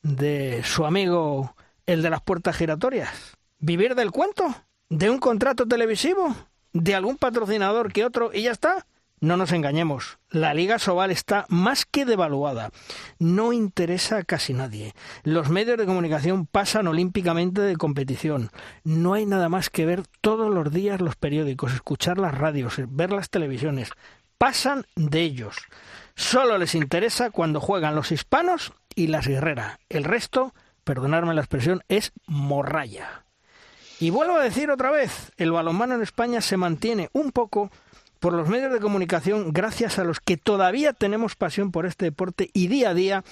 de 0.02 0.64
su 0.64 0.84
amigo, 0.84 1.54
el 1.86 2.02
de 2.02 2.10
las 2.10 2.22
puertas 2.22 2.56
giratorias? 2.56 3.38
¿Vivir 3.60 3.94
del 3.94 4.10
cuento? 4.10 4.52
¿De 4.88 5.10
un 5.10 5.18
contrato 5.18 5.68
televisivo? 5.68 6.34
¿De 6.72 6.96
algún 6.96 7.18
patrocinador 7.18 7.92
que 7.92 8.04
otro 8.04 8.32
y 8.34 8.42
ya 8.42 8.50
está? 8.50 8.84
No 9.22 9.36
nos 9.36 9.52
engañemos, 9.52 10.18
la 10.30 10.52
Liga 10.52 10.80
Sobal 10.80 11.12
está 11.12 11.46
más 11.48 11.86
que 11.86 12.04
devaluada. 12.04 12.72
No 13.20 13.52
interesa 13.52 14.16
a 14.16 14.24
casi 14.24 14.52
nadie. 14.52 14.94
Los 15.22 15.48
medios 15.48 15.78
de 15.78 15.86
comunicación 15.86 16.44
pasan 16.44 16.88
olímpicamente 16.88 17.60
de 17.60 17.76
competición. 17.76 18.50
No 18.82 19.14
hay 19.14 19.24
nada 19.24 19.48
más 19.48 19.70
que 19.70 19.86
ver 19.86 20.02
todos 20.20 20.52
los 20.52 20.72
días 20.72 21.00
los 21.00 21.14
periódicos, 21.14 21.72
escuchar 21.72 22.18
las 22.18 22.36
radios, 22.36 22.74
ver 22.88 23.12
las 23.12 23.30
televisiones. 23.30 23.90
Pasan 24.38 24.86
de 24.96 25.20
ellos. 25.20 25.54
Solo 26.16 26.58
les 26.58 26.74
interesa 26.74 27.30
cuando 27.30 27.60
juegan 27.60 27.94
los 27.94 28.10
hispanos 28.10 28.72
y 28.96 29.06
las 29.06 29.28
guerreras. 29.28 29.78
El 29.88 30.02
resto, 30.02 30.52
perdonadme 30.82 31.32
la 31.32 31.42
expresión, 31.42 31.84
es 31.86 32.10
morralla. 32.26 33.24
Y 34.00 34.10
vuelvo 34.10 34.34
a 34.38 34.42
decir 34.42 34.68
otra 34.68 34.90
vez, 34.90 35.30
el 35.36 35.52
balonmano 35.52 35.94
en 35.94 36.02
España 36.02 36.40
se 36.40 36.56
mantiene 36.56 37.08
un 37.12 37.30
poco 37.30 37.70
por 38.22 38.34
los 38.34 38.48
medios 38.48 38.72
de 38.72 38.78
comunicación 38.78 39.52
gracias 39.52 39.98
a 39.98 40.04
los 40.04 40.20
que 40.20 40.36
todavía 40.36 40.92
tenemos 40.92 41.34
pasión 41.34 41.72
por 41.72 41.86
este 41.86 42.04
deporte 42.04 42.50
y 42.52 42.68
día 42.68 42.90
a 42.90 42.94
día 42.94 43.24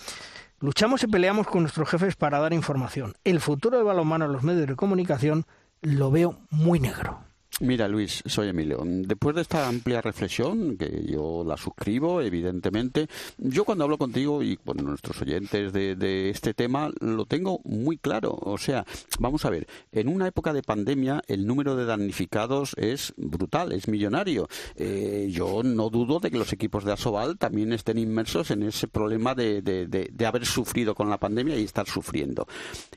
luchamos 0.58 1.04
y 1.04 1.06
peleamos 1.06 1.46
con 1.46 1.62
nuestros 1.62 1.88
jefes 1.88 2.16
para 2.16 2.40
dar 2.40 2.52
información. 2.52 3.14
El 3.22 3.38
futuro 3.38 3.76
del 3.76 3.86
balonmano 3.86 4.24
en 4.24 4.32
los 4.32 4.42
medios 4.42 4.66
de 4.66 4.74
comunicación 4.74 5.46
lo 5.80 6.10
veo 6.10 6.40
muy 6.50 6.80
negro. 6.80 7.20
Mira, 7.62 7.88
Luis, 7.88 8.22
soy 8.24 8.48
Emilio. 8.48 8.82
Después 8.86 9.36
de 9.36 9.42
esta 9.42 9.68
amplia 9.68 10.00
reflexión, 10.00 10.78
que 10.78 11.04
yo 11.06 11.44
la 11.46 11.58
suscribo, 11.58 12.22
evidentemente, 12.22 13.06
yo 13.36 13.66
cuando 13.66 13.84
hablo 13.84 13.98
contigo 13.98 14.42
y 14.42 14.56
con 14.56 14.78
nuestros 14.78 15.20
oyentes 15.20 15.70
de, 15.70 16.30
este 16.30 16.54
tema, 16.54 16.90
lo 17.00 17.26
tengo 17.26 17.60
muy 17.64 17.98
claro. 17.98 18.38
O 18.40 18.56
sea, 18.56 18.86
vamos 19.18 19.44
a 19.44 19.50
ver, 19.50 19.66
en 19.92 20.08
una 20.08 20.26
época 20.26 20.54
de 20.54 20.62
pandemia, 20.62 21.22
el 21.28 21.46
número 21.46 21.76
de 21.76 21.84
damnificados 21.84 22.74
es 22.78 23.12
brutal, 23.18 23.72
es 23.72 23.88
millonario. 23.88 24.48
Eh, 24.76 25.28
yo 25.30 25.62
no 25.62 25.90
dudo 25.90 26.18
de 26.18 26.30
que 26.30 26.38
los 26.38 26.54
equipos 26.54 26.86
de 26.86 26.92
Asobal 26.92 27.36
también 27.36 27.74
estén 27.74 27.98
inmersos 27.98 28.50
en 28.52 28.62
ese 28.62 28.88
problema 28.88 29.34
de, 29.34 29.60
de, 29.60 30.26
haber 30.26 30.46
sufrido 30.46 30.94
con 30.94 31.10
la 31.10 31.18
pandemia 31.18 31.58
y 31.58 31.64
estar 31.64 31.86
sufriendo. 31.86 32.46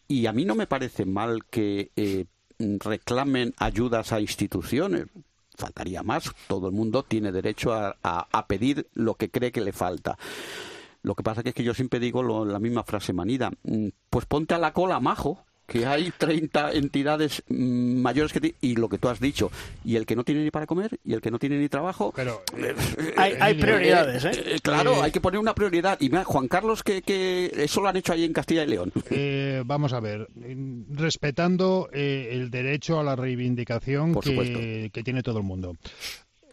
Y 0.07 0.26
a 0.26 0.31
mí 0.31 0.45
no 0.45 0.56
me 0.56 0.68
parece 0.68 1.03
mal 1.03 1.44
que 1.49 1.91
eh, 1.98 2.27
reclamen 2.80 3.53
ayudas 3.57 4.11
a 4.11 4.19
instituciones. 4.19 5.06
Faltaría 5.56 6.03
más. 6.03 6.31
Todo 6.48 6.68
el 6.68 6.73
mundo 6.73 7.03
tiene 7.03 7.31
derecho 7.31 7.73
a, 7.73 8.45
pedir 8.48 8.88
lo 8.94 9.15
que 9.15 9.30
cree 9.30 9.52
que 9.52 9.61
le 9.61 9.72
falta. 9.72 10.18
Lo 11.02 11.15
que 11.15 11.23
pasa 11.23 11.41
es 11.44 11.53
que 11.53 11.64
yo 11.64 11.73
siempre 11.73 11.99
digo 11.99 12.45
la 12.45 12.60
misma 12.60 12.84
frase 12.84 13.14
manida. 13.14 13.52
Mm, 13.64 13.90
pues 14.10 14.26
ponte 14.26 14.53
a 14.56 14.60
la 14.60 14.73
cola, 14.73 14.99
majo 14.99 15.45
que 15.65 15.85
hay 15.85 16.11
30 16.11 16.73
entidades 16.73 17.44
mm, 17.48 18.02
mayores 18.02 18.34
que 18.34 18.41
ti, 18.41 18.56
y 18.61 18.76
lo 18.76 18.90
que 18.90 18.98
tú 18.98 19.10
has 19.10 19.19
dicho, 19.19 19.52
y 19.84 19.95
el 19.95 20.06
que 20.06 20.15
no 20.15 20.23
tiene 20.23 20.44
ni 20.44 20.52
para 20.52 20.68
comer, 20.68 20.99
y 21.03 21.14
el 21.14 21.22
que 21.22 21.31
no 21.31 21.40
tiene 21.40 21.57
ni 21.57 21.69
trabajo. 21.69 22.14
Pero 22.15 22.44
eh, 22.57 22.76
eh, 22.98 23.38
hay, 23.40 23.53
prioridades, 23.56 24.26
¿eh? 24.26 24.31
¿eh? 24.34 24.60
Claro, 24.61 25.02
hay 25.02 25.11
que 25.11 25.22
poner 25.22 25.40
una 25.40 25.56
prioridad. 25.56 25.98
Y 26.02 26.10
mira, 26.10 26.23
Juan 26.23 26.48
Carlos, 26.48 26.84
que, 26.84 27.02
que 27.02 27.52
eso 27.56 27.81
lo 27.81 27.90
han 27.90 27.98
hecho 27.98 28.14
ahí 28.14 28.23
en 28.23 28.34
Castilla 28.34 28.64
y 28.64 28.68
León. 28.68 28.91
vamos 29.65 29.94
a 29.94 29.99
ver, 29.99 30.27
respetando 30.91 31.90
el 31.91 32.49
derecho 32.49 32.99
a 32.99 33.03
la 33.03 33.15
reivindicación 33.15 34.14
que, 34.19 34.90
que 34.94 35.03
tiene 35.03 35.23
todo 35.23 35.38
el 35.38 35.44
mundo. 35.44 35.76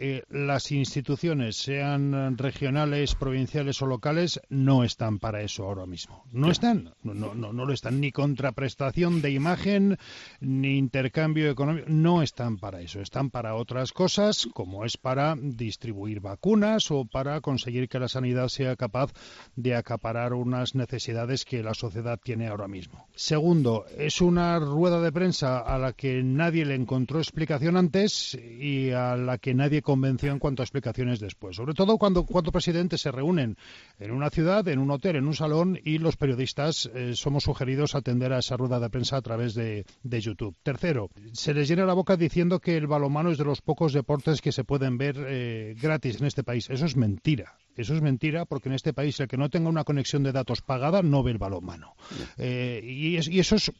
Eh, 0.02 0.24
las 0.30 0.72
instituciones, 0.72 1.56
sean 1.56 2.38
regionales, 2.38 3.14
provinciales 3.14 3.82
o 3.82 3.86
locales, 3.86 4.40
no 4.48 4.82
están 4.82 5.18
para 5.18 5.42
eso 5.42 5.64
ahora 5.64 5.84
mismo. 5.84 6.24
No 6.32 6.50
están, 6.50 6.94
no, 7.02 7.34
no, 7.34 7.52
no 7.52 7.66
lo 7.66 7.74
están, 7.74 8.00
ni 8.00 8.10
contraprestación 8.10 9.20
de 9.20 9.32
imagen, 9.32 9.98
ni 10.40 10.78
intercambio 10.78 11.50
económico, 11.50 11.86
no 11.90 12.22
están 12.22 12.56
para 12.56 12.80
eso. 12.80 13.02
Están 13.02 13.28
para 13.28 13.54
otras 13.56 13.92
cosas, 13.92 14.48
como 14.54 14.86
es 14.86 14.96
para 14.96 15.36
distribuir 15.38 16.20
vacunas 16.20 16.90
o 16.90 17.04
para 17.04 17.42
conseguir 17.42 17.90
que 17.90 17.98
la 17.98 18.08
sanidad 18.08 18.48
sea 18.48 18.76
capaz 18.76 19.12
de 19.54 19.74
acaparar 19.74 20.32
unas 20.32 20.74
necesidades 20.74 21.44
que 21.44 21.62
la 21.62 21.74
sociedad 21.74 22.18
tiene 22.18 22.48
ahora 22.48 22.68
mismo. 22.68 23.06
Segundo, 23.14 23.84
es 23.98 24.22
una 24.22 24.58
rueda 24.60 25.02
de 25.02 25.12
prensa 25.12 25.58
a 25.58 25.76
la 25.76 25.92
que 25.92 26.22
nadie 26.22 26.64
le 26.64 26.74
encontró 26.74 27.18
explicación 27.18 27.76
antes 27.76 28.34
y 28.34 28.92
a 28.92 29.14
la 29.16 29.36
que 29.36 29.52
nadie 29.52 29.82
convención 29.90 30.34
en 30.34 30.38
cuanto 30.38 30.62
a 30.62 30.64
explicaciones 30.64 31.18
después. 31.18 31.56
Sobre 31.56 31.74
todo 31.74 31.98
cuando 31.98 32.24
cuatro 32.24 32.52
presidentes 32.52 33.00
se 33.00 33.10
reúnen 33.10 33.56
en 33.98 34.12
una 34.12 34.30
ciudad, 34.30 34.68
en 34.68 34.78
un 34.78 34.92
hotel, 34.92 35.16
en 35.16 35.26
un 35.26 35.34
salón 35.34 35.80
y 35.82 35.98
los 35.98 36.16
periodistas 36.16 36.88
eh, 36.94 37.16
somos 37.16 37.42
sugeridos 37.42 37.96
a 37.96 37.98
atender 37.98 38.32
a 38.32 38.38
esa 38.38 38.56
rueda 38.56 38.78
de 38.78 38.88
prensa 38.88 39.16
a 39.16 39.22
través 39.22 39.54
de, 39.54 39.84
YouTube. 40.04 40.54
Tercero, 40.62 41.10
se 41.32 41.54
les 41.54 41.66
llena 41.66 41.86
la 41.86 41.94
boca 41.94 42.16
diciendo 42.16 42.60
que 42.60 42.76
el 42.76 42.86
balonmano 42.86 43.32
es 43.32 43.38
de 43.38 43.44
los 43.44 43.62
pocos 43.62 43.92
deportes 43.92 44.40
que 44.40 44.52
se 44.52 44.62
pueden 44.62 44.96
ver 44.96 45.16
eh, 45.18 45.74
gratis 45.80 46.20
en 46.20 46.26
este 46.26 46.44
país. 46.44 46.70
Eso 46.70 46.86
es 46.86 46.94
mentira. 46.96 47.56
Eso 47.80 47.94
es 47.94 48.02
mentira 48.02 48.44
porque 48.44 48.68
en 48.68 48.74
este 48.74 48.92
país 48.92 49.18
el 49.20 49.28
que 49.28 49.36
no 49.36 49.48
tenga 49.48 49.68
una 49.68 49.84
conexión 49.84 50.22
de 50.22 50.32
datos 50.32 50.62
pagada 50.62 51.02
no 51.02 51.22
ve 51.22 51.32
el 51.32 51.38
balonmano. 51.38 51.94
Eh, 52.38 52.80
y, 52.84 53.16
y, 53.16 53.40
eso 53.40 53.56
es, 53.56 53.72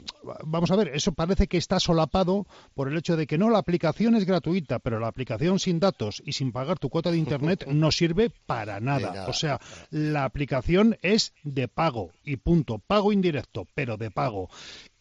vamos 0.44 0.70
a 0.70 0.76
ver, 0.76 0.88
eso 0.94 1.12
parece 1.12 1.46
que 1.46 1.58
está 1.58 1.78
solapado 1.78 2.46
por 2.74 2.88
el 2.88 2.96
hecho 2.96 3.16
de 3.16 3.26
que 3.26 3.38
no, 3.38 3.50
la 3.50 3.58
aplicación 3.58 4.14
es 4.16 4.24
gratuita, 4.24 4.78
pero 4.78 4.98
la 4.98 5.08
aplicación 5.08 5.58
sin 5.58 5.80
datos 5.80 6.22
y 6.24 6.32
sin 6.32 6.52
pagar 6.52 6.78
tu 6.78 6.88
cuota 6.88 7.10
de 7.10 7.18
Internet 7.18 7.66
no 7.72 7.90
sirve 7.90 8.30
para 8.46 8.80
nada. 8.80 9.26
O 9.28 9.32
sea, 9.32 9.60
la 9.90 10.24
aplicación 10.24 10.96
es 11.02 11.34
de 11.42 11.68
pago 11.68 12.10
y 12.24 12.36
punto. 12.36 12.78
Pago 12.78 13.12
indirecto, 13.12 13.66
pero 13.74 13.96
de 13.96 14.10
pago. 14.10 14.48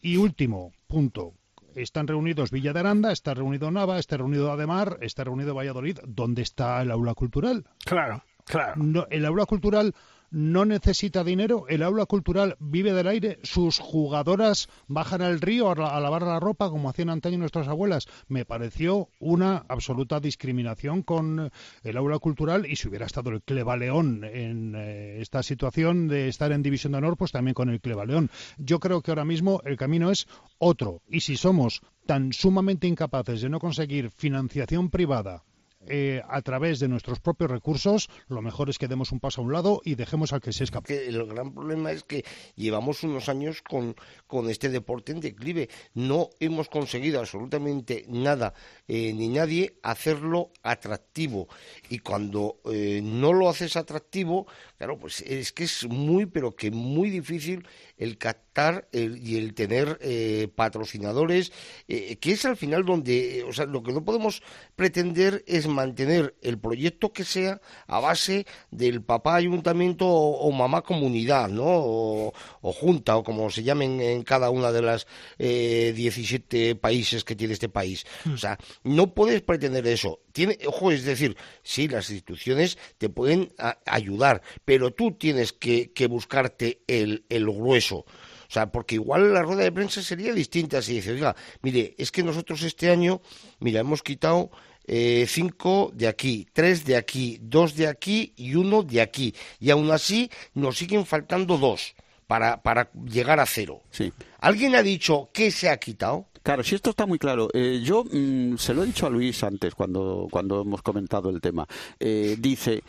Y 0.00 0.16
último, 0.16 0.72
punto 0.86 1.34
están 1.74 2.06
reunidos 2.06 2.50
Villa 2.50 2.72
de 2.72 2.80
Aranda, 2.80 3.12
está 3.12 3.34
reunido 3.34 3.70
Nava, 3.70 3.98
está 3.98 4.16
reunido 4.16 4.52
Ademar, 4.52 4.98
está 5.00 5.24
reunido 5.24 5.54
Valladolid. 5.54 5.98
¿Dónde 6.06 6.42
está 6.42 6.82
el 6.82 6.90
aula 6.90 7.14
cultural? 7.14 7.64
Claro. 7.84 8.22
Claro. 8.50 9.06
el 9.10 9.24
aula 9.24 9.46
cultural 9.46 9.94
no 10.30 10.64
necesita 10.64 11.24
dinero, 11.24 11.66
el 11.68 11.82
aula 11.82 12.06
cultural 12.06 12.56
vive 12.60 12.92
del 12.92 13.08
aire, 13.08 13.40
sus 13.42 13.78
jugadoras 13.78 14.68
bajan 14.86 15.22
al 15.22 15.40
río 15.40 15.70
a, 15.70 16.00
lavar 16.00 16.22
la 16.22 16.38
ropa 16.38 16.70
como 16.70 16.88
hacían 16.88 17.10
antaño 17.10 17.38
nuestras 17.38 17.68
abuelas. 17.68 18.06
Me 18.28 18.44
pareció 18.44 19.08
una 19.18 19.64
absoluta 19.68 20.20
discriminación 20.20 21.02
con 21.02 21.50
el 21.82 21.96
aula 21.96 22.18
cultural 22.18 22.66
y 22.66 22.76
si 22.76 22.88
hubiera 22.88 23.06
estado 23.06 23.30
el 23.30 23.42
Clevaleón 23.42 24.24
en 24.24 24.74
eh, 24.76 25.20
esta 25.20 25.42
situación 25.42 26.06
de 26.06 26.28
estar 26.28 26.52
en 26.52 26.62
división 26.62 26.92
de 26.92 26.98
honor, 26.98 27.16
pues 27.16 27.32
también 27.32 27.54
con 27.54 27.68
el 27.68 27.80
Clevaleón. 27.80 28.30
Yo 28.56 28.78
creo 28.78 29.02
que 29.02 29.10
ahora 29.10 29.24
mismo 29.24 29.62
el 29.64 29.76
camino 29.76 30.10
es 30.10 30.28
otro 30.58 31.02
y 31.08 31.20
si 31.20 31.36
somos 31.36 31.82
tan 32.06 32.32
sumamente 32.32 32.86
incapaces 32.86 33.40
de 33.42 33.48
no 33.48 33.58
conseguir 33.58 34.10
financiación 34.10 34.90
privada 34.90 35.42
eh, 35.86 36.22
a 36.28 36.42
través 36.42 36.78
de 36.78 36.88
nuestros 36.88 37.20
propios 37.20 37.50
recursos, 37.50 38.10
lo 38.28 38.42
mejor 38.42 38.68
es 38.68 38.78
que 38.78 38.86
demos 38.86 39.12
un 39.12 39.20
paso 39.20 39.40
a 39.40 39.44
un 39.44 39.52
lado 39.52 39.80
y 39.82 39.94
dejemos 39.94 40.32
al 40.32 40.40
que 40.40 40.52
se 40.52 40.64
escape. 40.64 41.08
El 41.08 41.24
gran 41.26 41.54
problema 41.54 41.90
es 41.90 42.04
que 42.04 42.24
llevamos 42.54 43.02
unos 43.02 43.28
años 43.30 43.62
con, 43.62 43.96
con 44.26 44.50
este 44.50 44.68
deporte 44.68 45.12
en 45.12 45.20
declive. 45.20 45.70
No 45.94 46.28
hemos 46.38 46.68
conseguido 46.68 47.18
absolutamente 47.18 48.04
nada 48.08 48.52
eh, 48.88 49.12
ni 49.14 49.28
nadie 49.28 49.78
hacerlo 49.82 50.50
atractivo. 50.62 51.48
Y 51.88 52.00
cuando 52.00 52.60
eh, 52.66 53.00
no 53.02 53.32
lo 53.32 53.48
haces 53.48 53.76
atractivo, 53.76 54.46
claro, 54.80 54.98
pues 54.98 55.20
es 55.20 55.52
que 55.52 55.64
es 55.64 55.86
muy, 55.86 56.24
pero 56.24 56.56
que 56.56 56.70
muy 56.70 57.10
difícil 57.10 57.68
el 57.98 58.16
captar 58.16 58.88
y 58.92 59.36
el 59.36 59.52
tener 59.52 59.98
eh, 60.00 60.48
patrocinadores, 60.54 61.52
que 61.86 62.32
es 62.32 62.44
al 62.46 62.56
final 62.56 62.84
donde, 62.84 63.44
o 63.46 63.52
sea, 63.52 63.66
lo 63.66 63.82
que 63.82 63.92
no 63.92 64.04
podemos 64.04 64.42
pretender 64.76 65.44
es 65.46 65.66
mantener 65.66 66.34
el 66.40 66.58
proyecto 66.58 67.12
que 67.12 67.24
sea 67.24 67.60
a 67.86 68.00
base 68.00 68.46
del 68.70 69.02
papá 69.02 69.36
ayuntamiento 69.36 70.06
o, 70.06 70.50
mamá 70.50 70.80
comunidad, 70.82 71.48
¿no? 71.48 71.64
O, 71.66 72.32
junta, 72.72 73.16
o 73.16 73.22
como 73.22 73.50
se 73.50 73.62
llamen 73.62 74.00
en 74.00 74.22
cada 74.22 74.48
una 74.48 74.72
de 74.72 74.82
las 74.82 75.06
17 75.38 76.74
países 76.76 77.22
que 77.22 77.36
tiene 77.36 77.52
este 77.52 77.68
país. 77.68 78.06
O 78.32 78.38
sea, 78.38 78.58
no 78.82 79.14
puedes 79.14 79.42
pretender 79.42 79.86
eso. 79.86 80.20
Tiene, 80.32 80.58
ojo, 80.66 80.90
es 80.90 81.04
decir, 81.04 81.36
sí, 81.62 81.88
las 81.88 82.10
instituciones 82.10 82.78
te 82.98 83.08
pueden 83.08 83.52
ayudar, 83.84 84.42
pero 84.70 84.92
tú 84.92 85.10
tienes 85.10 85.52
que, 85.52 85.90
buscarte 86.08 86.82
el, 86.86 87.24
grueso. 87.28 87.96
O 87.96 88.06
sea, 88.46 88.70
porque 88.70 88.94
igual 88.94 89.34
la 89.34 89.42
rueda 89.42 89.64
de 89.64 89.72
prensa 89.72 90.00
sería 90.00 90.32
distinta 90.32 90.80
si 90.80 90.94
dices, 90.94 91.14
oiga, 91.14 91.34
mire, 91.60 91.96
es 91.98 92.12
que 92.12 92.22
nosotros 92.22 92.62
este 92.62 92.88
año, 92.88 93.20
mira, 93.58 93.80
hemos 93.80 94.00
quitado 94.00 94.52
eh, 94.86 95.26
cinco 95.26 95.90
de 95.92 96.06
aquí, 96.06 96.46
tres 96.52 96.84
de 96.84 96.94
aquí, 96.94 97.40
dos 97.42 97.74
de 97.74 97.88
aquí 97.88 98.32
y 98.36 98.54
uno 98.54 98.84
de 98.84 99.00
aquí. 99.00 99.34
Y 99.58 99.70
aún 99.70 99.90
así 99.90 100.30
nos 100.54 100.78
siguen 100.78 101.04
faltando 101.04 101.58
dos 101.58 101.96
para, 102.28 102.62
para 102.62 102.92
llegar 102.92 103.40
a 103.40 103.46
cero. 103.46 103.82
Sí. 103.90 104.12
¿Alguien 104.38 104.76
ha 104.76 104.84
dicho 104.84 105.30
qué 105.32 105.50
se 105.50 105.68
ha 105.68 105.78
quitado? 105.78 106.28
Claro, 106.44 106.62
si 106.62 106.76
esto 106.76 106.90
está 106.90 107.06
muy 107.06 107.18
claro. 107.18 107.48
Eh, 107.52 107.82
yo 107.84 108.04
mm, 108.04 108.56
se 108.56 108.72
lo 108.72 108.84
he 108.84 108.86
dicho 108.86 109.06
a 109.06 109.10
Luis 109.10 109.42
antes 109.42 109.74
cuando, 109.74 110.28
cuando 110.30 110.62
hemos 110.62 110.80
comentado 110.80 111.28
el 111.28 111.40
tema. 111.40 111.66
Eh, 111.98 112.36
dice, 112.38 112.84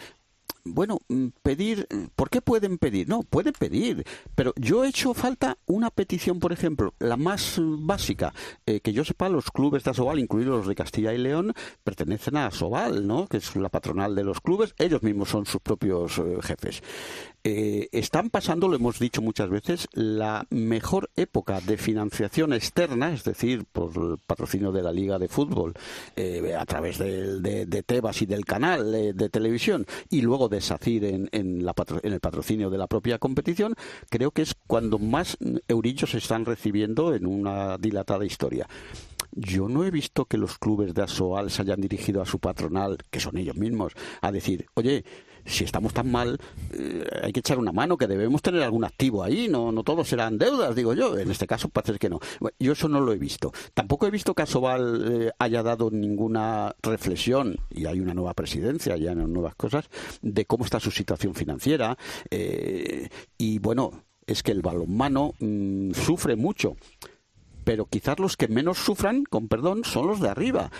bueno, 0.63 0.99
mm, 1.09 1.27
pedir, 1.41 1.87
¿por 2.15 2.29
qué 2.29 2.41
pueden 2.41 2.77
pedir? 2.77 3.07
No, 3.07 3.23
pueden 3.23 3.53
pedir, 3.53 4.05
pero 4.35 4.53
yo 4.55 4.83
he 4.83 4.89
hecho 4.89 5.13
falta 5.13 5.57
una 5.65 5.89
petición, 5.89 6.39
por 6.39 6.53
ejemplo, 6.53 6.93
la 6.99 7.17
más 7.17 7.59
básica, 7.59 8.33
eh, 8.65 8.79
que 8.79 8.93
yo 8.93 9.03
sepa, 9.03 9.29
los 9.29 9.51
clubes 9.51 9.83
de 9.83 9.91
Asobal, 9.91 10.19
incluidos 10.19 10.57
los 10.57 10.67
de 10.67 10.75
Castilla 10.75 11.13
y 11.13 11.17
León, 11.17 11.53
pertenecen 11.83 12.37
a 12.37 12.47
Asobal, 12.47 13.07
¿no? 13.07 13.27
Que 13.27 13.37
es 13.37 13.55
la 13.55 13.69
patronal 13.69 14.15
de 14.15 14.23
los 14.23 14.41
clubes, 14.41 14.73
ellos 14.77 15.03
mismos 15.03 15.29
son 15.29 15.45
sus 15.45 15.61
propios 15.61 16.21
jefes. 16.41 16.81
Eh, 17.43 17.89
están 17.91 18.29
pasando, 18.29 18.67
lo 18.67 18.75
hemos 18.75 18.99
dicho 18.99 19.21
muchas 19.21 19.49
veces, 19.49 19.87
la 19.93 20.45
mejor 20.51 21.09
época 21.15 21.59
de 21.59 21.77
financiación 21.77 22.53
externa, 22.53 23.11
es 23.13 23.23
decir, 23.23 23.65
por 23.71 23.91
el 23.97 24.17
patrocinio 24.19 24.71
de 24.71 24.83
la 24.83 24.91
Liga 24.91 25.17
de 25.17 25.27
Fútbol, 25.27 25.73
eh, 26.15 26.55
a 26.55 26.65
través 26.65 26.99
de, 26.99 27.83
Tebas 27.85 28.21
y 28.21 28.27
del 28.27 28.45
canal 28.45 28.91
de, 28.91 29.29
televisión, 29.29 29.87
y 30.09 30.21
luego 30.21 30.49
de 30.49 30.61
SACIR 30.61 31.05
en, 31.05 31.29
en, 31.31 31.67
el 32.03 32.19
patrocinio 32.19 32.69
de 32.69 32.77
la 32.77 32.85
propia 32.85 33.17
competición, 33.17 33.75
creo 34.09 34.29
que 34.29 34.43
es 34.43 34.53
cuando 34.67 34.99
más 34.99 35.35
eurillos 35.67 36.11
se 36.11 36.19
están 36.19 36.45
recibiendo 36.45 37.15
en 37.15 37.25
una 37.25 37.79
dilatada 37.79 38.23
historia. 38.23 38.67
Yo 39.31 39.67
no 39.69 39.83
he 39.85 39.91
visto 39.91 40.25
que 40.25 40.37
los 40.37 40.59
clubes 40.59 40.93
de 40.93 41.03
Asoal 41.03 41.49
se 41.49 41.61
hayan 41.61 41.81
dirigido 41.81 42.21
a 42.21 42.25
su 42.25 42.39
patronal, 42.39 42.97
que 43.09 43.21
son 43.21 43.37
ellos 43.37 43.55
mismos, 43.55 43.93
a 44.21 44.31
decir, 44.31 44.67
oye, 44.73 45.05
si 45.45 45.63
estamos 45.63 45.93
tan 45.93 46.11
mal, 46.11 46.39
eh, 46.73 47.05
hay 47.23 47.31
que 47.31 47.39
echar 47.39 47.57
una 47.57 47.71
mano, 47.71 47.97
que 47.97 48.07
debemos 48.07 48.41
tener 48.41 48.61
algún 48.63 48.83
activo 48.83 49.23
ahí, 49.23 49.47
no, 49.47 49.71
no 49.71 49.83
todos 49.83 50.07
serán 50.07 50.37
deudas, 50.37 50.75
digo 50.75 50.93
yo. 50.93 51.17
En 51.17 51.31
este 51.31 51.47
caso 51.47 51.69
parece 51.69 51.99
que 51.99 52.09
no. 52.09 52.19
yo 52.59 52.73
eso 52.73 52.87
no 52.87 53.01
lo 53.01 53.13
he 53.13 53.17
visto. 53.17 53.51
Tampoco 53.73 54.07
he 54.07 54.11
visto 54.11 54.33
que 54.33 54.43
Asobal 54.43 55.11
eh, 55.11 55.31
haya 55.39 55.63
dado 55.63 55.89
ninguna 55.91 56.75
reflexión, 56.81 57.57
y 57.69 57.85
hay 57.85 57.99
una 57.99 58.13
nueva 58.13 58.33
presidencia, 58.33 58.97
ya 58.97 59.15
no 59.15 59.27
nuevas 59.27 59.55
cosas, 59.55 59.89
de 60.21 60.45
cómo 60.45 60.65
está 60.65 60.79
su 60.79 60.91
situación 60.91 61.33
financiera. 61.35 61.97
Eh, 62.29 63.09
y 63.37 63.59
bueno, 63.59 64.03
es 64.25 64.43
que 64.43 64.51
el 64.51 64.61
balonmano 64.61 65.33
mm, 65.39 65.91
sufre 65.93 66.35
mucho 66.35 66.75
pero 67.63 67.85
quizás 67.85 68.19
los 68.19 68.37
que 68.37 68.47
menos 68.47 68.77
sufran, 68.79 69.23
con 69.23 69.47
perdón, 69.47 69.83
son 69.83 70.07
los 70.07 70.19
de 70.19 70.29
arriba. 70.29 70.71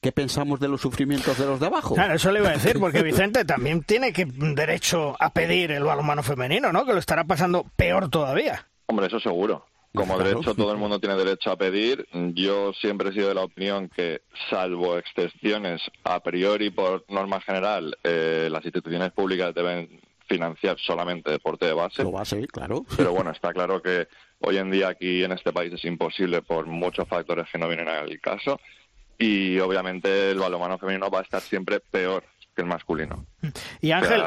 ¿Qué 0.00 0.12
pensamos 0.12 0.60
de 0.60 0.68
los 0.68 0.80
sufrimientos 0.80 1.38
de 1.38 1.46
los 1.46 1.60
de 1.60 1.66
abajo? 1.66 1.94
Claro, 1.94 2.14
eso 2.14 2.32
le 2.32 2.40
iba 2.40 2.48
a 2.48 2.52
decir, 2.52 2.78
porque 2.78 3.02
Vicente 3.02 3.44
también 3.44 3.82
tiene 3.82 4.12
que, 4.12 4.26
derecho 4.26 5.16
a 5.20 5.32
pedir 5.32 5.72
el 5.72 5.84
balonmano 5.84 6.22
femenino, 6.22 6.72
¿no? 6.72 6.84
Que 6.84 6.92
lo 6.92 6.98
estará 6.98 7.24
pasando 7.24 7.66
peor 7.76 8.08
todavía. 8.08 8.66
Hombre, 8.86 9.06
eso 9.06 9.20
seguro. 9.20 9.66
Como 9.92 10.16
derecho, 10.18 10.54
todo 10.54 10.70
el 10.70 10.78
mundo 10.78 11.00
tiene 11.00 11.16
derecho 11.16 11.50
a 11.50 11.56
pedir. 11.56 12.06
Yo 12.12 12.72
siempre 12.74 13.10
he 13.10 13.12
sido 13.12 13.28
de 13.28 13.34
la 13.34 13.42
opinión 13.42 13.88
que, 13.88 14.22
salvo 14.48 14.96
excepciones 14.96 15.82
a 16.04 16.20
priori 16.20 16.70
por 16.70 17.04
norma 17.08 17.40
general, 17.40 17.96
eh, 18.04 18.48
las 18.52 18.64
instituciones 18.64 19.10
públicas 19.10 19.52
deben 19.52 20.00
financiar 20.28 20.78
solamente 20.78 21.32
deporte 21.32 21.66
de 21.66 21.72
base. 21.72 22.04
Lo 22.04 22.12
base, 22.12 22.46
claro. 22.46 22.84
Pero 22.96 23.12
bueno, 23.12 23.30
está 23.32 23.52
claro 23.52 23.82
que 23.82 24.06
hoy 24.38 24.58
en 24.58 24.70
día 24.70 24.88
aquí 24.88 25.24
en 25.24 25.32
este 25.32 25.52
país 25.52 25.72
es 25.72 25.84
imposible 25.84 26.40
por 26.40 26.66
muchos 26.66 27.08
factores 27.08 27.46
que 27.50 27.58
no 27.58 27.66
vienen 27.66 27.88
al 27.88 28.20
caso 28.20 28.60
y 29.20 29.60
obviamente 29.60 30.30
el 30.30 30.38
balonmano 30.38 30.78
femenino 30.78 31.10
va 31.10 31.20
a 31.20 31.22
estar 31.22 31.42
siempre 31.42 31.78
peor 31.78 32.24
que 32.56 32.62
el 32.62 32.66
masculino. 32.66 33.26
Y 33.80 33.92
Ángel. 33.92 34.22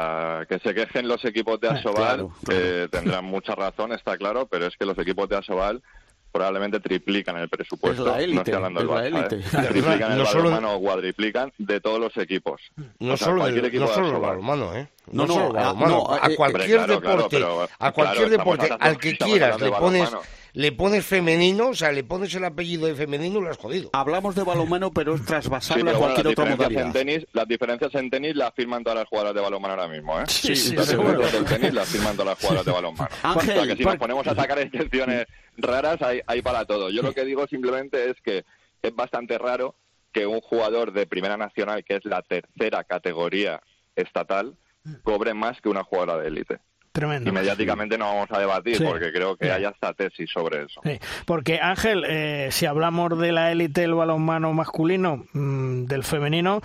que 0.48 0.58
se 0.60 0.72
quejen 0.72 1.08
los 1.08 1.24
equipos 1.24 1.60
de 1.60 1.68
ah, 1.68 1.72
Asobal, 1.72 2.28
que 2.48 2.88
tendrán 2.90 3.24
mucha 3.24 3.54
razón, 3.54 3.92
está 3.92 4.16
claro, 4.16 4.46
pero 4.46 4.66
es 4.66 4.76
que 4.76 4.86
los 4.86 4.96
equipos 4.98 5.28
de 5.28 5.36
Asobal 5.36 5.82
probablemente 6.30 6.80
triplican 6.80 7.36
el 7.38 7.48
presupuesto. 7.48 8.04
no 8.04 8.16
estoy 8.16 8.54
hablando 8.54 8.80
del 8.80 8.88
Barça, 8.88 9.32
¿eh? 9.32 9.68
Triplican 9.68 10.12
el 10.12 10.18
no 10.18 10.24
balonmano 10.24 10.74
o 10.74 10.80
cuadriplican 10.80 11.52
de 11.58 11.80
todos 11.80 12.00
los 12.00 12.16
equipos. 12.16 12.60
No 13.00 13.16
solo 13.16 13.46
el, 13.48 13.78
no 13.80 13.88
solo 13.88 14.16
el 14.16 14.20
balonmano, 14.20 14.74
¿eh? 14.76 14.88
No, 15.10 15.26
no, 15.26 15.52
no, 15.52 16.06
a, 16.12 16.30
cualquier 16.36 16.86
deporte, 16.86 17.44
a 17.78 17.92
cualquier 17.92 18.30
deporte, 18.30 18.68
al 18.78 18.96
que 18.96 19.16
quieras 19.16 19.60
le 19.60 19.70
pones 19.70 20.10
le 20.54 20.70
pones 20.70 21.04
femenino, 21.04 21.70
o 21.70 21.74
sea, 21.74 21.90
le 21.90 22.04
pones 22.04 22.32
el 22.34 22.44
apellido 22.44 22.86
de 22.86 22.94
femenino, 22.94 23.40
lo 23.40 23.50
has 23.50 23.58
jodido. 23.58 23.90
Hablamos 23.92 24.36
de 24.36 24.44
balonmano, 24.44 24.92
pero 24.92 25.16
es 25.16 25.24
trasvasable 25.24 25.90
a 25.90 25.94
cualquier 25.94 26.28
otra 26.28 26.44
modalidad. 26.44 26.86
En 26.86 26.92
tenis, 26.92 27.26
las 27.32 27.48
diferencias 27.48 27.92
en 27.96 28.08
tenis 28.08 28.36
las 28.36 28.54
firman 28.54 28.84
todas 28.84 29.00
las 29.00 29.08
jugadoras 29.08 29.34
de 29.34 29.40
balonmano 29.40 29.74
ahora 29.74 29.88
mismo, 29.88 30.18
¿eh? 30.20 30.24
Sí, 30.28 30.54
sí, 30.54 30.76
las 30.76 30.88
diferencias 30.88 31.32
del 31.32 31.44
tenis 31.44 31.74
las 31.74 31.88
firman 31.88 32.12
todas 32.12 32.26
las 32.26 32.38
jugadoras 32.38 32.64
de 32.64 32.72
balonmano. 32.72 33.10
Ángel, 33.24 33.50
o 33.50 33.54
sea, 33.54 33.66
que 33.66 33.76
si 33.76 33.84
nos 33.84 33.96
ponemos 33.96 34.26
a 34.28 34.34
sacar 34.36 34.58
excepciones 34.60 35.26
raras, 35.56 36.00
hay, 36.02 36.20
hay 36.24 36.40
para 36.40 36.64
todo. 36.64 36.88
Yo 36.90 37.02
lo 37.02 37.12
que 37.12 37.24
digo 37.24 37.48
simplemente 37.48 38.10
es 38.10 38.20
que 38.22 38.44
es 38.80 38.94
bastante 38.94 39.36
raro 39.38 39.74
que 40.12 40.24
un 40.24 40.40
jugador 40.40 40.92
de 40.92 41.06
Primera 41.08 41.36
Nacional, 41.36 41.84
que 41.84 41.96
es 41.96 42.04
la 42.04 42.22
tercera 42.22 42.84
categoría 42.84 43.60
estatal, 43.96 44.56
cobre 45.02 45.34
más 45.34 45.60
que 45.60 45.68
una 45.68 45.82
jugadora 45.82 46.18
de 46.18 46.28
élite. 46.28 46.60
Tremendo. 46.94 47.28
Y 47.28 47.32
mediáticamente 47.32 47.98
no 47.98 48.04
vamos 48.04 48.28
a 48.30 48.38
debatir 48.38 48.80
porque 48.84 49.12
creo 49.12 49.36
que 49.36 49.50
hay 49.50 49.64
hasta 49.64 49.94
tesis 49.94 50.30
sobre 50.30 50.62
eso. 50.62 50.80
Porque 51.26 51.58
Ángel, 51.60 52.04
eh, 52.06 52.50
si 52.52 52.66
hablamos 52.66 53.18
de 53.18 53.32
la 53.32 53.50
élite 53.50 53.80
del 53.80 53.94
balonmano 53.94 54.52
masculino, 54.52 55.24
mm, 55.32 55.86
del 55.86 56.04
femenino, 56.04 56.62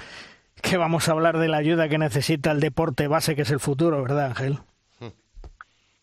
que 0.62 0.78
vamos 0.78 1.10
a 1.10 1.14
hablar 1.14 1.40
de 1.40 1.48
la 1.48 1.58
ayuda 1.58 1.90
que 1.90 1.98
necesita 1.98 2.52
el 2.52 2.60
deporte 2.60 3.08
base, 3.08 3.36
que 3.36 3.42
es 3.42 3.50
el 3.50 3.60
futuro, 3.60 4.04
¿verdad 4.04 4.28
Ángel? 4.28 4.60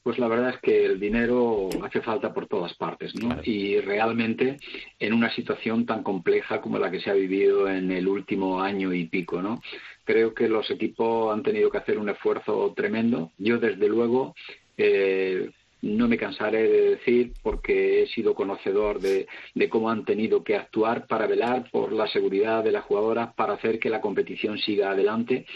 Pues 0.07 0.21
la 0.21 0.29
verdad 0.29 0.51
es 0.51 0.61
que 0.61 0.85
el 0.85 1.01
dinero 1.01 1.69
hace 1.83 2.01
falta 2.01 2.33
por 2.33 2.47
todas 2.47 2.73
partes, 2.75 3.13
¿no? 3.17 3.41
Y 3.43 3.81
realmente 3.81 4.57
en 5.01 5.13
una 5.13 5.35
situación 5.35 5.85
tan 5.85 6.05
compleja 6.05 6.61
como 6.61 6.79
la 6.79 6.93
que 6.93 7.01
se 7.01 7.11
ha 7.11 7.15
vivido 7.15 7.69
en 7.69 7.91
el 7.91 8.07
último 8.07 8.61
año 8.61 8.95
y 8.95 9.07
pico, 9.07 9.43
¿no? 9.43 9.61
Creo 10.05 10.33
que 10.33 10.49
los 10.49 10.71
equipos 10.71 11.35
han 11.35 11.43
tenido 11.43 11.71
que 11.71 11.79
hacer 11.79 11.99
un 11.99 12.09
esfuerzo 12.09 12.73
tremendo. 12.77 13.33
Yo, 13.37 13.59
desde 13.59 13.89
luego, 13.89 14.37
eh, 14.77 15.51
no 15.83 16.07
me 16.07 16.19
cansaré 16.19 16.63
de 16.71 16.91
decir, 16.91 17.33
porque 17.43 18.05
he 18.05 18.07
sido 18.07 18.33
conocedor 18.33 19.01
de, 19.01 19.27
de, 19.57 19.69
cómo 19.69 19.91
han 19.91 20.05
tenido 20.05 20.45
que 20.45 20.55
actuar 20.55 21.09
para 21.09 21.27
velar 21.27 21.69
por 21.73 21.93
la 21.93 22.07
seguridad 22.07 22.63
de 22.63 22.71
las 22.71 22.85
jugadoras, 22.85 23.35
para 23.35 23.55
hacer 23.55 23.81
que 23.81 23.91
la 23.91 24.01
competición 24.01 24.57
siga 24.59 24.93
adelante 24.93 25.47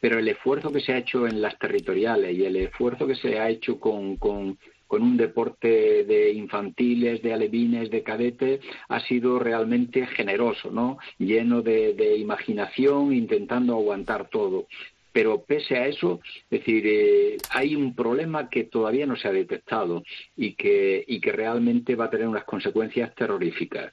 pero 0.00 0.18
el 0.18 0.28
esfuerzo 0.28 0.72
que 0.72 0.80
se 0.80 0.92
ha 0.92 0.98
hecho 0.98 1.26
en 1.26 1.40
las 1.40 1.58
territoriales 1.58 2.36
y 2.36 2.44
el 2.44 2.56
esfuerzo 2.56 3.06
que 3.06 3.14
se 3.14 3.38
ha 3.38 3.48
hecho 3.48 3.80
con, 3.80 4.16
con, 4.16 4.58
un 4.90 5.16
deporte 5.16 6.04
de 6.04 6.32
infantiles, 6.32 7.22
de 7.22 7.32
alevines, 7.32 7.90
de 7.90 8.02
cadetes, 8.02 8.60
ha 8.88 9.00
sido 9.00 9.38
realmente 9.38 10.06
generoso, 10.06 10.70
¿no? 10.70 10.98
Lleno 11.18 11.62
de, 11.62 12.16
imaginación, 12.16 13.12
intentando 13.12 13.74
aguantar 13.74 14.28
todo 14.28 14.66
pero 15.10 15.42
pese 15.42 15.76
a 15.76 15.86
eso, 15.88 16.20
es 16.48 16.60
decir, 16.60 16.84
eh, 16.86 17.38
hay 17.50 17.74
un 17.74 17.96
problema 17.96 18.48
que 18.48 18.64
todavía 18.64 19.04
no 19.04 19.16
se 19.16 19.26
ha 19.26 19.32
detectado 19.32 20.04
y 20.36 20.52
que, 20.52 21.02
y 21.08 21.18
que 21.20 21.32
realmente 21.32 21.96
va 21.96 22.04
a 22.04 22.10
tener 22.10 22.28
unas 22.28 22.44
consecuencias 22.44 23.12
terroríficas. 23.16 23.92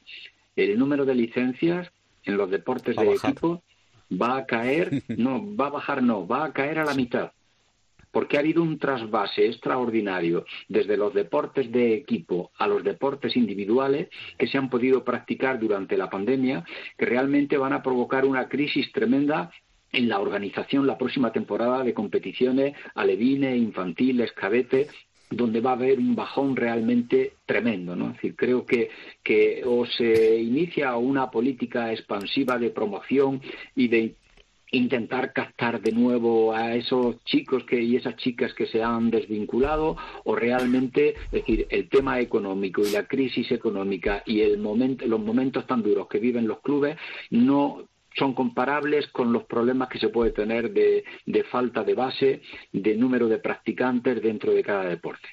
El 0.56 0.78
número 0.78 1.04
de 1.04 1.16
licencias 1.16 1.90
en 2.26 2.38
los 2.38 2.52
deportes 2.52 2.96
de 2.96 3.14
equipo 3.14 3.64
va 4.12 4.38
a 4.38 4.46
caer, 4.46 5.04
no, 5.18 5.56
va 5.56 5.68
a 5.68 5.72
bajar, 5.72 6.04
no, 6.04 6.28
va 6.28 6.46
a 6.46 6.54
caer 6.54 6.80
a 6.80 6.86
la 6.86 6.94
mitad. 6.94 7.32
Porque 8.12 8.38
ha 8.38 8.40
habido 8.40 8.64
un 8.64 8.80
trasvase 8.80 9.46
extraordinario 9.46 10.46
desde 10.70 10.96
los 10.96 11.14
deportes 11.14 11.70
de 11.70 11.96
equipo 11.96 12.52
a 12.58 12.66
los 12.66 12.82
deportes 12.82 13.36
individuales 13.36 14.08
que 14.38 14.48
se 14.48 14.58
han 14.58 14.70
podido 14.70 15.04
practicar 15.04 15.60
durante 15.60 15.98
la 15.98 16.10
pandemia, 16.10 16.64
que 16.98 17.06
realmente 17.06 17.58
van 17.58 17.74
a 17.74 17.84
provocar 17.84 18.26
una 18.26 18.48
crisis 18.48 18.90
tremenda 18.94 19.52
en 19.92 20.10
la 20.10 20.20
organización 20.20 20.88
la 20.88 20.98
próxima 20.98 21.32
temporada 21.32 21.84
de 21.84 21.94
competiciones 21.94 22.74
alevines, 22.96 23.58
infantiles, 23.58 24.32
cadete, 24.34 24.88
donde 25.30 25.60
va 25.60 25.72
a 25.72 25.74
haber 25.74 26.00
un 26.00 26.16
bajón 26.16 26.56
realmente 26.56 27.34
tremendo, 27.46 27.96
¿no? 27.96 28.08
Es 28.08 28.14
decir, 28.14 28.36
creo 28.36 28.66
que, 28.66 28.90
que 29.24 29.64
o 29.66 29.86
se 29.86 30.38
inicia 30.38 30.96
una 30.98 31.32
política 31.32 31.92
expansiva 31.92 32.58
de 32.58 32.70
promoción 32.70 33.42
y 33.76 33.88
de 33.88 34.16
intentar 34.72 35.32
captar 35.32 35.82
de 35.82 35.92
nuevo 35.92 36.54
a 36.54 36.76
esos 36.76 37.24
chicos 37.24 37.64
que, 37.64 37.82
y 37.82 37.96
esas 37.96 38.16
chicas 38.18 38.54
que 38.54 38.66
se 38.66 38.84
han 38.84 39.10
desvinculado 39.10 39.96
o 40.24 40.36
realmente, 40.36 41.16
es 41.32 41.32
decir, 41.32 41.68
el 41.70 41.88
tema 41.90 42.20
económico 42.20 42.82
y 42.82 42.92
la 42.92 43.08
crisis 43.08 43.52
económica 43.52 44.24
y 44.26 44.42
el 44.42 44.58
momento, 44.58 45.06
los 45.06 45.20
momentos 45.20 45.66
tan 45.68 45.82
duros 45.82 46.08
que 46.08 46.20
viven 46.20 46.48
los 46.48 46.60
clubes 46.60 46.98
no 47.30 47.88
son 48.18 48.34
comparables 48.34 49.08
con 49.08 49.32
los 49.34 49.44
problemas 49.44 49.90
que 49.90 50.00
se 50.00 50.10
puede 50.10 50.32
tener 50.32 50.72
de, 50.72 51.04
falta 51.52 51.84
de 51.84 51.94
base, 51.94 52.42
de 52.72 52.96
número 52.96 53.28
de 53.28 53.40
practicantes 53.40 54.22
dentro 54.22 54.54
de 54.54 54.64
cada 54.64 54.86
deporte. 54.86 55.28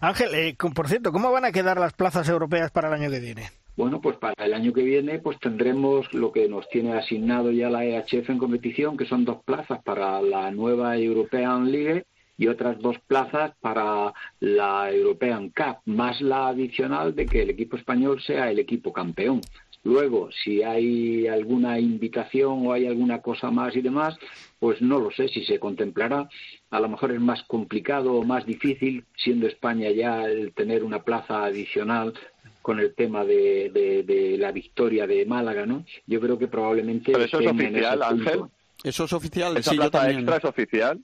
Ángel, 0.00 0.34
eh, 0.34 0.56
por 0.74 0.88
cierto, 0.88 1.12
¿cómo 1.12 1.30
van 1.30 1.44
a 1.44 1.52
quedar 1.52 1.78
las 1.78 1.92
plazas 1.92 2.28
europeas 2.28 2.70
para 2.70 2.88
el 2.88 2.94
año 2.94 3.10
que 3.10 3.20
viene? 3.20 3.50
Bueno, 3.76 4.02
pues 4.02 4.16
para 4.18 4.44
el 4.44 4.52
año 4.52 4.72
que 4.72 4.82
viene 4.82 5.18
pues 5.18 5.38
tendremos 5.40 6.12
lo 6.12 6.30
que 6.30 6.46
nos 6.46 6.68
tiene 6.68 6.92
asignado 6.92 7.50
ya 7.50 7.70
la 7.70 7.84
EHF 7.84 8.28
en 8.28 8.38
competición, 8.38 8.96
que 8.96 9.06
son 9.06 9.24
dos 9.24 9.42
plazas 9.44 9.82
para 9.82 10.20
la 10.20 10.50
nueva 10.50 10.96
European 10.98 11.72
League 11.72 12.04
y 12.36 12.48
otras 12.48 12.78
dos 12.80 12.98
plazas 13.06 13.52
para 13.60 14.12
la 14.40 14.90
European 14.90 15.50
Cup, 15.50 15.78
más 15.86 16.20
la 16.20 16.48
adicional 16.48 17.14
de 17.14 17.26
que 17.26 17.42
el 17.42 17.50
equipo 17.50 17.76
español 17.76 18.20
sea 18.20 18.50
el 18.50 18.58
equipo 18.58 18.92
campeón. 18.92 19.40
Luego, 19.84 20.30
si 20.44 20.62
hay 20.62 21.26
alguna 21.26 21.80
invitación 21.80 22.66
o 22.66 22.72
hay 22.72 22.86
alguna 22.86 23.20
cosa 23.20 23.50
más 23.50 23.74
y 23.74 23.80
demás, 23.80 24.16
pues 24.60 24.80
no 24.80 25.00
lo 25.00 25.10
sé 25.10 25.28
si 25.28 25.44
se 25.44 25.58
contemplará. 25.58 26.28
A 26.70 26.78
lo 26.78 26.88
mejor 26.88 27.10
es 27.10 27.20
más 27.20 27.42
complicado 27.44 28.14
o 28.14 28.22
más 28.22 28.46
difícil, 28.46 29.04
siendo 29.16 29.48
España 29.48 29.90
ya 29.90 30.24
el 30.24 30.52
tener 30.52 30.84
una 30.84 31.02
plaza 31.02 31.44
adicional 31.44 32.14
con 32.62 32.78
el 32.78 32.94
tema 32.94 33.24
de, 33.24 34.36
la 34.38 34.52
victoria 34.52 35.08
de 35.08 35.26
Málaga, 35.26 35.66
¿no? 35.66 35.84
Yo 36.06 36.20
creo 36.20 36.38
que 36.38 36.46
probablemente... 36.46 37.10
Pero 37.10 37.24
eso 37.24 37.40
es 37.40 37.46
oficial, 37.48 38.02
Ángel. 38.04 38.42
Eso 38.84 39.04
es 39.04 39.12
oficial. 39.12 39.56
¿Esa 39.56 39.72
plaza 39.72 40.10
extra 40.10 40.36
es 40.36 40.44
oficial? 40.44 41.00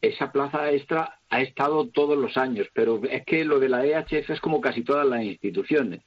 Esa 0.00 0.32
plaza 0.32 0.70
extra 0.72 1.20
ha 1.28 1.42
estado 1.42 1.88
todos 1.88 2.16
los 2.16 2.38
años, 2.38 2.66
pero 2.72 3.02
es 3.04 3.26
que 3.26 3.44
lo 3.44 3.60
de 3.60 3.68
la 3.68 3.84
EHF 3.84 4.30
es 4.30 4.40
como 4.40 4.62
casi 4.62 4.82
todas 4.82 5.06
las 5.06 5.22
instituciones 5.22 6.00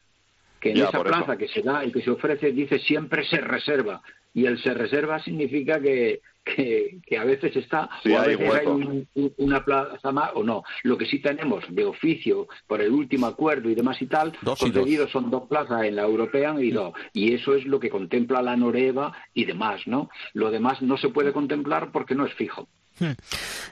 que 0.60 0.72
en 0.72 0.77
esa 0.77 1.03
plaza 1.03 1.38
que 1.38 1.48
se 1.48 1.61
da 1.61 1.86
y 1.86 1.91
que 1.91 2.02
se 2.02 2.11
ofrece 2.11 2.52
dice 2.52 2.80
siempre 2.80 3.26
se 3.26 3.38
reserva 3.38 4.02
y 4.34 4.45
el 4.45 4.61
se 4.61 4.73
reserva 4.73 5.22
significa 5.23 5.80
que, 5.80 6.22
que, 6.44 7.18
a 7.18 7.23
veces 7.23 7.56
está 7.56 7.90
o 8.06 8.18
a 8.18 8.26
veces 8.26 8.53
hay, 8.53 9.07
una 9.38 9.64
plaza 9.64 10.11
más 10.11 10.31
o 10.36 10.44
no. 10.44 10.64
Lo 10.84 10.98
que 10.98 11.06
sí 11.06 11.19
tenemos 11.19 11.64
de 11.69 11.86
oficio 11.86 12.48
por 12.68 12.81
el 12.81 12.91
último 12.91 13.27
acuerdo 13.27 13.69
y 13.69 13.76
demás 13.76 14.02
y 14.02 14.07
tal, 14.07 14.38
dos 14.41 14.60
concedidos 14.60 15.11
son 15.11 15.30
dos 15.30 15.48
plazas 15.48 15.84
en 15.84 15.95
la 15.95 16.03
European 16.03 16.64
y 16.64 16.72
dos. 16.72 16.94
Y 17.14 17.34
eso 17.34 17.56
es 17.56 17.65
lo 17.65 17.80
que 17.80 17.90
contempla 17.90 18.41
la 18.41 18.56
Noreva 18.56 19.14
y 19.34 19.45
demás, 19.45 19.81
¿no? 19.86 20.10
Lo 20.34 20.52
demás 20.52 20.81
no 20.81 20.98
se 20.98 21.10
puede 21.10 21.34
contemplar 21.34 21.91
porque 21.91 22.15
no 22.15 22.26
es 22.26 22.34
fijo. 22.34 22.68
Hmm. 22.99 23.14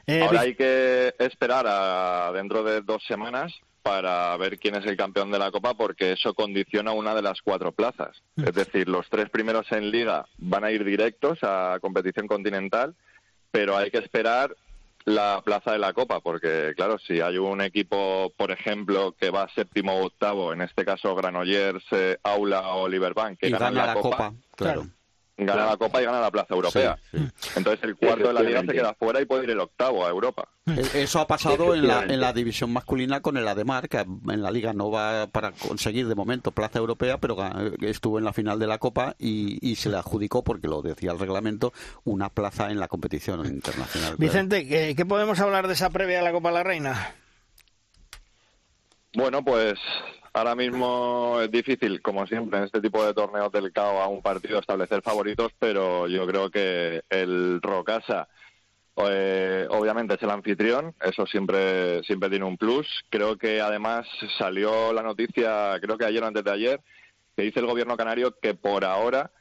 Eh, 0.08 0.22
Ahora 0.22 0.42
hay 0.42 0.56
que 0.56 1.14
esperar 1.20 1.66
a 1.68 2.32
dentro 2.34 2.64
de 2.64 2.82
dos 2.82 3.04
semanas 3.06 3.54
para 3.88 4.36
ver 4.36 4.60
quién 4.60 4.76
es 4.76 4.86
el 4.86 4.98
campeón 4.98 5.32
de 5.32 5.40
la 5.40 5.50
Copa 5.50 5.74
porque 5.74 6.12
eso 6.12 6.34
condiciona 6.34 6.92
una 6.92 7.16
de 7.16 7.22
las 7.22 7.42
cuatro 7.42 7.72
plazas. 7.72 8.22
Es 8.36 8.54
decir, 8.54 8.90
los 8.90 9.10
tres 9.10 9.30
primeros 9.30 9.72
en 9.72 9.92
liga 9.92 10.26
van 10.38 10.66
a 10.66 10.72
ir 10.72 10.84
directos 10.84 11.40
a 11.42 11.78
competición 11.80 12.28
continental, 12.28 12.96
pero 13.50 13.78
hay 13.78 13.90
que 13.90 14.00
esperar 14.00 14.56
la 15.06 15.42
plaza 15.42 15.72
de 15.72 15.80
la 15.80 15.94
Copa, 15.94 16.20
porque 16.20 16.74
claro, 16.76 17.00
si 17.00 17.22
hay 17.22 17.38
un 17.38 17.62
equipo, 17.62 18.34
por 18.36 18.52
ejemplo, 18.52 19.16
que 19.18 19.30
va 19.30 19.48
séptimo 19.56 19.94
o 19.94 20.08
octavo, 20.08 20.52
en 20.52 20.62
este 20.62 20.84
caso 20.84 21.16
Granollers, 21.16 21.86
eh, 21.92 22.18
Aula 22.24 22.76
o 22.76 22.90
Liverbank, 22.90 23.40
que 23.40 23.50
gana 23.50 23.86
la, 23.86 23.94
Copa, 23.94 24.34
claro 24.54 24.86
gana 25.38 25.66
la 25.68 25.78
Copa 25.78 26.02
y 26.02 26.06
gana 26.06 26.20
la 26.20 26.32
plaza 26.32 26.54
europea. 26.54 26.98
Entonces 27.56 27.84
el 27.84 27.96
cuarto 27.96 28.28
de 28.28 28.34
la 28.34 28.42
liga 28.42 28.62
se 28.62 28.74
queda 28.74 28.94
fuera 28.96 29.22
y 29.22 29.26
puede 29.26 29.44
ir 29.44 29.52
el 29.52 29.60
octavo 29.60 30.06
a 30.06 30.10
Europa. 30.10 30.50
Eso 30.94 31.20
ha 31.20 31.28
pasado 31.28 31.74
en 31.76 31.88
la, 31.88 32.04
en 32.04 32.20
la 32.20 32.34
división 32.34 32.74
masculina 32.74 33.22
con 33.22 33.38
el 33.38 33.48
Ademar, 33.48 33.88
que 33.88 34.00
en 34.00 34.42
la 34.42 34.52
liga 34.52 34.74
no 34.74 34.92
va 34.92 35.28
para 35.28 35.52
conseguir 35.52 36.08
de 36.08 36.16
momento 36.16 36.52
plaza 36.52 36.80
europea, 36.80 37.20
pero 37.20 37.38
estuvo 37.82 38.18
en 38.18 38.26
la 38.26 38.34
final 38.34 38.60
de 38.60 38.68
la 38.68 38.78
Copa 38.80 39.16
y, 39.20 39.58
y 39.62 39.76
se 39.76 39.90
le 39.90 39.98
adjudicó, 39.98 40.44
porque 40.44 40.68
lo 40.68 40.82
decía 40.82 41.12
el 41.12 41.20
reglamento, 41.20 41.72
una 42.04 42.30
plaza 42.30 42.70
en 42.72 42.80
la 42.80 42.88
competición 42.88 43.46
internacional. 43.46 44.16
Vicente, 44.18 44.68
¿qué, 44.68 44.96
¿qué 44.96 45.06
podemos 45.06 45.40
hablar 45.40 45.68
de 45.68 45.74
esa 45.74 45.90
previa 45.90 46.20
a 46.20 46.24
la 46.24 46.32
Copa 46.32 46.50
de 46.50 46.56
la 46.56 46.64
Reina? 46.64 47.16
Bueno, 49.16 49.44
pues 49.44 49.76
ahora 50.38 50.56
mismo 50.56 51.40
es 51.42 51.52
difícil, 51.52 52.02
como 52.02 52.28
siempre, 52.28 52.60
en 52.60 52.66
este 52.66 52.80
tipo 52.80 53.04
de 53.04 53.14
torneos 53.14 53.52
del 53.52 53.72
CAO 53.72 54.02
a 54.02 54.08
un 54.08 54.22
partido 54.22 54.60
establecer 54.60 55.02
favoritos, 55.02 55.52
pero 55.58 56.08
yo 56.08 56.28
creo 56.28 56.50
que 56.52 57.02
el 57.10 57.60
Rocasa 57.62 58.28
eh, 59.10 59.68
obviamente 59.70 60.16
es 60.16 60.24
el 60.24 60.30
anfitrión, 60.30 60.94
eso 61.02 61.26
siempre, 61.26 62.04
siempre 62.04 62.30
tiene 62.30 62.46
un 62.46 62.58
plus. 62.58 62.88
Creo 63.10 63.38
que 63.38 63.62
además 63.62 64.08
salió 64.38 64.94
la 64.94 65.04
noticia, 65.04 65.80
creo 65.82 65.98
que 65.98 66.06
ayer 66.06 66.24
o 66.24 66.28
antes 66.28 66.44
de 66.44 66.52
ayer, 66.52 66.82
que 67.36 67.44
dice 67.44 67.60
el 67.60 67.68
gobierno 67.68 67.98
canario 67.98 68.36
que 68.40 68.54
por 68.54 68.86
ahora 68.86 69.32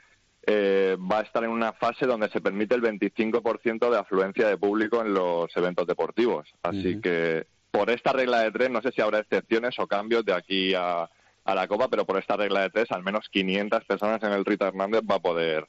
eh, 0.46 0.96
va 0.98 1.20
a 1.20 1.22
estar 1.22 1.42
en 1.44 1.50
una 1.50 1.72
fase 1.72 2.06
donde 2.06 2.28
se 2.30 2.40
permite 2.40 2.74
el 2.74 2.82
25% 2.82 3.90
de 3.90 3.98
afluencia 3.98 4.48
de 4.48 4.56
público 4.56 5.00
en 5.02 5.12
los 5.12 5.54
eventos 5.56 5.86
deportivos. 5.86 6.48
Así 6.62 7.00
que 7.00 7.46
por 7.76 7.90
esta 7.90 8.12
regla 8.12 8.40
de 8.40 8.52
tres, 8.52 8.70
no 8.70 8.80
sé 8.80 8.90
si 8.90 9.02
habrá 9.02 9.18
excepciones 9.18 9.78
o 9.78 9.86
cambios 9.86 10.24
de 10.24 10.32
aquí 10.32 10.72
a, 10.74 11.10
la 11.44 11.68
Copa, 11.68 11.88
pero 11.88 12.06
por 12.06 12.18
esta 12.18 12.34
regla 12.34 12.62
de 12.62 12.70
tres, 12.70 12.90
al 12.90 13.04
menos 13.04 13.28
500 13.30 13.84
personas 13.84 14.22
en 14.22 14.32
el 14.32 14.46
Rita 14.46 14.68
Hernández 14.68 15.02
va 15.08 15.16
a 15.16 15.20
poder, 15.20 15.68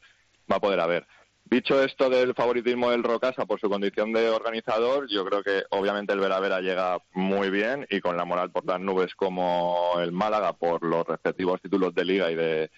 va 0.49 0.55
a 0.55 0.59
poder 0.61 0.79
haber. 0.79 1.05
Dicho 1.43 1.83
esto 1.83 2.09
del 2.09 2.33
favoritismo 2.33 2.89
del 2.91 3.03
Rocasa 3.03 3.45
por 3.45 3.59
su 3.59 3.69
condición 3.69 4.13
de 4.13 4.29
organizador, 4.29 5.07
yo 5.09 5.25
creo 5.25 5.43
que 5.43 5.63
obviamente 5.69 6.13
el 6.13 6.19
Vera 6.19 6.39
Vera 6.39 6.61
llega 6.61 6.97
muy 7.11 7.49
bien 7.49 7.85
y 7.89 7.99
con 7.99 8.15
la 8.15 8.25
moral 8.25 8.51
por 8.51 8.65
las 8.65 8.79
nubes 8.79 9.13
como 9.13 9.99
el 9.99 10.13
Málaga 10.13 10.53
por 10.53 10.83
los 10.83 11.05
respectivos 11.05 11.61
títulos 11.61 11.93
de 11.93 12.05
Liga 12.05 12.31
y 12.31 12.35
de 12.35 12.71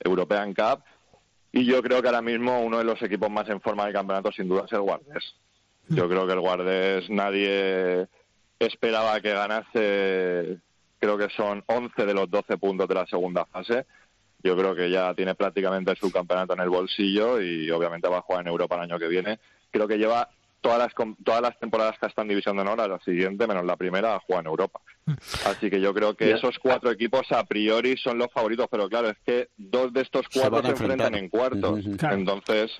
European 0.00 0.54
Cup. 0.54 0.84
Y 1.50 1.64
yo 1.64 1.82
creo 1.82 2.00
que 2.00 2.08
ahora 2.08 2.22
mismo 2.22 2.60
uno 2.60 2.78
de 2.78 2.84
los 2.84 3.02
equipos 3.02 3.28
más 3.28 3.48
en 3.48 3.60
forma 3.60 3.84
del 3.84 3.94
campeonato 3.94 4.30
sin 4.30 4.48
duda 4.48 4.64
es 4.66 4.72
el 4.72 4.82
Guardés. 4.82 5.34
Yo 5.88 6.08
creo 6.08 6.26
que 6.26 6.32
el 6.32 6.40
Guardés 6.40 7.10
nadie 7.10 8.08
esperaba 8.58 9.20
que 9.20 9.32
ganase, 9.32 10.58
creo 10.98 11.18
que 11.18 11.28
son 11.30 11.62
11 11.66 12.06
de 12.06 12.14
los 12.14 12.30
12 12.30 12.58
puntos 12.58 12.88
de 12.88 12.94
la 12.94 13.06
segunda 13.06 13.44
fase. 13.46 13.86
Yo 14.42 14.56
creo 14.56 14.74
que 14.74 14.90
ya 14.90 15.14
tiene 15.14 15.34
prácticamente 15.34 15.94
su 15.96 16.12
campeonato 16.12 16.52
en 16.54 16.60
el 16.60 16.68
bolsillo 16.68 17.40
y 17.40 17.70
obviamente 17.70 18.08
va 18.08 18.18
a 18.18 18.22
jugar 18.22 18.42
en 18.42 18.48
Europa 18.48 18.76
el 18.76 18.82
año 18.82 18.98
que 18.98 19.08
viene. 19.08 19.40
Creo 19.70 19.88
que 19.88 19.98
lleva 19.98 20.28
todas 20.60 20.78
las 20.78 21.16
todas 21.24 21.40
las 21.40 21.58
temporadas 21.58 21.98
que 21.98 22.06
está 22.06 22.22
en 22.22 22.28
División 22.28 22.56
de 22.56 22.62
Honor 22.62 22.80
a 22.80 22.88
la 22.88 22.98
siguiente, 23.00 23.46
menos 23.46 23.64
la 23.64 23.76
primera, 23.76 24.14
a 24.14 24.20
jugar 24.20 24.42
en 24.42 24.48
Europa. 24.48 24.80
Así 25.46 25.70
que 25.70 25.80
yo 25.80 25.94
creo 25.94 26.14
que 26.14 26.30
esos 26.32 26.58
cuatro 26.58 26.90
equipos 26.90 27.30
a 27.32 27.44
priori 27.44 27.96
son 27.96 28.18
los 28.18 28.28
favoritos, 28.32 28.66
pero 28.70 28.88
claro, 28.88 29.10
es 29.10 29.18
que 29.24 29.48
dos 29.56 29.92
de 29.92 30.02
estos 30.02 30.26
cuatro 30.28 30.62
se, 30.62 30.70
enfrentan 30.70 31.14
en 31.14 31.28
cuartos. 31.28 31.80
Entonces, 31.84 32.76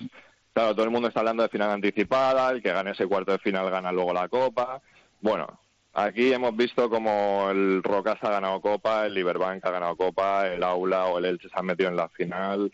claro, 0.53 0.73
todo 0.73 0.85
el 0.85 0.91
mundo 0.91 1.07
está 1.07 1.21
hablando 1.21 1.43
de 1.43 1.49
final 1.49 1.71
anticipada, 1.71 2.51
el 2.51 2.61
que 2.61 2.71
gane 2.71 2.91
ese 2.91 3.07
cuarto 3.07 3.31
de 3.31 3.39
final 3.39 3.69
gana 3.69 3.91
luego 3.91 4.13
la 4.13 4.27
Copa. 4.27 4.81
Bueno, 5.21 5.59
Aquí 5.93 6.31
hemos 6.31 6.55
visto 6.55 6.89
como 6.89 7.49
el 7.49 7.81
Rocas 7.83 8.17
ha 8.21 8.29
ganado 8.29 8.61
Copa, 8.61 9.05
el 9.05 9.13
Liberbank 9.15 9.65
ha 9.65 9.71
ganado 9.71 9.95
Copa, 9.95 10.47
el 10.47 10.63
Aula 10.63 11.05
o 11.05 11.17
el 11.17 11.25
Elche 11.25 11.49
se 11.49 11.59
han 11.59 11.65
metido 11.65 11.89
en 11.89 11.95
la 11.95 12.09
final. 12.09 12.71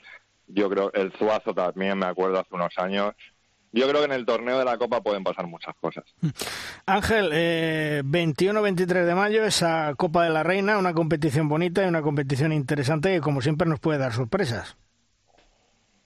Yo 0.47 0.69
creo 0.69 0.91
el 0.93 1.11
Zuazo 1.13 1.53
también, 1.53 1.97
me 1.97 2.05
acuerdo 2.05 2.39
hace 2.39 2.53
unos 2.53 2.77
años. 2.77 3.13
yo 3.71 3.87
creo 3.87 3.99
que 3.99 4.05
en 4.05 4.11
el 4.11 4.25
torneo 4.25 4.59
de 4.59 4.65
la 4.65 4.77
Copa 4.77 5.01
pueden 5.01 5.23
pasar 5.23 5.47
muchas 5.47 5.75
cosas. 5.79 6.03
Ángel, 6.85 7.31
21-23 8.05 8.95
eh, 8.95 9.05
de 9.05 9.15
mayo, 9.15 9.43
esa 9.45 9.93
Copa 9.95 10.23
de 10.23 10.29
la 10.29 10.43
Reina, 10.43 10.77
una 10.77 10.93
competición 10.93 11.47
bonita 11.47 11.83
y 11.83 11.87
una 11.87 12.01
competición 12.01 12.51
interesante 12.51 13.13
que 13.13 13.21
como 13.21 13.41
siempre 13.41 13.67
nos 13.67 13.79
puede 13.79 13.97
dar 13.97 14.13
sorpresas. 14.13 14.77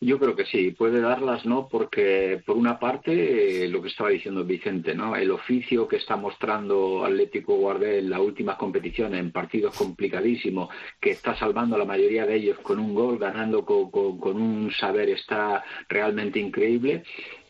Yo 0.01 0.17
creo 0.17 0.33
que 0.33 0.45
sí, 0.45 0.71
puede 0.71 1.01
darlas, 1.01 1.45
¿no? 1.45 1.67
Porque 1.67 2.41
por 2.45 2.55
una 2.55 2.79
parte, 2.79 3.65
eh, 3.65 3.67
lo 3.67 3.81
que 3.81 3.89
estaba 3.89 4.09
diciendo 4.09 4.45
Vicente, 4.45 4.95
¿no? 4.95 5.13
El 5.13 5.29
oficio 5.29 5.89
que 5.89 5.97
está 5.97 6.15
mostrando 6.15 7.03
Atlético 7.03 7.55
Guardé 7.57 7.99
en 7.99 8.09
las 8.09 8.21
últimas 8.21 8.55
competiciones, 8.55 9.19
en 9.19 9.33
partidos 9.33 9.75
complicadísimos, 9.75 10.69
que 11.01 11.11
está 11.11 11.35
salvando 11.35 11.75
a 11.75 11.79
la 11.79 11.85
mayoría 11.85 12.25
de 12.25 12.35
ellos 12.35 12.59
con 12.59 12.79
un 12.79 12.95
gol, 12.95 13.17
ganando 13.17 13.65
con, 13.65 14.41
un 14.41 14.71
saber 14.71 15.09
está 15.09 15.65
realmente 15.89 16.39
increíble 16.39 17.03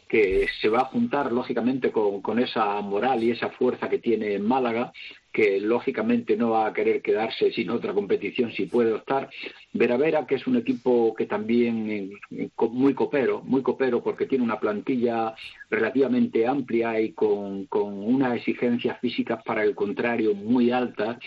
que 0.07 0.47
se 0.59 0.69
va 0.69 0.79
a 0.79 0.85
juntar 0.85 1.31
lógicamente 1.31 1.91
con, 1.91 2.23
con, 2.23 2.39
esa 2.39 2.81
moral 2.81 3.23
y 3.23 3.29
esa 3.29 3.49
fuerza 3.49 3.87
que 3.89 3.99
tiene 3.99 4.39
Málaga, 4.39 4.91
que 5.31 5.59
lógicamente 5.59 6.35
no 6.35 6.51
va 6.51 6.67
a 6.67 6.73
querer 6.73 7.01
quedarse 7.01 7.51
sin 7.51 7.69
otra 7.69 7.93
competición 7.93 8.51
si 8.51 8.65
puede 8.65 8.93
optar. 8.93 9.29
Vera 9.73 9.97
Vera, 9.97 10.25
que 10.25 10.35
es 10.35 10.47
un 10.47 10.57
equipo 10.57 11.13
que 11.15 11.25
también 11.25 12.11
eh, 12.31 12.49
muy 12.71 12.93
copero, 12.93 13.41
muy 13.43 13.61
copero 13.61 14.01
porque 14.01 14.25
tiene 14.25 14.43
una 14.43 14.59
plantilla 14.59 15.35
relativamente 15.69 16.47
amplia 16.47 16.99
y 16.99 17.13
con, 17.13 17.65
con 17.65 17.93
unas 18.03 18.37
exigencias 18.37 18.99
físicas 18.99 19.43
para 19.43 19.63
el 19.63 19.75
contrario 19.75 20.33
muy 20.33 20.71
altas 20.71 21.17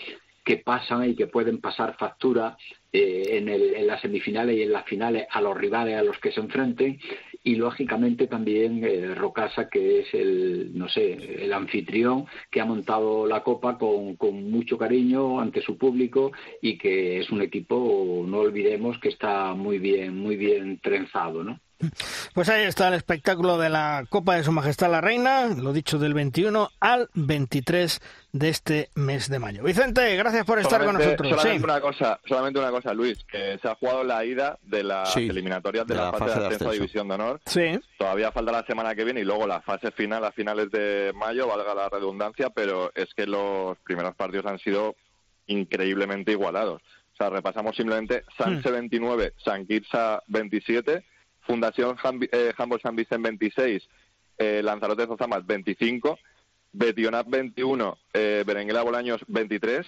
que 0.43 0.57
pasan 0.57 1.09
y 1.09 1.15
que 1.15 1.27
pueden 1.27 1.61
pasar 1.61 1.95
factura 1.97 2.57
eh, 2.91 3.23
en, 3.37 3.47
el, 3.47 3.73
en, 3.75 3.87
las 3.87 4.01
semifinales 4.01 4.57
y 4.57 4.63
en 4.63 4.73
las 4.73 4.85
finales 4.85 5.25
a 5.31 5.41
los 5.41 5.57
rivales 5.57 5.97
a 5.97 6.03
los 6.03 6.19
que 6.19 6.31
se 6.31 6.41
enfrenten 6.41 6.99
y 7.43 7.55
lógicamente 7.55 8.27
también 8.27 8.83
eh, 8.83 9.13
Rocasa 9.15 9.69
que 9.69 9.99
es 9.99 10.13
el 10.13 10.71
no 10.77 10.87
sé 10.87 11.43
el 11.43 11.51
anfitrión 11.53 12.25
que 12.49 12.61
ha 12.61 12.65
montado 12.65 13.27
la 13.27 13.43
copa 13.43 13.77
con, 13.77 14.15
con 14.15 14.49
mucho 14.49 14.77
cariño 14.77 15.39
ante 15.39 15.61
su 15.61 15.77
público 15.77 16.31
y 16.61 16.77
que 16.77 17.19
es 17.19 17.29
un 17.31 17.41
equipo 17.41 18.23
no 18.25 18.39
olvidemos 18.39 18.97
que 18.99 19.09
está 19.09 19.53
muy 19.53 19.79
bien 19.79 20.17
muy 20.17 20.37
bien 20.37 20.79
trenzado 20.79 21.43
no 21.43 21.59
pues 22.33 22.49
ahí 22.49 22.63
está 22.63 22.87
el 22.87 22.93
espectáculo 22.93 23.57
de 23.57 23.69
la 23.69 24.05
Copa 24.09 24.35
de 24.35 24.43
Su 24.43 24.51
Majestad 24.51 24.91
la 24.91 25.01
Reina, 25.01 25.47
lo 25.47 25.73
dicho 25.73 25.97
del 25.99 26.13
21 26.13 26.69
al 26.79 27.09
23 27.13 28.01
de 28.33 28.49
este 28.49 28.89
mes 28.95 29.29
de 29.29 29.39
mayo. 29.39 29.63
Vicente, 29.63 30.15
gracias 30.15 30.45
por 30.45 30.59
estar 30.59 30.83
con 30.83 30.95
nosotros. 30.95 31.29
Solamente 31.29 31.63
una 31.63 31.81
cosa, 31.81 32.19
solamente 32.25 32.59
una 32.59 32.71
cosa, 32.71 32.93
Luis, 32.93 33.23
que 33.25 33.59
se 33.61 33.67
ha 33.67 33.75
jugado 33.75 34.03
la 34.03 34.25
ida 34.25 34.57
de 34.63 34.83
las 34.83 35.15
eliminatorias 35.15 35.85
de, 35.85 35.95
la, 35.95 36.11
fase, 36.11 36.39
de 36.39 36.45
ascenso, 36.47 36.69
a 36.69 36.73
División 36.73 37.07
de 37.07 37.13
Honor. 37.13 37.41
Sí. 37.45 37.79
Todavía 37.97 38.31
falta 38.31 38.51
la 38.51 38.65
semana 38.65 38.95
que 38.95 39.03
viene 39.03 39.21
y 39.21 39.23
luego 39.23 39.45
la 39.45 39.61
fase 39.61 39.91
final 39.91 40.25
a 40.25 40.31
finales 40.31 40.71
de 40.71 41.11
mayo, 41.13 41.47
valga 41.47 41.75
la 41.75 41.89
redundancia, 41.89 42.49
pero 42.49 42.91
es 42.95 43.13
que 43.13 43.27
los 43.27 43.77
primeros 43.79 44.15
partidos 44.15 44.45
han 44.47 44.59
sido 44.59 44.95
increíblemente 45.47 46.31
igualados. 46.31 46.81
O 47.13 47.15
sea, 47.15 47.29
repasamos 47.29 47.75
simplemente 47.75 48.23
Sanse 48.37 48.71
29, 48.71 49.33
San 49.43 49.67
Quirsa 49.67 50.23
27, 50.27 51.03
Fundación 51.45 51.97
eh, 52.31 52.53
Humboldt 52.57 52.83
San 52.83 52.95
Vicente 52.95 53.29
26, 53.29 53.89
eh, 54.37 54.61
Lanzarote 54.63 55.07
Zozamas 55.07 55.45
25, 55.45 56.17
Betionat 56.71 57.27
21, 57.29 57.97
eh, 58.13 58.43
Berenguela 58.45 58.81
Bolaños 58.81 59.21
23 59.27 59.85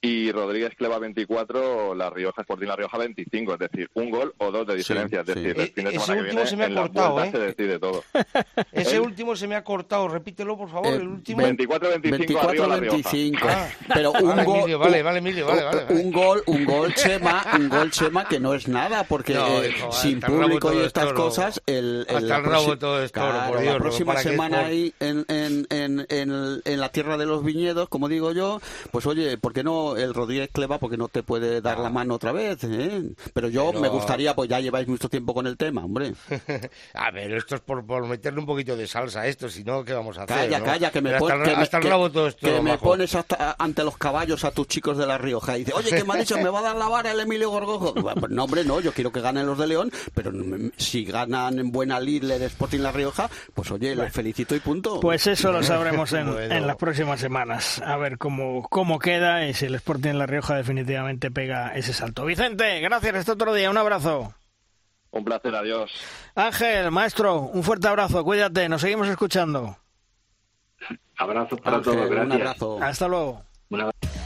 y 0.00 0.30
Rodríguez 0.30 0.74
Cleva 0.76 0.98
24, 0.98 1.94
La 1.94 2.10
Rioja 2.10 2.42
Sporting 2.42 2.66
La 2.66 2.76
Rioja 2.76 2.98
25, 2.98 3.54
es 3.54 3.58
decir, 3.58 3.90
un 3.94 4.10
gol 4.10 4.34
o 4.38 4.50
dos 4.50 4.66
de 4.66 4.76
diferencia, 4.76 5.20
es 5.20 5.26
decir, 5.26 5.58
el 5.58 5.68
fin 5.68 5.84
de 5.84 5.92
semana 5.92 6.14
que 6.16 6.22
viene 6.22 6.46
se 6.46 6.56
me 6.56 6.64
ha 6.64 6.74
cortado, 6.74 7.24
¿eh? 7.24 7.30
se 7.30 7.38
decide 7.38 7.78
todo. 7.78 8.04
Ese 8.72 9.00
último 9.00 9.34
se 9.34 9.48
me 9.48 9.54
ha 9.54 9.64
cortado, 9.64 10.08
repítelo 10.08 10.56
por 10.56 10.68
favor, 10.68 10.92
el 10.92 11.08
último. 11.08 11.42
24 11.42 11.88
25 12.00 12.18
24 12.18 12.80
25. 12.80 13.38
Ah. 13.48 13.68
Pero 13.94 14.12
un 14.12 14.28
vale, 14.28 14.44
gol 14.44 14.56
Emilio, 14.58 14.78
vale, 14.78 15.02
vale, 15.02 15.18
Emilio, 15.18 15.46
vale, 15.46 15.62
vale, 15.64 15.86
un 15.88 16.12
gol, 16.12 16.42
un 16.46 16.64
gol 16.64 16.94
Chema, 16.94 17.44
un 17.54 17.68
gol 17.68 17.90
Chema 17.90 18.28
que 18.28 18.38
no 18.38 18.54
es 18.54 18.68
nada 18.68 19.04
porque 19.04 19.34
no, 19.34 19.62
eh, 19.62 19.70
hijo, 19.70 19.92
sin 19.92 20.20
público 20.20 20.72
y 20.74 20.78
estas 20.78 21.12
cosas 21.14 21.62
el, 21.66 22.06
el 22.08 22.16
hasta 22.16 22.36
el 22.36 22.44
rabo 22.44 22.78
todo 22.78 23.02
esto, 23.02 23.20
claro, 23.20 23.52
por 23.52 23.60
Dios, 23.60 23.74
la 23.74 23.80
próxima 23.80 24.16
semana 24.18 24.66
ahí 24.66 24.92
en, 25.00 25.24
en, 25.28 25.66
en, 25.70 26.06
en, 26.10 26.60
en 26.64 26.80
la 26.80 26.90
tierra 26.90 27.16
de 27.16 27.26
los 27.26 27.42
viñedos, 27.42 27.88
como 27.88 28.08
digo 28.08 28.32
yo, 28.32 28.60
pues 28.90 29.06
oye, 29.06 29.38
¿por 29.38 29.52
qué 29.52 29.64
no 29.64 29.85
el 29.96 30.14
Rodríguez 30.14 30.48
Cleva 30.52 30.78
porque 30.78 30.96
no 30.96 31.08
te 31.08 31.22
puede 31.22 31.60
dar 31.60 31.78
la 31.78 31.90
mano 31.90 32.14
otra 32.14 32.32
vez. 32.32 32.64
¿eh? 32.64 33.02
Pero 33.34 33.48
yo 33.48 33.68
Pero- 33.68 33.80
me 33.80 33.88
gustaría, 33.88 34.34
pues 34.34 34.48
ya 34.48 34.58
lleváis 34.60 34.88
mucho 34.88 35.08
tiempo 35.10 35.34
con 35.34 35.46
el 35.46 35.56
tema, 35.58 35.84
hombre. 35.84 36.14
A 36.94 37.10
ver, 37.10 37.32
esto 37.34 37.56
es 37.56 37.60
por, 37.60 37.84
por 37.86 38.06
meterle 38.06 38.40
un 38.40 38.46
poquito 38.46 38.76
de 38.76 38.86
salsa 38.86 39.20
a 39.22 39.26
esto, 39.26 39.48
si 39.48 39.62
no, 39.64 39.84
¿qué 39.84 39.92
vamos 39.92 40.16
a 40.18 40.22
hacer? 40.22 40.36
Calla, 40.36 40.58
no? 40.58 40.64
calla, 40.64 40.90
que 40.90 41.00
me, 41.02 41.18
pon- 41.18 41.32
hasta, 41.32 41.44
que 41.44 41.56
me- 41.56 41.62
hasta 41.62 41.80
que- 41.80 41.88
todo 41.88 42.26
esto, 42.28 42.46
que 42.46 42.60
me 42.60 42.78
pones 42.78 43.14
hasta 43.14 43.56
ante 43.58 43.84
los 43.84 43.96
caballos 43.98 44.44
a 44.44 44.50
tus 44.50 44.66
chicos 44.68 44.96
de 44.96 45.06
La 45.06 45.18
Rioja 45.18 45.56
y 45.56 45.60
dice, 45.64 45.72
oye, 45.74 45.90
¿qué 45.90 46.04
me 46.04 46.14
ha 46.14 46.16
dicho? 46.16 46.36
¿Me 46.38 46.48
va 46.48 46.60
a 46.60 46.62
dar 46.62 46.76
la 46.76 46.88
vara 46.88 47.12
el 47.12 47.20
Emilio 47.20 47.50
Gorgojo? 47.50 47.92
Bueno, 47.94 48.20
pues 48.20 48.32
no, 48.32 48.44
hombre, 48.44 48.64
no, 48.64 48.80
yo 48.80 48.92
quiero 48.92 49.12
que 49.12 49.20
ganen 49.20 49.46
los 49.46 49.58
de 49.58 49.66
León, 49.66 49.90
pero 50.14 50.32
si 50.76 51.04
ganan 51.04 51.58
en 51.58 51.70
buena 51.72 52.00
lid 52.00 52.24
el 52.30 52.42
Sporting 52.42 52.80
La 52.80 52.92
Rioja, 52.92 53.28
pues 53.54 53.70
oye, 53.70 53.94
los 53.94 54.12
felicito 54.12 54.54
y 54.54 54.60
punto. 54.60 55.00
Pues 55.00 55.26
eso 55.26 55.52
lo 55.52 55.62
sabremos 55.62 56.12
en, 56.12 56.26
Bueno. 56.32 56.54
en 56.54 56.66
las 56.66 56.76
próximas 56.76 57.20
semanas. 57.20 57.80
A 57.84 57.96
ver 57.96 58.18
cómo, 58.18 58.66
cómo 58.68 58.98
queda 58.98 59.46
y 59.46 59.54
si 59.54 59.68
el 59.76 59.80
Sporting 59.80 60.10
en 60.10 60.18
La 60.18 60.26
Rioja 60.26 60.56
definitivamente 60.56 61.30
pega 61.30 61.74
ese 61.74 61.92
salto. 61.92 62.24
Vicente, 62.24 62.80
gracias. 62.80 63.14
Hasta 63.14 63.32
otro 63.32 63.52
día. 63.52 63.70
Un 63.70 63.76
abrazo. 63.76 64.34
Un 65.10 65.24
placer, 65.24 65.54
adiós. 65.54 65.92
Ángel, 66.34 66.90
maestro, 66.90 67.40
un 67.40 67.62
fuerte 67.62 67.86
abrazo. 67.88 68.24
Cuídate. 68.24 68.68
Nos 68.68 68.80
seguimos 68.80 69.06
escuchando. 69.08 69.76
Abrazos 71.18 71.60
para 71.60 71.76
Ángel, 71.76 71.92
todos, 71.92 72.10
un 72.10 72.32
abrazo. 72.32 72.78
Hasta 72.82 73.08
luego. 73.08 73.42
Un 73.70 73.80
abrazo. 73.80 74.25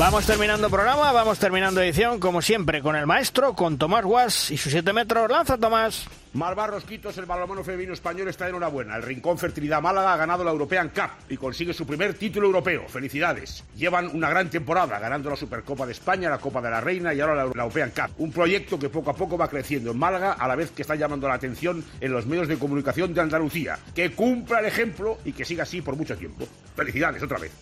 Vamos 0.00 0.24
terminando 0.24 0.70
programa, 0.70 1.12
vamos 1.12 1.38
terminando 1.38 1.82
edición, 1.82 2.20
como 2.20 2.40
siempre, 2.40 2.80
con 2.80 2.96
el 2.96 3.06
maestro, 3.06 3.52
con 3.52 3.76
Tomás 3.76 4.02
Guas 4.02 4.50
y 4.50 4.56
sus 4.56 4.72
7 4.72 4.94
metros. 4.94 5.30
Lanza, 5.30 5.58
Tomás. 5.58 6.06
Mar 6.32 6.54
Barros 6.54 6.84
Quitos, 6.84 7.18
el 7.18 7.26
balonmano 7.26 7.62
femenino 7.62 7.92
español 7.92 8.28
está 8.28 8.44
de 8.44 8.50
enhorabuena. 8.50 8.96
El 8.96 9.02
Rincón 9.02 9.36
Fertilidad 9.36 9.82
Málaga 9.82 10.14
ha 10.14 10.16
ganado 10.16 10.42
la 10.42 10.52
European 10.52 10.88
Cup 10.88 11.10
y 11.28 11.36
consigue 11.36 11.74
su 11.74 11.86
primer 11.86 12.14
título 12.14 12.46
europeo. 12.46 12.88
Felicidades. 12.88 13.62
Llevan 13.76 14.08
una 14.14 14.30
gran 14.30 14.48
temporada, 14.48 14.98
ganando 14.98 15.28
la 15.28 15.36
Supercopa 15.36 15.84
de 15.84 15.92
España, 15.92 16.30
la 16.30 16.38
Copa 16.38 16.62
de 16.62 16.70
la 16.70 16.80
Reina 16.80 17.12
y 17.12 17.20
ahora 17.20 17.34
la 17.34 17.44
la 17.44 17.62
European 17.64 17.90
Cup. 17.90 18.14
Un 18.16 18.32
proyecto 18.32 18.78
que 18.78 18.88
poco 18.88 19.10
a 19.10 19.14
poco 19.14 19.36
va 19.36 19.48
creciendo 19.48 19.90
en 19.90 19.98
Málaga, 19.98 20.32
a 20.32 20.48
la 20.48 20.56
vez 20.56 20.70
que 20.70 20.80
está 20.80 20.94
llamando 20.94 21.28
la 21.28 21.34
atención 21.34 21.84
en 22.00 22.10
los 22.10 22.24
medios 22.24 22.48
de 22.48 22.56
comunicación 22.56 23.12
de 23.12 23.20
Andalucía. 23.20 23.78
Que 23.94 24.12
cumpla 24.12 24.60
el 24.60 24.64
ejemplo 24.64 25.18
y 25.26 25.32
que 25.32 25.44
siga 25.44 25.64
así 25.64 25.82
por 25.82 25.94
mucho 25.94 26.16
tiempo. 26.16 26.46
Felicidades 26.74 27.22
otra 27.22 27.38
vez. 27.38 27.52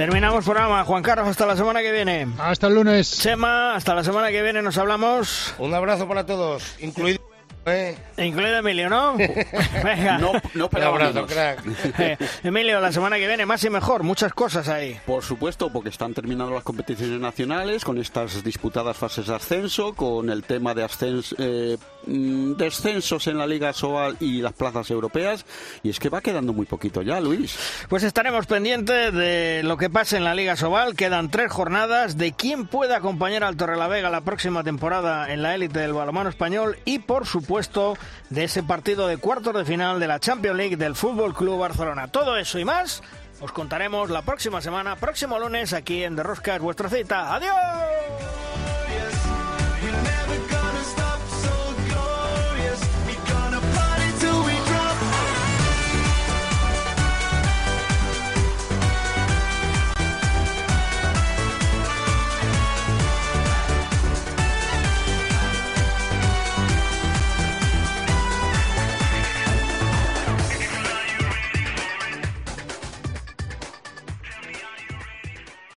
Terminamos 0.00 0.46
programa. 0.46 0.82
Juan 0.82 1.02
Carlos, 1.02 1.28
hasta 1.28 1.44
la 1.44 1.54
semana 1.58 1.82
que 1.82 1.92
viene. 1.92 2.26
Hasta 2.38 2.68
el 2.68 2.74
lunes. 2.74 3.18
Chema, 3.18 3.74
hasta 3.74 3.94
la 3.94 4.02
semana 4.02 4.30
que 4.30 4.40
viene 4.40 4.62
nos 4.62 4.78
hablamos. 4.78 5.54
Un 5.58 5.74
abrazo 5.74 6.08
para 6.08 6.24
todos, 6.24 6.64
incluido... 6.80 7.20
¿eh? 7.66 7.96
Incluido 8.18 8.58
Emilio, 8.58 8.88
¿no? 8.88 9.16
Venga. 9.84 10.18
No, 10.18 10.32
no 10.54 10.68
abrazo, 10.72 11.26
crack. 11.26 11.60
Eh, 11.98 12.16
Emilio, 12.44 12.80
la 12.80 12.92
semana 12.92 13.16
que 13.16 13.26
viene 13.26 13.44
más 13.46 13.62
y 13.64 13.70
mejor. 13.70 14.02
Muchas 14.02 14.32
cosas 14.32 14.68
ahí. 14.68 14.98
Por 15.06 15.22
supuesto, 15.22 15.70
porque 15.72 15.90
están 15.90 16.14
terminando 16.14 16.54
las 16.54 16.62
competiciones 16.64 17.20
nacionales 17.20 17.84
con 17.84 17.98
estas 17.98 18.42
disputadas 18.42 18.96
fases 18.96 19.26
de 19.26 19.34
ascenso, 19.34 19.94
con 19.94 20.30
el 20.30 20.42
tema 20.44 20.72
de 20.74 20.84
ascens- 20.84 21.34
eh, 21.38 21.76
mm, 22.06 22.52
descensos 22.54 23.26
en 23.26 23.38
la 23.38 23.46
Liga 23.46 23.72
Sobal 23.72 24.16
y 24.20 24.40
las 24.40 24.52
plazas 24.52 24.90
europeas. 24.90 25.44
Y 25.82 25.90
es 25.90 25.98
que 25.98 26.08
va 26.08 26.20
quedando 26.20 26.52
muy 26.52 26.66
poquito 26.66 27.02
ya, 27.02 27.20
Luis. 27.20 27.58
Pues 27.88 28.02
estaremos 28.02 28.46
pendientes 28.46 29.12
de 29.12 29.62
lo 29.64 29.76
que 29.76 29.90
pase 29.90 30.16
en 30.16 30.24
la 30.24 30.34
Liga 30.34 30.56
Sobal. 30.56 30.94
Quedan 30.94 31.30
tres 31.30 31.52
jornadas 31.52 32.16
de 32.16 32.32
quién 32.32 32.66
puede 32.66 32.94
acompañar 32.94 33.44
al 33.44 33.56
Torrelavega 33.56 34.08
la 34.10 34.22
próxima 34.22 34.64
temporada 34.64 35.32
en 35.32 35.42
la 35.42 35.54
élite 35.54 35.80
del 35.80 35.92
balonmano 35.92 36.30
español 36.30 36.78
y, 36.84 37.00
por 37.00 37.26
supuesto, 37.26 37.49
de 38.28 38.44
ese 38.44 38.62
partido 38.62 39.08
de 39.08 39.16
cuartos 39.16 39.52
de 39.52 39.64
final 39.64 39.98
de 39.98 40.06
la 40.06 40.20
Champions 40.20 40.56
League 40.56 40.76
del 40.76 40.94
Fútbol 40.94 41.34
Club 41.34 41.58
Barcelona. 41.58 42.06
Todo 42.06 42.36
eso 42.36 42.60
y 42.60 42.64
más 42.64 43.02
os 43.40 43.50
contaremos 43.50 44.08
la 44.08 44.22
próxima 44.22 44.60
semana, 44.60 44.94
próximo 44.94 45.36
lunes, 45.36 45.72
aquí 45.72 46.04
en 46.04 46.14
De 46.14 46.22
Rosca 46.22 46.54
es 46.54 46.62
vuestra 46.62 46.88
cita. 46.88 47.34
¡Adiós! 47.34 48.79